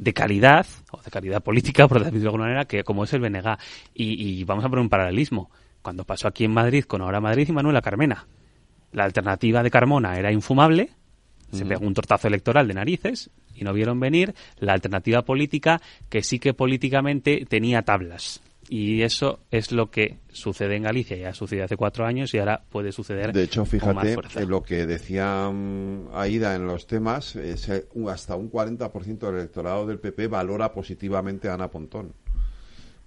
de 0.00 0.14
calidad, 0.14 0.66
o 0.90 1.02
de 1.02 1.10
calidad 1.10 1.42
política, 1.42 1.86
por 1.88 1.98
decirlo 1.98 2.20
de 2.20 2.26
alguna 2.26 2.44
manera, 2.44 2.64
que 2.64 2.82
como 2.82 3.04
es 3.04 3.12
el 3.12 3.20
BNG. 3.20 3.56
Y, 3.94 4.40
y 4.40 4.44
vamos 4.44 4.64
a 4.64 4.68
poner 4.68 4.82
un 4.82 4.88
paralelismo. 4.88 5.50
Cuando 5.82 6.04
pasó 6.04 6.28
aquí 6.28 6.44
en 6.44 6.52
Madrid 6.52 6.84
con 6.84 7.02
Ahora 7.02 7.20
Madrid 7.20 7.48
y 7.48 7.52
Manuela 7.52 7.80
Carmena. 7.80 8.26
La 8.92 9.04
alternativa 9.04 9.62
de 9.62 9.70
Carmona 9.70 10.18
era 10.18 10.32
infumable, 10.32 10.90
se 11.52 11.64
pegó 11.64 11.86
un 11.86 11.94
tortazo 11.94 12.28
electoral 12.28 12.66
de 12.68 12.74
narices 12.74 13.30
y 13.54 13.64
no 13.64 13.72
vieron 13.72 14.00
venir 14.00 14.34
la 14.58 14.72
alternativa 14.72 15.22
política 15.22 15.80
que 16.08 16.22
sí 16.22 16.38
que 16.38 16.54
políticamente 16.54 17.46
tenía 17.48 17.82
tablas. 17.82 18.40
Y 18.72 19.02
eso 19.02 19.40
es 19.50 19.72
lo 19.72 19.90
que 19.90 20.18
sucede 20.30 20.76
en 20.76 20.84
Galicia, 20.84 21.16
ya 21.16 21.34
sucedió 21.34 21.64
hace 21.64 21.76
cuatro 21.76 22.06
años 22.06 22.32
y 22.32 22.38
ahora 22.38 22.62
puede 22.70 22.92
suceder 22.92 23.32
De 23.32 23.42
hecho, 23.42 23.64
con 23.64 23.94
más 23.96 24.04
fíjate, 24.04 24.14
fuerza. 24.14 24.40
eh, 24.40 24.46
lo 24.46 24.62
que 24.62 24.86
decía 24.86 25.50
mm, 25.52 26.10
Aida 26.14 26.54
en 26.54 26.68
los 26.68 26.86
temas, 26.86 27.34
es, 27.34 27.68
eh, 27.68 27.88
hasta 28.08 28.36
un 28.36 28.48
40% 28.48 29.18
del 29.18 29.34
electorado 29.34 29.86
del 29.88 29.98
PP 29.98 30.28
valora 30.28 30.72
positivamente 30.72 31.48
a 31.48 31.54
Ana 31.54 31.68
Pontón, 31.68 32.12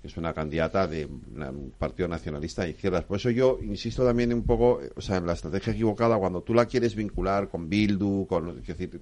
que 0.02 0.10
es 0.10 0.18
una 0.18 0.34
candidata 0.34 0.86
de 0.86 1.06
un 1.06 1.74
partido 1.78 2.10
nacionalista 2.10 2.64
de 2.64 2.72
izquierdas. 2.72 3.06
Por 3.06 3.16
eso 3.16 3.30
yo 3.30 3.58
insisto 3.64 4.04
también 4.06 4.34
un 4.34 4.44
poco, 4.44 4.82
eh, 4.82 4.92
o 4.98 5.00
sea, 5.02 5.16
en 5.16 5.26
la 5.26 5.32
estrategia 5.32 5.72
equivocada, 5.72 6.18
cuando 6.18 6.42
tú 6.42 6.54
la 6.54 6.66
quieres 6.66 6.94
vincular 6.94 7.48
con 7.48 7.70
Bildu, 7.70 8.28
con... 8.28 8.50
Es 8.60 8.68
decir, 8.68 9.00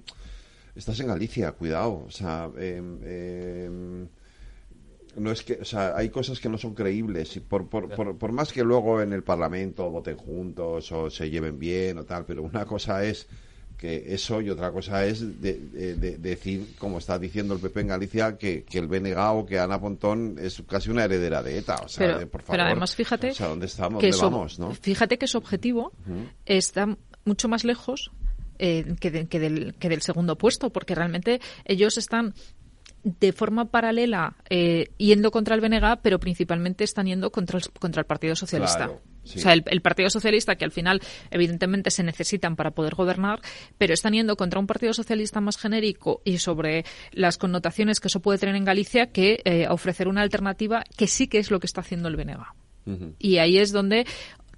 estás 0.76 1.00
en 1.00 1.08
Galicia, 1.08 1.50
cuidado, 1.50 2.04
o 2.06 2.10
sea... 2.12 2.48
em, 2.56 4.06
no 5.16 5.30
es 5.30 5.42
que, 5.42 5.54
o 5.60 5.64
sea, 5.64 5.96
hay 5.96 6.08
cosas 6.10 6.40
que 6.40 6.48
no 6.48 6.58
son 6.58 6.74
creíbles 6.74 7.36
y 7.36 7.40
por, 7.40 7.68
por, 7.68 7.88
por, 7.94 8.16
por 8.16 8.32
más 8.32 8.52
que 8.52 8.62
luego 8.64 9.00
en 9.02 9.12
el 9.12 9.22
Parlamento 9.22 9.90
voten 9.90 10.16
juntos 10.16 10.90
o 10.92 11.10
se 11.10 11.28
lleven 11.30 11.58
bien 11.58 11.98
o 11.98 12.04
tal, 12.04 12.24
pero 12.24 12.42
una 12.42 12.64
cosa 12.64 13.04
es 13.04 13.26
que 13.76 14.14
eso 14.14 14.40
y 14.40 14.48
otra 14.48 14.70
cosa 14.70 15.04
es 15.04 15.40
de, 15.42 15.54
de- 15.58 15.94
de- 15.96 16.18
decir, 16.18 16.74
como 16.78 16.98
está 16.98 17.18
diciendo 17.18 17.52
el 17.54 17.60
PP 17.60 17.80
en 17.80 17.88
Galicia, 17.88 18.38
que, 18.38 18.62
que 18.62 18.78
el 18.78 18.86
BNG 18.86 19.16
o 19.18 19.44
que 19.44 19.58
Ana 19.58 19.80
Pontón 19.80 20.36
es 20.40 20.62
casi 20.68 20.88
una 20.90 21.04
heredera 21.04 21.42
de 21.42 21.58
ETA. 21.58 21.76
O 21.84 21.88
sea, 21.88 22.06
pero, 22.06 22.18
de- 22.20 22.26
por 22.26 22.42
favor. 22.42 22.52
pero 22.58 22.62
además 22.68 22.94
fíjate 22.94 23.30
O 23.30 23.34
sea, 23.34 23.48
¿dónde 23.48 23.66
estamos? 23.66 24.00
que 24.00 24.06
¿Dónde 24.10 24.18
su- 24.18 24.24
vamos? 24.30 24.58
¿no? 24.60 24.72
fíjate 24.74 25.18
que 25.18 25.26
su 25.26 25.36
objetivo 25.38 25.92
está 26.46 26.96
mucho 27.24 27.48
más 27.48 27.64
lejos 27.64 28.12
eh, 28.60 28.94
que, 29.00 29.10
de- 29.10 29.26
que 29.26 29.40
del, 29.40 29.74
que 29.74 29.88
del 29.88 30.02
segundo 30.02 30.38
puesto, 30.38 30.70
porque 30.70 30.94
realmente 30.94 31.40
ellos 31.64 31.98
están 31.98 32.34
de 33.04 33.32
forma 33.32 33.66
paralela 33.66 34.36
eh, 34.48 34.90
yendo 34.96 35.30
contra 35.30 35.54
el 35.54 35.60
BNG, 35.60 36.00
pero 36.02 36.20
principalmente 36.20 36.84
están 36.84 37.06
yendo 37.06 37.30
contra 37.30 37.58
el, 37.58 37.68
contra 37.70 38.00
el 38.00 38.06
Partido 38.06 38.36
Socialista. 38.36 38.86
Claro, 38.86 39.02
sí. 39.24 39.38
O 39.38 39.42
sea, 39.42 39.52
el, 39.52 39.64
el 39.66 39.80
Partido 39.80 40.08
Socialista, 40.10 40.56
que 40.56 40.64
al 40.64 40.70
final, 40.70 41.00
evidentemente, 41.30 41.90
se 41.90 42.02
necesitan 42.02 42.56
para 42.56 42.70
poder 42.70 42.94
gobernar, 42.94 43.40
pero 43.78 43.92
están 43.92 44.12
yendo 44.12 44.36
contra 44.36 44.60
un 44.60 44.66
Partido 44.66 44.92
Socialista 44.92 45.40
más 45.40 45.56
genérico 45.58 46.22
y 46.24 46.38
sobre 46.38 46.84
las 47.12 47.38
connotaciones 47.38 48.00
que 48.00 48.08
eso 48.08 48.20
puede 48.20 48.38
tener 48.38 48.54
en 48.54 48.64
Galicia 48.64 49.10
que 49.10 49.40
eh, 49.44 49.66
ofrecer 49.68 50.08
una 50.08 50.22
alternativa 50.22 50.84
que 50.96 51.06
sí 51.06 51.26
que 51.26 51.38
es 51.38 51.50
lo 51.50 51.60
que 51.60 51.66
está 51.66 51.80
haciendo 51.80 52.08
el 52.08 52.16
BNG. 52.16 52.44
Y 53.18 53.38
ahí 53.38 53.58
es 53.58 53.70
donde 53.70 54.06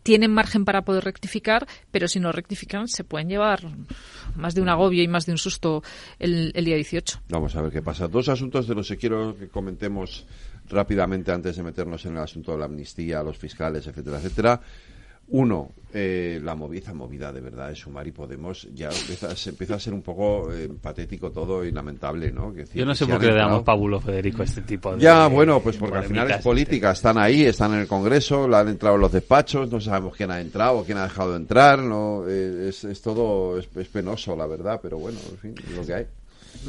tienen 0.04 0.30
margen 0.30 0.64
para 0.64 0.82
poder 0.82 1.02
rectificar, 1.02 1.66
pero 1.90 2.06
si 2.06 2.20
no 2.20 2.30
rectifican 2.30 2.86
se 2.86 3.02
pueden 3.02 3.28
llevar 3.28 3.62
más 4.36 4.54
de 4.54 4.60
un 4.60 4.68
agobio 4.68 5.02
y 5.02 5.08
más 5.08 5.26
de 5.26 5.32
un 5.32 5.38
susto 5.38 5.82
el, 6.20 6.52
día 6.52 6.76
18. 6.76 7.22
Vamos 7.30 7.56
a 7.56 7.62
ver 7.62 7.72
qué 7.72 7.82
pasa. 7.82 8.06
Dos 8.06 8.28
asuntos 8.28 8.68
de 8.68 8.74
los 8.76 8.86
que 8.86 8.98
quiero 8.98 9.36
que 9.36 9.48
comentemos 9.48 10.26
rápidamente 10.68 11.32
antes 11.32 11.56
de 11.56 11.62
meternos 11.62 12.04
en 12.04 12.12
el 12.12 12.22
asunto 12.22 12.52
de 12.52 12.58
la 12.58 12.66
amnistía, 12.66 13.22
los 13.22 13.38
fiscales, 13.38 13.86
etcétera, 13.86 14.18
etcétera. 14.18 14.60
Uno, 15.28 15.70
eh, 15.92 16.40
la 16.42 16.54
movida, 16.54 16.92
movida 16.92 17.32
de 17.32 17.40
verdad 17.40 17.68
de 17.68 17.74
Sumar 17.76 18.06
y 18.06 18.12
Podemos 18.12 18.68
ya 18.74 18.88
empieza, 18.88 19.34
se 19.36 19.50
empieza 19.50 19.76
a 19.76 19.78
ser 19.80 19.94
un 19.94 20.02
poco 20.02 20.52
eh, 20.52 20.68
patético 20.80 21.30
todo 21.30 21.64
y 21.64 21.70
lamentable, 21.72 22.30
¿no? 22.32 22.52
Que 22.52 22.60
decir, 22.60 22.80
Yo 22.80 22.84
no 22.84 22.94
sé 22.94 23.06
por 23.06 23.18
qué 23.20 23.28
le 23.28 23.34
damos 23.36 23.62
pábulo, 23.62 24.00
Federico, 24.00 24.42
a 24.42 24.44
este 24.44 24.60
tipo 24.62 24.94
de... 24.94 25.00
Ya, 25.00 25.26
bueno, 25.28 25.60
pues 25.60 25.76
porque 25.76 25.96
al 25.98 26.04
final 26.04 26.30
es 26.30 26.38
polemitas. 26.38 26.44
política. 26.44 26.90
Están 26.90 27.16
ahí, 27.18 27.42
están 27.44 27.72
en 27.74 27.80
el 27.80 27.86
Congreso, 27.86 28.46
la 28.48 28.60
han 28.60 28.68
entrado 28.68 28.96
en 28.96 29.00
los 29.02 29.12
despachos, 29.12 29.70
no 29.70 29.80
sabemos 29.80 30.14
quién 30.16 30.30
ha 30.30 30.40
entrado, 30.40 30.84
quién 30.84 30.98
ha 30.98 31.04
dejado 31.04 31.30
de 31.30 31.36
entrar, 31.38 31.78
no, 31.78 32.24
eh, 32.28 32.68
es, 32.68 32.84
es 32.84 33.00
todo, 33.00 33.58
es, 33.58 33.68
es 33.76 33.88
penoso, 33.88 34.36
la 34.36 34.46
verdad, 34.46 34.80
pero 34.82 34.98
bueno, 34.98 35.18
en 35.30 35.38
fin, 35.38 35.54
es 35.66 35.76
lo 35.76 35.86
que 35.86 35.94
hay. 35.94 36.06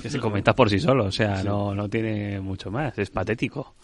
Que 0.02 0.10
se 0.10 0.20
comenta 0.20 0.54
por 0.56 0.70
sí 0.70 0.80
solo, 0.80 1.06
o 1.06 1.12
sea, 1.12 1.42
Sí. 1.42 1.48
no, 1.48 1.74
no 1.76 1.90
tiene 1.90 2.40
mucho 2.40 2.72
más, 2.72 2.98
es 2.98 3.10
patético. 3.10 3.76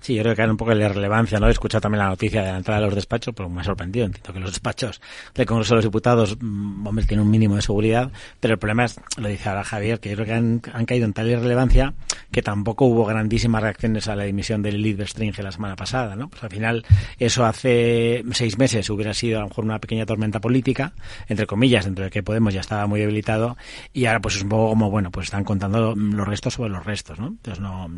Sí, 0.00 0.14
yo 0.14 0.22
creo 0.22 0.36
que 0.36 0.42
hay 0.42 0.48
un 0.48 0.56
poco 0.56 0.74
de 0.74 0.88
relevancia, 0.88 1.40
¿no? 1.40 1.48
He 1.48 1.50
escuchado 1.50 1.80
también 1.80 2.00
la 2.00 2.10
noticia 2.10 2.42
de 2.42 2.52
la 2.52 2.58
entrada 2.58 2.80
de 2.80 2.86
los 2.86 2.94
despachos, 2.94 3.34
pero 3.34 3.48
me 3.48 3.60
ha 3.60 3.64
sorprendido. 3.64 4.06
Entiendo 4.06 4.32
que 4.32 4.40
los 4.40 4.50
despachos 4.50 5.00
del 5.34 5.46
Congreso 5.46 5.74
de 5.74 5.76
los 5.76 5.84
Diputados, 5.84 6.36
mm, 6.40 6.86
hombre, 6.86 7.04
tienen 7.06 7.24
un 7.24 7.30
mínimo 7.30 7.56
de 7.56 7.62
seguridad, 7.62 8.10
pero 8.38 8.54
el 8.54 8.58
problema 8.58 8.84
es, 8.84 9.00
lo 9.16 9.28
dice 9.28 9.48
ahora 9.48 9.64
Javier, 9.64 9.98
que 9.98 10.10
yo 10.10 10.16
creo 10.16 10.26
que 10.26 10.34
han, 10.34 10.86
caído 10.86 11.06
en 11.06 11.12
tal 11.12 11.28
irrelevancia 11.28 11.94
que 12.30 12.42
tampoco 12.42 12.84
hubo 12.84 13.04
grandísimas 13.04 13.62
reacciones 13.62 14.08
a 14.08 14.14
la 14.16 14.24
dimisión 14.24 14.62
de 14.62 14.72
Lilith 14.72 14.98
Bestringe 14.98 15.42
la 15.42 15.52
semana 15.52 15.74
pasada, 15.74 16.14
¿no? 16.14 16.28
Pues 16.28 16.42
al 16.44 16.50
final, 16.50 16.84
eso 17.18 17.44
hace 17.44 18.22
seis 18.32 18.58
meses 18.58 18.88
hubiera 18.90 19.14
sido 19.14 19.38
a 19.38 19.42
lo 19.42 19.48
mejor 19.48 19.64
una 19.64 19.78
pequeña 19.78 20.06
tormenta 20.06 20.40
política, 20.40 20.92
entre 21.28 21.46
comillas, 21.46 21.84
dentro 21.84 22.04
de 22.04 22.10
que 22.10 22.22
Podemos 22.26 22.52
ya 22.52 22.60
estaba 22.60 22.88
muy 22.88 22.98
debilitado, 22.98 23.56
y 23.92 24.06
ahora 24.06 24.20
pues 24.20 24.36
es 24.36 24.42
un 24.42 24.48
poco 24.48 24.70
como, 24.70 24.90
bueno, 24.90 25.10
pues 25.12 25.26
están 25.26 25.44
contando 25.44 25.94
los 25.94 26.26
restos 26.28 26.54
sobre 26.54 26.70
los 26.70 26.84
restos, 26.84 27.20
¿no? 27.20 27.28
Entonces 27.28 27.60
no, 27.60 27.88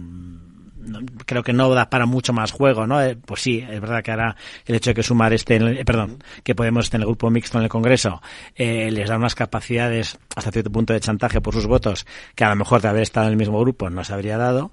no- 0.79 1.01
creo 1.27 1.43
que 1.43 1.53
no 1.53 1.69
da 1.75 1.91
para 1.91 2.07
mucho 2.07 2.33
más 2.33 2.51
juego, 2.53 2.87
¿no? 2.87 3.01
Eh, 3.03 3.17
pues 3.17 3.43
sí, 3.43 3.59
es 3.59 3.81
verdad 3.81 4.03
que 4.03 4.11
ahora 4.11 4.37
el 4.67 4.75
hecho 4.77 4.91
de 4.91 4.95
que 4.95 5.03
Sumar 5.03 5.33
esté, 5.33 5.57
en 5.57 5.63
el- 5.63 5.79
eh, 5.79 5.85
perdón, 5.85 6.23
que 6.43 6.55
Podemos 6.55 6.87
esté 6.87 6.97
en 6.97 7.03
el 7.03 7.07
grupo 7.09 7.31
mixto 7.31 7.59
en 7.59 7.65
el 7.65 7.71
Congreso, 7.71 8.23
eh, 8.55 8.91
les 8.91 9.09
da 9.09 9.17
unas 9.17 9.35
capacidades 9.35 10.19
hasta 10.37 10.51
cierto 10.51 10.71
punto 10.71 10.93
de 10.93 11.01
chantaje 11.01 11.41
por 11.41 11.55
sus 11.55 11.67
votos 11.67 12.07
que 12.35 12.45
a 12.45 12.49
lo 12.51 12.57
mejor 12.57 12.81
de 12.81 12.89
haber 12.89 13.03
estado 13.03 13.27
en 13.27 13.33
el 13.33 13.39
mismo 13.39 13.61
grupo 13.61 13.91
no 13.91 14.03
se 14.05 14.13
habría 14.15 14.39
dado, 14.39 14.73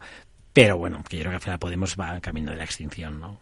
pero 0.53 0.77
bueno, 0.77 1.03
que 1.09 1.17
yo 1.17 1.23
creo 1.23 1.31
que 1.31 1.35
al 1.35 1.41
final 1.41 1.59
Podemos 1.59 1.95
va 1.99 2.15
en 2.15 2.21
camino 2.21 2.51
de 2.51 2.57
la 2.57 2.63
extinción, 2.63 3.19
¿no? 3.19 3.39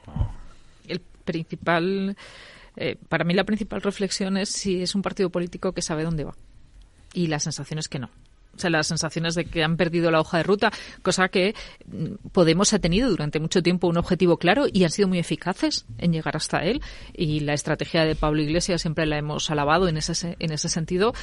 El 0.87 0.99
principal, 0.99 2.15
eh, 2.75 2.97
para 3.09 3.23
mí 3.23 3.33
la 3.33 3.43
principal 3.43 3.81
reflexión 3.81 4.35
es 4.37 4.49
si 4.49 4.81
es 4.81 4.95
un 4.95 5.01
partido 5.01 5.29
político 5.29 5.71
que 5.73 5.81
sabe 5.81 6.03
dónde 6.03 6.23
va. 6.23 6.33
Y 7.13 7.27
la 7.27 7.39
sensación 7.39 7.77
es 7.79 7.87
que 7.87 7.99
no. 7.99 8.09
O 8.55 8.59
sea, 8.59 8.69
las 8.69 8.87
sensaciones 8.87 9.35
de 9.35 9.45
que 9.45 9.63
han 9.63 9.77
perdido 9.77 10.11
la 10.11 10.19
hoja 10.19 10.37
de 10.37 10.43
ruta, 10.43 10.71
cosa 11.01 11.27
que 11.29 11.55
mm, 11.85 12.13
Podemos 12.31 12.73
ha 12.73 12.79
tenido 12.79 13.09
durante 13.09 13.39
mucho 13.39 13.61
tiempo 13.61 13.87
un 13.87 13.97
objetivo 13.97 14.37
claro 14.37 14.65
y 14.71 14.83
han 14.83 14.89
sido 14.89 15.07
muy 15.07 15.19
eficaces 15.19 15.85
en 15.97 16.13
llegar 16.13 16.35
hasta 16.35 16.63
él. 16.63 16.81
Y 17.13 17.41
la 17.41 17.53
estrategia 17.53 18.05
de 18.05 18.15
Pablo 18.15 18.41
Iglesias 18.41 18.81
siempre 18.81 19.05
la 19.05 19.17
hemos 19.17 19.51
alabado 19.51 19.87
en 19.87 19.97
ese, 19.97 20.35
en 20.39 20.51
ese 20.51 20.69
sentido. 20.69 21.13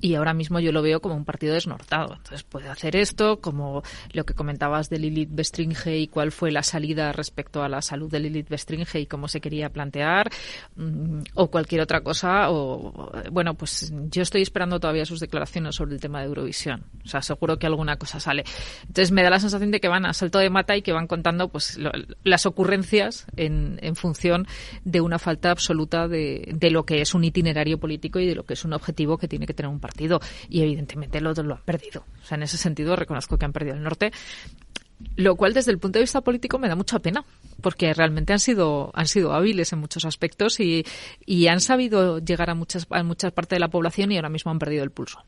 Y 0.00 0.14
ahora 0.14 0.34
mismo 0.34 0.60
yo 0.60 0.72
lo 0.72 0.82
veo 0.82 1.00
como 1.00 1.14
un 1.14 1.24
partido 1.24 1.54
desnortado. 1.54 2.14
Entonces 2.14 2.42
puede 2.42 2.68
hacer 2.68 2.96
esto, 2.96 3.40
como 3.40 3.82
lo 4.12 4.24
que 4.24 4.34
comentabas 4.34 4.90
de 4.90 4.98
Lilith 4.98 5.30
Bestringe 5.32 5.96
y 5.96 6.08
cuál 6.08 6.32
fue 6.32 6.50
la 6.50 6.62
salida 6.62 7.12
respecto 7.12 7.62
a 7.62 7.68
la 7.68 7.80
salud 7.82 8.10
de 8.10 8.20
Lilith 8.20 8.48
Bestringe 8.48 9.00
y 9.00 9.06
cómo 9.06 9.28
se 9.28 9.40
quería 9.40 9.70
plantear, 9.70 10.30
mm, 10.76 11.20
o 11.34 11.50
cualquier 11.50 11.80
otra 11.80 12.02
cosa. 12.02 12.50
O 12.50 13.10
bueno, 13.32 13.54
pues 13.54 13.92
yo 14.10 14.22
estoy 14.22 14.42
esperando 14.42 14.80
todavía 14.80 15.06
sus 15.06 15.20
declaraciones 15.20 15.76
sobre 15.76 15.94
el 15.94 16.00
tema 16.00 16.20
de 16.20 16.26
Eurovisión. 16.26 16.77
O 17.04 17.08
sea, 17.10 17.22
seguro 17.22 17.58
que 17.58 17.66
alguna 17.66 17.96
cosa 17.96 18.20
sale. 18.20 18.44
Entonces 18.82 19.12
me 19.12 19.22
da 19.22 19.30
la 19.30 19.40
sensación 19.40 19.70
de 19.70 19.80
que 19.80 19.88
van 19.88 20.04
a 20.04 20.12
salto 20.12 20.38
de 20.38 20.50
mata 20.50 20.76
y 20.76 20.82
que 20.82 20.92
van 20.92 21.06
contando 21.06 21.48
pues 21.48 21.78
lo- 21.78 21.90
las 22.22 22.44
ocurrencias 22.44 23.26
en, 23.36 23.78
en 23.80 23.96
función 23.96 24.46
de 24.84 25.00
una 25.00 25.18
falta 25.18 25.50
absoluta 25.50 26.06
de, 26.06 26.52
de 26.54 26.70
lo 26.70 26.84
que 26.84 27.00
es 27.00 27.14
un 27.14 27.24
itinerario 27.24 27.78
político 27.78 28.18
y 28.20 28.26
de 28.26 28.34
lo 28.34 28.44
que 28.44 28.52
es 28.54 28.64
un 28.66 28.74
objetivo 28.74 29.16
que 29.16 29.26
tiene 29.26 29.46
que 29.46 29.54
tener 29.54 29.70
un 29.70 29.80
partido. 29.80 30.20
Y 30.50 30.60
evidentemente 30.60 31.20
lo, 31.22 31.32
lo 31.32 31.54
han 31.54 31.62
perdido. 31.62 32.04
O 32.22 32.26
sea, 32.26 32.36
en 32.36 32.42
ese 32.42 32.58
sentido 32.58 32.94
reconozco 32.94 33.38
que 33.38 33.46
han 33.46 33.52
perdido 33.54 33.76
el 33.76 33.82
norte. 33.82 34.12
Lo 35.16 35.36
cual 35.36 35.54
desde 35.54 35.70
el 35.70 35.78
punto 35.78 35.98
de 35.98 36.02
vista 36.02 36.20
político 36.22 36.58
me 36.58 36.68
da 36.68 36.74
mucha 36.74 36.98
pena, 36.98 37.24
porque 37.62 37.94
realmente 37.94 38.32
han 38.32 38.40
sido, 38.40 38.90
han 38.94 39.06
sido 39.06 39.32
hábiles 39.32 39.72
en 39.72 39.78
muchos 39.78 40.04
aspectos 40.04 40.58
y, 40.58 40.84
y 41.24 41.46
han 41.46 41.60
sabido 41.60 42.18
llegar 42.18 42.50
a 42.50 42.54
muchas, 42.56 42.84
a 42.90 43.02
muchas 43.04 43.30
partes 43.32 43.56
de 43.56 43.60
la 43.60 43.68
población 43.68 44.10
y 44.10 44.16
ahora 44.16 44.28
mismo 44.28 44.50
han 44.50 44.58
perdido 44.58 44.82
el 44.82 44.90
pulso. 44.90 45.20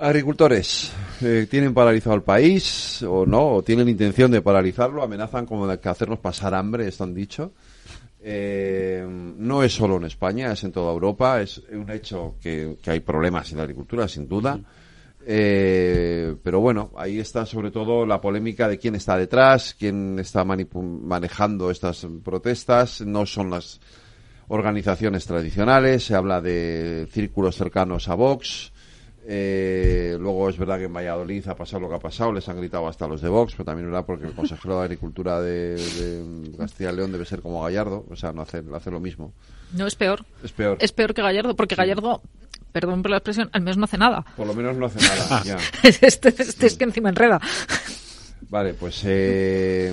Agricultores, 0.00 0.92
eh, 1.22 1.48
¿tienen 1.50 1.74
paralizado 1.74 2.14
el 2.14 2.22
país 2.22 3.02
o 3.02 3.26
no? 3.26 3.56
¿O 3.56 3.62
tienen 3.64 3.88
intención 3.88 4.30
de 4.30 4.40
paralizarlo? 4.40 5.02
¿Amenazan 5.02 5.44
como 5.44 5.66
de 5.66 5.76
hacernos 5.82 6.20
pasar 6.20 6.54
hambre, 6.54 6.86
esto 6.86 7.02
han 7.02 7.14
dicho? 7.14 7.52
Eh, 8.20 9.04
no 9.08 9.64
es 9.64 9.74
solo 9.74 9.96
en 9.96 10.04
España, 10.04 10.52
es 10.52 10.62
en 10.62 10.70
toda 10.70 10.92
Europa. 10.92 11.40
Es 11.42 11.60
un 11.72 11.90
hecho 11.90 12.36
que, 12.40 12.76
hay 12.86 13.00
problemas 13.00 13.50
en 13.50 13.56
la 13.56 13.64
agricultura, 13.64 14.06
sin 14.06 14.28
duda. 14.28 14.60
Eh, 15.26 16.36
pero 16.44 16.60
bueno, 16.60 16.92
ahí 16.96 17.18
está 17.18 17.44
sobre 17.44 17.72
todo 17.72 18.06
la 18.06 18.20
polémica 18.20 18.68
de 18.68 18.78
quién 18.78 18.94
está 18.94 19.16
detrás, 19.16 19.74
quién 19.76 20.16
está 20.20 20.44
manejando 20.44 21.72
estas 21.72 22.06
protestas. 22.22 23.00
No 23.00 23.26
son 23.26 23.50
las 23.50 23.80
organizaciones 24.46 25.26
tradicionales, 25.26 26.04
se 26.04 26.14
habla 26.14 26.40
de 26.40 27.08
círculos 27.10 27.56
cercanos 27.56 28.08
a 28.08 28.14
Vox. 28.14 28.70
Eh, 29.30 30.16
luego 30.18 30.48
es 30.48 30.56
verdad 30.56 30.78
que 30.78 30.84
en 30.84 30.92
Valladolid 30.94 31.46
ha 31.48 31.54
pasado 31.54 31.80
lo 31.80 31.90
que 31.90 31.96
ha 31.96 31.98
pasado, 31.98 32.32
les 32.32 32.48
han 32.48 32.56
gritado 32.56 32.88
hasta 32.88 33.06
los 33.06 33.20
de 33.20 33.28
Vox, 33.28 33.52
pero 33.52 33.66
también 33.66 33.84
es 33.86 33.92
verdad 33.92 34.06
porque 34.06 34.24
el 34.24 34.32
consejero 34.32 34.78
de 34.78 34.84
Agricultura 34.84 35.38
de, 35.42 35.74
de 35.74 36.56
Castilla 36.56 36.92
y 36.92 36.96
León 36.96 37.12
debe 37.12 37.26
ser 37.26 37.42
como 37.42 37.62
Gallardo, 37.62 38.06
o 38.08 38.16
sea, 38.16 38.32
no 38.32 38.40
hace, 38.40 38.62
hace 38.74 38.90
lo 38.90 39.00
mismo. 39.00 39.34
No, 39.74 39.86
es 39.86 39.96
peor. 39.96 40.24
Es 40.42 40.52
peor. 40.52 40.78
Es 40.80 40.92
peor 40.92 41.12
que 41.12 41.20
Gallardo, 41.20 41.54
porque 41.54 41.74
Gallardo, 41.74 42.22
perdón 42.72 43.02
por 43.02 43.10
la 43.10 43.18
expresión, 43.18 43.50
al 43.52 43.60
menos 43.60 43.76
no 43.76 43.84
hace 43.84 43.98
nada. 43.98 44.24
Por 44.34 44.46
lo 44.46 44.54
menos 44.54 44.74
no 44.78 44.86
hace 44.86 44.98
nada, 44.98 45.42
ya. 45.44 45.58
este, 45.82 46.30
este 46.30 46.66
es 46.66 46.78
que 46.78 46.84
encima 46.84 47.10
enreda. 47.10 47.38
Vale, 48.48 48.72
pues, 48.72 49.02
eh, 49.04 49.92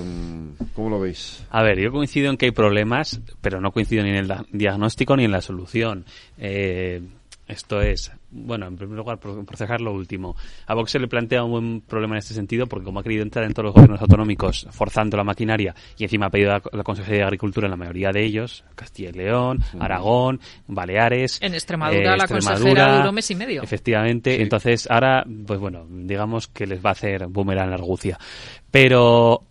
¿cómo 0.72 0.88
lo 0.88 0.98
veis? 0.98 1.44
A 1.50 1.62
ver, 1.62 1.78
yo 1.78 1.92
coincido 1.92 2.30
en 2.30 2.38
que 2.38 2.46
hay 2.46 2.52
problemas, 2.52 3.20
pero 3.42 3.60
no 3.60 3.70
coincido 3.70 4.02
ni 4.02 4.08
en 4.08 4.16
el 4.16 4.32
diagnóstico 4.50 5.14
ni 5.14 5.26
en 5.26 5.32
la 5.32 5.42
solución. 5.42 6.06
Eh, 6.38 7.02
esto 7.48 7.80
es, 7.80 8.10
bueno, 8.30 8.66
en 8.66 8.76
primer 8.76 8.96
lugar, 8.96 9.18
por, 9.18 9.44
por 9.44 9.56
cerrar 9.56 9.80
lo 9.80 9.92
último. 9.92 10.34
A 10.66 10.74
Vox 10.74 10.90
se 10.90 10.98
le 10.98 11.06
plantea 11.06 11.44
un 11.44 11.50
buen 11.50 11.80
problema 11.80 12.14
en 12.14 12.18
este 12.18 12.34
sentido 12.34 12.66
porque 12.66 12.84
como 12.84 13.00
ha 13.00 13.02
querido 13.02 13.22
entrar 13.22 13.44
en 13.44 13.52
todos 13.52 13.66
los 13.66 13.74
gobiernos 13.74 14.00
autonómicos 14.00 14.66
forzando 14.70 15.16
la 15.16 15.24
maquinaria 15.24 15.74
y 15.96 16.04
encima 16.04 16.26
ha 16.26 16.30
pedido 16.30 16.50
la, 16.50 16.62
la 16.72 16.82
Consejería 16.82 17.20
de 17.20 17.24
Agricultura 17.24 17.66
en 17.66 17.70
la 17.70 17.76
mayoría 17.76 18.10
de 18.10 18.24
ellos, 18.24 18.64
Castilla 18.74 19.10
y 19.10 19.12
León, 19.12 19.60
Aragón, 19.78 20.40
Baleares. 20.66 21.40
En 21.40 21.54
Extremadura, 21.54 22.16
la 22.16 22.26
consejera 22.26 22.98
duró 22.98 23.12
mes 23.12 23.30
y 23.30 23.34
medio. 23.36 23.62
Efectivamente, 23.62 24.42
entonces 24.42 24.88
ahora, 24.90 25.24
pues 25.46 25.60
bueno, 25.60 25.86
digamos 25.88 26.48
que 26.48 26.66
les 26.66 26.84
va 26.84 26.90
a 26.90 26.92
hacer 26.92 27.26
boomerang 27.28 27.68
la 27.68 27.76
argucia. 27.76 28.18
Pero 28.70 29.42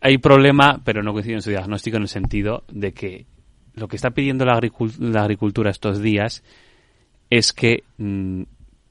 hay 0.00 0.18
problema, 0.18 0.80
pero 0.84 1.02
no 1.02 1.12
coincido 1.12 1.36
en 1.36 1.42
su 1.42 1.50
diagnóstico 1.50 1.96
en 1.96 2.02
el 2.02 2.08
sentido 2.08 2.62
de 2.70 2.92
que 2.92 3.26
lo 3.74 3.88
que 3.88 3.96
está 3.96 4.10
pidiendo 4.10 4.44
la, 4.44 4.60
la 5.00 5.22
agricultura 5.22 5.70
estos 5.70 6.00
días 6.00 6.44
es 7.38 7.52
que 7.52 7.82
mm, 7.98 8.42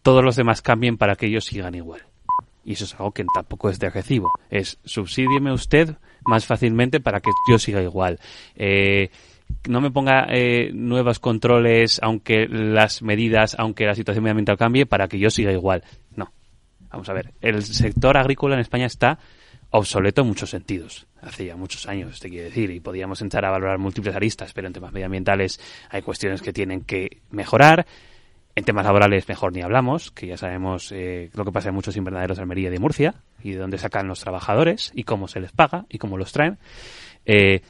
todos 0.01 0.23
los 0.23 0.35
demás 0.35 0.61
cambien 0.61 0.97
para 0.97 1.15
que 1.15 1.27
ellos 1.27 1.45
sigan 1.45 1.75
igual. 1.75 2.01
Y 2.65 2.73
eso 2.73 2.83
es 2.83 2.93
algo 2.93 3.11
que 3.11 3.25
tampoco 3.33 3.69
es 3.69 3.79
de 3.79 3.89
recibo. 3.89 4.31
Es 4.49 4.79
subsídieme 4.83 5.53
usted 5.53 5.95
más 6.25 6.45
fácilmente 6.45 6.99
para 6.99 7.21
que 7.21 7.31
yo 7.49 7.57
siga 7.57 7.81
igual. 7.81 8.19
Eh, 8.55 9.09
no 9.69 9.79
me 9.79 9.91
ponga 9.91 10.27
eh, 10.29 10.71
nuevos 10.73 11.19
controles, 11.19 11.99
aunque 12.03 12.47
las 12.47 13.01
medidas, 13.01 13.55
aunque 13.57 13.85
la 13.85 13.95
situación 13.95 14.23
medioambiental 14.23 14.57
cambie, 14.57 14.85
para 14.85 15.07
que 15.07 15.19
yo 15.19 15.29
siga 15.29 15.51
igual. 15.51 15.83
No. 16.15 16.31
Vamos 16.89 17.07
a 17.07 17.13
ver. 17.13 17.33
El 17.41 17.63
sector 17.63 18.17
agrícola 18.17 18.55
en 18.55 18.61
España 18.61 18.87
está 18.87 19.19
obsoleto 19.69 20.21
en 20.21 20.27
muchos 20.27 20.49
sentidos. 20.49 21.07
Hace 21.21 21.45
ya 21.45 21.55
muchos 21.55 21.87
años, 21.87 22.19
te 22.19 22.29
quiero 22.29 22.45
decir, 22.45 22.69
y 22.71 22.81
podríamos 22.81 23.21
entrar 23.21 23.45
a 23.45 23.51
valorar 23.51 23.79
múltiples 23.79 24.15
aristas, 24.15 24.51
pero 24.53 24.67
en 24.67 24.73
temas 24.73 24.91
medioambientales 24.91 25.59
hay 25.89 26.01
cuestiones 26.01 26.41
que 26.41 26.51
tienen 26.51 26.81
que 26.81 27.21
mejorar. 27.31 27.85
En 28.55 28.63
temas 28.65 28.85
laborales 28.85 29.27
mejor 29.27 29.51
ni 29.51 29.61
hablamos, 29.61 30.11
que 30.11 30.27
ya 30.27 30.37
sabemos 30.37 30.91
eh, 30.91 31.31
lo 31.33 31.43
que 31.43 31.51
pasa 31.51 31.69
en 31.69 31.75
muchos 31.75 31.97
invernaderos 31.97 32.37
de 32.37 32.43
Almería 32.43 32.67
y 32.67 32.71
de 32.71 32.79
Murcia, 32.79 33.15
y 33.41 33.51
de 33.51 33.57
dónde 33.57 33.79
sacan 33.79 34.07
los 34.07 34.19
trabajadores, 34.19 34.91
y 34.93 35.03
cómo 35.05 35.27
se 35.27 35.39
les 35.39 35.51
paga, 35.51 35.85
y 35.89 35.97
cómo 35.97 36.17
los 36.17 36.31
traen. 36.31 36.59
Eh, 37.25 37.61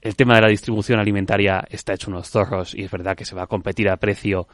el 0.00 0.16
tema 0.16 0.34
de 0.36 0.40
la 0.40 0.48
distribución 0.48 0.98
alimentaria 0.98 1.62
está 1.68 1.92
hecho 1.92 2.10
unos 2.10 2.30
zorros, 2.30 2.74
y 2.74 2.82
es 2.84 2.90
verdad 2.90 3.14
que 3.14 3.26
se 3.26 3.34
va 3.34 3.42
a 3.42 3.46
competir 3.46 3.90
a 3.90 3.98
precio, 3.98 4.48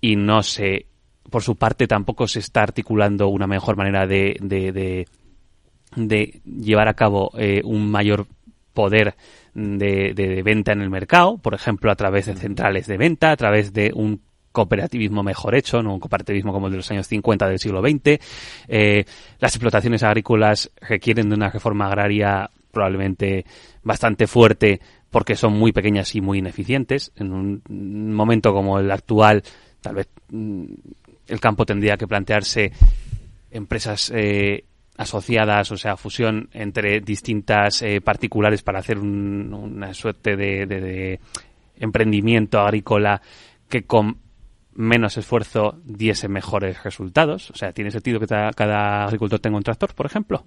y 0.00 0.16
no 0.16 0.42
se, 0.42 0.86
por 1.30 1.42
su 1.44 1.54
parte 1.54 1.86
tampoco 1.86 2.26
se 2.26 2.40
está 2.40 2.62
articulando 2.62 3.28
una 3.28 3.46
mejor 3.46 3.76
manera 3.76 4.08
de, 4.08 4.36
de, 4.40 4.72
de, 4.72 5.06
de 5.94 6.40
llevar 6.44 6.88
a 6.88 6.94
cabo 6.94 7.30
eh, 7.38 7.60
un 7.64 7.88
mayor 7.88 8.26
poder 8.74 9.14
de, 9.54 10.12
de- 10.14 10.28
de 10.28 10.42
venta 10.42 10.72
en 10.72 10.82
el 10.82 10.90
mercado, 10.90 11.38
por 11.38 11.54
ejemplo, 11.54 11.92
a 11.92 11.96
través 11.96 12.26
de 12.26 12.34
centrales 12.34 12.88
de 12.88 12.96
venta, 12.96 13.30
a 13.30 13.36
través 13.36 13.72
de 13.72 13.92
un 13.94 14.20
cooperativismo 14.52 15.22
mejor 15.22 15.54
hecho, 15.54 15.82
no 15.82 15.94
un 15.94 16.00
cooperativismo 16.00 16.52
como 16.52 16.66
el 16.66 16.72
de 16.72 16.76
los 16.78 16.90
años 16.90 17.06
50 17.06 17.48
del 17.48 17.58
siglo 17.58 17.80
XX. 17.80 18.18
Eh, 18.68 19.04
las 19.40 19.54
explotaciones 19.54 20.02
agrícolas 20.02 20.70
requieren 20.80 21.28
de 21.28 21.34
una 21.34 21.50
reforma 21.50 21.86
agraria 21.86 22.50
probablemente 22.70 23.44
bastante 23.82 24.26
fuerte 24.26 24.80
porque 25.10 25.36
son 25.36 25.54
muy 25.54 25.72
pequeñas 25.72 26.14
y 26.14 26.20
muy 26.20 26.38
ineficientes. 26.38 27.12
En 27.16 27.32
un 27.32 27.62
momento 28.14 28.52
como 28.52 28.78
el 28.78 28.90
actual, 28.90 29.42
tal 29.80 29.94
vez 29.96 30.08
mm, 30.30 30.64
el 31.28 31.40
campo 31.40 31.64
tendría 31.64 31.96
que 31.96 32.06
plantearse 32.06 32.72
empresas 33.50 34.12
eh, 34.14 34.64
asociadas, 34.96 35.70
o 35.72 35.76
sea, 35.76 35.96
fusión 35.96 36.48
entre 36.52 37.00
distintas 37.00 37.82
eh, 37.82 38.00
particulares 38.00 38.62
para 38.62 38.80
hacer 38.80 38.98
un- 38.98 39.54
una 39.54 39.94
suerte 39.94 40.36
de, 40.36 40.66
de- 40.66 40.80
de 40.80 41.20
emprendimiento 41.78 42.58
agrícola 42.60 43.22
que 43.68 43.84
con 43.84 44.18
menos 44.78 45.16
esfuerzo 45.16 45.80
diese 45.84 46.28
mejores 46.28 46.84
resultados. 46.84 47.50
O 47.50 47.56
sea, 47.56 47.72
¿tiene 47.72 47.90
sentido 47.90 48.20
que 48.20 48.26
cada 48.26 49.04
agricultor 49.04 49.40
tenga 49.40 49.56
un 49.56 49.64
tractor, 49.64 49.92
por 49.92 50.06
ejemplo? 50.06 50.44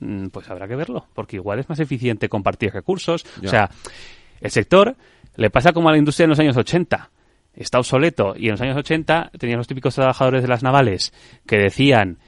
Mm, 0.00 0.26
Pues 0.28 0.50
habrá 0.50 0.66
que 0.66 0.74
verlo, 0.74 1.06
porque 1.14 1.36
igual 1.36 1.60
es 1.60 1.68
más 1.68 1.78
eficiente 1.78 2.28
compartir 2.28 2.72
recursos. 2.72 3.24
Ya. 3.40 3.46
O 3.46 3.50
sea, 3.50 3.70
el 4.40 4.50
sector 4.50 4.96
le 5.36 5.50
pasa 5.50 5.72
como 5.72 5.88
a 5.88 5.92
la 5.92 5.98
industria 5.98 6.24
en 6.24 6.30
los 6.30 6.40
años 6.40 6.56
80. 6.56 7.10
Está 7.54 7.78
obsoleto 7.78 8.34
y 8.36 8.46
en 8.46 8.52
los 8.52 8.60
años 8.60 8.76
80 8.76 9.30
tenían 9.38 9.58
los 9.58 9.68
típicos 9.68 9.94
trabajadores 9.94 10.42
de 10.42 10.48
las 10.48 10.64
navales 10.64 11.12
que 11.46 11.56
decían 11.58 12.18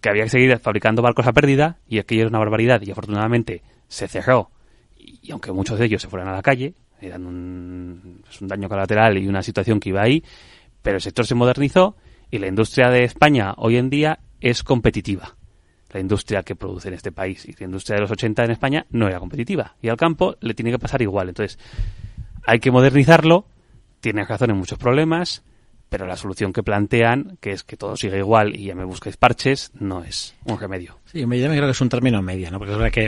que 0.00 0.10
había 0.10 0.22
que 0.24 0.30
seguir 0.30 0.58
fabricando 0.58 1.02
barcos 1.02 1.26
a 1.26 1.32
pérdida 1.32 1.78
y 1.88 1.98
aquello 1.98 2.22
era 2.22 2.28
una 2.30 2.38
barbaridad 2.38 2.80
y 2.82 2.90
afortunadamente 2.92 3.62
se 3.88 4.08
cerró 4.08 4.50
y, 4.96 5.18
y 5.22 5.32
aunque 5.32 5.52
muchos 5.52 5.78
de 5.78 5.86
ellos 5.86 6.02
se 6.02 6.08
fueran 6.08 6.28
a 6.28 6.32
la 6.32 6.42
calle, 6.42 6.74
eran 7.00 7.26
un, 7.26 8.20
pues 8.24 8.40
un 8.40 8.48
daño 8.48 8.68
colateral 8.68 9.18
y 9.18 9.28
una 9.28 9.42
situación 9.42 9.78
que 9.80 9.90
iba 9.90 10.02
ahí, 10.02 10.22
pero 10.82 10.96
el 10.96 11.02
sector 11.02 11.26
se 11.26 11.34
modernizó 11.34 11.96
y 12.30 12.38
la 12.38 12.48
industria 12.48 12.90
de 12.90 13.04
España 13.04 13.54
hoy 13.56 13.76
en 13.76 13.90
día 13.90 14.20
es 14.40 14.62
competitiva. 14.62 15.36
La 15.92 16.00
industria 16.00 16.42
que 16.42 16.54
produce 16.54 16.88
en 16.88 16.94
este 16.94 17.10
país 17.10 17.46
y 17.46 17.52
la 17.58 17.66
industria 17.66 17.96
de 17.96 18.02
los 18.02 18.10
80 18.10 18.44
en 18.44 18.50
España 18.52 18.86
no 18.90 19.08
era 19.08 19.18
competitiva. 19.18 19.76
Y 19.82 19.88
al 19.88 19.96
campo 19.96 20.36
le 20.40 20.54
tiene 20.54 20.70
que 20.70 20.78
pasar 20.78 21.02
igual. 21.02 21.28
Entonces, 21.28 21.58
hay 22.46 22.60
que 22.60 22.70
modernizarlo, 22.70 23.46
tiene 24.00 24.24
razón 24.24 24.50
en 24.50 24.56
muchos 24.56 24.78
problemas, 24.78 25.42
pero 25.88 26.06
la 26.06 26.16
solución 26.16 26.52
que 26.52 26.62
plantean, 26.62 27.36
que 27.40 27.50
es 27.50 27.64
que 27.64 27.76
todo 27.76 27.96
siga 27.96 28.16
igual 28.16 28.54
y 28.54 28.66
ya 28.66 28.76
me 28.76 28.84
busquéis 28.84 29.16
parches, 29.16 29.72
no 29.74 30.04
es 30.04 30.36
un 30.44 30.58
remedio. 30.58 30.99
Sí, 31.12 31.22
yo 31.22 31.26
creo 31.26 31.64
que 31.64 31.70
es 31.70 31.80
un 31.80 31.88
término 31.88 32.22
medio, 32.22 32.52
¿no? 32.52 32.58
Porque 32.58 32.72
es 32.72 32.78
verdad 32.78 32.92
que 32.92 33.06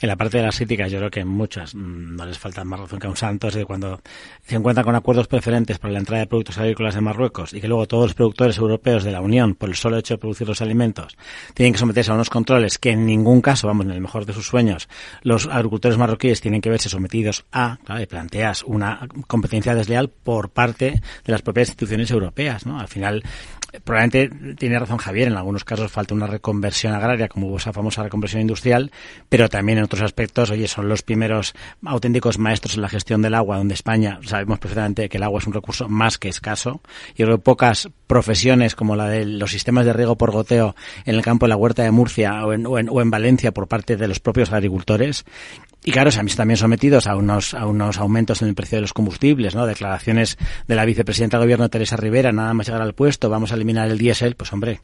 en 0.00 0.08
la 0.08 0.16
parte 0.16 0.38
de 0.38 0.44
las 0.44 0.56
críticas 0.56 0.90
yo 0.90 0.96
creo 0.96 1.10
que 1.10 1.22
muchas 1.22 1.74
mm, 1.74 2.16
no 2.16 2.24
les 2.24 2.38
falta 2.38 2.64
más 2.64 2.80
razón 2.80 2.98
que 2.98 3.06
a 3.06 3.10
un 3.10 3.16
santo, 3.16 3.48
es 3.48 3.54
de 3.54 3.66
cuando 3.66 4.00
se 4.46 4.56
encuentran 4.56 4.86
con 4.86 4.94
acuerdos 4.94 5.28
preferentes 5.28 5.78
para 5.78 5.92
la 5.92 5.98
entrada 5.98 6.20
de 6.20 6.28
productos 6.28 6.56
agrícolas 6.56 6.94
de 6.94 7.02
Marruecos 7.02 7.52
y 7.52 7.60
que 7.60 7.68
luego 7.68 7.86
todos 7.86 8.04
los 8.04 8.14
productores 8.14 8.56
europeos 8.56 9.04
de 9.04 9.12
la 9.12 9.20
Unión, 9.20 9.54
por 9.54 9.68
el 9.68 9.74
solo 9.74 9.98
hecho 9.98 10.14
de 10.14 10.18
producir 10.18 10.48
los 10.48 10.62
alimentos, 10.62 11.18
tienen 11.52 11.74
que 11.74 11.78
someterse 11.78 12.10
a 12.10 12.14
unos 12.14 12.30
controles 12.30 12.78
que 12.78 12.92
en 12.92 13.04
ningún 13.04 13.42
caso, 13.42 13.66
vamos, 13.66 13.84
en 13.84 13.92
el 13.92 14.00
mejor 14.00 14.24
de 14.24 14.32
sus 14.32 14.46
sueños, 14.46 14.88
los 15.20 15.46
agricultores 15.46 15.98
marroquíes 15.98 16.40
tienen 16.40 16.62
que 16.62 16.70
verse 16.70 16.88
sometidos 16.88 17.44
a, 17.52 17.76
claro, 17.84 18.00
y 18.00 18.06
planteas 18.06 18.62
una 18.62 19.06
competencia 19.26 19.74
desleal 19.74 20.08
por 20.08 20.48
parte 20.48 21.02
de 21.24 21.32
las 21.32 21.42
propias 21.42 21.68
instituciones 21.68 22.10
europeas, 22.10 22.64
¿no? 22.64 22.80
Al 22.80 22.88
final, 22.88 23.22
probablemente 23.84 24.54
tiene 24.56 24.78
razón 24.78 24.98
Javier, 24.98 25.28
en 25.28 25.36
algunos 25.36 25.64
casos 25.64 25.90
falta 25.90 26.14
una 26.14 26.26
reconversión 26.26 26.94
agraria, 26.94 27.28
como 27.28 27.56
esa 27.56 27.72
famosa 27.72 28.02
reconversión 28.02 28.42
industrial, 28.42 28.90
pero 29.28 29.48
también 29.48 29.78
en 29.78 29.84
otros 29.84 30.02
aspectos, 30.02 30.50
oye, 30.50 30.68
son 30.68 30.88
los 30.88 31.02
primeros 31.02 31.54
auténticos 31.84 32.38
maestros 32.38 32.74
en 32.76 32.82
la 32.82 32.88
gestión 32.88 33.22
del 33.22 33.34
agua, 33.34 33.56
donde 33.56 33.74
España 33.74 34.18
sabemos 34.24 34.58
perfectamente 34.58 35.08
que 35.08 35.16
el 35.16 35.22
agua 35.22 35.40
es 35.40 35.46
un 35.46 35.54
recurso 35.54 35.88
más 35.88 36.18
que 36.18 36.28
escaso, 36.28 36.80
y 37.12 37.22
creo 37.22 37.36
que 37.36 37.42
pocas 37.42 37.88
profesiones 38.06 38.74
como 38.74 38.96
la 38.96 39.08
de 39.08 39.24
los 39.24 39.50
sistemas 39.50 39.86
de 39.86 39.92
riego 39.92 40.16
por 40.16 40.32
goteo 40.32 40.76
en 41.04 41.14
el 41.14 41.22
campo 41.22 41.46
de 41.46 41.50
la 41.50 41.56
huerta 41.56 41.82
de 41.82 41.90
Murcia 41.90 42.44
o 42.44 42.52
en, 42.52 42.66
o 42.66 43.00
en 43.00 43.10
Valencia 43.10 43.52
por 43.52 43.68
parte 43.68 43.96
de 43.96 44.08
los 44.08 44.20
propios 44.20 44.52
agricultores, 44.52 45.24
y 45.84 45.90
claro, 45.90 46.10
se 46.12 46.20
han 46.20 46.26
visto 46.26 46.38
también 46.38 46.56
sometidos 46.58 47.06
a 47.08 47.16
unos, 47.16 47.54
a 47.54 47.66
unos 47.66 47.98
aumentos 47.98 48.40
en 48.42 48.48
el 48.48 48.54
precio 48.54 48.76
de 48.76 48.82
los 48.82 48.92
combustibles, 48.92 49.54
¿no? 49.56 49.66
Declaraciones 49.66 50.38
de 50.68 50.74
la 50.76 50.84
vicepresidenta 50.84 51.38
del 51.38 51.46
gobierno, 51.46 51.68
Teresa 51.68 51.96
Rivera, 51.96 52.30
nada 52.30 52.54
más 52.54 52.66
llegar 52.68 52.82
al 52.82 52.94
puesto, 52.94 53.28
vamos 53.28 53.50
a 53.50 53.56
eliminar 53.56 53.90
el 53.90 53.98
diésel, 53.98 54.36
pues 54.36 54.52
hombre, 54.52 54.80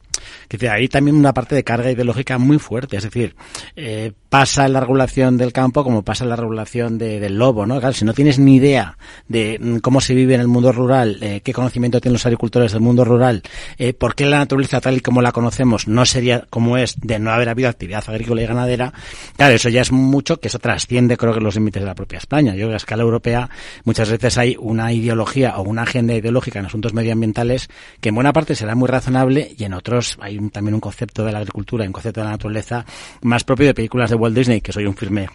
que 0.48 0.68
hay 0.68 0.88
también 0.88 1.16
una 1.16 1.32
parte 1.32 1.54
de 1.54 1.62
carga 1.62 1.90
ideológica 1.92 2.38
muy 2.38 2.58
fuerte, 2.58 2.96
es 2.96 3.04
decir, 3.04 3.36
eh, 3.76 4.10
pasa 4.28 4.66
la 4.68 4.80
regulación 4.80 5.36
del 5.36 5.52
campo 5.52 5.84
como 5.84 6.02
pasa 6.02 6.24
la 6.24 6.34
regulación 6.34 6.98
de- 6.98 7.20
del 7.20 7.36
lobo, 7.38 7.64
¿no? 7.64 7.78
Claro, 7.78 7.94
si 7.94 8.04
no 8.04 8.12
tienes 8.12 8.40
ni 8.40 8.56
idea 8.56 8.98
de 9.28 9.58
mm, 9.60 9.76
cómo 9.78 10.00
se 10.00 10.14
vive 10.14 10.34
en 10.34 10.40
el 10.40 10.48
mundo 10.48 10.72
rural, 10.72 11.18
eh, 11.22 11.42
qué 11.44 11.52
conocimiento 11.52 12.00
tienen 12.00 12.14
los 12.14 12.26
agricultores 12.26 12.72
del 12.72 12.80
mundo 12.80 13.04
rural, 13.04 13.42
eh, 13.78 13.92
por 13.94 14.16
qué 14.16 14.26
la 14.26 14.38
naturaleza 14.38 14.80
tal 14.80 14.96
y 14.96 15.00
como 15.00 15.22
la 15.22 15.30
conocemos 15.30 15.86
no 15.86 16.04
sería 16.04 16.44
como 16.50 16.76
es 16.76 16.96
de 17.00 17.20
no 17.20 17.30
haber 17.30 17.48
habido 17.50 17.68
actividad 17.68 18.02
agrícola 18.08 18.42
y 18.42 18.46
ganadera, 18.46 18.92
claro, 19.36 19.54
eso 19.54 19.68
ya 19.68 19.80
es 19.82 19.92
mucho 19.92 20.40
que 20.40 20.48
eso 20.48 20.58
trastoca 20.58 20.87
trasciende 20.88 21.18
creo 21.18 21.34
que 21.34 21.40
los 21.40 21.54
límites 21.54 21.82
de 21.82 21.86
la 21.86 21.94
propia 21.94 22.16
España. 22.16 22.52
Yo 22.52 22.60
creo 22.60 22.68
que 22.68 22.74
a 22.74 22.76
escala 22.78 23.02
europea 23.02 23.50
muchas 23.84 24.10
veces 24.10 24.38
hay 24.38 24.56
una 24.58 24.90
ideología 24.90 25.58
o 25.58 25.62
una 25.62 25.82
agenda 25.82 26.14
ideológica 26.14 26.60
en 26.60 26.64
asuntos 26.64 26.94
medioambientales 26.94 27.68
que 28.00 28.08
en 28.08 28.14
buena 28.14 28.32
parte 28.32 28.54
será 28.54 28.74
muy 28.74 28.88
razonable 28.88 29.54
y 29.54 29.64
en 29.64 29.74
otros 29.74 30.16
hay 30.22 30.38
también 30.48 30.74
un 30.74 30.80
concepto 30.80 31.26
de 31.26 31.32
la 31.32 31.38
agricultura 31.38 31.84
un 31.84 31.92
concepto 31.92 32.20
de 32.20 32.24
la 32.24 32.32
naturaleza 32.32 32.86
más 33.20 33.44
propio 33.44 33.66
de 33.66 33.74
películas 33.74 34.08
de 34.08 34.16
Walt 34.16 34.34
Disney, 34.34 34.62
que 34.62 34.72
soy 34.72 34.86
un 34.86 34.94
firme 34.94 35.28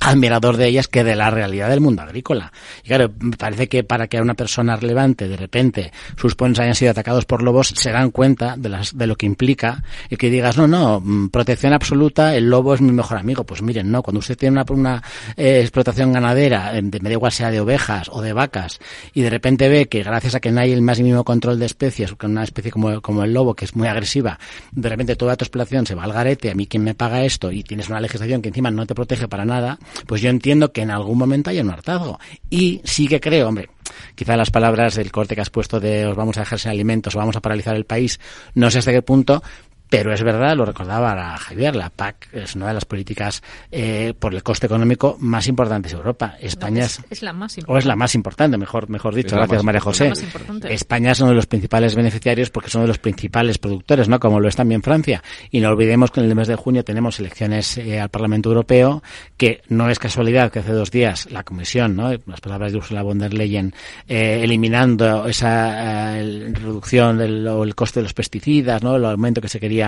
admirador 0.00 0.56
de 0.56 0.68
ellas 0.68 0.88
que 0.88 1.04
de 1.04 1.16
la 1.16 1.30
realidad 1.30 1.68
del 1.68 1.80
mundo 1.80 2.02
agrícola. 2.02 2.52
Y 2.84 2.88
claro, 2.88 3.12
me 3.18 3.36
parece 3.36 3.68
que 3.68 3.84
para 3.84 4.06
que 4.08 4.18
a 4.18 4.22
una 4.22 4.34
persona 4.34 4.76
relevante 4.76 5.28
de 5.28 5.36
repente 5.36 5.92
sus 6.16 6.34
pueblos 6.34 6.58
hayan 6.60 6.74
sido 6.74 6.90
atacados 6.90 7.24
por 7.24 7.42
lobos, 7.42 7.68
se 7.68 7.90
dan 7.90 8.10
cuenta 8.10 8.56
de, 8.56 8.68
las, 8.68 8.96
de 8.96 9.06
lo 9.06 9.16
que 9.16 9.26
implica 9.26 9.82
y 10.08 10.16
que 10.16 10.30
digas, 10.30 10.56
no, 10.56 10.66
no, 10.66 11.00
mm, 11.00 11.28
protección 11.28 11.72
absoluta, 11.72 12.34
el 12.34 12.48
lobo 12.48 12.74
es 12.74 12.80
mi 12.80 12.92
mejor 12.92 13.18
amigo. 13.18 13.44
Pues 13.44 13.62
miren, 13.62 13.90
no, 13.90 14.02
cuando 14.02 14.20
usted 14.20 14.36
tiene 14.36 14.62
una, 14.70 15.02
eh, 15.36 15.60
explotación 15.60 16.12
ganadera, 16.12 16.76
eh, 16.76 16.80
de, 16.82 17.00
me 17.00 17.08
da 17.08 17.14
igual 17.14 17.32
sea 17.32 17.50
de 17.50 17.60
ovejas 17.60 18.08
o 18.10 18.22
de 18.22 18.32
vacas, 18.32 18.80
y 19.14 19.22
de 19.22 19.30
repente 19.30 19.68
ve 19.68 19.86
que 19.86 20.02
gracias 20.02 20.34
a 20.34 20.40
que 20.40 20.50
no 20.50 20.60
hay 20.60 20.72
el 20.72 20.82
más 20.82 20.98
mínimo 20.98 21.24
control 21.24 21.58
de 21.58 21.66
especies, 21.66 22.14
con 22.14 22.32
una 22.32 22.44
especie 22.44 22.70
como, 22.70 23.00
como 23.00 23.24
el 23.24 23.32
lobo, 23.32 23.54
que 23.54 23.64
es 23.64 23.76
muy 23.76 23.88
agresiva, 23.88 24.38
de 24.72 24.88
repente 24.88 25.16
toda 25.16 25.36
tu 25.36 25.44
explotación 25.44 25.86
se 25.86 25.94
va 25.94 26.04
al 26.04 26.12
garete, 26.12 26.50
a 26.50 26.54
mí 26.54 26.66
quién 26.66 26.84
me 26.84 26.94
paga 26.94 27.22
esto, 27.24 27.52
y 27.52 27.62
tienes 27.62 27.88
una 27.88 28.00
legislación 28.00 28.42
que 28.42 28.48
encima 28.48 28.70
no 28.70 28.86
te 28.86 28.94
protege 28.94 29.28
para 29.28 29.44
nada, 29.44 29.69
pues 30.06 30.20
yo 30.22 30.30
entiendo 30.30 30.72
que 30.72 30.82
en 30.82 30.90
algún 30.90 31.18
momento 31.18 31.50
hay 31.50 31.60
un 31.60 31.70
hartazgo. 31.70 32.18
Y 32.48 32.80
sí 32.84 33.08
que 33.08 33.20
creo, 33.20 33.48
hombre, 33.48 33.70
quizá 34.14 34.36
las 34.36 34.50
palabras 34.50 34.94
del 34.94 35.12
corte 35.12 35.34
que 35.34 35.40
has 35.40 35.50
puesto 35.50 35.80
de 35.80 36.06
os 36.06 36.16
vamos 36.16 36.36
a 36.36 36.40
dejar 36.40 36.58
sin 36.58 36.70
alimentos 36.70 37.14
o 37.14 37.18
vamos 37.18 37.36
a 37.36 37.40
paralizar 37.40 37.76
el 37.76 37.84
país, 37.84 38.20
no 38.54 38.70
sé 38.70 38.78
hasta 38.78 38.92
qué 38.92 39.02
punto, 39.02 39.42
pero 39.90 40.14
es 40.14 40.22
verdad, 40.22 40.56
lo 40.56 40.64
recordaba 40.64 41.36
Javier, 41.36 41.74
la 41.74 41.90
PAC 41.90 42.28
es 42.32 42.54
una 42.54 42.68
de 42.68 42.74
las 42.74 42.84
políticas 42.84 43.42
eh, 43.72 44.14
por 44.16 44.32
el 44.32 44.42
coste 44.42 44.66
económico 44.66 45.16
más 45.18 45.48
importantes 45.48 45.90
de 45.92 45.98
Europa. 45.98 46.36
España 46.40 46.84
es, 46.84 47.00
Es 47.10 47.22
la 47.22 47.32
más 47.32 47.52
o 47.52 47.54
es 47.54 47.58
importante. 47.58 47.88
la 47.88 47.96
más 47.96 48.14
importante, 48.14 48.56
mejor, 48.56 48.88
mejor 48.88 49.14
dicho. 49.16 49.34
Gracias, 49.34 49.64
María 49.64 49.80
importante. 49.80 50.10
José. 50.10 50.24
Importante. 50.24 50.72
España 50.72 51.10
es 51.10 51.20
uno 51.20 51.30
de 51.30 51.34
los 51.34 51.46
principales 51.46 51.96
beneficiarios 51.96 52.50
porque 52.50 52.68
es 52.68 52.74
uno 52.76 52.82
de 52.82 52.88
los 52.88 52.98
principales 52.98 53.58
productores, 53.58 54.08
¿no? 54.08 54.20
Como 54.20 54.38
lo 54.38 54.48
es 54.48 54.54
también 54.54 54.80
Francia. 54.82 55.24
Y 55.50 55.60
no 55.60 55.70
olvidemos 55.70 56.12
que 56.12 56.20
en 56.20 56.26
el 56.26 56.36
mes 56.36 56.46
de 56.46 56.54
junio 56.54 56.84
tenemos 56.84 57.18
elecciones 57.18 57.76
eh, 57.78 58.00
al 58.00 58.10
Parlamento 58.10 58.48
Europeo, 58.48 59.02
que 59.36 59.62
no 59.68 59.90
es 59.90 59.98
casualidad 59.98 60.52
que 60.52 60.60
hace 60.60 60.72
dos 60.72 60.92
días 60.92 61.28
la 61.32 61.42
Comisión, 61.42 61.96
¿no? 61.96 62.12
Las 62.26 62.40
palabras 62.40 62.70
de 62.70 62.78
Ursula 62.78 63.02
von 63.02 63.18
der 63.18 63.34
Leyen, 63.34 63.74
eh, 64.06 64.40
eliminando 64.44 65.26
esa 65.26 66.20
eh, 66.20 66.52
reducción 66.52 67.18
del 67.18 67.48
o 67.48 67.64
el 67.64 67.74
coste 67.74 67.98
de 67.98 68.04
los 68.04 68.14
pesticidas, 68.14 68.84
¿no? 68.84 68.94
El 68.94 69.04
aumento 69.04 69.40
que 69.40 69.48
se 69.48 69.58
quería 69.58 69.79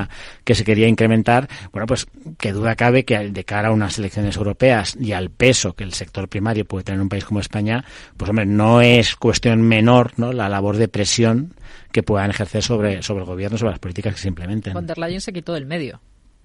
que 0.45 0.55
se 0.55 0.65
quería 0.65 0.89
incrementar. 0.89 1.49
Bueno, 1.73 1.87
pues 1.87 2.07
que 2.39 2.53
duda 2.53 2.75
cabe 2.77 3.05
que 3.05 3.19
de 3.31 3.45
cara 3.45 3.69
a 3.69 3.73
unas 3.73 3.99
elecciones 3.99 4.37
europeas 4.37 4.97
y 5.01 5.13
al 5.13 5.31
peso 5.31 5.75
que 5.75 5.85
el 5.85 5.93
sector 5.93 6.29
primario 6.29 6.65
puede 6.65 6.85
tener 6.85 6.97
en 6.99 7.03
un 7.03 7.09
país 7.09 7.25
como 7.25 7.41
España, 7.41 7.85
pues 8.17 8.29
hombre, 8.29 8.47
no 8.47 8.81
es 8.81 9.17
cuestión 9.17 9.63
menor, 9.63 10.13
¿no? 10.17 10.33
La 10.33 10.49
labor 10.49 10.77
de 10.77 10.89
presión 10.89 11.55
que 11.93 12.03
puedan 12.03 12.31
ejercer 12.31 12.63
sobre, 12.63 13.03
sobre 13.03 13.21
el 13.21 13.27
gobierno, 13.27 13.59
sobre 13.59 13.73
las 13.73 13.79
políticas 13.81 14.15
que 14.15 14.21
se 14.21 14.29
implementen. 14.29 14.73
Von 14.75 14.87
der 14.87 14.99
Leyen 14.99 15.21
se 15.21 15.33
quitó 15.33 15.53
del 15.55 15.67
medio. 15.67 16.01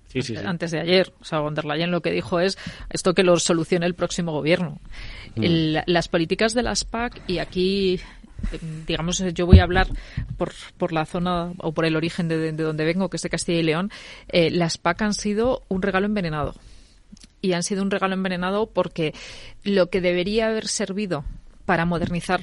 Sí, 0.10 0.22
sí, 0.22 0.36
sí. 0.38 0.44
Antes 0.46 0.72
de 0.72 0.80
ayer. 0.80 1.12
O 1.20 1.26
sea, 1.26 1.40
von 1.40 1.54
der 1.54 1.66
Leyen 1.66 1.92
lo 1.92 2.02
que 2.02 2.12
dijo 2.12 2.40
es 2.40 2.58
esto 2.90 3.14
que 3.14 3.24
lo 3.24 3.38
solucione 3.40 3.86
el 3.86 3.94
próximo 3.94 4.32
gobierno. 4.32 4.80
Mm. 5.36 5.44
El- 5.44 5.84
las 5.86 6.08
políticas 6.08 6.54
de 6.54 6.64
las 6.64 6.86
PAC, 6.86 7.22
y 7.28 7.40
aquí, 7.40 8.00
digamos, 8.86 9.20
yo 9.34 9.46
voy 9.46 9.60
a 9.60 9.64
hablar 9.64 9.88
por, 10.38 10.54
por 10.78 10.94
la 10.94 11.06
zona 11.06 11.54
o 11.60 11.74
por 11.74 11.86
el 11.86 11.96
origen 11.96 12.28
de, 12.28 12.38
de 12.38 12.64
donde 12.64 12.86
vengo, 12.86 13.10
que 13.10 13.18
es 13.18 13.24
de 13.24 13.30
Castilla 13.30 13.60
y 13.60 13.64
León, 13.64 13.92
eh, 14.30 14.50
las 14.52 14.78
PAC 14.78 15.02
han 15.02 15.14
sido 15.14 15.64
un 15.68 15.82
regalo 15.82 16.06
envenenado. 16.06 16.56
Y 17.42 17.54
han 17.54 17.64
sido 17.64 17.84
un 17.84 17.92
regalo 17.92 18.14
envenenado 18.14 18.68
porque 18.68 19.14
lo 19.64 19.90
que 19.90 20.02
debería 20.02 20.48
haber 20.48 20.68
servido 20.68 21.24
para 21.66 21.86
modernizar 21.86 22.42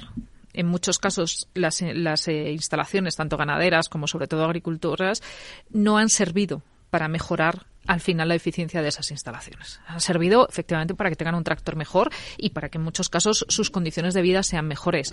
en 0.53 0.67
muchos 0.67 0.99
casos 0.99 1.49
las, 1.55 1.83
las 1.83 2.29
eh, 2.29 2.53
instalaciones, 2.53 3.17
tanto 3.17 3.37
ganaderas 3.37 3.89
como 3.89 4.07
sobre 4.07 4.29
todo 4.29 4.45
agricultoras, 4.45 5.23
no 5.71 5.99
han 5.99 6.09
servido 6.09 6.63
para 6.91 7.09
mejorar 7.09 7.67
al 7.87 8.01
final 8.01 8.29
la 8.29 8.35
eficiencia 8.35 8.83
de 8.83 8.89
esas 8.89 9.11
instalaciones. 9.11 9.81
Han 9.87 10.01
servido 10.01 10.49
efectivamente 10.49 10.95
para 10.95 11.11
que 11.11 11.17
tengan 11.17 11.35
un 11.35 11.45
tractor 11.45 11.77
mejor 11.77 12.11
y 12.39 12.51
para 12.51 12.69
que 12.69 12.79
en 12.79 12.85
muchos 12.85 13.09
casos 13.09 13.45
sus 13.49 13.71
condiciones 13.71 14.15
de 14.15 14.23
vida 14.23 14.43
sean 14.43 14.67
mejores. 14.67 15.13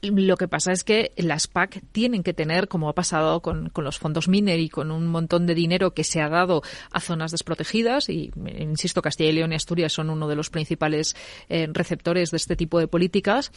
Lo 0.00 0.36
que 0.36 0.46
pasa 0.46 0.70
es 0.70 0.84
que 0.84 1.12
las 1.16 1.48
PAC 1.48 1.82
tienen 1.90 2.22
que 2.22 2.32
tener, 2.32 2.68
como 2.68 2.88
ha 2.88 2.94
pasado 2.94 3.40
con, 3.40 3.68
con 3.70 3.84
los 3.84 3.98
fondos 3.98 4.28
Miner 4.28 4.60
y 4.60 4.68
con 4.68 4.92
un 4.92 5.08
montón 5.08 5.46
de 5.46 5.54
dinero 5.54 5.92
que 5.92 6.04
se 6.04 6.20
ha 6.20 6.28
dado 6.28 6.62
a 6.92 7.00
zonas 7.00 7.32
desprotegidas, 7.32 8.08
y 8.08 8.30
eh, 8.46 8.62
insisto, 8.62 9.02
Castilla 9.02 9.30
y 9.30 9.32
León 9.32 9.52
y 9.52 9.56
Asturias 9.56 9.92
son 9.92 10.10
uno 10.10 10.28
de 10.28 10.36
los 10.36 10.50
principales 10.50 11.16
eh, 11.48 11.68
receptores 11.72 12.30
de 12.30 12.36
este 12.36 12.54
tipo 12.54 12.78
de 12.78 12.86
políticas, 12.86 13.50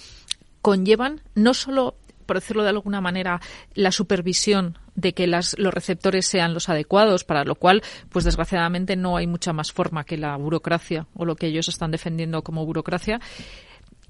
conllevan 0.61 1.21
no 1.35 1.53
solo 1.53 1.95
por 2.31 2.39
decirlo 2.39 2.63
de 2.63 2.69
alguna 2.69 3.01
manera, 3.01 3.41
la 3.73 3.91
supervisión 3.91 4.77
de 4.95 5.13
que 5.13 5.27
las, 5.27 5.57
los 5.59 5.73
receptores 5.73 6.25
sean 6.25 6.53
los 6.53 6.69
adecuados, 6.69 7.25
para 7.25 7.43
lo 7.43 7.55
cual, 7.55 7.81
pues 8.09 8.23
desgraciadamente 8.23 8.95
no 8.95 9.17
hay 9.17 9.27
mucha 9.27 9.51
más 9.51 9.73
forma 9.73 10.05
que 10.05 10.15
la 10.15 10.37
burocracia 10.37 11.07
o 11.13 11.25
lo 11.25 11.35
que 11.35 11.47
ellos 11.47 11.67
están 11.67 11.91
defendiendo 11.91 12.41
como 12.41 12.65
burocracia, 12.65 13.19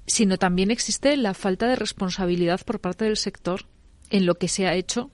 sino 0.06 0.36
también 0.36 0.70
existe 0.70 1.16
la 1.16 1.34
falta 1.34 1.66
de 1.66 1.76
responsabilidad 1.76 2.60
por 2.64 2.80
parte 2.80 3.04
del 3.04 3.16
sector 3.16 3.66
en 4.10 4.26
lo 4.26 4.34
que 4.36 4.48
se 4.48 4.66
ha 4.66 4.74
hecho 4.74 5.10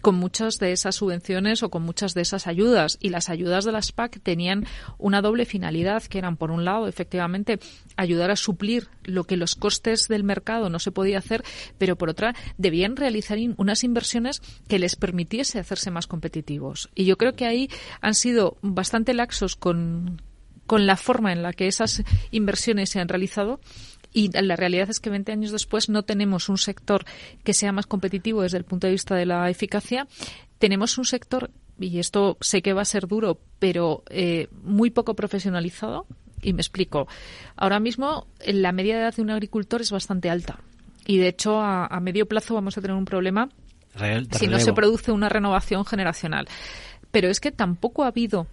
con 0.00 0.14
muchas 0.14 0.58
de 0.58 0.72
esas 0.72 0.96
subvenciones 0.96 1.62
o 1.62 1.70
con 1.70 1.82
muchas 1.82 2.14
de 2.14 2.22
esas 2.22 2.46
ayudas. 2.46 2.98
Y 3.00 3.10
las 3.10 3.28
ayudas 3.28 3.64
de 3.64 3.72
las 3.72 3.92
PAC 3.92 4.20
tenían 4.22 4.66
una 4.98 5.22
doble 5.22 5.44
finalidad, 5.44 6.02
que 6.04 6.18
eran, 6.18 6.36
por 6.36 6.50
un 6.50 6.64
lado, 6.64 6.88
efectivamente, 6.88 7.58
ayudar 7.96 8.30
a 8.30 8.36
suplir 8.36 8.88
lo 9.04 9.24
que 9.24 9.36
los 9.36 9.54
costes 9.54 10.08
del 10.08 10.24
mercado 10.24 10.70
no 10.70 10.78
se 10.78 10.92
podía 10.92 11.18
hacer, 11.18 11.44
pero 11.78 11.96
por 11.96 12.08
otra, 12.08 12.34
debían 12.58 12.96
realizar 12.96 13.38
unas 13.56 13.84
inversiones 13.84 14.40
que 14.68 14.78
les 14.78 14.96
permitiese 14.96 15.58
hacerse 15.58 15.90
más 15.90 16.06
competitivos. 16.06 16.90
Y 16.94 17.04
yo 17.04 17.16
creo 17.16 17.34
que 17.34 17.46
ahí 17.46 17.68
han 18.00 18.14
sido 18.14 18.56
bastante 18.62 19.14
laxos 19.14 19.56
con, 19.56 20.22
con 20.66 20.86
la 20.86 20.96
forma 20.96 21.32
en 21.32 21.42
la 21.42 21.52
que 21.52 21.68
esas 21.68 22.02
inversiones 22.30 22.90
se 22.90 23.00
han 23.00 23.08
realizado 23.08 23.60
y 24.12 24.30
la 24.32 24.56
realidad 24.56 24.90
es 24.90 25.00
que 25.00 25.10
20 25.10 25.32
años 25.32 25.52
después 25.52 25.88
no 25.88 26.02
tenemos 26.02 26.48
un 26.48 26.58
sector 26.58 27.04
que 27.44 27.54
sea 27.54 27.72
más 27.72 27.86
competitivo 27.86 28.42
desde 28.42 28.58
el 28.58 28.64
punto 28.64 28.86
de 28.86 28.92
vista 28.92 29.14
de 29.14 29.26
la 29.26 29.48
eficacia. 29.50 30.06
Tenemos 30.58 30.98
un 30.98 31.04
sector, 31.04 31.50
y 31.78 31.98
esto 31.98 32.36
sé 32.40 32.62
que 32.62 32.72
va 32.72 32.82
a 32.82 32.86
ser 32.86 33.06
duro, 33.06 33.38
pero 33.58 34.02
eh, 34.10 34.48
muy 34.62 34.90
poco 34.90 35.14
profesionalizado. 35.14 36.06
Y 36.42 36.54
me 36.54 36.62
explico. 36.62 37.06
Ahora 37.54 37.80
mismo 37.80 38.26
la 38.46 38.72
media 38.72 38.94
de 38.94 39.02
edad 39.02 39.14
de 39.14 39.22
un 39.22 39.30
agricultor 39.30 39.82
es 39.82 39.90
bastante 39.90 40.30
alta. 40.30 40.58
Y 41.06 41.18
de 41.18 41.28
hecho, 41.28 41.60
a, 41.60 41.86
a 41.86 42.00
medio 42.00 42.26
plazo 42.26 42.54
vamos 42.54 42.78
a 42.78 42.80
tener 42.80 42.96
un 42.96 43.04
problema 43.04 43.50
si 44.32 44.46
no 44.46 44.58
se 44.58 44.72
produce 44.72 45.12
una 45.12 45.28
renovación 45.28 45.84
generacional. 45.84 46.48
Pero 47.10 47.28
es 47.28 47.40
que 47.40 47.50
tampoco 47.50 48.04
ha 48.04 48.08
habido 48.08 48.46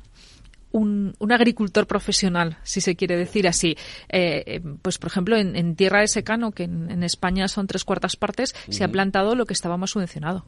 un, 0.71 1.15
un 1.19 1.31
agricultor 1.31 1.87
profesional, 1.87 2.57
si 2.63 2.81
se 2.81 2.95
quiere 2.95 3.15
decir 3.15 3.47
así. 3.47 3.77
Eh, 4.09 4.43
eh, 4.45 4.61
pues, 4.81 4.97
por 4.97 5.09
ejemplo, 5.09 5.37
en, 5.37 5.55
en 5.55 5.75
tierra 5.75 6.01
de 6.01 6.07
secano, 6.07 6.51
que 6.51 6.63
en, 6.63 6.91
en 6.91 7.03
España 7.03 7.47
son 7.47 7.67
tres 7.67 7.83
cuartas 7.83 8.15
partes, 8.15 8.55
se 8.69 8.83
ha 8.83 8.87
plantado 8.89 9.35
lo 9.35 9.45
que 9.45 9.53
estaba 9.53 9.77
más 9.77 9.91
subvencionado. 9.91 10.45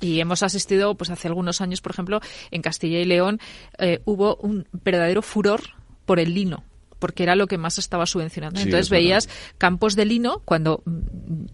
Y 0.00 0.20
hemos 0.20 0.42
asistido, 0.42 0.94
pues 0.94 1.10
hace 1.10 1.26
algunos 1.28 1.60
años, 1.60 1.80
por 1.80 1.92
ejemplo, 1.92 2.20
en 2.50 2.62
Castilla 2.62 3.00
y 3.00 3.04
León, 3.04 3.40
eh, 3.78 4.00
hubo 4.04 4.36
un 4.36 4.66
verdadero 4.72 5.22
furor 5.22 5.60
por 6.06 6.20
el 6.20 6.34
lino 6.34 6.64
porque 6.98 7.22
era 7.22 7.34
lo 7.36 7.46
que 7.46 7.58
más 7.58 7.78
estaba 7.78 8.06
subvencionando. 8.06 8.58
Sí, 8.60 8.64
Entonces 8.64 8.90
verdad. 8.90 9.02
veías 9.02 9.28
campos 9.58 9.94
de 9.96 10.04
lino 10.04 10.42
cuando 10.44 10.82
mm, 10.84 10.98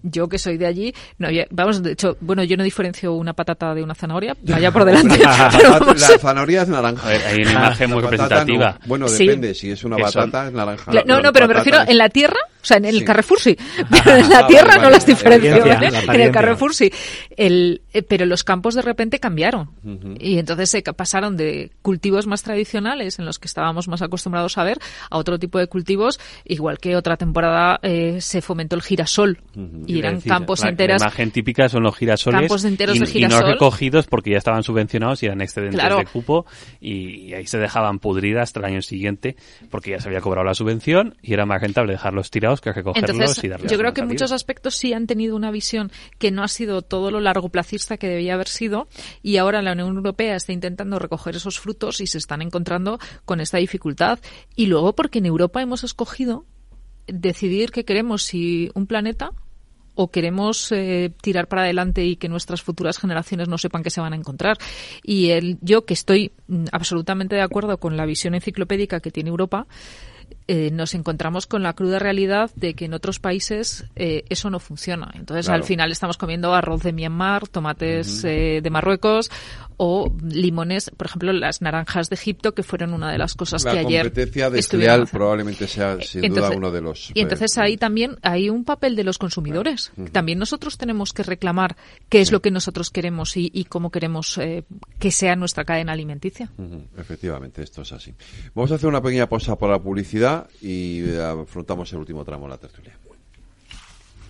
yo 0.02 0.28
que 0.28 0.38
soy 0.38 0.56
de 0.58 0.66
allí, 0.66 0.94
no 1.18 1.28
había- 1.28 1.46
vamos, 1.50 1.82
de 1.82 1.92
hecho, 1.92 2.16
bueno, 2.20 2.44
yo 2.44 2.56
no 2.56 2.64
diferencio 2.64 3.12
una 3.12 3.32
patata 3.34 3.74
de 3.74 3.82
una 3.82 3.94
zanahoria, 3.94 4.36
vaya 4.42 4.70
por 4.72 4.84
delante. 4.86 5.18
la, 5.18 5.50
vamos, 5.78 6.00
zanahoria 6.20 6.62
es 6.62 6.68
naranja. 6.68 7.06
A 7.06 7.10
ver, 7.10 7.20
hay 7.26 7.42
una 7.42 7.52
imagen 7.52 7.90
La 7.90 7.94
muy 7.96 8.02
representativa. 8.02 8.78
no. 8.80 8.86
Bueno, 8.86 9.08
Sí. 9.08 9.26
depende. 9.26 9.54
Si 9.54 9.70
es 9.70 9.84
una 9.84 9.96
batata, 9.96 10.46
es 10.48 10.52
naranja. 10.52 10.92
No, 11.06 11.20
no, 11.20 11.32
pero 11.32 11.46
me 11.48 11.54
refiero 11.54 11.82
es- 11.82 11.88
en 11.90 11.98
la 11.98 12.08
tierra, 12.08 12.38
o 12.64 12.66
sea, 12.66 12.78
en 12.78 12.86
el 12.86 13.00
Sí. 13.00 13.04
Carrefour 13.04 13.38
sí, 13.40 13.56
pero 13.90 14.16
en 14.16 14.30
la 14.30 14.38
Ah, 14.38 14.46
tierra 14.46 14.66
vale, 14.68 14.76
no 14.78 14.82
vale, 14.84 14.94
las 14.96 15.06
la 15.08 15.14
diferencio, 15.14 15.66
la 15.66 15.74
En 16.14 16.20
el. 16.22 16.30
Carrefour 16.32 16.74
sí. 16.74 16.90
El, 17.36 17.82
eh, 17.92 18.02
pero 18.02 18.24
los 18.24 18.42
campos 18.42 18.74
de 18.74 18.80
repente 18.82 19.18
cambiaron. 19.18 19.70
Y 20.18 20.38
entonces 20.38 20.70
se 20.70 20.82
pasaron 20.82 21.36
de 21.36 21.70
cultivos 21.82 22.26
más 22.26 22.42
tradicionales, 22.42 23.18
en 23.18 23.26
los 23.26 23.38
que 23.38 23.46
estábamos 23.46 23.86
más 23.88 24.00
acostumbrados 24.00 24.56
a 24.56 24.64
ver, 24.64 24.78
a 25.10 25.18
otro 25.18 25.38
tipo 25.38 25.58
de 25.58 25.66
cultivos, 25.66 26.18
igual 26.44 26.78
que 26.78 26.96
otra 26.96 27.16
temporada 27.18 27.78
eh, 27.82 28.20
se 28.20 28.40
fomentó 28.40 28.76
el 28.76 28.82
girasol. 28.82 29.38
Y 29.86 29.98
eran 29.98 30.14
decir, 30.16 30.32
campos 30.32 30.60
la, 30.62 30.70
enteras. 30.70 31.00
La 31.02 31.08
imagen 31.08 31.30
típica 31.30 31.68
son 31.68 31.82
los 31.82 31.94
girasoles. 31.96 32.40
Campos 32.40 32.64
enteros 32.64 32.96
y, 32.96 33.00
de 33.00 33.04
y 33.04 33.12
girasol. 33.12 33.40
no 33.42 33.46
recogidos 33.52 34.06
porque 34.06 34.30
ya 34.30 34.38
estaban 34.38 34.62
subvencionados 34.62 35.22
y 35.22 35.26
eran 35.26 35.40
excedentes 35.42 35.78
Claro. 35.78 35.98
de 35.98 36.06
cupo 36.06 36.46
y, 36.80 37.28
y 37.28 37.34
ahí 37.34 37.46
se 37.46 37.58
dejaban 37.58 37.98
pudrir 37.98 38.38
hasta 38.38 38.60
el 38.60 38.66
año 38.66 38.80
siguiente 38.82 39.36
porque 39.70 39.90
ya 39.90 40.00
se 40.00 40.08
había 40.08 40.20
cobrado 40.20 40.44
la 40.46 40.54
subvención 40.54 41.16
y 41.22 41.34
era 41.34 41.44
más 41.46 41.60
rentable 41.60 41.92
dejarlos 41.92 42.30
tirados 42.30 42.53
pesados 42.54 42.60
que 42.60 42.72
recogerlos 42.72 43.10
Entonces, 43.10 43.44
y 43.44 43.48
darles 43.48 43.70
yo 43.70 43.78
creo 43.78 43.92
que 43.92 44.00
en 44.00 44.08
muchos 44.08 44.32
aspectos 44.32 44.76
sí 44.76 44.92
han 44.92 45.06
tenido 45.06 45.36
una 45.36 45.50
visión 45.50 45.90
que 46.18 46.30
no 46.30 46.42
ha 46.42 46.48
sido 46.48 46.82
todo 46.82 47.10
lo 47.10 47.20
largo 47.20 47.48
placista 47.48 47.96
que 47.96 48.08
debía 48.08 48.34
haber 48.34 48.48
sido 48.48 48.88
y 49.22 49.36
ahora 49.36 49.62
la 49.62 49.72
Unión 49.72 49.96
Europea 49.96 50.36
está 50.36 50.52
intentando 50.52 50.98
recoger 50.98 51.36
esos 51.36 51.58
frutos 51.58 52.00
y 52.00 52.06
se 52.06 52.18
están 52.18 52.42
encontrando 52.42 52.98
con 53.24 53.40
esta 53.40 53.58
dificultad. 53.58 54.18
Y 54.54 54.66
luego 54.66 54.94
porque 54.94 55.18
en 55.18 55.26
Europa 55.26 55.62
hemos 55.62 55.84
escogido 55.84 56.44
decidir 57.06 57.70
que 57.70 57.84
queremos 57.84 58.22
si 58.22 58.70
un 58.74 58.86
planeta 58.86 59.32
o 59.94 60.10
queremos 60.10 60.72
eh, 60.72 61.12
tirar 61.22 61.46
para 61.48 61.62
adelante 61.62 62.04
y 62.04 62.16
que 62.16 62.28
nuestras 62.28 62.62
futuras 62.62 62.98
generaciones 62.98 63.48
no 63.48 63.58
sepan 63.58 63.82
que 63.82 63.90
se 63.90 64.00
van 64.00 64.12
a 64.12 64.16
encontrar. 64.16 64.58
Y 65.02 65.30
el, 65.30 65.58
yo, 65.60 65.84
que 65.84 65.94
estoy 65.94 66.32
mm, 66.48 66.64
absolutamente 66.72 67.36
de 67.36 67.42
acuerdo 67.42 67.78
con 67.78 67.96
la 67.96 68.06
visión 68.06 68.34
enciclopédica 68.34 69.00
que 69.00 69.10
tiene 69.10 69.30
Europa, 69.30 69.66
eh, 70.46 70.70
nos 70.70 70.94
encontramos 70.94 71.46
con 71.46 71.62
la 71.62 71.72
cruda 71.72 71.98
realidad 71.98 72.50
de 72.54 72.74
que 72.74 72.84
en 72.84 72.94
otros 72.94 73.18
países 73.18 73.84
eh, 73.96 74.24
eso 74.28 74.50
no 74.50 74.60
funciona. 74.60 75.10
Entonces, 75.14 75.46
Claro. 75.46 75.62
al 75.62 75.66
final 75.66 75.90
estamos 75.90 76.16
comiendo 76.18 76.54
arroz 76.54 76.82
de 76.82 76.92
Myanmar, 76.92 77.48
tomates 77.48 78.24
eh, 78.24 78.60
de 78.62 78.70
Marruecos 78.70 79.30
o 79.76 80.12
limones, 80.22 80.90
por 80.96 81.06
ejemplo, 81.06 81.32
las 81.32 81.62
naranjas 81.62 82.10
de 82.10 82.14
Egipto, 82.14 82.52
que 82.52 82.62
fueron 82.62 82.92
una 82.92 83.10
de 83.10 83.18
las 83.18 83.34
cosas 83.34 83.64
La 83.64 83.72
que 83.72 83.78
ayer 83.80 84.06
competencia 84.06 84.46
estuvieron 84.46 85.00
desleal 85.00 85.06
probablemente 85.06 85.66
sea 85.66 86.00
sin 86.00 86.32
duda 86.32 86.50
uno 86.50 86.70
de 86.70 86.80
los... 86.80 87.10
Y 87.14 87.20
entonces 87.20 87.56
eh, 87.56 87.60
ahí 87.60 87.76
también 87.76 88.16
hay 88.22 88.50
un 88.50 88.64
papel 88.64 88.96
de 88.96 89.04
los 89.04 89.18
consumidores. 89.18 89.92
También 90.12 90.38
nosotros 90.38 90.78
tenemos 90.78 91.12
que 91.12 91.22
reclamar 91.22 91.76
qué 92.08 92.20
es 92.20 92.32
lo 92.32 92.40
que 92.40 92.50
nosotros 92.50 92.90
queremos 92.90 93.36
y, 93.36 93.50
y 93.52 93.64
cómo 93.64 93.90
queremos 93.90 94.38
eh, 94.38 94.64
que 94.98 95.10
sea 95.10 95.36
nuestra 95.36 95.64
cadena 95.64 95.92
alimenticia. 95.92 96.50
Efectivamente, 96.96 97.62
esto 97.62 97.82
es 97.82 97.92
así. 97.92 98.14
Vamos 98.54 98.72
a 98.72 98.76
hacer 98.76 98.88
una 98.88 99.02
pequeña 99.02 99.28
pausa 99.28 99.56
por 99.56 99.70
la 99.70 99.78
publicidad 99.78 100.48
y 100.60 101.04
eh, 101.04 101.22
afrontamos 101.22 101.92
el 101.92 101.98
último 101.98 102.24
tramo 102.24 102.44
de 102.46 102.50
la 102.50 102.58
tertulia. 102.58 102.96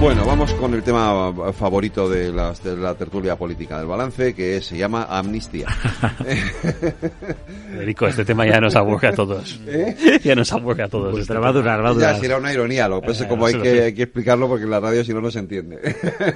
Bueno, 0.00 0.24
vamos 0.24 0.54
con 0.54 0.72
el 0.74 0.82
tema 0.84 1.52
favorito 1.52 2.08
de, 2.08 2.32
las- 2.32 2.62
de 2.62 2.76
la 2.76 2.94
tertulia 2.94 3.34
política 3.36 3.78
del 3.78 3.88
balance, 3.88 4.32
que 4.32 4.60
se 4.62 4.78
llama 4.78 5.06
amnistía. 5.10 5.66
Federico, 7.72 8.06
este 8.06 8.24
tema 8.24 8.46
ya 8.46 8.60
nos 8.60 8.76
aburre 8.76 9.08
a 9.08 9.12
todos. 9.12 9.60
¿Eh? 9.66 10.20
Ya 10.22 10.36
nos 10.36 10.52
aburre 10.52 10.84
a 10.84 10.88
todos. 10.88 11.10
Pues 11.10 11.22
este 11.22 11.34
va 11.36 11.48
a 11.48 11.52
durar, 11.52 11.80
va 11.84 11.88
a 11.88 11.92
Ya, 11.92 11.98
durar. 11.98 12.20
si 12.20 12.26
era 12.26 12.38
una 12.38 12.52
ironía, 12.52 12.86
lo 12.88 13.00
que 13.02 13.12
que 13.12 13.26
como 13.26 13.48
Eh, 13.48 13.54
hay 13.56 13.60
que, 13.60 13.82
hay 13.82 13.94
que 13.94 14.02
explicarlo 14.04 14.46
porque 14.46 14.64
en 14.64 14.70
la 14.70 14.78
radio 14.78 15.02
si 15.04 15.12
no 15.12 15.20
no 15.20 15.32
se 15.32 15.40
entiende. 15.40 15.78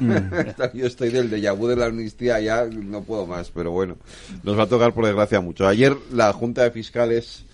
Mm. 0.00 0.72
Yo 0.76 0.86
estoy 0.86 1.10
del 1.10 1.30
déjà 1.30 1.56
vu 1.56 1.68
de 1.68 1.76
la 1.76 1.86
amnistía, 1.86 2.40
ya 2.40 2.64
no 2.66 3.02
puedo 3.02 3.26
más, 3.28 3.52
pero 3.52 3.70
bueno, 3.70 3.96
nos 4.42 4.58
va 4.58 4.64
a 4.64 4.68
tocar 4.68 4.92
por 4.92 5.06
desgracia 5.06 5.40
mucho. 5.40 5.68
Ayer 5.68 5.96
la 6.12 6.32
Junta 6.32 6.64
de 6.64 6.72
Fiscales 6.72 7.44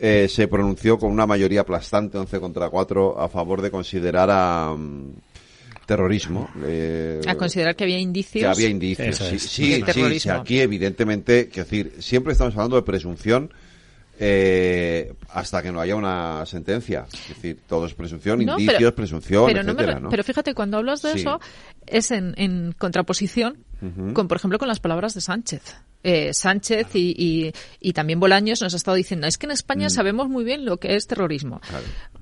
eh, 0.00 0.26
se 0.30 0.48
pronunció 0.48 0.98
con 0.98 1.12
una 1.12 1.26
mayoría 1.26 1.60
aplastante, 1.60 2.16
11 2.16 2.40
contra 2.40 2.70
4, 2.70 3.20
a 3.20 3.28
favor 3.28 3.60
de 3.60 3.70
considerar 3.70 4.30
a 4.32 4.74
mm, 4.76 5.10
terrorismo. 5.86 6.48
eh, 6.64 7.20
A 7.26 7.34
considerar 7.34 7.76
que 7.76 7.84
había 7.84 7.98
indicios. 7.98 8.42
que 8.42 8.46
había 8.46 8.68
indicios. 8.68 9.16
Sí, 9.16 9.38
sí, 9.38 9.82
de 9.82 10.18
sí, 10.20 10.28
aquí 10.30 10.60
evidentemente, 10.60 11.48
quiero 11.48 11.64
decir, 11.68 11.92
siempre 12.00 12.32
estamos 12.32 12.54
hablando 12.54 12.76
de 12.76 12.82
presunción 12.82 13.52
eh, 14.18 15.12
hasta 15.30 15.60
que 15.62 15.72
no 15.72 15.80
haya 15.80 15.96
una 15.96 16.46
sentencia. 16.46 17.06
Es 17.12 17.28
decir, 17.30 17.58
todo 17.66 17.86
es 17.86 17.94
presunción, 17.94 18.44
No, 18.44 18.52
indicios, 18.52 18.76
pero- 18.78 18.94
presunción, 18.94 19.46
pero, 19.46 19.62
no 19.62 19.74
me 19.74 19.80
etcétera, 19.82 20.00
¿no? 20.00 20.08
pero 20.08 20.22
fíjate, 20.22 20.54
cuando 20.54 20.76
hablas 20.78 21.02
de 21.02 21.12
Sí. 21.14 21.18
eso, 21.20 21.40
es 21.86 22.10
en, 22.12 22.34
en 22.36 22.72
contraposición 22.78 23.58
con, 24.14 24.28
por 24.28 24.38
ejemplo, 24.38 24.58
con 24.58 24.66
las 24.68 24.80
palabras 24.80 25.12
de 25.12 25.20
Sánchez. 25.20 25.62
Eh, 26.02 26.32
Sánchez 26.32 26.94
y, 26.94 27.14
y, 27.18 27.52
y 27.80 27.92
también 27.92 28.18
Bolaños 28.18 28.62
nos 28.62 28.72
ha 28.72 28.76
estado 28.78 28.96
diciendo, 28.96 29.26
es 29.26 29.36
que 29.36 29.44
en 29.44 29.50
España 29.52 29.88
Mm. 29.88 29.90
sabemos 29.90 30.28
muy 30.30 30.42
bien 30.42 30.64
lo 30.64 30.78
que 30.78 30.96
es 30.96 31.06
terrorismo. 31.06 31.60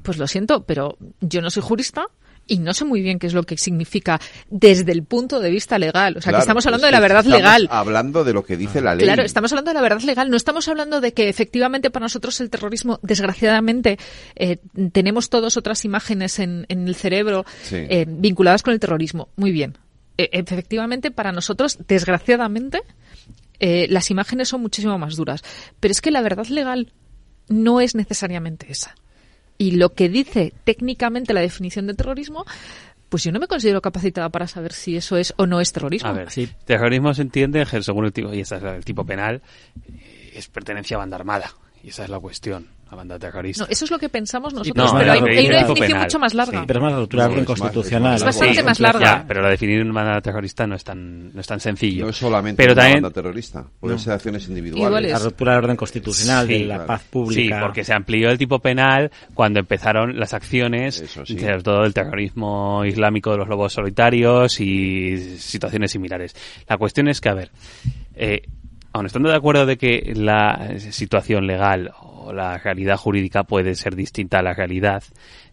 Pues 0.02 0.18
lo 0.18 0.26
siento, 0.26 0.64
pero 0.64 0.96
yo 1.20 1.40
no 1.40 1.50
soy 1.50 1.62
jurista 1.62 2.06
y 2.46 2.58
no 2.58 2.74
sé 2.74 2.84
muy 2.84 3.00
bien 3.02 3.18
qué 3.18 3.26
es 3.28 3.34
lo 3.34 3.44
que 3.44 3.56
significa 3.56 4.20
desde 4.50 4.92
el 4.92 5.04
punto 5.04 5.40
de 5.40 5.50
vista 5.50 5.78
legal. 5.78 6.16
O 6.16 6.20
sea, 6.20 6.30
Claro, 6.30 6.38
que 6.38 6.42
estamos 6.42 6.66
hablando 6.66 6.86
es 6.86 6.88
de 6.88 6.92
la 6.92 7.00
verdad 7.00 7.20
estamos 7.20 7.38
legal. 7.38 7.68
hablando 7.70 8.24
de 8.24 8.32
lo 8.32 8.44
que 8.44 8.56
dice 8.56 8.80
la 8.80 8.94
ley. 8.94 9.04
Claro, 9.06 9.22
estamos 9.22 9.52
hablando 9.52 9.70
de 9.70 9.74
la 9.74 9.80
verdad 9.80 10.00
legal. 10.02 10.28
No 10.30 10.36
estamos 10.36 10.66
hablando 10.68 11.00
de 11.00 11.12
que 11.14 11.28
efectivamente 11.28 11.90
para 11.90 12.04
nosotros 12.04 12.40
el 12.40 12.50
terrorismo, 12.50 12.98
desgraciadamente, 13.02 13.98
eh, 14.34 14.58
tenemos 14.92 15.30
todos 15.30 15.56
otras 15.56 15.84
imágenes 15.84 16.38
en, 16.40 16.66
en 16.68 16.88
el 16.88 16.94
cerebro 16.94 17.44
Sí. 17.62 17.76
eh, 17.76 18.06
vinculadas 18.08 18.62
con 18.62 18.74
el 18.74 18.80
terrorismo. 18.80 19.28
Muy 19.36 19.52
bien. 19.52 19.78
Eh, 20.18 20.28
efectivamente, 20.32 21.10
para 21.10 21.32
nosotros, 21.32 21.78
desgraciadamente, 21.88 22.82
eh, 23.60 23.86
las 23.88 24.10
imágenes 24.10 24.48
son 24.48 24.60
muchísimo 24.60 24.98
más 24.98 25.16
duras. 25.16 25.42
Pero 25.80 25.92
es 25.92 26.00
que 26.00 26.10
la 26.10 26.20
verdad 26.20 26.46
legal 26.48 26.92
no 27.48 27.80
es 27.80 27.94
necesariamente 27.94 28.66
esa. 28.70 28.94
Y 29.62 29.70
lo 29.70 29.90
que 29.90 30.08
dice 30.08 30.52
técnicamente 30.64 31.32
la 31.32 31.40
definición 31.40 31.86
de 31.86 31.94
terrorismo, 31.94 32.44
pues 33.08 33.22
yo 33.22 33.30
no 33.30 33.38
me 33.38 33.46
considero 33.46 33.80
capacitada 33.80 34.28
para 34.28 34.48
saber 34.48 34.72
si 34.72 34.96
eso 34.96 35.16
es 35.16 35.32
o 35.36 35.46
no 35.46 35.60
es 35.60 35.72
terrorismo. 35.72 36.08
A 36.08 36.12
ver, 36.12 36.26
terrorismo 36.64 37.14
se 37.14 37.22
entiende 37.22 37.64
según 37.80 38.06
el 38.06 38.12
tipo, 38.12 38.34
y 38.34 38.40
ese 38.40 38.56
es 38.56 38.62
el 38.64 38.84
tipo 38.84 39.06
penal, 39.06 39.40
eh, 39.86 40.32
es 40.34 40.48
pertenencia 40.48 40.96
a 40.96 40.98
banda 40.98 41.14
armada. 41.14 41.52
Y 41.80 41.90
esa 41.90 42.02
es 42.02 42.10
la 42.10 42.18
cuestión, 42.18 42.70
a 42.92 42.96
banda 42.96 43.18
terrorista. 43.18 43.64
No, 43.64 43.70
eso 43.70 43.84
es 43.86 43.90
lo 43.90 43.98
que 43.98 44.08
pensamos 44.10 44.52
Sí, 44.52 44.58
nosotros, 44.58 44.92
no, 44.92 44.98
pero 44.98 45.06
la 45.06 45.12
hay, 45.14 45.18
hay 45.38 45.46
una 45.48 45.58
definición 45.58 45.88
penal. 45.88 46.02
mucho 46.02 46.18
más 46.18 46.34
larga. 46.34 46.60
Sí, 46.60 46.64
pero 46.66 46.78
es 46.78 46.82
más 46.84 46.92
ruptura 47.00 47.24
No, 47.24 47.30
es 47.30 47.34
más- 47.36 47.42
inconstitucional. 47.42 48.14
es 48.16 48.24
bastante 48.24 48.54
Sí, 48.54 48.62
más 48.62 48.80
larga. 48.80 49.00
ya, 49.04 49.24
pero 49.26 49.40
la 49.42 49.48
definir 49.48 49.80
una 49.82 49.92
banda 49.94 50.20
terrorista 50.20 50.66
no 50.66 50.74
es 50.74 50.84
tan, 50.84 51.32
no 51.34 51.40
es 51.40 51.46
tan 51.46 51.58
sencillo. 51.60 52.04
No 52.04 52.10
es 52.10 52.16
solamente 52.16 52.62
pero 52.62 52.74
una 52.74 52.82
también, 52.82 53.02
banda 53.02 53.14
terrorista, 53.14 53.64
pueden 53.80 53.96
No. 53.96 54.02
ser 54.02 54.12
acciones 54.12 54.46
individuales. 54.48 55.10
La 55.12 55.18
ruptura 55.18 55.54
del 55.54 55.64
orden 55.64 55.76
constitucional, 55.76 56.46
Sí, 56.46 56.52
de 56.52 56.58
la 56.66 56.74
claro. 56.74 56.86
paz 56.86 57.02
pública. 57.10 57.56
Sí, 57.56 57.62
porque 57.62 57.84
se 57.84 57.94
amplió 57.94 58.30
el 58.30 58.36
tipo 58.38 58.58
penal 58.58 59.10
cuando 59.34 59.60
empezaron 59.60 60.18
las 60.20 60.34
acciones, 60.34 60.96
sí. 61.24 61.38
sobre 61.38 61.62
todo 61.62 61.84
el 61.84 61.94
terrorismo 61.94 62.84
islámico 62.84 63.30
de 63.30 63.38
los 63.38 63.48
lobos 63.48 63.72
solitarios 63.72 64.60
y 64.60 65.16
situaciones 65.38 65.90
similares. 65.92 66.36
La 66.68 66.76
cuestión 66.76 67.08
es 67.08 67.20
que, 67.20 67.28
a 67.30 67.34
ver, 67.34 67.50
eh, 68.14 68.42
aun 68.92 69.06
estando 69.06 69.30
de 69.30 69.36
acuerdo 69.36 69.66
de 69.66 69.78
que 69.78 70.12
la 70.14 70.78
situación 70.78 71.46
legal 71.46 71.92
o 72.00 72.32
la 72.32 72.58
realidad 72.58 72.96
jurídica 72.96 73.44
puede 73.44 73.74
ser 73.74 73.96
distinta 73.96 74.38
a 74.38 74.42
la 74.42 74.54
realidad 74.54 75.02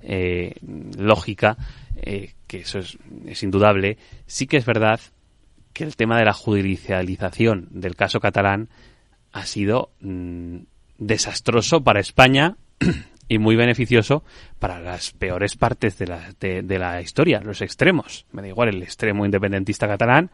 eh, 0.01 0.55
lógica, 0.97 1.57
eh, 1.95 2.33
que 2.47 2.59
eso 2.59 2.79
es, 2.79 3.43
indudable, 3.43 3.97
sí 4.25 4.47
que 4.47 4.57
es 4.57 4.65
verdad 4.65 4.99
que 5.73 5.83
el 5.83 5.95
tema 5.95 6.17
de 6.17 6.25
la 6.25 6.33
judicialización 6.33 7.67
del 7.71 7.95
caso 7.95 8.19
catalán 8.19 8.69
ha 9.31 9.45
sido 9.45 9.91
mm, 10.01 10.57
desastroso 10.97 11.83
para 11.83 11.99
España 11.99 12.57
y 13.27 13.37
muy 13.37 13.55
beneficioso 13.55 14.23
para 14.57 14.79
las 14.79 15.11
peores 15.11 15.55
partes 15.55 15.97
de 15.97 16.07
la, 16.07 16.33
de, 16.39 16.79
la 16.79 17.01
historia, 17.01 17.39
los 17.41 17.61
extremos. 17.61 18.25
Me 18.31 18.41
da 18.41 18.47
igual 18.47 18.69
el 18.69 18.83
extremo 18.83 19.25
independentista 19.25 19.87
catalán 19.87 20.31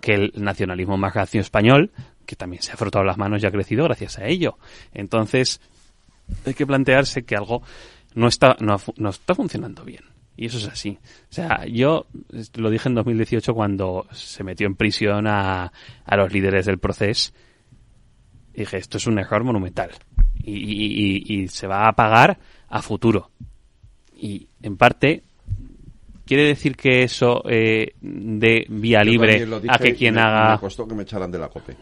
que 0.00 0.14
el 0.14 0.32
nacionalismo 0.36 0.96
más 0.96 1.34
español, 1.34 1.90
que 2.30 2.36
también 2.36 2.62
se 2.62 2.70
ha 2.70 2.76
frotado 2.76 3.04
las 3.04 3.18
manos 3.18 3.42
y 3.42 3.46
ha 3.46 3.50
crecido 3.50 3.82
gracias 3.82 4.18
a 4.20 4.26
ello. 4.26 4.56
Entonces, 4.94 5.60
hay 6.46 6.54
que 6.54 6.64
plantearse 6.64 7.24
que 7.24 7.34
algo 7.34 7.60
no 8.14 8.28
está, 8.28 8.56
no, 8.60 8.76
está 9.10 9.34
funcionando 9.34 9.84
bien. 9.84 10.04
Y 10.36 10.46
eso 10.46 10.58
es 10.58 10.68
así. 10.68 10.96
O 11.28 11.32
sea, 11.34 11.66
yo 11.66 12.06
lo 12.54 12.70
dije 12.70 12.88
en 12.88 12.94
2018 12.94 13.52
cuando 13.52 14.06
se 14.12 14.44
metió 14.44 14.68
en 14.68 14.76
prisión 14.76 15.26
a, 15.26 15.72
a 16.04 16.16
los 16.16 16.32
líderes 16.32 16.66
del 16.66 16.78
proceso. 16.78 17.32
Dije, 18.54 18.76
esto 18.76 18.98
es 18.98 19.08
un 19.08 19.18
error 19.18 19.42
monumental. 19.42 19.90
Y, 20.36 20.52
y- 20.52 21.24
y- 21.26 21.42
y 21.42 21.48
se 21.48 21.66
va 21.66 21.88
a 21.88 21.92
pagar 21.94 22.38
a 22.68 22.80
futuro. 22.80 23.32
Y 24.16 24.46
en 24.62 24.76
parte, 24.76 25.24
quiere 26.30 26.44
decir 26.46 26.76
que 26.76 27.02
eso 27.02 27.42
eh, 27.50 27.94
de 28.00 28.64
vía 28.68 29.02
libre 29.02 29.44
a 29.68 29.78
que 29.78 29.94
quien 29.96 30.14
me- 30.14 30.20
haga 30.20 30.52
Me 30.54 30.60
costó 30.60 30.86
que 30.86 30.94
me 30.94 31.02
echaran 31.02 31.28
de 31.32 31.38
la 31.40 31.48
COPE. 31.48 31.74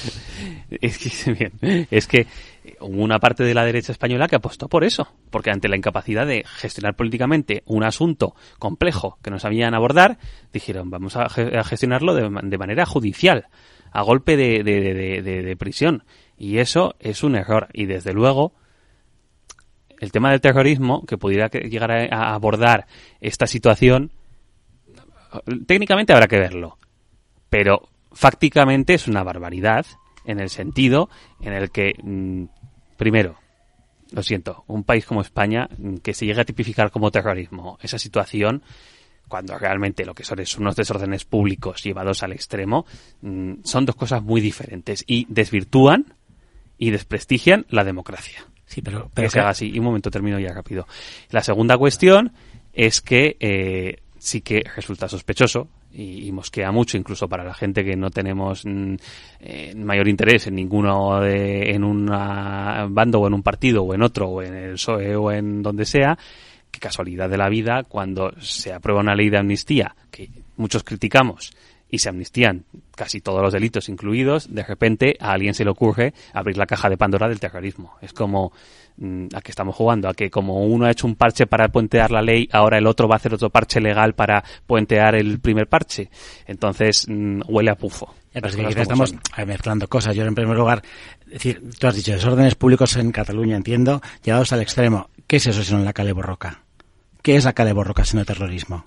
es 0.80 0.98
que, 0.98 1.32
bien, 1.60 1.86
es 1.90 2.06
que 2.06 2.26
hubo 2.80 3.02
una 3.02 3.18
parte 3.18 3.44
de 3.44 3.52
la 3.52 3.62
derecha 3.64 3.92
española 3.92 4.26
que 4.26 4.36
apostó 4.36 4.68
por 4.68 4.84
eso, 4.84 5.06
porque 5.30 5.50
ante 5.50 5.68
la 5.68 5.76
incapacidad 5.76 6.26
de 6.26 6.44
gestionar 6.56 6.96
políticamente 6.96 7.62
un 7.66 7.84
asunto 7.84 8.34
complejo 8.58 9.18
que 9.22 9.30
no 9.30 9.38
sabían 9.38 9.74
abordar, 9.74 10.16
dijeron 10.52 10.88
vamos 10.90 11.16
a, 11.16 11.28
ge- 11.28 11.56
a 11.58 11.62
gestionarlo 11.64 12.14
de, 12.14 12.30
ma- 12.30 12.40
de 12.42 12.56
manera 12.58 12.86
judicial, 12.86 13.48
a 13.92 14.00
golpe 14.02 14.36
de- 14.38 14.62
de 14.62 15.56
prisión. 15.56 16.04
Y 16.36 16.58
eso 16.58 16.96
es 16.98 17.22
un 17.22 17.36
error. 17.36 17.68
Y 17.72 17.84
desde 17.86 18.12
luego, 18.12 18.54
el 20.04 20.12
tema 20.12 20.30
del 20.30 20.40
terrorismo, 20.40 21.04
que 21.04 21.18
pudiera 21.18 21.48
llegar 21.48 21.90
a, 21.90 22.04
a 22.04 22.34
abordar 22.34 22.86
esta 23.20 23.46
situación, 23.46 24.12
técnicamente 25.66 26.12
habrá 26.12 26.28
que 26.28 26.38
verlo 26.38 26.78
pero 27.54 27.88
fácticamente 28.10 28.94
es 28.94 29.06
una 29.06 29.22
barbaridad 29.22 29.86
en 30.24 30.40
el 30.40 30.50
sentido 30.50 31.08
en 31.40 31.52
el 31.52 31.70
que, 31.70 31.92
mm, 32.02 32.46
primero, 32.96 33.38
lo 34.10 34.24
siento, 34.24 34.64
un 34.66 34.82
país 34.82 35.06
como 35.06 35.20
España 35.20 35.68
mm, 35.78 35.98
que 35.98 36.14
se 36.14 36.26
llegue 36.26 36.40
a 36.40 36.44
tipificar 36.44 36.90
como 36.90 37.12
terrorismo, 37.12 37.78
esa 37.80 37.96
situación, 37.96 38.64
cuando 39.28 39.56
realmente 39.56 40.04
lo 40.04 40.14
que 40.14 40.24
son 40.24 40.40
es 40.40 40.58
unos 40.58 40.74
desórdenes 40.74 41.24
públicos 41.24 41.80
llevados 41.84 42.24
al 42.24 42.32
extremo, 42.32 42.86
mm, 43.22 43.62
son 43.62 43.86
dos 43.86 43.94
cosas 43.94 44.20
muy 44.20 44.40
diferentes 44.40 45.04
y 45.06 45.24
desvirtúan 45.28 46.12
y 46.76 46.90
desprestigian 46.90 47.66
la 47.68 47.84
democracia. 47.84 48.46
Sí, 48.74 48.82
pero, 48.82 49.04
que 49.04 49.10
pero 49.14 49.30
se 49.30 49.38
haga 49.38 49.50
así. 49.50 49.70
Y 49.72 49.78
un 49.78 49.84
momento, 49.84 50.10
termino 50.10 50.36
ya 50.40 50.52
rápido. 50.52 50.88
La 51.30 51.44
segunda 51.44 51.78
cuestión 51.78 52.32
es 52.72 53.00
que 53.00 53.36
eh, 53.38 53.98
sí 54.18 54.40
que 54.40 54.64
resulta 54.74 55.08
sospechoso 55.08 55.68
y, 55.92 56.26
y 56.26 56.32
mosquea 56.32 56.72
mucho, 56.72 56.96
incluso 56.96 57.28
para 57.28 57.44
la 57.44 57.54
gente 57.54 57.84
que 57.84 57.94
no 57.94 58.10
tenemos 58.10 58.64
mm, 58.66 58.94
eh, 59.38 59.74
mayor 59.76 60.08
interés 60.08 60.48
en 60.48 60.56
ninguno 60.56 61.20
de, 61.20 61.70
en 61.70 61.84
un 61.84 62.06
bando 62.06 63.20
o 63.20 63.28
en 63.28 63.34
un 63.34 63.44
partido 63.44 63.84
o 63.84 63.94
en 63.94 64.02
otro 64.02 64.28
o 64.28 64.42
en 64.42 64.54
el 64.56 64.72
PSOE 64.72 65.14
o 65.14 65.30
en 65.30 65.62
donde 65.62 65.84
sea, 65.84 66.18
que 66.72 66.80
casualidad 66.80 67.30
de 67.30 67.38
la 67.38 67.48
vida, 67.48 67.84
cuando 67.84 68.32
se 68.40 68.72
aprueba 68.72 69.02
una 69.02 69.14
ley 69.14 69.30
de 69.30 69.38
amnistía 69.38 69.94
que 70.10 70.30
muchos 70.56 70.82
criticamos 70.82 71.52
y 71.94 71.98
se 71.98 72.08
amnistían 72.08 72.64
casi 72.96 73.20
todos 73.20 73.40
los 73.40 73.52
delitos 73.52 73.88
incluidos, 73.88 74.52
de 74.52 74.64
repente 74.64 75.16
a 75.20 75.30
alguien 75.30 75.54
se 75.54 75.64
le 75.64 75.70
ocurre 75.70 76.12
abrir 76.32 76.56
la 76.56 76.66
caja 76.66 76.88
de 76.88 76.96
Pandora 76.96 77.28
del 77.28 77.38
terrorismo. 77.38 77.94
Es 78.02 78.12
como 78.12 78.52
mm, 78.96 79.26
a 79.32 79.40
que 79.40 79.52
estamos 79.52 79.76
jugando, 79.76 80.08
a 80.08 80.14
que 80.14 80.28
como 80.28 80.66
uno 80.66 80.86
ha 80.86 80.90
hecho 80.90 81.06
un 81.06 81.14
parche 81.14 81.46
para 81.46 81.68
puentear 81.68 82.10
la 82.10 82.20
ley, 82.20 82.48
ahora 82.50 82.78
el 82.78 82.88
otro 82.88 83.06
va 83.06 83.14
a 83.14 83.18
hacer 83.18 83.32
otro 83.32 83.48
parche 83.48 83.80
legal 83.80 84.14
para 84.14 84.42
puentear 84.66 85.14
el 85.14 85.38
primer 85.38 85.68
parche. 85.68 86.10
Entonces 86.48 87.06
mm, 87.08 87.42
huele 87.46 87.70
a 87.70 87.76
pufo. 87.76 88.12
Ya, 88.34 88.40
pero 88.40 88.48
es 88.48 88.74
que 88.74 88.82
estamos 88.82 89.10
son. 89.10 89.46
mezclando 89.46 89.88
cosas. 89.88 90.16
Yo, 90.16 90.24
en 90.24 90.34
primer 90.34 90.56
lugar, 90.56 90.82
es 91.26 91.34
decir, 91.34 91.62
tú 91.78 91.86
has 91.86 91.94
dicho 91.94 92.10
desórdenes 92.10 92.56
públicos 92.56 92.96
en 92.96 93.12
Cataluña, 93.12 93.54
entiendo, 93.54 94.02
llevados 94.24 94.52
al 94.52 94.62
extremo. 94.62 95.10
¿Qué 95.28 95.36
es 95.36 95.46
eso 95.46 95.62
si 95.62 95.72
no 95.72 95.84
la 95.84 95.92
cale 95.92 96.12
borroca? 96.12 96.64
¿Qué 97.22 97.36
es 97.36 97.44
la 97.44 97.52
cale 97.52 97.72
borroca 97.72 98.04
si 98.04 98.16
no 98.16 98.24
terrorismo? 98.24 98.84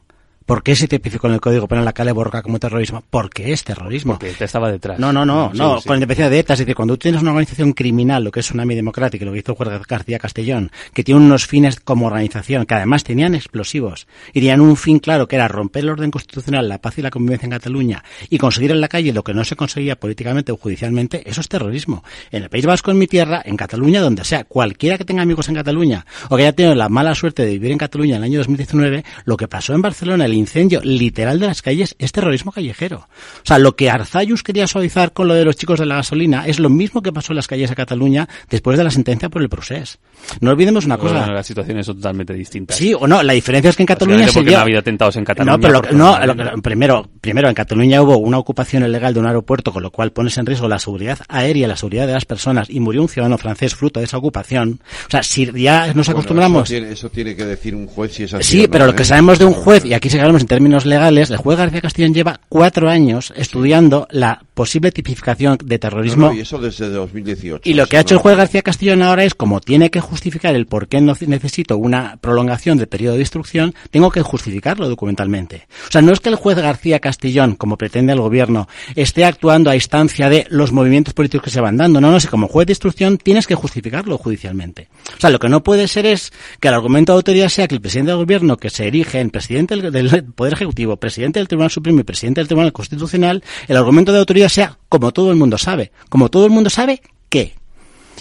¿Por 0.47 0.63
qué 0.63 0.77
se 0.77 0.87
tipificó 0.87 1.27
en 1.27 1.33
el 1.33 1.41
Código 1.41 1.67
Penal 1.67 1.83
la 1.83 1.91
cale 1.91 2.13
borroca 2.13 2.41
como 2.41 2.57
terrorismo? 2.57 3.03
Porque 3.09 3.51
es 3.51 3.65
terrorismo. 3.65 4.13
Porque 4.13 4.29
ETA 4.29 4.45
estaba 4.45 4.71
detrás. 4.71 4.97
No, 4.97 5.11
no, 5.11 5.25
no, 5.25 5.51
Sí, 5.51 5.57
no, 5.59 5.81
sí. 5.81 5.87
con 5.89 5.97
independencia 5.97 6.29
de 6.29 6.39
ETA, 6.39 6.53
es 6.53 6.59
decir, 6.59 6.73
cuando 6.73 6.93
tú 6.93 6.99
tienes 6.99 7.21
una 7.21 7.31
organización 7.31 7.73
criminal, 7.73 8.23
lo 8.23 8.31
que 8.31 8.39
es 8.39 8.45
Tsunami 8.45 8.73
Democrática, 8.73 9.25
lo 9.25 9.33
que 9.33 9.39
hizo 9.39 9.55
Juan 9.55 9.81
García 9.85 10.19
Castellón, 10.19 10.71
que 10.93 11.03
tiene 11.03 11.19
unos 11.19 11.47
fines 11.47 11.81
como 11.81 12.07
organización, 12.07 12.65
que 12.65 12.75
además 12.75 13.03
tenían 13.03 13.35
explosivos, 13.35 14.07
y 14.29 14.39
tenían 14.39 14.61
un 14.61 14.77
fin 14.77 14.99
claro, 14.99 15.27
que 15.27 15.35
era 15.35 15.49
romper 15.49 15.83
el 15.83 15.89
orden 15.89 16.11
constitucional, 16.11 16.69
la 16.69 16.77
paz 16.77 16.97
y 16.97 17.01
la 17.01 17.09
convivencia 17.09 17.45
en 17.45 17.51
Cataluña, 17.51 18.05
y 18.29 18.37
conseguir 18.37 18.71
en 18.71 18.79
la 18.79 18.87
calle 18.87 19.11
lo 19.11 19.25
que 19.25 19.33
no 19.33 19.43
se 19.43 19.57
conseguía 19.57 19.97
políticamente 19.99 20.53
o 20.53 20.57
judicialmente, 20.57 21.29
eso 21.29 21.41
es 21.41 21.49
terrorismo. 21.49 22.05
En 22.31 22.43
el 22.43 22.49
País 22.49 22.65
Vasco, 22.65 22.91
en 22.91 22.99
mi 22.99 23.07
tierra, 23.07 23.41
en 23.43 23.57
Cataluña, 23.57 23.99
donde 23.99 24.23
sea, 24.23 24.45
cualquiera 24.45 24.97
que 24.97 25.03
tenga 25.03 25.23
amigos 25.23 25.49
en 25.49 25.55
Cataluña, 25.55 26.05
o 26.29 26.37
que 26.37 26.43
haya 26.43 26.53
tenido 26.53 26.73
la 26.73 26.87
mala 26.87 27.13
suerte 27.15 27.43
de 27.43 27.51
vivir 27.51 27.71
en 27.71 27.77
Cataluña 27.77 28.15
en 28.15 28.23
el 28.23 28.29
año 28.29 28.37
2019, 28.37 29.03
lo 29.25 29.35
que 29.35 29.49
pasó 29.49 29.73
en 29.73 29.81
Barcelona, 29.81 30.23
el 30.23 30.36
incendio 30.37 30.81
literal 30.83 31.39
de 31.39 31.47
las 31.47 31.61
calles, 31.61 31.95
es 31.99 32.11
terrorismo 32.11 32.51
callejero. 32.51 32.97
O 32.97 33.45
sea, 33.45 33.59
lo 33.59 33.75
que 33.75 33.89
Arzayus 33.89 34.43
quería 34.43 34.67
suavizar 34.67 35.13
con 35.13 35.27
lo 35.27 35.33
de 35.33 35.45
los 35.45 35.55
chicos 35.55 35.79
de 35.79 35.85
la 35.85 35.95
gasolina 35.95 36.47
es 36.47 36.59
lo 36.59 36.69
mismo 36.69 37.01
que 37.01 37.11
pasó 37.11 37.33
en 37.33 37.37
las 37.37 37.47
calles 37.47 37.69
de 37.69 37.75
Cataluña 37.75 38.27
después 38.49 38.77
de 38.77 38.83
la 38.83 38.91
sentencia 38.91 39.29
por 39.29 39.41
el 39.41 39.49
procés. 39.49 39.99
No 40.41 40.51
olvidemos 40.51 40.85
una 40.85 40.97
cosa. 40.97 41.19
Bueno, 41.19 41.33
las 41.33 41.47
situaciones 41.47 41.85
son 41.85 41.97
totalmente 41.97 42.33
distintas. 42.33 42.77
Sí 42.77 42.93
o 42.93 43.07
no, 43.07 43.21
la 43.23 43.33
diferencia 43.33 43.69
es 43.69 43.75
que 43.75 43.83
en 43.83 43.87
Cataluña 43.87 44.27
se 44.27 44.41
dio... 44.41 44.53
no 44.53 44.57
ha 44.59 44.61
habido 44.61 44.79
atentados 44.79 45.15
en 45.15 45.25
Cataluña. 45.25 45.57
No, 45.57 45.61
pero 45.61 45.81
lo 45.81 45.91
no, 45.91 46.25
lo 46.25 46.61
primero, 46.61 47.09
primero, 47.21 47.49
en 47.49 47.55
Cataluña 47.55 48.01
hubo 48.01 48.17
una 48.17 48.37
ocupación 48.37 48.83
ilegal 48.83 49.13
de 49.13 49.19
un 49.19 49.27
aeropuerto, 49.27 49.71
con 49.71 49.83
lo 49.83 49.91
cual 49.91 50.11
pones 50.11 50.37
en 50.37 50.45
riesgo 50.45 50.67
la 50.67 50.79
seguridad 50.79 51.19
aérea, 51.27 51.67
la 51.67 51.75
seguridad 51.75 52.07
de 52.07 52.13
las 52.13 52.25
personas, 52.25 52.69
y 52.69 52.79
murió 52.79 53.01
un 53.01 53.09
ciudadano 53.09 53.37
francés 53.37 53.75
fruto 53.75 53.99
de 53.99 54.05
esa 54.05 54.17
ocupación. 54.17 54.81
O 55.07 55.11
sea, 55.11 55.23
si 55.23 55.45
ya 55.45 55.87
nos 55.87 56.07
Bueno, 56.07 56.11
acostumbramos... 56.11 56.69
Eso 56.69 56.79
tiene, 56.79 56.91
eso 56.93 57.09
tiene 57.09 57.35
que 57.35 57.45
decir 57.45 57.75
un 57.75 57.87
juez 57.87 58.13
si 58.13 58.23
es 58.23 58.33
así. 58.33 58.43
Sí, 58.43 58.59
o 58.59 58.63
no, 58.63 58.71
pero 58.71 58.85
lo 58.85 58.91
¿eh? 58.91 58.95
que 58.95 59.05
sabemos 59.05 59.39
de 59.39 59.45
un 59.45 59.53
juez, 59.53 59.85
y 59.85 59.93
aquí 59.93 60.09
si 60.09 60.17
en 60.35 60.47
términos 60.47 60.85
legales, 60.85 61.29
el 61.29 61.37
juez 61.37 61.57
García 61.57 61.81
Castellón 61.81 62.13
lleva 62.13 62.39
cuatro 62.49 62.89
años 62.89 63.33
estudiando 63.35 64.07
la 64.11 64.41
posible 64.53 64.91
tipificación 64.91 65.57
de 65.63 65.79
terrorismo 65.79 66.27
No, 66.27 66.31
no, 66.33 66.37
y 66.37 66.41
eso 66.41 66.57
desde 66.57 66.89
2018. 66.89 67.69
y 67.69 67.73
lo 67.73 67.85
que 67.85 67.97
ha 67.97 68.01
hecho 68.01 68.15
el 68.15 68.19
juez 68.19 68.35
García 68.35 68.61
Castellón 68.61 69.03
ahora 69.03 69.23
es, 69.23 69.35
como 69.35 69.61
tiene 69.61 69.89
que 69.89 70.01
justificar 70.01 70.55
el 70.55 70.65
por 70.65 70.87
qué 70.87 70.99
no 70.99 71.13
necesito 71.27 71.77
una 71.77 72.17
prolongación 72.19 72.77
del 72.77 72.87
periodo 72.87 73.15
de 73.15 73.21
instrucción, 73.21 73.73
tengo 73.91 74.11
que 74.11 74.21
justificarlo 74.21 74.89
documentalmente. 74.89 75.67
O 75.87 75.91
sea, 75.91 76.01
no 76.01 76.11
es 76.11 76.19
que 76.19 76.29
el 76.29 76.35
juez 76.35 76.57
García 76.57 76.99
Castellón, 76.99 77.55
como 77.55 77.77
pretende 77.77 78.13
el 78.13 78.19
gobierno, 78.19 78.67
esté 78.95 79.25
actuando 79.25 79.69
a 79.69 79.75
instancia 79.75 80.29
de 80.29 80.45
los 80.49 80.71
movimientos 80.71 81.13
políticos 81.13 81.45
que 81.45 81.51
se 81.51 81.61
van 81.61 81.77
dando. 81.77 82.01
No, 82.01 82.11
no, 82.11 82.19
si 82.19 82.27
como 82.27 82.47
juez 82.47 82.67
de 82.67 82.73
instrucción 82.73 83.17
tienes 83.17 83.47
que 83.47 83.55
justificarlo 83.55 84.17
judicialmente. 84.17 84.89
O 85.17 85.19
sea, 85.21 85.29
lo 85.29 85.39
que 85.39 85.49
no 85.49 85.63
puede 85.63 85.87
ser 85.87 86.05
es 86.05 86.33
que 86.59 86.67
el 86.67 86.73
argumento 86.73 87.13
de 87.13 87.17
autoridad 87.17 87.49
sea 87.49 87.67
que 87.67 87.75
el 87.75 87.81
presidente 87.81 88.11
del 88.11 88.19
gobierno, 88.19 88.57
que 88.57 88.69
se 88.69 88.87
erige 88.87 89.19
en 89.19 89.29
presidente 89.29 89.75
del, 89.75 89.91
del 89.91 90.16
Poder 90.23 90.53
Ejecutivo, 90.53 90.97
presidente 90.97 91.39
del 91.39 91.47
Tribunal 91.47 91.71
Supremo 91.71 91.99
y 91.99 92.03
presidente 92.03 92.41
del 92.41 92.47
Tribunal 92.47 92.73
Constitucional, 92.73 93.43
el 93.67 93.77
argumento 93.77 94.11
de 94.11 94.19
autoridad 94.19 94.49
sea 94.49 94.77
como 94.89 95.11
todo 95.11 95.31
el 95.31 95.37
mundo 95.37 95.57
sabe. 95.57 95.91
Como 96.09 96.29
todo 96.29 96.45
el 96.45 96.51
mundo 96.51 96.69
sabe, 96.69 97.01
¿qué? 97.29 97.55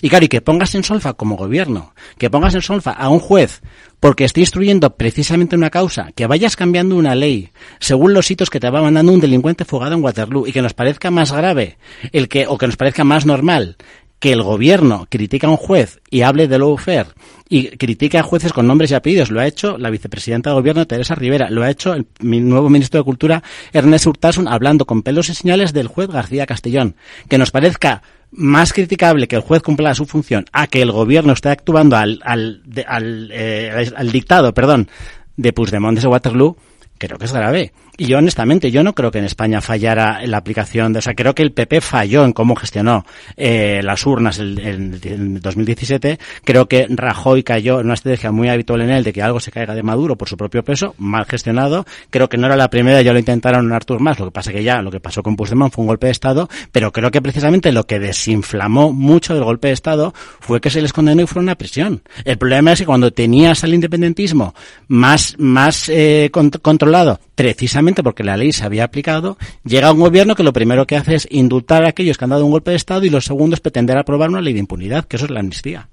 Y 0.02 0.10
claro, 0.10 0.26
y 0.26 0.28
que 0.28 0.42
pongas 0.42 0.74
en 0.74 0.84
solfa 0.84 1.14
como 1.14 1.36
gobierno, 1.36 1.94
que 2.18 2.28
pongas 2.28 2.54
en 2.54 2.62
solfa 2.62 2.92
a 2.92 3.08
un 3.08 3.18
juez 3.18 3.62
porque 3.98 4.24
esté 4.24 4.40
instruyendo 4.40 4.94
precisamente 4.96 5.56
una 5.56 5.70
causa, 5.70 6.12
que 6.14 6.26
vayas 6.26 6.54
cambiando 6.54 6.96
una 6.96 7.14
ley 7.14 7.50
según 7.80 8.12
los 8.12 8.30
hitos 8.30 8.50
que 8.50 8.60
te 8.60 8.68
va 8.68 8.82
mandando 8.82 9.12
un 9.12 9.20
delincuente 9.20 9.64
fugado 9.64 9.94
en 9.94 10.04
Waterloo 10.04 10.46
y 10.46 10.52
que 10.52 10.60
nos 10.60 10.74
parezca 10.74 11.10
más 11.10 11.32
grave 11.32 11.78
el 12.12 12.28
que 12.28 12.46
o 12.46 12.58
que 12.58 12.66
nos 12.66 12.76
parezca 12.76 13.04
más 13.04 13.24
normal 13.24 13.76
que 14.18 14.32
el 14.32 14.42
gobierno 14.42 15.06
critica 15.10 15.46
a 15.46 15.50
un 15.50 15.56
juez 15.56 16.00
y 16.10 16.22
hable 16.22 16.48
de 16.48 16.58
lawfare 16.58 17.08
y 17.48 17.68
critique 17.76 18.18
a 18.18 18.22
jueces 18.22 18.52
con 18.52 18.66
nombres 18.66 18.90
y 18.90 18.94
apellidos. 18.94 19.30
Lo 19.30 19.40
ha 19.40 19.46
hecho 19.46 19.76
la 19.78 19.90
vicepresidenta 19.90 20.50
del 20.50 20.58
gobierno, 20.58 20.86
Teresa 20.86 21.14
Rivera. 21.14 21.50
Lo 21.50 21.62
ha 21.62 21.70
hecho 21.70 21.92
el 21.94 22.06
nuevo 22.20 22.68
ministro 22.70 22.98
de 22.98 23.04
Cultura, 23.04 23.42
Ernest 23.72 24.06
Urtasun, 24.06 24.48
hablando 24.48 24.86
con 24.86 25.02
pelos 25.02 25.28
y 25.28 25.34
señales 25.34 25.72
del 25.72 25.86
juez 25.88 26.08
García 26.08 26.46
Castellón. 26.46 26.96
Que 27.28 27.38
nos 27.38 27.50
parezca 27.50 28.02
más 28.32 28.72
criticable 28.72 29.28
que 29.28 29.36
el 29.36 29.42
juez 29.42 29.62
cumpla 29.62 29.94
su 29.94 30.06
función 30.06 30.46
a 30.52 30.66
que 30.66 30.82
el 30.82 30.90
gobierno 30.92 31.32
esté 31.34 31.50
actuando 31.50 31.96
al, 31.96 32.20
al, 32.24 32.62
de- 32.64 32.84
al, 32.88 33.30
eh, 33.32 33.90
al 33.94 34.10
dictado, 34.10 34.52
perdón, 34.54 34.88
de 35.36 35.52
Puigdemont 35.52 35.98
de 36.00 36.06
Waterloo, 36.08 36.56
creo 36.98 37.18
que 37.18 37.26
es 37.26 37.32
grave. 37.32 37.72
Y 37.96 38.06
yo, 38.06 38.18
honestamente, 38.18 38.70
yo 38.70 38.82
no 38.82 38.94
creo 38.94 39.10
que 39.10 39.18
en 39.18 39.24
España 39.24 39.60
fallara 39.60 40.20
la 40.26 40.36
aplicación 40.36 40.92
de, 40.92 40.98
o 40.98 41.02
sea, 41.02 41.14
creo 41.14 41.34
que 41.34 41.42
el 41.42 41.52
PP 41.52 41.80
falló 41.80 42.24
en 42.24 42.32
cómo 42.32 42.54
gestionó 42.56 43.04
eh, 43.36 43.80
las 43.82 44.04
urnas 44.06 44.38
en, 44.38 44.58
en- 44.58 45.00
en 45.02 45.40
2017. 45.40 46.18
Creo 46.44 46.66
que 46.68 46.86
Rajoy 46.88 47.42
cayó 47.42 47.80
en 47.80 47.86
una 47.86 47.94
estrategia 47.94 48.32
muy 48.32 48.48
habitual 48.48 48.82
en 48.82 48.90
él 48.90 49.04
de 49.04 49.12
que 49.12 49.22
algo 49.22 49.40
se 49.40 49.50
caiga 49.50 49.74
de 49.74 49.82
Maduro 49.82 50.16
por 50.16 50.28
su 50.28 50.36
propio 50.36 50.62
peso, 50.62 50.94
mal 50.98 51.24
gestionado. 51.26 51.86
Creo 52.10 52.28
que 52.28 52.36
no 52.36 52.46
era 52.46 52.56
la 52.56 52.68
primera, 52.70 53.00
ya 53.02 53.12
lo 53.12 53.18
intentaron 53.18 53.66
en 53.66 53.72
Artur 53.72 54.00
más, 54.00 54.18
lo 54.18 54.26
que 54.26 54.30
pasa 54.32 54.52
que 54.52 54.62
ya 54.62 54.82
lo 54.82 54.90
que 54.90 55.00
pasó 55.00 55.22
con 55.22 55.36
Puigdemont 55.36 55.72
fue 55.72 55.82
un 55.82 55.88
golpe 55.88 56.06
de 56.06 56.12
Estado, 56.12 56.48
pero 56.72 56.92
creo 56.92 57.10
que 57.10 57.22
precisamente 57.22 57.72
lo 57.72 57.86
que 57.86 57.98
desinflamó 57.98 58.92
mucho 58.92 59.34
del 59.34 59.44
golpe 59.44 59.68
de 59.68 59.74
Estado 59.74 60.12
fue 60.40 60.60
que 60.60 60.70
se 60.70 60.82
les 60.82 60.92
condenó 60.92 61.22
y 61.22 61.26
fueron 61.26 61.48
a 61.48 61.54
prisión. 61.56 62.02
El 62.24 62.38
problema 62.38 62.72
es 62.72 62.80
que 62.80 62.86
cuando 62.86 63.10
tenías 63.12 63.64
al 63.64 63.74
independentismo 63.74 64.54
más, 64.88 65.34
más 65.38 65.88
eh, 65.88 66.30
cont- 66.32 66.60
controlado, 66.60 67.20
precisamente 67.36 68.02
porque 68.02 68.24
la 68.24 68.36
ley 68.36 68.50
se 68.52 68.64
había 68.64 68.82
aplicado, 68.82 69.38
llega 69.64 69.92
un 69.92 70.00
gobierno 70.00 70.34
que 70.34 70.42
lo 70.42 70.52
primero 70.52 70.86
que 70.86 70.96
hace 70.96 71.14
es 71.14 71.28
indultar 71.30 71.84
a 71.84 71.88
aquellos 71.90 72.18
que 72.18 72.24
han 72.24 72.30
dado 72.30 72.44
un 72.44 72.50
golpe 72.50 72.72
de 72.72 72.76
Estado 72.78 73.04
y 73.04 73.10
lo 73.10 73.20
segundo 73.20 73.54
es 73.54 73.60
pretender 73.60 73.96
aprobar 73.98 74.30
una 74.30 74.40
ley 74.40 74.54
de 74.54 74.60
impunidad, 74.60 75.04
que 75.04 75.16
eso 75.16 75.26
es 75.26 75.30
la 75.30 75.40
amnistía. 75.40 75.88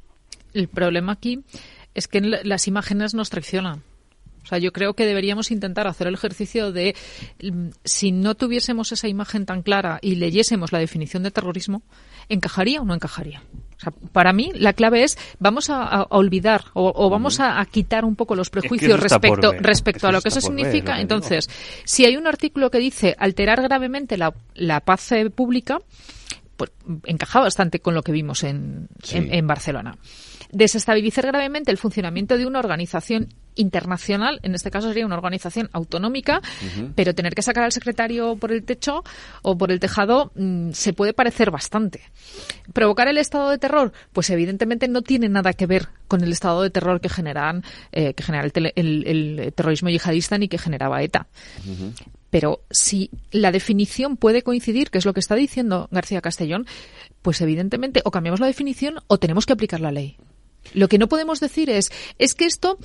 El 0.53 0.67
problema 0.69 1.11
aquí 1.11 1.41
es 1.93 2.07
que 2.07 2.21
la- 2.21 2.39
las 2.43 2.67
imágenes 2.67 3.13
nos 3.13 3.29
traicionan. 3.29 3.83
O 4.43 4.45
sea, 4.45 4.57
yo 4.57 4.73
creo 4.73 4.93
que 4.93 5.05
deberíamos 5.05 5.51
intentar 5.51 5.87
hacer 5.87 6.07
el 6.07 6.15
ejercicio 6.15 6.71
de, 6.73 6.95
mm, 7.41 7.67
si 7.85 8.11
no 8.11 8.35
tuviésemos 8.35 8.91
esa 8.91 9.07
imagen 9.07 9.45
tan 9.45 9.61
clara 9.61 9.99
y 10.01 10.15
leyésemos 10.15 10.71
la 10.73 10.79
definición 10.79 11.23
de 11.23 11.31
terrorismo, 11.31 11.81
¿encajaría 12.27 12.81
o 12.81 12.85
no 12.85 12.93
encajaría? 12.93 13.41
O 13.83 13.91
sea, 13.91 13.93
para 14.11 14.31
mí 14.33 14.51
la 14.55 14.73
clave 14.73 15.03
es, 15.03 15.17
vamos 15.39 15.69
a, 15.69 16.03
olvidar 16.09 16.65
o, 16.73 16.93
o 16.95 17.09
vamos 17.09 17.39
a, 17.39 17.59
a 17.59 17.65
quitar 17.65 18.05
un 18.05 18.15
poco 18.15 18.35
los 18.35 18.49
prejuicios 18.49 18.99
respecto, 18.99 19.53
respecto 19.59 19.97
es 19.97 20.01
que 20.01 20.07
a 20.07 20.11
lo 20.11 20.21
que 20.21 20.29
eso 20.29 20.35
ver, 20.37 20.43
significa. 20.43 21.01
Entonces, 21.01 21.49
si 21.83 22.05
hay 22.05 22.15
un 22.15 22.27
artículo 22.27 22.71
que 22.71 22.77
dice 22.79 23.15
alterar 23.19 23.61
gravemente 23.61 24.17
la, 24.17 24.33
la 24.55 24.79
paz 24.79 25.11
eh, 25.11 25.29
pública, 25.29 25.79
pues 26.55 26.71
encaja 27.05 27.39
bastante 27.39 27.79
con 27.79 27.93
lo 27.93 28.03
que 28.03 28.11
vimos 28.11 28.43
en, 28.43 28.87
Sí. 29.01 29.17
en, 29.17 29.33
en 29.33 29.47
Barcelona. 29.47 29.97
Desestabilizar 30.51 31.25
gravemente 31.25 31.71
el 31.71 31.77
funcionamiento 31.77 32.37
de 32.37 32.45
una 32.45 32.59
organización 32.59 33.27
internacional, 33.55 34.39
en 34.43 34.55
este 34.55 34.71
caso 34.71 34.87
sería 34.89 35.05
una 35.05 35.15
organización 35.15 35.69
autonómica, 35.73 36.41
pero 36.95 37.13
tener 37.15 37.35
que 37.35 37.41
sacar 37.41 37.63
al 37.63 37.71
secretario 37.71 38.35
por 38.35 38.51
el 38.51 38.63
techo 38.63 39.03
o 39.41 39.57
por 39.57 39.71
el 39.71 39.79
tejado 39.79 40.31
mm, 40.35 40.71
se 40.71 40.93
puede 40.93 41.13
parecer 41.13 41.51
bastante. 41.51 42.01
Provocar 42.73 43.07
el 43.07 43.17
estado 43.17 43.49
de 43.49 43.57
terror, 43.57 43.93
pues 44.11 44.29
evidentemente 44.29 44.87
no 44.87 45.01
tiene 45.01 45.29
nada 45.29 45.53
que 45.53 45.65
ver 45.67 45.89
con 46.07 46.23
el 46.23 46.31
estado 46.31 46.61
de 46.61 46.69
terror 46.69 47.01
que 47.01 47.09
generan, 47.09 47.63
eh, 47.91 48.13
que 48.13 48.23
genera 48.23 48.43
el, 48.45 48.53
tele- 48.53 48.73
el- 48.75 49.07
el 49.07 49.53
terrorismo 49.53 49.89
yihadista 49.89 50.37
ni 50.37 50.47
que 50.47 50.57
generaba 50.57 51.01
ETA. 51.03 51.27
Pero 52.29 52.61
si 52.71 53.11
la 53.31 53.51
definición 53.51 54.17
puede 54.17 54.41
coincidir, 54.41 54.89
que 54.89 54.97
es 54.97 55.05
lo 55.05 55.13
que 55.13 55.19
está 55.19 55.35
diciendo 55.35 55.87
García 55.91 56.21
Castellón, 56.21 56.65
pues 57.21 57.39
evidentemente 57.41 58.01
o 58.05 58.11
cambiamos 58.11 58.39
la 58.39 58.47
definición 58.47 58.95
o 59.07 59.19
tenemos 59.19 59.45
que 59.45 59.53
aplicar 59.53 59.79
la 59.81 59.91
ley. 59.91 60.17
Lo 60.73 60.87
que 60.87 60.97
no 60.97 61.07
podemos 61.07 61.39
decir 61.39 61.69
es, 61.69 61.91
es 62.17 62.33
que 62.35 62.45
esto 62.45 62.77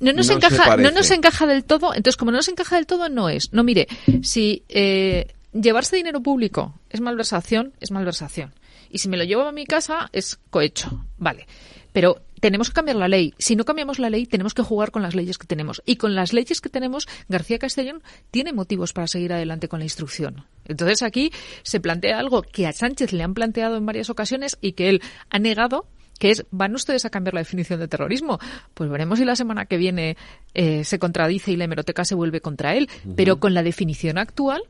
no 0.00 0.12
nos 0.12 0.28
No 0.28 0.34
encaja, 0.34 0.76
no 0.76 0.90
nos 0.90 1.10
encaja 1.10 1.46
del 1.46 1.64
todo. 1.64 1.94
Entonces, 1.94 2.16
como 2.16 2.30
no 2.30 2.38
nos 2.38 2.48
encaja 2.48 2.76
del 2.76 2.86
todo, 2.86 3.08
no 3.08 3.28
es. 3.28 3.52
No, 3.52 3.64
mire, 3.64 3.88
si 4.22 4.62
eh, 4.68 5.34
llevarse 5.52 5.96
dinero 5.96 6.20
público 6.22 6.74
es 6.90 7.00
malversación, 7.00 7.72
es 7.80 7.90
malversación. 7.90 8.54
Y 8.90 8.98
si 8.98 9.08
me 9.08 9.16
lo 9.16 9.24
llevo 9.24 9.42
a 9.42 9.52
mi 9.52 9.66
casa, 9.66 10.08
es 10.12 10.38
cohecho. 10.50 11.06
Vale. 11.18 11.46
Pero 11.92 12.20
tenemos 12.40 12.68
que 12.68 12.74
cambiar 12.74 12.96
la 12.96 13.08
ley. 13.08 13.34
Si 13.38 13.56
no 13.56 13.64
cambiamos 13.64 13.98
la 13.98 14.10
ley, 14.10 14.26
tenemos 14.26 14.54
que 14.54 14.62
jugar 14.62 14.90
con 14.90 15.02
las 15.02 15.14
leyes 15.14 15.38
que 15.38 15.46
tenemos. 15.46 15.82
Y 15.86 15.96
con 15.96 16.14
las 16.14 16.32
leyes 16.32 16.60
que 16.60 16.68
tenemos, 16.68 17.08
García 17.28 17.58
Castellón 17.58 18.02
tiene 18.30 18.52
motivos 18.52 18.92
para 18.92 19.06
seguir 19.06 19.32
adelante 19.32 19.68
con 19.68 19.78
la 19.78 19.86
instrucción. 19.86 20.44
Entonces 20.66 21.02
aquí 21.02 21.32
se 21.62 21.80
plantea 21.80 22.18
algo 22.18 22.42
que 22.42 22.66
a 22.66 22.72
Sánchez 22.72 23.12
le 23.12 23.22
han 23.22 23.34
planteado 23.34 23.76
en 23.76 23.86
varias 23.86 24.10
ocasiones 24.10 24.58
y 24.60 24.72
que 24.72 24.90
él 24.90 25.02
ha 25.30 25.38
negado 25.38 25.86
que 26.18 26.30
es, 26.30 26.44
¿van 26.50 26.74
ustedes 26.74 27.04
a 27.04 27.10
cambiar 27.10 27.34
la 27.34 27.40
definición 27.40 27.80
de 27.80 27.88
terrorismo? 27.88 28.38
Pues 28.74 28.88
veremos 28.90 29.18
si 29.18 29.24
la 29.24 29.36
semana 29.36 29.66
que 29.66 29.76
viene 29.76 30.16
eh, 30.54 30.84
se 30.84 30.98
contradice 30.98 31.52
y 31.52 31.56
la 31.56 31.64
hemeroteca 31.64 32.04
se 32.04 32.14
vuelve 32.14 32.40
contra 32.40 32.74
él. 32.74 32.88
Pero 33.16 33.38
con 33.38 33.54
la 33.54 33.62
definición 33.62 34.18
actual, 34.18 34.62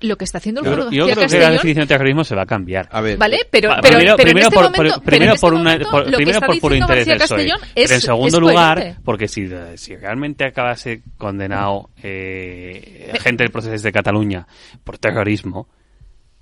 lo 0.00 0.16
que 0.16 0.24
está 0.24 0.38
haciendo 0.38 0.60
el 0.62 0.66
Yo, 0.66 0.72
Foro 0.72 0.90
yo 0.90 1.06
García 1.06 1.14
creo 1.28 1.28
que 1.28 1.38
la 1.44 1.50
definición 1.52 1.84
de 1.84 1.88
terrorismo 1.88 2.24
se 2.24 2.34
va 2.34 2.42
a 2.42 2.46
cambiar. 2.46 2.88
A 2.90 3.00
ver, 3.00 3.16
Vale, 3.16 3.38
pero, 3.50 3.68
Pa- 3.70 3.80
pero, 3.80 3.96
primero, 3.98 4.16
pero 4.16 4.28
en 4.28 4.34
primero 4.34 4.46
este 4.48 4.54
por, 4.56 4.64
momento, 4.64 4.94
por- 4.96 5.04
primero 5.04 5.32
este 5.34 5.40
por, 5.40 5.54
una- 5.54 5.62
momento 5.62 5.90
por- 5.90 6.04
lo 6.04 6.10
que 6.10 6.16
primero 6.16 6.36
está 6.38 6.46
por 6.48 6.58
puro 6.60 6.74
interés 6.74 7.06
del 7.06 7.18
PSOE. 7.18 7.46
Es- 7.46 7.52
pero 7.74 7.94
en 7.94 8.00
segundo 8.00 8.40
lugar, 8.40 8.96
porque 9.04 9.28
si, 9.28 9.48
si 9.76 9.96
realmente 9.96 10.44
acabase 10.44 11.02
condenado 11.16 11.90
eh, 12.02 13.12
gente 13.20 13.44
del 13.44 13.52
proceso 13.52 13.82
de 13.82 13.92
Cataluña 13.92 14.46
por 14.82 14.98
terrorismo 14.98 15.68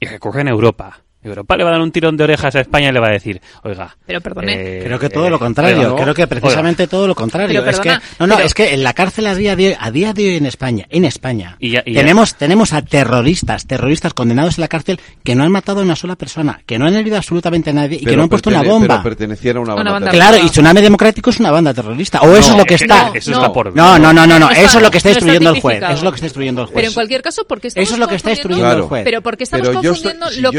y 0.00 0.06
recurre 0.06 0.40
en 0.40 0.48
Europa, 0.48 1.02
Europa 1.22 1.56
le 1.56 1.64
va 1.64 1.70
a 1.70 1.72
dar 1.74 1.82
un 1.82 1.92
tirón 1.92 2.16
de 2.16 2.24
orejas 2.24 2.54
a 2.56 2.60
España 2.60 2.88
y 2.88 2.92
le 2.92 3.00
va 3.00 3.08
a 3.08 3.12
decir, 3.12 3.40
oiga, 3.62 3.96
Pero 4.06 4.20
perdone. 4.20 4.52
eh, 4.54 4.82
Creo 4.84 4.98
que 4.98 5.08
todo 5.08 5.26
eh, 5.26 5.30
lo 5.30 5.38
contrario, 5.38 5.90
¿no? 5.90 5.96
creo 5.96 6.14
que 6.14 6.26
precisamente 6.26 6.82
Oiga. 6.84 6.90
todo 6.90 7.06
lo 7.06 7.14
contrario. 7.14 7.60
Pero 7.60 7.70
es 7.70 7.80
que, 7.80 7.88
no, 8.18 8.26
no, 8.26 8.34
pero- 8.36 8.46
es 8.46 8.54
que 8.54 8.74
en 8.74 8.82
la 8.82 8.92
cárcel 8.92 9.26
a 9.26 9.34
día 9.34 9.54
de 9.56 9.68
hoy, 9.68 9.76
a 9.78 9.90
día 9.90 10.12
de 10.12 10.28
hoy 10.28 10.36
en 10.36 10.46
España, 10.46 10.86
en 10.90 11.04
España, 11.04 11.56
Y 11.60 11.70
ya- 11.70 11.82
y 11.86 11.92
ya- 11.92 12.00
tenemos, 12.00 12.34
tenemos 12.34 12.72
a 12.72 12.82
terroristas, 12.82 13.66
terroristas 13.66 14.14
condenados 14.14 14.58
en 14.58 14.62
la 14.62 14.68
cárcel 14.68 15.00
que 15.24 15.34
no 15.34 15.44
han 15.44 15.52
matado 15.52 15.80
a 15.80 15.82
una 15.84 15.96
sola 15.96 16.16
persona, 16.16 16.60
que 16.66 16.78
no 16.78 16.86
han 16.86 16.94
herido 16.94 17.16
absolutamente 17.16 17.70
a 17.70 17.72
nadie 17.72 17.98
y 18.00 18.04
que 18.04 18.16
no 18.16 18.24
han 18.24 18.28
puesto 18.28 18.50
una 18.50 18.62
bomba. 18.62 18.88
Pero 18.88 19.02
perteneciera 19.02 19.58
a 19.58 19.62
una 19.62 19.74
banda, 19.74 19.92
banda 19.92 20.10
terrorista. 20.10 20.30
Claro, 20.32 20.46
y 20.46 20.50
Tsunami 20.50 20.80
Democrático 20.80 21.30
es 21.30 21.40
una 21.40 21.50
banda 21.50 21.72
terrorista. 21.74 22.20
O 22.22 22.34
eso 22.36 22.52
es 22.52 22.58
lo 22.58 22.64
que 22.64 22.74
es 22.74 22.80
que 22.80 22.84
está. 22.86 23.10
eso 23.14 23.32
está 23.32 23.52
por. 23.52 23.74
No, 23.76 23.98
no, 23.98 24.12
no, 24.12 24.26
no, 24.26 24.38
no. 24.38 24.42
No 24.42 24.50
Eso 24.50 24.78
es 24.78 24.82
lo 24.82 24.90
que 24.90 24.98
está 24.98 25.10
no 25.10 25.12
está 25.12 25.24
destruyendo 25.26 25.50
el 25.50 25.60
juez. 25.60 25.82
Eso 25.82 25.92
es 25.92 26.02
lo 26.02 26.10
que 26.10 26.14
está 26.16 26.26
destruyendo 26.26 26.60
el 26.62 26.66
juez. 26.66 26.74
Pero 26.76 26.88
en 26.88 26.94
cualquier 26.94 27.22
caso, 27.22 27.44
¿por 27.44 27.60
qué 27.60 27.68
estamos 27.68 27.86
Eso 27.88 27.94
es 27.94 28.00
lo 28.00 28.08
que 28.08 28.14
está 28.16 28.30
confundiendo- 28.30 28.48
destruyendo 28.48 28.68
Claro. 28.68 28.82
el 28.82 28.88
juez. 28.88 29.04
Pero 29.04 29.22
¿por 29.22 29.36
qué 29.36 29.44
estamos 29.44 29.68
confundiendo 29.68 30.26
lo, 30.40 30.50
que, 30.50 30.58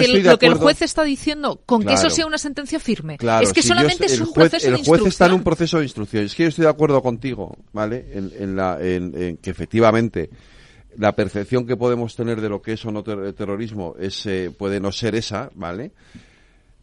el- 0.54 0.58
el 0.60 0.64
juez 0.64 0.82
está 0.82 1.04
diciendo 1.04 1.62
con 1.66 1.84
que 1.84 1.94
eso 1.94 2.10
sea 2.10 2.26
una 2.26 2.38
sentencia 2.38 2.80
firme? 2.80 3.18
Claro, 3.18 3.46
es 3.46 3.54
que 3.54 3.62
si 3.62 3.68
solamente 3.68 4.06
es 4.06 4.14
el 4.14 4.22
un 4.22 4.28
juez, 4.28 4.50
proceso 4.50 4.68
el 4.68 4.78
de 4.78 4.84
juez 4.84 5.02
está 5.02 5.02
en 5.02 5.08
instrucción. 5.08 5.34
un 5.34 5.44
proceso 5.44 5.78
de 5.80 5.84
instrucción. 5.84 6.24
Es 6.26 6.36
que 6.36 6.44
yo 6.44 6.50
estoy 6.50 6.64
de 6.64 6.70
acuerdo 6.72 7.02
contigo, 7.02 7.58
¿vale? 7.74 8.06
En, 8.14 8.32
en 8.40 8.56
la, 8.56 8.78
en, 8.82 9.14
en 9.22 9.38
que 9.38 9.50
efectivamente 9.50 10.30
la 10.98 11.16
percepción 11.16 11.66
que 11.66 11.76
podemos 11.76 12.16
tener 12.16 12.40
de 12.40 12.50
lo 12.50 12.62
que 12.62 12.74
es 12.74 12.86
o 12.86 12.92
no 12.92 13.04
ter- 13.04 13.34
terrorismo 13.34 13.96
es, 14.00 14.26
eh, 14.28 14.52
puede 14.56 14.80
no 14.80 14.92
ser 14.92 15.16
esa, 15.16 15.50
¿vale? 15.56 15.92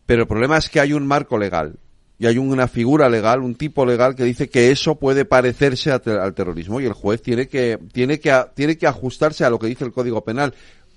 Pero 0.06 0.22
el 0.22 0.28
problema 0.28 0.56
es 0.58 0.68
que 0.68 0.80
hay 0.80 0.92
un 0.92 1.06
marco 1.06 1.38
legal 1.38 1.76
y 2.18 2.26
hay 2.26 2.36
una 2.36 2.66
figura 2.68 3.08
legal, 3.08 3.40
un 3.40 3.54
tipo 3.54 3.86
legal 3.86 4.14
que 4.16 4.24
dice 4.24 4.48
que 4.50 4.70
eso 4.72 4.96
puede 4.96 5.24
parecerse 5.24 5.90
al 5.92 6.34
terrorismo 6.34 6.80
y 6.80 6.84
el 6.86 6.92
juez 6.92 7.22
tiene 7.22 7.46
que 7.48 7.78
tiene 7.92 8.18
que 8.18 8.34
tiene 8.54 8.76
que 8.76 8.86
ajustarse 8.86 9.44
a 9.44 9.50
lo 9.50 9.58
que 9.58 9.68
dice 9.68 9.84
el 9.84 9.92
Código 9.92 10.22
Penal. 10.24 10.52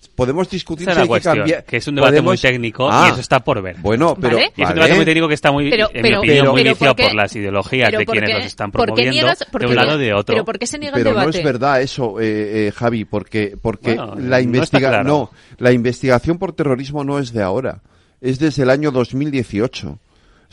Podemos 0.10 0.50
discutir 0.50 0.88
es 0.90 0.94
si 0.96 1.00
hay 1.00 1.06
que 1.06 1.10
cuestión, 1.10 1.38
cambiar. 1.38 1.64
que 1.66 1.78
es 1.78 1.88
un 1.88 1.96
debate 1.96 2.22
muy 2.22 2.38
técnico 2.38 2.90
Ah, 2.92 3.08
y 3.08 3.12
eso 3.12 3.22
está 3.22 3.40
por 3.40 3.62
ver. 3.62 3.78
Bueno, 3.80 4.16
pero 4.20 4.36
¿Vale? 4.38 4.52
Y 4.56 4.62
es 4.64 4.70
un 4.70 4.76
debate 4.76 4.94
muy 4.96 5.06
técnico 5.06 5.28
que 5.28 5.34
está 5.34 5.52
muy, 5.52 5.70
Pero- 5.70 5.90
en 5.94 6.02
pero- 6.02 6.04
mi 6.04 6.16
opinión, 6.18 6.38
pero- 6.44 6.52
muy 6.52 6.60
pero 6.62 6.70
iniciado 6.72 6.96
¿por 6.96 7.16
las 7.16 7.36
ideologías 7.36 7.92
de 7.92 8.06
¿por 8.06 8.12
quienes 8.14 8.30
qué? 8.30 8.36
los 8.36 8.46
están 8.46 8.72
¿Por 8.72 8.82
qué 8.82 8.86
promoviendo 8.86 9.14
niegas- 9.28 9.40
de 9.60 9.66
un 9.68 9.76
lado 9.76 9.98
de 9.98 10.14
otro. 10.14 10.34
pero 10.34 10.46
por 10.46 10.60
qué 10.60 10.68
se 10.68 10.80
niega 10.80 10.98
el 10.98 11.04
pero 11.04 11.14
no 11.16 11.20
debate? 11.22 11.38
es 11.40 11.44
verdad 11.44 11.82
eso, 11.82 12.20
eh, 12.20 12.68
eh, 12.68 12.72
Javi, 12.76 13.06
porque 13.06 13.58
porque 13.62 13.96
Bueno, 13.96 14.16
la 14.20 14.38
no 14.38 14.44
investiga 14.44 14.88
está 14.90 15.02
claro. 15.04 15.04
no, 15.10 15.32
la 15.58 15.72
investigación 15.72 16.38
por 16.38 16.54
terrorismo 16.54 17.04
no 17.04 17.20
es 17.20 17.34
de 17.34 17.42
ahora, 17.44 17.82
es 18.22 18.40
desde 18.40 18.64
el 18.64 18.70
año 18.70 18.92
2018. 18.92 20.00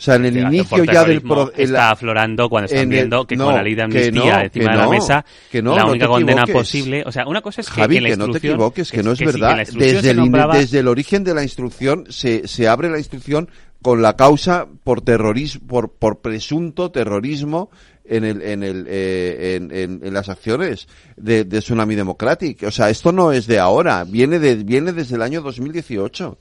O 0.01 0.03
sea, 0.03 0.15
en 0.15 0.25
el 0.25 0.37
inicio 0.37 0.83
ya 0.83 1.03
del 1.05 1.21
pro- 1.21 1.51
está 1.55 1.91
aflorando 1.91 2.49
cuando 2.49 2.65
están 2.65 2.79
en 2.79 2.83
el- 2.91 2.97
viendo 2.97 3.27
que 3.27 3.35
no, 3.35 3.45
con 3.45 3.53
la 3.53 3.61
ley 3.61 3.75
de 3.75 3.83
amnistía 3.83 4.11
no, 4.37 4.41
encima 4.41 4.65
que 4.65 4.71
de 4.71 4.77
la 4.77 4.83
no, 4.85 4.89
mesa 4.89 5.25
que 5.51 5.61
no, 5.61 5.75
la 5.75 5.83
no 5.83 5.91
única 5.91 6.07
condena 6.07 6.43
posible 6.47 7.03
o 7.05 7.11
sea 7.11 7.27
una 7.27 7.41
cosa 7.41 7.61
es 7.61 7.69
que, 7.69 7.81
Javi, 7.81 7.95
que 7.97 8.01
la 8.01 8.09
que 8.09 8.17
no 8.17 8.29
te 8.31 8.37
equivoques, 8.39 8.91
que 8.91 9.03
no 9.03 9.11
es 9.11 9.19
sí, 9.19 9.25
que 9.25 9.31
verdad. 9.31 9.59
instrucción 9.59 9.93
desde, 9.95 10.09
el, 10.09 10.17
nombraba- 10.17 10.57
desde 10.57 10.79
el 10.79 10.87
origen 10.87 11.23
de 11.23 11.35
la 11.35 11.43
instrucción 11.43 12.05
se, 12.09 12.47
se 12.47 12.67
abre 12.67 12.89
la 12.89 12.97
instrucción 12.97 13.47
con 13.83 14.01
la 14.01 14.15
causa 14.15 14.67
por 14.83 15.01
terrorismo, 15.01 15.67
por, 15.67 15.91
por 15.93 16.21
presunto 16.21 16.89
terrorismo 16.89 17.69
en 18.03 18.23
el, 18.25 18.41
en 18.41 18.63
el, 18.63 18.85
eh, 18.89 19.55
en, 19.57 19.71
en- 19.71 20.01
en 20.03 20.13
las 20.15 20.29
acciones 20.29 20.87
de, 21.15 21.43
de 21.45 21.59
Tsunami 21.59 21.93
Democratic. 21.93 22.63
O 22.63 22.71
sea, 22.71 22.89
esto 22.89 23.11
no 23.11 23.31
es 23.31 23.45
de 23.45 23.59
ahora, 23.59 24.03
viene 24.03 24.39
de, 24.39 24.55
viene 24.55 24.93
desde 24.93 25.15
el 25.15 25.21
año 25.21 25.41
2018. 25.41 26.37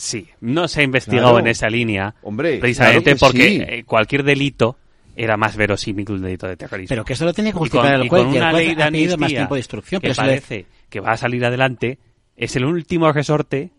Sí 0.00 0.26
no 0.40 0.66
se 0.68 0.80
ha 0.80 0.84
investigado 0.84 1.28
Claro. 1.30 1.38
en 1.40 1.46
esa 1.48 1.68
línea 1.68 2.14
Hombre, 2.22 2.58
precisamente 2.58 3.14
claro 3.14 3.16
que 3.16 3.20
porque 3.20 3.48
sí. 3.48 3.62
eh, 3.66 3.84
cualquier 3.84 4.22
delito 4.24 4.76
era 5.14 5.36
más 5.36 5.56
verosímil 5.56 6.06
que 6.06 6.12
un 6.12 6.22
delito 6.22 6.46
de 6.46 6.56
terrorismo 6.56 6.88
Pero 6.88 7.04
que 7.04 7.12
eso 7.12 7.24
lo 7.26 7.34
tiene 7.34 7.50
que 7.50 7.56
Y 7.56 7.58
con- 7.58 7.60
justificar 7.68 7.94
el 7.94 8.06
y 8.06 8.08
juez, 8.08 8.22
con 8.22 8.32
y 8.32 8.36
el 8.36 8.42
una 8.42 8.50
juez 8.52 8.66
ley 8.92 9.06
de 9.06 9.16
más 9.18 9.28
tiempo 9.28 9.54
de 9.54 9.60
instrucción, 9.60 10.00
que 10.00 10.04
pero 10.06 10.12
eso 10.12 10.22
le- 10.22 10.28
parece 10.28 10.66
que 10.88 11.00
va 11.00 11.12
a 11.12 11.16
salir 11.16 11.44
adelante 11.44 11.98
es 12.36 12.56
el 12.56 12.64
último 12.64 13.12
resorte 13.12 13.70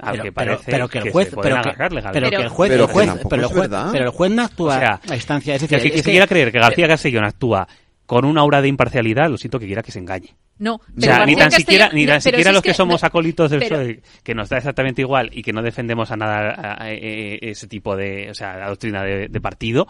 al 0.00 0.12
pero, 0.12 0.22
que 0.24 0.32
pero- 0.32 0.52
parece 0.52 0.70
pero 0.70 0.88
que 0.88 0.98
el 0.98 1.10
juez, 1.10 1.30
pueden 1.34 1.52
pero 1.54 1.62
que, 1.62 1.70
pero 2.12 2.30
que 2.30 2.36
el 2.36 2.48
juez, 2.48 2.70
Pero 2.70 2.84
el 2.84 2.90
juez, 2.90 3.10
que 3.12 3.28
pero 3.28 3.42
el 3.42 3.48
juez, 3.48 3.60
verdad. 3.70 3.88
pero 3.92 4.04
el 4.04 4.10
juez 4.10 4.30
no 4.32 4.42
actúa 4.42 4.76
O 4.76 4.78
sea, 4.78 5.00
a 5.08 5.14
instancia, 5.14 5.54
es 5.54 5.62
que 5.62 5.76
decir, 5.76 5.90
que, 5.92 5.98
es 5.98 6.04
se 6.04 6.10
quiera 6.10 6.26
creer 6.26 6.52
que 6.52 6.58
García 6.58 6.88
Castellón 6.88 7.24
actúa 7.24 7.66
con 8.06 8.24
una 8.26 8.40
aura 8.42 8.60
de 8.60 8.68
imparcialidad, 8.68 9.30
lo 9.30 9.38
siento 9.38 9.58
que 9.58 9.66
quiera 9.66 9.82
que 9.82 9.92
se 9.92 9.98
engañe. 10.00 10.34
No, 10.58 10.74
O 10.76 10.80
pero 10.94 11.14
sea, 11.16 11.26
ni 11.26 11.34
tan 11.34 11.50
siquiera, 11.50 11.88
ni 11.92 12.06
tan 12.06 12.20
siquiera 12.20 12.44
si 12.44 12.48
es 12.50 12.54
los 12.54 12.62
que, 12.62 12.68
que- 12.70 12.74
somos 12.74 13.02
no, 13.02 13.06
acólitos 13.06 13.50
del 13.50 13.60
pero- 13.60 13.76
PSOE, 13.78 14.02
que 14.22 14.34
nos 14.34 14.48
da 14.48 14.58
exactamente 14.58 15.02
igual 15.02 15.30
y 15.32 15.42
que 15.42 15.52
no 15.52 15.62
defendemos 15.62 16.10
a 16.12 16.16
nada 16.16 16.50
a- 16.50 16.72
a- 16.72 16.84
a- 16.84 16.90
ese 16.92 17.66
tipo 17.66 17.96
de, 17.96 18.30
o 18.30 18.34
sea, 18.34 18.56
la 18.56 18.68
doctrina 18.68 19.02
de, 19.02 19.28
de 19.28 19.40
partido, 19.40 19.88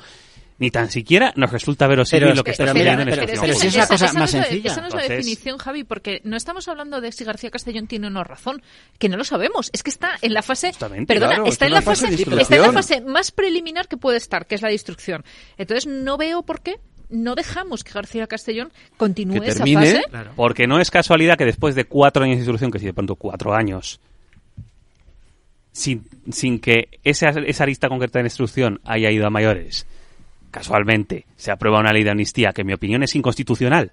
ni 0.59 0.71
tan 0.71 0.91
siquiera 0.91 1.33
nos 1.35 1.51
resulta 1.51 1.89
verosímil 1.89 2.23
Pero- 2.25 2.35
lo 2.37 2.45
que 2.45 2.53
está 2.53 2.69
sucediendo 2.69 3.03
en 3.03 3.09
pero- 3.09 3.23
instrucción. 3.23 3.41
pero 3.49 3.59
si 3.59 3.67
es 3.67 3.75
una 3.75 3.87
cosa 3.89 4.05
esa 4.05 4.15
no 4.15 4.21
más 4.21 4.31
es 4.35 4.37
la- 4.41 4.45
sencilla. 4.45 4.71
Esa 4.71 4.81
no 4.81 4.87
es 4.87 4.95
la 4.95 5.01
Entonces- 5.03 5.17
definición, 5.27 5.59
Javi, 5.59 5.85
porque 5.85 6.21
no 6.25 6.37
estamos 6.37 6.69
hablando 6.69 7.01
de 7.01 7.11
si 7.13 7.25
García 7.25 7.51
Castellón 7.51 7.87
tiene 7.89 8.07
o 8.07 8.11
no 8.11 8.23
razón, 8.23 8.63
que 8.99 9.09
no 9.09 9.17
lo 9.17 9.25
sabemos. 9.25 9.71
Es 9.73 9.83
que 9.83 9.91
está 9.91 10.13
en 10.23 10.33
la 10.33 10.43
fase, 10.43 10.69
Justamente. 10.69 11.07
perdona, 11.13 11.35
Claro, 11.35 11.47
está 11.49 11.65
es 11.65 11.69
en 11.71 11.75
la 11.75 11.83
fase 11.83 12.07
fase, 12.07 12.23
está 12.41 12.55
en 12.57 12.63
la 12.63 12.73
fase 12.73 13.01
más 13.01 13.33
preliminar 13.33 13.89
que 13.89 13.97
puede 13.97 14.19
estar, 14.19 14.47
que 14.47 14.55
es 14.55 14.63
la 14.63 14.69
de 14.69 14.75
instrucción. 14.75 15.25
Entonces 15.59 15.87
no 15.89 16.17
veo 16.17 16.45
por 16.45 16.63
qué 16.63 16.77
no 17.13 17.35
dejamos 17.35 17.85
que 17.85 17.93
García 17.93 18.27
Castellón 18.27 18.73
continúe 18.97 19.45
esa 19.45 19.65
fase. 19.65 20.03
Porque 20.35 20.67
no 20.67 20.81
es 20.81 20.91
casualidad 20.91 21.37
que 21.37 21.45
después 21.45 21.75
de 21.75 21.85
cuatro 21.85 22.25
años 22.25 22.37
de 22.37 22.41
instrucción, 22.41 22.71
que 22.71 22.79
si 22.79 22.87
de 22.87 22.95
pronto 22.95 23.15
cuatro 23.15 23.55
años, 23.55 24.01
sin, 25.73 26.05
sin 26.31 26.59
que 26.59 26.89
esa, 27.05 27.29
esa 27.29 27.67
lista 27.67 27.89
concreta 27.89 28.19
de 28.19 28.27
instrucción 28.27 28.81
haya 28.85 29.11
ido 29.11 29.27
a 29.27 29.31
mayores, 29.31 29.87
casualmente 30.51 31.27
se 31.37 31.53
aprueba 31.53 31.81
una 31.81 31.93
ley 31.93 32.03
de 32.03 32.11
amnistía 32.11 32.53
que 32.53 32.63
en 32.63 32.67
mi 32.67 32.73
opinión 32.73 33.03
es 33.03 33.15
inconstitucional, 33.15 33.93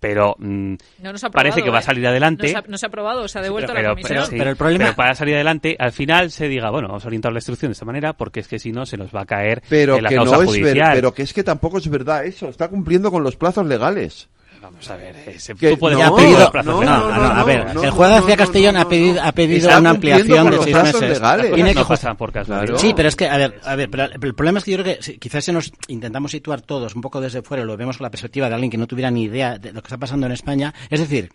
pero 0.00 0.36
mm, 0.38 0.74
No 1.02 1.12
nos 1.12 1.24
ha 1.24 1.30
parece 1.30 1.62
que 1.62 1.70
va 1.70 1.78
a 1.78 1.80
¿eh? 1.80 1.84
salir 1.84 2.06
adelante. 2.06 2.44
No 2.44 2.48
se 2.48 2.56
ha, 2.56 2.64
no 2.68 2.78
se 2.78 2.86
ha 2.86 2.88
aprobado, 2.88 3.28
se 3.28 3.38
ha 3.38 3.42
devuelto 3.42 3.72
a 3.72 3.74
la 3.74 3.80
pero, 3.80 3.90
comisión. 3.90 4.26
sí, 4.26 4.36
pero 4.38 4.94
para 4.94 5.14
salir 5.14 5.34
adelante, 5.34 5.76
al 5.78 5.92
final 5.92 6.30
se 6.30 6.48
diga, 6.48 6.70
bueno, 6.70 6.88
vamos 6.88 7.04
a 7.04 7.08
orientar 7.08 7.32
la 7.32 7.38
instrucción 7.38 7.70
de 7.70 7.74
esta 7.74 7.84
manera 7.84 8.12
porque 8.12 8.40
es 8.40 8.48
que 8.48 8.58
si 8.58 8.72
no 8.72 8.86
se 8.86 8.96
nos 8.96 9.14
va 9.14 9.22
a 9.22 9.26
caer 9.26 9.62
Pero 9.68 9.96
en 9.96 10.04
la 10.04 10.08
que 10.08 10.16
causa 10.16 10.36
no 10.36 10.42
es 10.42 10.60
ver, 10.60 10.82
pero 10.92 11.14
que 11.14 11.22
es 11.22 11.32
que 11.32 11.44
tampoco 11.44 11.78
es 11.78 11.88
verdad 11.88 12.24
eso. 12.24 12.48
Está 12.48 12.68
cumpliendo 12.68 13.10
con 13.10 13.22
los 13.22 13.36
plazos 13.36 13.66
legales. 13.66 14.28
Vamos 14.66 14.90
a 14.90 14.96
ver, 14.96 15.14
ese, 15.28 15.54
Que 15.54 15.70
tú 15.70 15.78
puedes 15.78 15.96
no, 15.98 16.10
no, 16.10 16.16
no, 16.16 16.28
legales. 16.28 16.64
no, 16.66 16.82
no, 16.84 16.90
a 17.26 17.44
ver, 17.44 17.66
el 17.84 17.90
juez 17.90 18.10
García 18.10 18.36
Castellón 18.36 18.76
ha 18.76 18.88
pedido, 18.88 19.22
ha 19.22 19.30
pedido 19.32 19.78
una 19.78 19.90
ampliación 19.90 20.50
de 20.50 20.58
seis 20.62 20.76
meses. 20.76 21.20
Tiene 21.54 21.72
no 21.74 21.80
que 21.82 21.86
pasan 21.88 22.16
por 22.16 22.32
casualidad. 22.32 22.76
Sí, 22.78 22.92
pero 22.96 23.08
es 23.08 23.14
que, 23.14 23.28
a 23.28 23.36
ver, 23.36 23.60
a 23.64 23.76
ver, 23.76 23.88
pero 23.90 24.04
el 24.04 24.34
problema 24.34 24.58
es 24.58 24.64
que 24.64 24.72
yo 24.72 24.78
creo 24.82 24.96
que 24.96 25.02
si- 25.02 25.18
quizás 25.18 25.44
se 25.44 25.52
nos 25.52 25.72
intentamos 25.86 26.32
situar 26.32 26.62
todos 26.62 26.94
un 26.96 27.00
poco 27.00 27.20
desde 27.20 27.42
fuera, 27.42 27.64
lo 27.64 27.76
vemos 27.76 27.96
con 27.98 28.04
la 28.04 28.10
perspectiva 28.10 28.48
de 28.48 28.54
alguien 28.54 28.70
que 28.70 28.76
no 28.78 28.86
tuviera 28.88 29.10
ni 29.10 29.22
idea 29.22 29.56
de 29.58 29.72
lo 29.72 29.82
que 29.82 29.86
está 29.86 29.98
pasando 29.98 30.26
en 30.26 30.32
España. 30.32 30.74
Es 30.90 30.98
decir, 30.98 31.30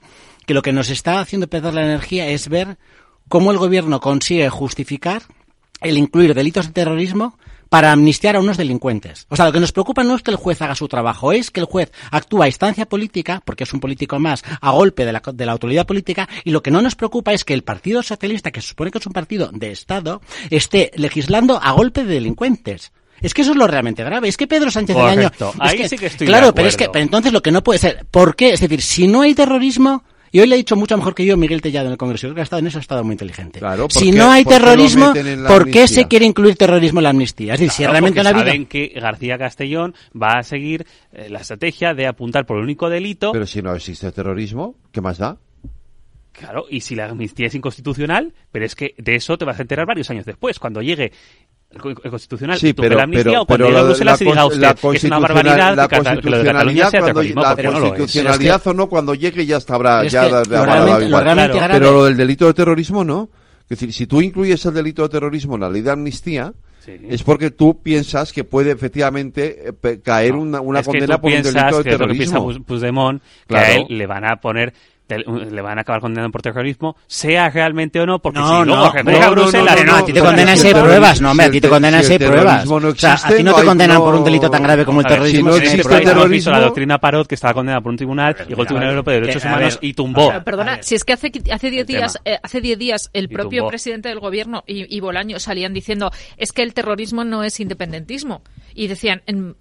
que 0.46 0.54
lo 0.54 0.62
que 0.62 0.74
nos 0.74 0.90
está 0.90 1.20
haciendo 1.22 1.48
perder 1.48 1.74
la 1.74 1.84
energía 1.84 2.28
es 2.28 2.50
ver 2.50 2.78
cómo 3.30 3.52
el 3.52 3.58
gobierno 3.58 4.02
consigue 4.02 4.50
justificar 4.50 5.22
el 5.80 5.98
incluir 5.98 6.34
delitos 6.34 6.68
de 6.68 6.74
terrorismo 6.74 7.38
para 7.72 7.94
amnistiar 7.94 8.36
a 8.36 8.42
unos 8.42 8.58
delincuentes. 8.58 9.26
O 9.30 9.38
sea, 9.38 9.46
lo 9.46 9.54
que 9.54 9.62
nos 9.62 9.72
preocupa 9.72 10.04
no 10.04 10.14
es 10.18 10.24
que 10.24 10.32
el 10.32 10.36
juez 10.36 10.62
haga 10.62 10.76
su 10.76 10.90
trabajo, 10.90 11.32
es 11.32 11.52
que 11.52 11.62
el 11.62 11.66
juez 11.68 11.90
actúa 12.12 12.44
a 12.44 12.48
instancia 12.50 12.86
política, 12.86 13.42
porque 13.46 13.64
es 13.64 13.72
un 13.74 13.80
político 13.80 14.20
más, 14.20 14.44
a 14.60 14.72
golpe 14.72 15.06
de 15.06 15.14
la, 15.14 15.22
de 15.34 15.46
la 15.46 15.54
autoridad 15.54 15.86
política, 15.88 16.28
y 16.44 16.52
lo 16.52 16.62
que 16.62 16.70
no 16.70 16.82
nos 16.82 16.96
preocupa 16.96 17.32
es 17.32 17.46
que 17.46 17.54
el 17.54 17.64
Partido 17.64 18.04
Socialista, 18.04 18.52
que 18.52 18.60
se 18.60 18.68
supone 18.68 18.92
que 18.92 18.98
es 18.98 19.08
un 19.08 19.14
partido 19.14 19.50
de 19.54 19.72
Estado, 19.72 20.22
esté 20.50 20.92
legislando 20.96 21.62
a 21.64 21.72
golpe 21.72 22.04
de 22.04 22.16
delincuentes. 22.16 22.92
Es 23.22 23.34
que 23.34 23.44
eso 23.44 23.52
es 23.52 23.58
lo 23.58 23.68
realmente 23.68 24.04
grave. 24.04 24.28
Es 24.28 24.36
que 24.36 24.48
Pedro 24.48 24.70
Sánchez. 24.70 24.96
Correcto. 24.98 25.52
es 25.56 25.62
Ahí 25.62 25.78
que- 25.78 25.88
sí 25.88 25.98
que 25.98 26.08
estoy 26.08 26.28
Claro, 26.28 26.48
de 26.48 26.54
pero 26.54 26.68
es 26.68 26.76
que 26.76 26.90
pero 26.90 27.04
entonces 27.04 27.32
lo 27.32 27.42
que 27.42 27.52
no 27.52 27.64
puede 27.64 27.80
ser. 27.80 28.06
¿Por 28.12 28.36
qué? 28.36 28.50
Es 28.54 28.60
decir, 28.60 28.82
si 28.82 29.08
no 29.08 29.22
hay 29.22 29.34
terrorismo. 29.34 30.04
Y 30.34 30.40
hoy 30.40 30.48
le 30.48 30.56
he 30.56 30.58
dicho 30.58 30.76
mucho 30.78 30.96
mejor 30.98 31.14
que 31.14 31.26
yo 31.26 31.36
Miguel 31.36 31.62
Tellado 31.62 31.88
en 31.88 31.92
el 31.94 31.98
Congreso. 31.98 32.28
Yo 32.28 32.30
creo 32.30 32.36
que 32.36 32.42
ha 32.42 32.44
estado 32.44 32.62
en 32.62 32.68
eso, 32.68 32.78
ha 32.78 32.82
estado 32.82 33.04
muy 33.04 33.14
inteligente. 33.14 33.60
Claro, 33.60 33.84
¿por 33.84 33.92
si 33.92 34.12
no 34.12 34.32
hay 34.32 34.44
por 34.44 34.54
qué 34.54 34.60
lo 34.60 34.66
terrorismo, 34.66 35.14
la 35.14 35.50
¿por 35.50 35.70
qué 35.70 35.88
se 35.88 36.08
quiere 36.08 36.26
incluir 36.26 36.56
terrorismo 36.56 37.00
en 37.00 37.04
la 37.04 37.10
amnistía? 37.10 37.56
Es 37.56 37.60
decir, 37.60 37.72
si 37.72 37.78
Claro, 37.80 37.92
realmente 37.94 38.20
porque 38.22 38.24
no 38.24 38.30
ha 38.30 38.42
habido. 38.42 38.54
saben 38.54 38.66
que 38.66 38.88
García 39.00 39.38
Castellón 39.38 39.94
va 40.20 40.40
a 40.40 40.44
seguir 40.44 40.86
eh, 41.12 41.28
la 41.30 41.40
estrategia 41.40 41.94
de 41.94 42.08
apuntar 42.08 42.46
por 42.46 42.58
el 42.58 42.64
único 42.64 42.90
delito. 42.90 43.34
Pero 43.34 43.46
si 43.46 43.62
no 43.62 43.76
existe 43.76 44.10
terrorismo, 44.12 44.76
¿qué 44.92 45.02
más 45.02 45.18
da? 45.18 45.38
Claro, 46.32 46.66
y 46.70 46.82
si 46.82 46.96
la 46.96 47.06
amnistía 47.06 47.48
es 47.48 47.56
inconstitucional, 47.56 48.34
pero 48.52 48.66
es 48.66 48.76
que 48.76 48.96
de 48.98 49.16
eso 49.16 49.38
te 49.38 49.46
vas 49.46 49.60
a 49.60 49.62
enterar 49.64 49.86
varios 49.86 50.10
años 50.10 50.26
después, 50.26 50.60
cuando 50.60 50.82
llegue 50.82 51.12
el 51.72 51.80
co- 51.80 51.90
el 51.90 51.96
constitucional 52.12 52.58
Sí, 52.58 52.74
pero- 52.74 52.96
la 52.96 53.04
amnistía 53.04 53.32
pero- 53.32 53.42
o 53.42 53.46
cuando 53.46 53.66
pero 53.66 53.68
llegue 53.68 53.78
a 53.78 53.82
la- 53.82 53.88
Bruselas 53.88 54.20
la 54.22 54.26
y 54.26 54.30
diga 54.32 54.46
usted 54.46 54.90
que 54.92 54.98
es 54.98 55.04
una 55.06 55.20
barbaridad 55.20 55.76
la 55.76 55.88
que, 55.88 55.96
Cata- 55.98 56.22
que 56.22 56.30
lo 56.30 56.38
de 56.38 56.44
Cataluña 56.46 56.84
constitucionalidad 56.84 56.90
sea 56.90 57.00
cuando- 57.00 57.08
terrorismo, 57.22 57.42
la 57.42 57.50
porque 57.50 57.64
no 57.64 57.72
lo 57.72 57.78
es. 57.78 57.84
constitucionalidad 57.94 58.68
o 58.68 58.74
no, 58.74 58.90
cuando 58.90 59.14
llegue 59.16 59.46
ya 59.46 59.58
estará, 59.58 60.04
Es 60.06 60.12
ya 60.12 60.42
que 60.44 60.50
Pero 60.50 61.92
lo 61.92 62.06
del 62.06 62.18
delito 62.18 62.48
de 62.48 62.54
terrorismo 62.54 63.04
no. 63.04 63.30
Es 63.64 63.80
decir, 63.80 63.94
si 63.94 64.06
tú 64.06 64.22
incluyes 64.22 64.66
el 64.66 64.74
delito 64.74 65.04
de 65.04 65.10
terrorismo 65.10 65.56
en 65.56 65.62
la 65.62 65.70
ley 65.70 65.82
de 65.82 65.92
amnistía, 65.92 66.54
es 66.86 67.24
porque 67.24 67.52
tú 67.52 67.82
piensas 67.82 68.34
que 68.34 68.44
puede 68.44 68.72
efectivamente 68.72 69.70
eh, 69.70 69.74
pe- 69.74 70.02
caer 70.02 70.34
una, 70.34 70.60
una 70.60 70.80
es 70.80 70.88
que 70.88 70.92
condena 70.92 71.16
tú 71.16 71.22
por 71.22 71.32
un 71.32 71.42
delito 71.44 71.78
de 71.78 71.84
que 71.84 71.90
es 71.92 72.00
lo 72.00 72.08
que 72.08 72.14
piensa 72.16 72.34
terrorismo. 72.36 72.66
Puigdemont, 72.66 73.22
que 73.22 73.28
Claro. 73.48 73.66
a 73.66 73.76
él 73.76 73.86
le 73.90 74.08
van 74.08 74.26
a 74.26 74.36
poner 74.42 74.74
te- 75.16 75.52
le 75.52 75.62
van 75.62 75.78
a 75.78 75.82
acabar 75.82 76.02
condenando 76.02 76.32
por 76.32 76.42
terrorismo, 76.42 76.96
sea 77.08 77.50
realmente 77.50 78.00
o 78.00 78.06
no, 78.06 78.20
porque 78.20 78.40
No, 78.40 78.46
si 78.46 78.52
luego 78.52 78.66
no, 78.66 78.76
no, 78.76 78.82
no, 78.86 78.92
no, 79.04 79.52
no, 79.52 79.84
no, 79.86 79.96
a 79.96 80.06
ti 80.06 80.14
te 80.14 80.20
pues, 80.20 80.24
condenan 80.30 80.58
si 80.58 80.70
pues, 80.72 80.84
pruebas, 80.84 81.22
no, 81.22 81.32
hombre, 81.32 81.46
a 81.46 81.50
si 81.50 81.52
ti 81.54 81.62
te 81.62 81.70
condenan 81.70 82.04
si 82.04 82.14
si 82.14 82.20
pruebas. 82.20 82.66
no 82.66 82.76
O 82.76 82.96
sea, 82.96 83.12
a 83.12 83.14
existe, 83.16 83.36
ti 83.38 83.44
no 83.44 83.52
no 83.52 83.58
te 83.58 83.66
condenan 83.66 83.98
no- 83.98 84.04
por 84.06 84.16
un 84.16 84.24
delito 84.24 84.50
tan 84.50 84.64
grave 84.64 84.86
como 84.86 85.02
el 85.02 85.08
terrorismo. 85.08 85.50
no 85.50 85.56
existe 85.58 85.82
hemos 85.82 86.00
visto 86.00 86.12
terrorismo- 86.12 86.52
la 86.52 86.60
doctrina 86.60 86.98
Parot, 87.00 87.28
que 87.28 87.36
estaba 87.36 87.54
condenada 87.54 87.82
por 87.82 87.92
un 87.92 87.98
tribunal, 87.98 88.36
llegó 88.48 88.62
el 88.62 88.68
Tribunal 88.68 88.90
Europeo 88.92 89.14
de 89.16 89.20
Derechos 89.22 89.46
Humanos 89.46 89.78
y 89.82 89.94
tumbó. 89.94 90.32
Perdona, 90.44 90.82
si 90.82 90.96
es 90.96 91.04
que 91.04 91.14
hace, 91.14 91.32
hace 91.52 91.70
10 91.70 91.82
El 91.82 91.88
días, 91.88 92.18
eh, 92.26 92.38
hace 92.42 92.62
10 92.62 92.78
días 92.80 93.10
el 93.14 93.30
propio 93.30 93.68
presidente 93.68 94.10
del 94.10 94.20
gobierno 94.20 94.64
y, 94.68 94.96
y 94.96 95.00
Bolaño 95.00 95.40
salían 95.40 95.74
diciendo 95.74 96.12
es 96.38 96.52
que 96.52 96.64
el 96.64 96.74
terrorismo 96.74 97.24
no 97.24 97.44
es 97.44 97.60
independentismo. 97.60 98.42
Y 98.74 98.88
decían, 98.88 99.22
en- 99.26 99.56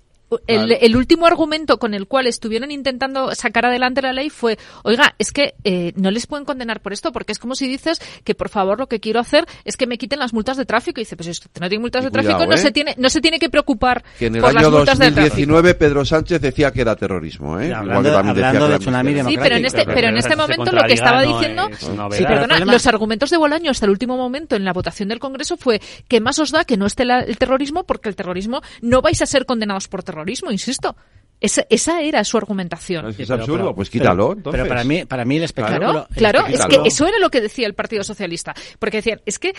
el, 0.47 0.97
último 0.97 1.27
argumento 1.27 1.79
con 1.79 1.95
el 1.95 2.07
cual 2.07 2.27
estuvieron 2.27 2.71
intentando 2.71 3.35
sacar 3.35 3.67
adelante 3.67 4.03
la 4.03 4.13
ley 4.13 4.31
fue, 4.31 4.59
oiga, 4.85 5.15
es 5.19 5.33
que 5.33 5.55
eh, 5.65 5.93
no 5.97 6.11
les 6.11 6.27
pueden 6.27 6.45
condenar 6.45 6.81
por 6.81 6.93
esto, 6.93 7.13
porque 7.13 7.33
es 7.33 7.39
como 7.39 7.55
si 7.55 7.67
dices 7.69 8.01
que 8.25 8.35
por 8.35 8.49
favor 8.49 8.79
lo 8.79 8.87
que 8.87 9.01
quiero 9.01 9.21
hacer 9.21 9.47
es 9.65 9.77
que 9.77 9.87
me 9.87 9.99
quiten 9.99 10.19
las 10.19 10.33
multas 10.33 10.57
de 10.57 10.65
tráfico. 10.67 11.01
Y 11.01 11.03
dice, 11.05 11.17
pues 11.17 11.29
es 11.29 11.41
que 11.41 11.49
no 11.61 11.69
tiene 11.69 11.81
multas 11.83 12.03
Y 12.03 12.07
de 12.07 12.11
tráfico, 12.11 12.35
cuidado, 12.37 12.51
no 12.51 12.57
¿eh? 12.57 12.59
se 12.63 12.71
tiene, 12.73 12.95
no 12.99 13.09
se 13.11 13.21
tiene 13.21 13.39
que 13.39 13.51
preocupar 13.51 14.05
Que 14.19 14.27
en 14.27 14.37
el 14.37 14.41
por 14.43 14.53
las 14.55 14.65
año 14.65 14.77
multas 14.77 14.99
de 14.99 15.05
tráfico. 15.07 15.21
2019 15.21 15.75
Pedro 15.75 16.05
Sánchez 16.05 16.41
decía 16.41 16.71
que 16.73 16.81
era 16.83 16.97
terrorismo, 16.97 17.59
¿eh? 17.61 17.65
Y 17.65 17.67
Igual 17.69 17.81
hablando- 17.81 18.09
que 18.11 18.15
también 18.17 18.35
decía 18.37 18.49
hablando 18.49 18.67
que 18.67 18.69
de 18.71 18.75
era 18.75 18.79
tsunami 18.79 19.11
amnistía. 19.11 19.31
Sí, 19.31 19.39
pero 19.43 19.57
en 19.57 19.65
este, 19.67 19.85
pero 19.87 20.09
en 20.09 20.17
este 20.17 20.37
momento 20.37 20.73
lo 20.73 20.83
que 20.85 20.93
estaba 20.93 21.23
diciendo, 21.23 21.69
sí, 22.11 22.25
perdona, 22.25 22.59
los 22.65 22.87
argumentos 22.87 23.31
de 23.31 23.37
Bolaño 23.37 23.71
hasta 23.71 23.87
el 23.87 23.91
último 23.91 24.17
momento 24.17 24.57
en 24.57 24.65
la 24.65 24.73
votación 24.73 25.09
del 25.09 25.19
Congreso 25.19 25.57
fue 25.57 25.81
que 26.09 26.21
más 26.21 26.39
os 26.39 26.51
da 26.51 26.65
que 26.65 26.77
no 26.77 26.87
esté 26.87 27.05
la- 27.05 27.21
el 27.21 27.37
terrorismo 27.39 27.85
porque 27.85 28.09
el 28.09 28.17
terrorismo 28.17 28.61
no 28.81 29.01
vais 29.03 29.21
a 29.23 29.27
ser 29.27 29.45
condenados 29.47 29.89
por 29.89 30.03
terrorismo, 30.03 30.20
insisto. 30.51 30.97
Esa, 31.41 31.65
esa 31.71 32.03
era 32.03 32.23
su 32.23 32.37
argumentación. 32.37 33.09
Es 33.09 33.17
que 33.17 33.23
es 33.23 33.29
pero- 33.29 33.41
absurdo, 33.41 33.65
pero- 33.65 33.75
pues 33.75 33.89
quítalo, 33.89 34.29
pero- 34.29 34.37
entonces. 34.37 34.61
Pero 34.61 34.69
para 34.69 34.85
mí, 34.85 35.05
para 35.07 35.25
mí 35.25 35.39
el 35.39 35.45
espectáculo. 35.45 35.91
Claro, 35.91 36.07
el 36.11 36.15
claro, 36.17 36.47
es 36.47 36.67
que 36.67 36.89
eso 36.89 37.07
era 37.07 37.19
lo 37.19 37.31
que 37.31 37.41
decía 37.41 37.67
el 37.67 37.75
Partido 37.75 38.05
Socialista. 38.05 38.55
Porque 38.79 38.99
decían, 38.99 39.23
es 39.25 39.39
que, 39.39 39.55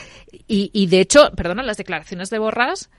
y, 0.48 0.70
y 0.74 0.86
de 0.88 1.00
hecho, 1.00 1.32
perdona, 1.36 1.64
las 1.64 1.78
declaraciones 1.78 2.30
de 2.30 2.38
Borras 2.38 2.92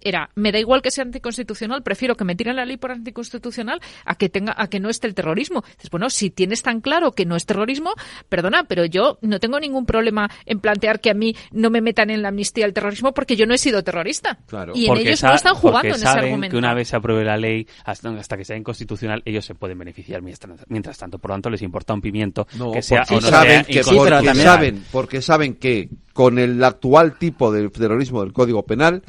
era, 0.00 0.30
me 0.34 0.52
da 0.52 0.58
igual 0.58 0.82
que 0.82 0.90
sea 0.90 1.04
anticonstitucional, 1.04 1.82
prefiero 1.82 2.16
que 2.16 2.24
me 2.24 2.34
tiren 2.34 2.56
la 2.56 2.64
ley 2.64 2.76
por 2.76 2.92
anticonstitucional 2.92 3.80
a 4.04 4.14
que 4.16 4.28
tenga, 4.28 4.54
a 4.56 4.68
que 4.68 4.80
no 4.80 4.88
esté 4.88 5.06
el 5.06 5.14
terrorismo. 5.14 5.64
Dices, 5.76 5.90
bueno, 5.90 6.10
si 6.10 6.30
tienes 6.30 6.62
tan 6.62 6.80
claro 6.80 7.12
que 7.12 7.24
no 7.26 7.36
es 7.36 7.46
terrorismo, 7.46 7.92
perdona, 8.28 8.64
pero 8.64 8.84
yo 8.84 9.18
no 9.22 9.40
tengo 9.40 9.58
ningún 9.60 9.86
problema 9.86 10.30
en 10.44 10.60
plantear 10.60 11.00
que 11.00 11.10
a 11.10 11.14
mí 11.14 11.34
no 11.52 11.70
me 11.70 11.80
metan 11.80 12.10
en 12.10 12.22
la 12.22 12.28
amnistía 12.28 12.66
el 12.66 12.72
terrorismo 12.72 13.12
porque 13.12 13.36
yo 13.36 13.46
no 13.46 13.54
he 13.54 13.58
sido 13.58 13.82
terrorista. 13.82 14.38
Y 14.74 14.86
en 14.88 14.96
ellos 14.96 15.22
no 15.22 15.34
están 15.34 15.54
jugando 15.54 15.80
porque 15.80 15.88
en 15.88 15.94
ese 15.94 16.08
argumento. 16.08 16.54
que 16.54 16.58
una 16.58 16.74
vez 16.74 16.88
se 16.88 16.96
apruebe 16.96 17.24
la 17.24 17.36
ley, 17.36 17.66
hasta, 17.84 18.10
hasta 18.10 18.36
que 18.36 18.44
sea 18.44 18.56
inconstitucional, 18.56 19.22
ellos 19.24 19.44
se 19.44 19.54
pueden 19.54 19.78
beneficiar 19.78 20.22
mientras, 20.22 20.64
mientras 20.68 20.98
tanto. 20.98 21.18
Por 21.18 21.30
lo 21.30 21.34
tanto, 21.34 21.50
les 21.50 21.62
importa 21.62 21.94
un 21.94 22.00
pimiento 22.00 22.46
No, 22.56 22.72
que 22.72 22.82
sea 22.82 23.00
porque 23.00 23.14
o 23.14 23.20
no 23.20 23.28
saben 23.28 23.50
sea 23.50 23.64
que 23.64 23.72
inconstitucional. 23.80 24.24
porque 24.24 24.42
saben, 24.42 24.84
porque 24.92 25.22
saben 25.22 25.54
que 25.54 25.88
con 26.12 26.38
el 26.38 26.62
actual 26.64 27.18
tipo 27.18 27.52
de 27.52 27.68
terrorismo 27.68 28.22
del 28.22 28.32
Código 28.32 28.64
Penal 28.64 29.02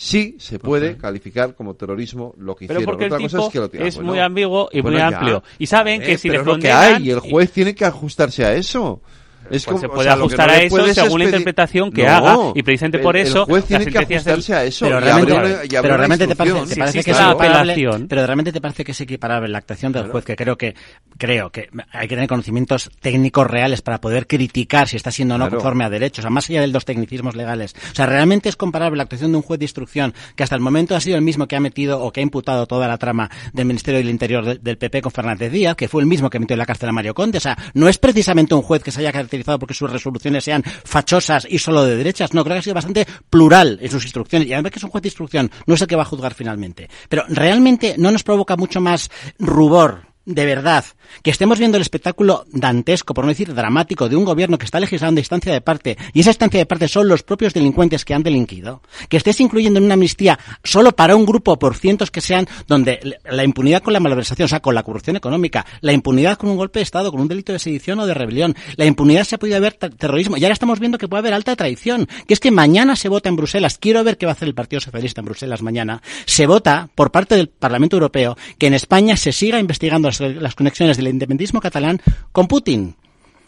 sí 0.00 0.36
se 0.38 0.60
puede 0.60 0.96
calificar 0.96 1.54
como 1.56 1.74
terrorismo 1.74 2.32
lo 2.38 2.54
que 2.54 2.68
Pero 2.68 2.78
hicieron. 2.80 2.92
porque 2.92 3.04
el 3.06 3.12
Otra 3.12 3.24
cosa 3.24 3.46
es 3.46 3.52
que 3.52 3.58
lo 3.58 3.68
tiran, 3.68 3.86
es 3.88 3.94
bueno. 3.96 4.10
muy 4.10 4.18
ambiguo 4.20 4.68
y 4.72 4.80
Bueno, 4.80 4.96
muy 4.98 5.10
ya. 5.10 5.18
amplio. 5.18 5.42
Y 5.58 5.66
saben 5.66 6.02
Eh, 6.02 6.06
que 6.06 6.18
si 6.18 6.28
pero 6.28 6.42
les 6.44 6.48
es 6.48 6.54
lo 6.56 6.62
que 6.62 6.70
hay 6.72 7.06
y 7.06 7.10
el 7.10 7.18
juez 7.18 7.50
tiene 7.50 7.74
que 7.74 7.84
ajustarse 7.84 8.44
a 8.44 8.54
eso. 8.54 9.02
Es 9.50 9.64
Pues 9.64 9.66
como- 9.66 9.78
se 9.80 9.86
o 9.86 9.90
puede 9.90 10.04
sea, 10.04 10.12
ajustar 10.14 10.46
no 10.48 10.52
a 10.52 10.56
eso 10.58 10.94
según 10.94 11.18
la 11.20 11.24
es 11.24 11.30
interpretación 11.32 11.90
que 11.92 12.02
No, 12.04 12.10
haga 12.10 12.36
y 12.54 12.62
precisamente 12.62 12.98
por 12.98 13.16
eso 13.16 13.38
el 13.40 13.44
juez 13.46 13.64
tiene 13.64 13.84
que 13.86 13.90
del- 13.92 14.02
ajustarse 14.14 14.54
a 14.54 14.64
eso 14.64 14.84
Pero 14.86 15.00
realmente, 15.00 15.32
una- 15.32 15.82
pero 15.82 15.96
realmente 15.96 16.26
te 16.26 16.36
parece, 16.36 16.56
instrucción. 16.56 16.68
te 16.68 16.76
parece 16.76 16.98
Sí, 16.98 17.04
que 17.04 17.10
es 17.12 17.16
sí, 17.16 17.22
la 17.22 17.30
equiparable, 17.30 17.72
apelación. 17.72 18.08
pero 18.08 18.26
realmente 18.26 18.52
te 18.52 18.60
parece 18.60 18.84
que 18.84 18.92
es 18.92 19.00
equiparable 19.00 19.48
la 19.48 19.58
actuación 19.58 19.92
del 19.92 20.08
juez, 20.10 20.24
que 20.24 20.36
creo 20.36 20.56
que 20.58 20.74
creo 21.16 21.50
que 21.50 21.68
hay 21.92 22.06
que 22.08 22.14
tener 22.14 22.28
conocimientos 22.28 22.90
técnicos 23.00 23.46
reales 23.46 23.82
para 23.82 24.00
poder 24.00 24.26
criticar 24.26 24.86
si 24.88 24.96
está 24.96 25.10
siendo 25.10 25.34
o 25.34 25.38
no 25.38 25.44
Claro. 25.46 25.58
conforme 25.58 25.84
a 25.84 25.90
derechos, 25.90 26.20
o 26.20 26.22
sea, 26.22 26.30
más 26.30 26.48
allá 26.50 26.60
de 26.60 26.68
los 26.68 26.84
tecnicismos 26.84 27.34
legales. 27.34 27.74
O 27.90 27.94
sea, 27.94 28.06
realmente 28.06 28.48
es 28.48 28.56
comparable 28.56 28.96
la 28.98 29.02
actuación 29.04 29.32
de 29.32 29.36
un 29.38 29.42
juez 29.42 29.58
de 29.58 29.64
instrucción 29.64 30.14
que 30.36 30.42
hasta 30.44 30.54
el 30.54 30.60
momento 30.60 30.94
ha 30.94 31.00
sido 31.00 31.16
el 31.16 31.22
mismo 31.22 31.48
que 31.48 31.56
ha 31.56 31.60
metido 31.60 32.00
o 32.00 32.12
que 32.12 32.20
ha 32.20 32.22
imputado 32.22 32.66
toda 32.66 32.86
la 32.86 32.98
trama 32.98 33.30
del 33.52 33.66
Ministerio 33.66 33.98
del 33.98 34.10
Interior 34.10 34.44
de- 34.44 34.58
del 34.58 34.78
PP 34.78 35.02
con 35.02 35.10
Fernández 35.12 35.50
Díaz, 35.50 35.74
que 35.76 35.88
fue 35.88 36.02
el 36.02 36.06
mismo 36.06 36.30
que 36.30 36.38
metió 36.38 36.54
en 36.54 36.58
la 36.58 36.66
cárcel 36.66 36.88
a 36.88 36.92
Mario 36.92 37.14
Conde. 37.14 37.38
O 37.38 37.40
sea, 37.40 37.56
no 37.74 37.88
es 37.88 37.98
precisamente 37.98 38.54
un 38.54 38.62
juez 38.62 38.82
que 38.82 38.90
se 38.90 39.00
haya 39.00 39.10
caracterizado 39.12 39.37
porque 39.44 39.74
sus 39.74 39.90
resoluciones 39.90 40.44
sean 40.44 40.62
fachosas 40.62 41.46
y 41.48 41.58
solo 41.58 41.84
de 41.84 41.96
derechas. 41.96 42.34
No, 42.34 42.44
creo 42.44 42.54
que 42.54 42.60
ha 42.60 42.62
sido 42.62 42.74
bastante 42.74 43.06
plural 43.30 43.78
en 43.80 43.90
sus 43.90 44.04
instrucciones. 44.04 44.48
Y 44.48 44.52
además 44.52 44.72
que 44.72 44.78
es 44.78 44.84
un 44.84 44.90
juez 44.90 45.02
de 45.02 45.08
instrucción, 45.08 45.50
no 45.66 45.74
es 45.74 45.80
el 45.80 45.86
que 45.86 45.96
va 45.96 46.02
a 46.02 46.06
juzgar 46.06 46.34
finalmente. 46.34 46.88
Pero 47.08 47.24
realmente 47.28 47.94
no 47.98 48.10
nos 48.10 48.22
provoca 48.22 48.56
mucho 48.56 48.80
más 48.80 49.10
rubor 49.38 50.07
de 50.28 50.44
verdad, 50.44 50.84
que 51.22 51.30
estemos 51.30 51.58
viendo 51.58 51.78
el 51.78 51.82
espectáculo 51.82 52.44
dantesco, 52.52 53.14
por 53.14 53.24
no 53.24 53.30
decir 53.30 53.54
dramático, 53.54 54.10
de 54.10 54.16
un 54.16 54.26
gobierno 54.26 54.58
que 54.58 54.66
está 54.66 54.78
legislando 54.78 55.20
instancia 55.20 55.50
de 55.50 55.62
parte, 55.62 55.96
y 56.12 56.20
esa 56.20 56.30
instancia 56.30 56.60
de 56.60 56.66
parte 56.66 56.86
son 56.86 57.08
los 57.08 57.22
propios 57.22 57.54
delincuentes 57.54 58.04
que 58.04 58.12
han 58.12 58.22
delinquido, 58.22 58.82
que 59.08 59.16
estés 59.16 59.40
incluyendo 59.40 59.78
en 59.78 59.86
una 59.86 59.94
amnistía 59.94 60.38
solo 60.62 60.92
para 60.92 61.16
un 61.16 61.24
grupo 61.24 61.58
por 61.58 61.74
cientos 61.76 62.10
que 62.10 62.20
sean, 62.20 62.46
donde 62.66 63.18
la 63.24 63.42
impunidad 63.42 63.82
con 63.82 63.94
la 63.94 64.00
malversación, 64.00 64.44
o 64.44 64.48
sea, 64.48 64.60
con 64.60 64.74
la 64.74 64.82
corrupción 64.82 65.16
económica, 65.16 65.64
la 65.80 65.94
impunidad 65.94 66.36
con 66.36 66.50
un 66.50 66.58
golpe 66.58 66.80
de 66.80 66.82
Estado, 66.82 67.10
con 67.10 67.22
un 67.22 67.28
delito 67.28 67.54
de 67.54 67.58
sedición 67.58 67.98
o 68.00 68.06
de 68.06 68.12
rebelión, 68.12 68.54
la 68.76 68.84
impunidad 68.84 69.24
se 69.24 69.36
ha 69.36 69.38
podido 69.38 69.62
ter- 69.62 69.94
terrorismo, 69.94 70.36
y 70.36 70.44
ahora 70.44 70.52
estamos 70.52 70.78
viendo 70.78 70.98
que 70.98 71.08
puede 71.08 71.20
haber 71.20 71.32
alta 71.32 71.56
traición, 71.56 72.06
que 72.26 72.34
es 72.34 72.40
que 72.40 72.50
mañana 72.50 72.96
se 72.96 73.08
vota 73.08 73.30
en 73.30 73.36
Bruselas, 73.36 73.78
quiero 73.78 74.04
ver 74.04 74.18
qué 74.18 74.26
va 74.26 74.32
a 74.32 74.34
hacer 74.34 74.48
el 74.48 74.54
Partido 74.54 74.80
Socialista 74.80 75.22
en 75.22 75.24
Bruselas 75.24 75.62
mañana, 75.62 76.02
se 76.26 76.46
vota 76.46 76.90
por 76.94 77.10
parte 77.12 77.34
del 77.34 77.48
Parlamento 77.48 77.96
Europeo 77.96 78.36
que 78.58 78.66
en 78.66 78.74
España 78.74 79.16
se 79.16 79.32
siga 79.32 79.58
investigando 79.58 80.08
las, 80.08 80.17
las 80.20 80.54
conexiones 80.54 80.96
del 80.96 81.08
independentismo 81.08 81.60
catalán 81.60 82.00
con 82.32 82.48
Putin. 82.48 82.96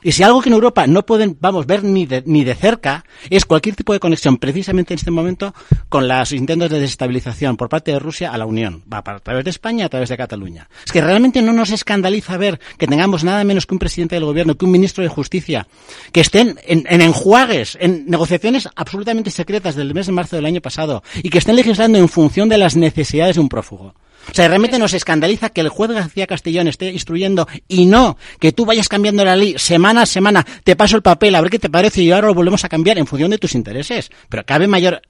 Y 0.02 0.12
si 0.12 0.22
algo 0.22 0.40
que 0.40 0.48
en 0.48 0.54
Europa 0.54 0.86
no 0.86 1.04
pueden, 1.04 1.36
vamos, 1.40 1.66
ver 1.66 1.84
ni 1.84 2.06
de, 2.06 2.22
ni 2.24 2.42
de 2.42 2.54
cerca, 2.54 3.04
es 3.28 3.44
cualquier 3.44 3.76
tipo 3.76 3.92
de 3.92 4.00
conexión, 4.00 4.38
precisamente 4.38 4.94
en 4.94 4.98
este 4.98 5.10
momento, 5.10 5.54
con 5.90 6.08
los 6.08 6.32
intentos 6.32 6.70
de 6.70 6.80
desestabilización 6.80 7.56
por 7.56 7.68
parte 7.68 7.92
de 7.92 7.98
Rusia 7.98 8.32
a 8.32 8.38
la 8.38 8.46
Unión. 8.46 8.82
Va 8.90 9.02
a 9.04 9.18
través 9.20 9.44
de 9.44 9.50
España, 9.50 9.86
a 9.86 9.88
través 9.90 10.08
de 10.08 10.16
Cataluña. 10.16 10.68
Es 10.86 10.92
que 10.92 11.02
realmente 11.02 11.42
no 11.42 11.52
nos 11.52 11.70
escandaliza 11.70 12.38
ver 12.38 12.60
que 12.78 12.86
tengamos 12.86 13.24
nada 13.24 13.44
menos 13.44 13.66
que 13.66 13.74
un 13.74 13.78
presidente 13.78 14.14
del 14.14 14.24
gobierno, 14.24 14.56
que 14.56 14.64
un 14.64 14.70
ministro 14.70 15.04
de 15.04 15.10
justicia, 15.10 15.66
que 16.12 16.22
estén 16.22 16.58
en, 16.66 16.84
en 16.88 17.02
enjuagues, 17.02 17.76
en 17.78 18.06
negociaciones 18.06 18.68
absolutamente 18.74 19.30
secretas 19.30 19.74
del 19.74 19.92
mes 19.92 20.06
de 20.06 20.12
marzo 20.12 20.36
del 20.36 20.46
año 20.46 20.62
pasado, 20.62 21.02
y 21.22 21.28
que 21.28 21.38
estén 21.38 21.56
legislando 21.56 21.98
en 21.98 22.08
función 22.08 22.48
de 22.48 22.58
las 22.58 22.74
necesidades 22.74 23.36
de 23.36 23.42
un 23.42 23.50
prófugo. 23.50 23.94
O 24.30 24.34
sea, 24.34 24.48
realmente 24.48 24.78
nos 24.78 24.92
escandaliza 24.92 25.48
que 25.48 25.60
el 25.62 25.68
juez 25.70 25.90
García 25.90 26.26
Castellón 26.26 26.68
esté 26.68 26.90
instruyendo 26.92 27.48
y 27.68 27.86
no 27.86 28.16
que 28.38 28.52
tú 28.52 28.64
vayas 28.66 28.88
cambiando 28.88 29.24
la 29.24 29.34
ley 29.34 29.54
semana 29.58 30.02
a 30.02 30.06
semana, 30.06 30.44
te 30.62 30.76
paso 30.76 30.96
el 30.96 31.02
papel 31.02 31.34
a 31.34 31.40
ver 31.40 31.50
qué 31.50 31.58
te 31.58 31.70
parece 31.70 32.02
y 32.02 32.10
ahora 32.10 32.28
lo 32.28 32.34
volvemos 32.34 32.64
a 32.64 32.68
cambiar 32.68 32.98
en 32.98 33.06
función 33.06 33.30
de 33.30 33.38
tus 33.38 33.54
intereses. 33.54 34.10
Pero 34.28 34.44
cabe 34.44 34.66
mayor 34.66 35.00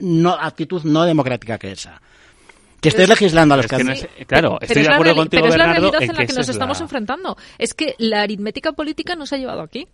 no, 0.00 0.32
actitud 0.34 0.82
no 0.84 1.04
democrática 1.04 1.56
que 1.58 1.72
esa. 1.72 2.00
Que 2.80 2.90
estés 2.90 3.08
legislando 3.08 3.54
a 3.54 3.56
los 3.56 3.66
Es 3.66 3.72
que 3.72 3.82
no 3.84 3.92
es- 3.92 4.06
claro, 4.26 4.56
Pero 4.58 4.58
estoy 4.60 4.68
es 4.68 4.74
de 4.84 4.88
la 4.88 4.94
acuerdo 4.94 5.16
contigo, 5.16 5.42
pero 5.42 5.52
es 5.52 5.58
la 5.58 5.64
Bernardo, 5.66 5.90
realidad 5.90 6.02
en 6.02 6.10
en 6.10 6.16
la 6.16 6.26
que 6.26 6.32
nos 6.32 6.48
es 6.48 6.48
estamos 6.50 6.78
la- 6.78 6.84
enfrentando. 6.84 7.36
Es 7.58 7.74
que 7.74 7.94
la 7.98 8.22
aritmética 8.22 8.72
política 8.72 9.16
nos 9.16 9.32
ha 9.32 9.36
llevado 9.36 9.62
aquí. 9.62 9.88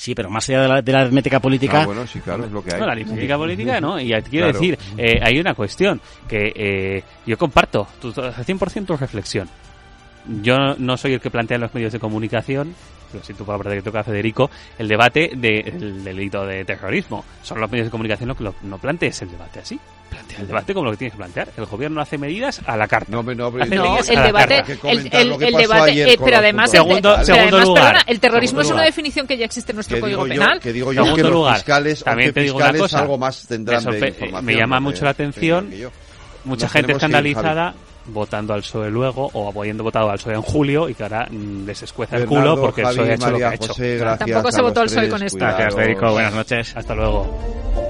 Sí, 0.00 0.14
pero 0.14 0.30
más 0.30 0.48
allá 0.48 0.62
de 0.62 0.68
la, 0.68 0.80
de 0.80 0.92
la 0.92 1.00
aritmética 1.02 1.40
política... 1.40 1.82
Ah, 1.82 1.84
bueno, 1.84 2.06
sí, 2.06 2.20
claro, 2.20 2.46
es 2.46 2.50
lo 2.50 2.64
que 2.64 2.72
hay. 2.72 2.80
No, 2.80 2.86
la 2.86 2.92
aritmética 2.92 3.36
política, 3.36 3.80
¿no? 3.82 4.00
Y 4.00 4.06
quiero 4.08 4.46
Claro. 4.46 4.52
decir, 4.54 4.78
eh, 4.96 5.20
hay 5.22 5.38
una 5.38 5.52
cuestión 5.52 6.00
que 6.26 6.52
eh, 6.56 7.02
yo 7.26 7.36
comparto 7.36 7.86
tu, 8.00 8.10
tu- 8.10 8.22
al 8.22 8.32
100% 8.32 8.86
tu 8.86 8.96
reflexión. 8.96 9.46
Yo 10.40 10.56
no 10.78 10.96
soy 10.96 11.12
el 11.12 11.20
que 11.20 11.30
plantea 11.30 11.56
en 11.56 11.60
los 11.60 11.74
medios 11.74 11.92
de 11.92 11.98
comunicación, 11.98 12.74
lo 13.12 13.22
siento 13.22 13.44
por 13.44 13.54
la 13.56 13.58
parte 13.64 13.76
que 13.76 13.82
toca 13.82 14.00
a 14.00 14.04
Federico, 14.04 14.50
el 14.78 14.88
debate 14.88 15.32
del 15.34 16.04
delito 16.04 16.44
de 16.46 16.64
terrorismo. 16.64 17.24
Son 17.42 17.60
los 17.60 17.70
medios 17.70 17.86
de 17.86 17.90
comunicación 17.90 18.28
los 18.28 18.36
que 18.36 18.44
lo- 18.44 18.54
no 18.62 18.78
plantees 18.78 19.22
el 19.22 19.30
debate 19.30 19.60
así. 19.60 19.78
Plantea 20.10 20.40
el 20.40 20.46
debate 20.48 20.74
como 20.74 20.86
lo 20.86 20.90
que 20.92 20.96
tienes 20.96 21.12
que 21.12 21.18
plantear. 21.18 21.48
El 21.56 21.66
gobierno 21.66 22.00
hace 22.00 22.18
medidas 22.18 22.60
a 22.66 22.76
la 22.76 22.88
carta. 22.88 23.12
No, 23.12 23.22
no, 23.22 23.46
Hace 23.60 23.76
No, 23.76 23.84
medidas 23.84 24.08
el 24.08 24.16
a 24.16 24.20
la 24.20 24.26
debate, 24.26 24.56
carta. 24.66 24.90
el, 24.90 24.98
el- 25.12 25.42
el 25.44 25.54
debate, 25.54 26.12
eh, 26.12 26.18
pero 26.24 26.36
además, 26.38 26.74
el, 26.74 26.80
segundo, 26.80 27.12
pero 27.14 27.24
segundo 27.24 27.46
además, 27.56 27.64
lugar. 27.68 27.84
perdona, 27.84 28.04
el 28.08 28.20
terrorismo 28.20 28.48
Segundo 28.48 28.62
es 28.62 28.66
una 28.68 28.74
lugar. 28.74 28.86
definición 28.86 29.26
que 29.28 29.36
ya 29.38 29.44
existe 29.44 29.70
en 29.72 29.76
nuestro 29.76 30.00
Código 30.00 30.24
digo 30.24 30.34
yo- 30.34 30.40
Penal. 30.42 30.60
que 30.60 30.72
digo 30.72 30.92
yo 30.92 31.02
Segundo 31.04 31.14
que 31.16 31.22
los 31.22 31.32
lugar, 31.32 31.54
fiscales, 31.56 32.02
también 32.04 32.32
te 32.32 32.40
digo 32.40 32.56
una 32.56 32.72
cosa. 32.74 32.98
algo 33.00 33.18
más 33.18 33.46
tendrán 33.46 33.84
me 33.84 33.92
de 33.92 33.98
sorpre- 34.00 34.08
información, 34.08 34.44
Me 34.44 34.54
llama 34.56 34.80
mucho 34.80 35.04
la 35.04 35.10
atención. 35.10 35.70
Mucha 36.44 36.64
Nos 36.66 36.72
gente 36.72 36.92
escandalizada 36.92 37.74
votando 38.12 38.54
al 38.54 38.60
PSOE 38.60 38.90
luego 38.90 39.30
o 39.32 39.60
habiendo 39.60 39.84
votado 39.84 40.10
al 40.10 40.18
PSOE 40.18 40.34
en 40.34 40.42
julio 40.42 40.88
y 40.88 40.94
que 40.94 41.02
ahora 41.02 41.26
mm, 41.30 41.66
les 41.66 41.82
escueza 41.82 42.16
el 42.16 42.22
Bernardo, 42.26 42.52
culo 42.52 42.62
porque 42.62 42.80
el 42.82 42.86
Javi, 42.88 42.98
PSOE 42.98 43.10
ha 43.10 43.14
hecho 43.14 43.26
lo 43.26 43.26
que 43.26 43.32
María 43.32 43.48
ha 43.48 43.54
hecho. 43.54 43.68
José, 43.68 43.96
gracias 43.96 44.18
Tampoco 44.30 44.52
se 44.52 44.62
votó 44.62 44.80
al 44.80 44.86
PSOE 44.86 45.08
con 45.08 45.22
esto. 45.22 45.38
Gracias, 45.38 45.74
Federico. 45.74 46.12
Buenas 46.12 46.34
noches. 46.34 46.76
Hasta 46.76 46.94
luego. 46.94 47.89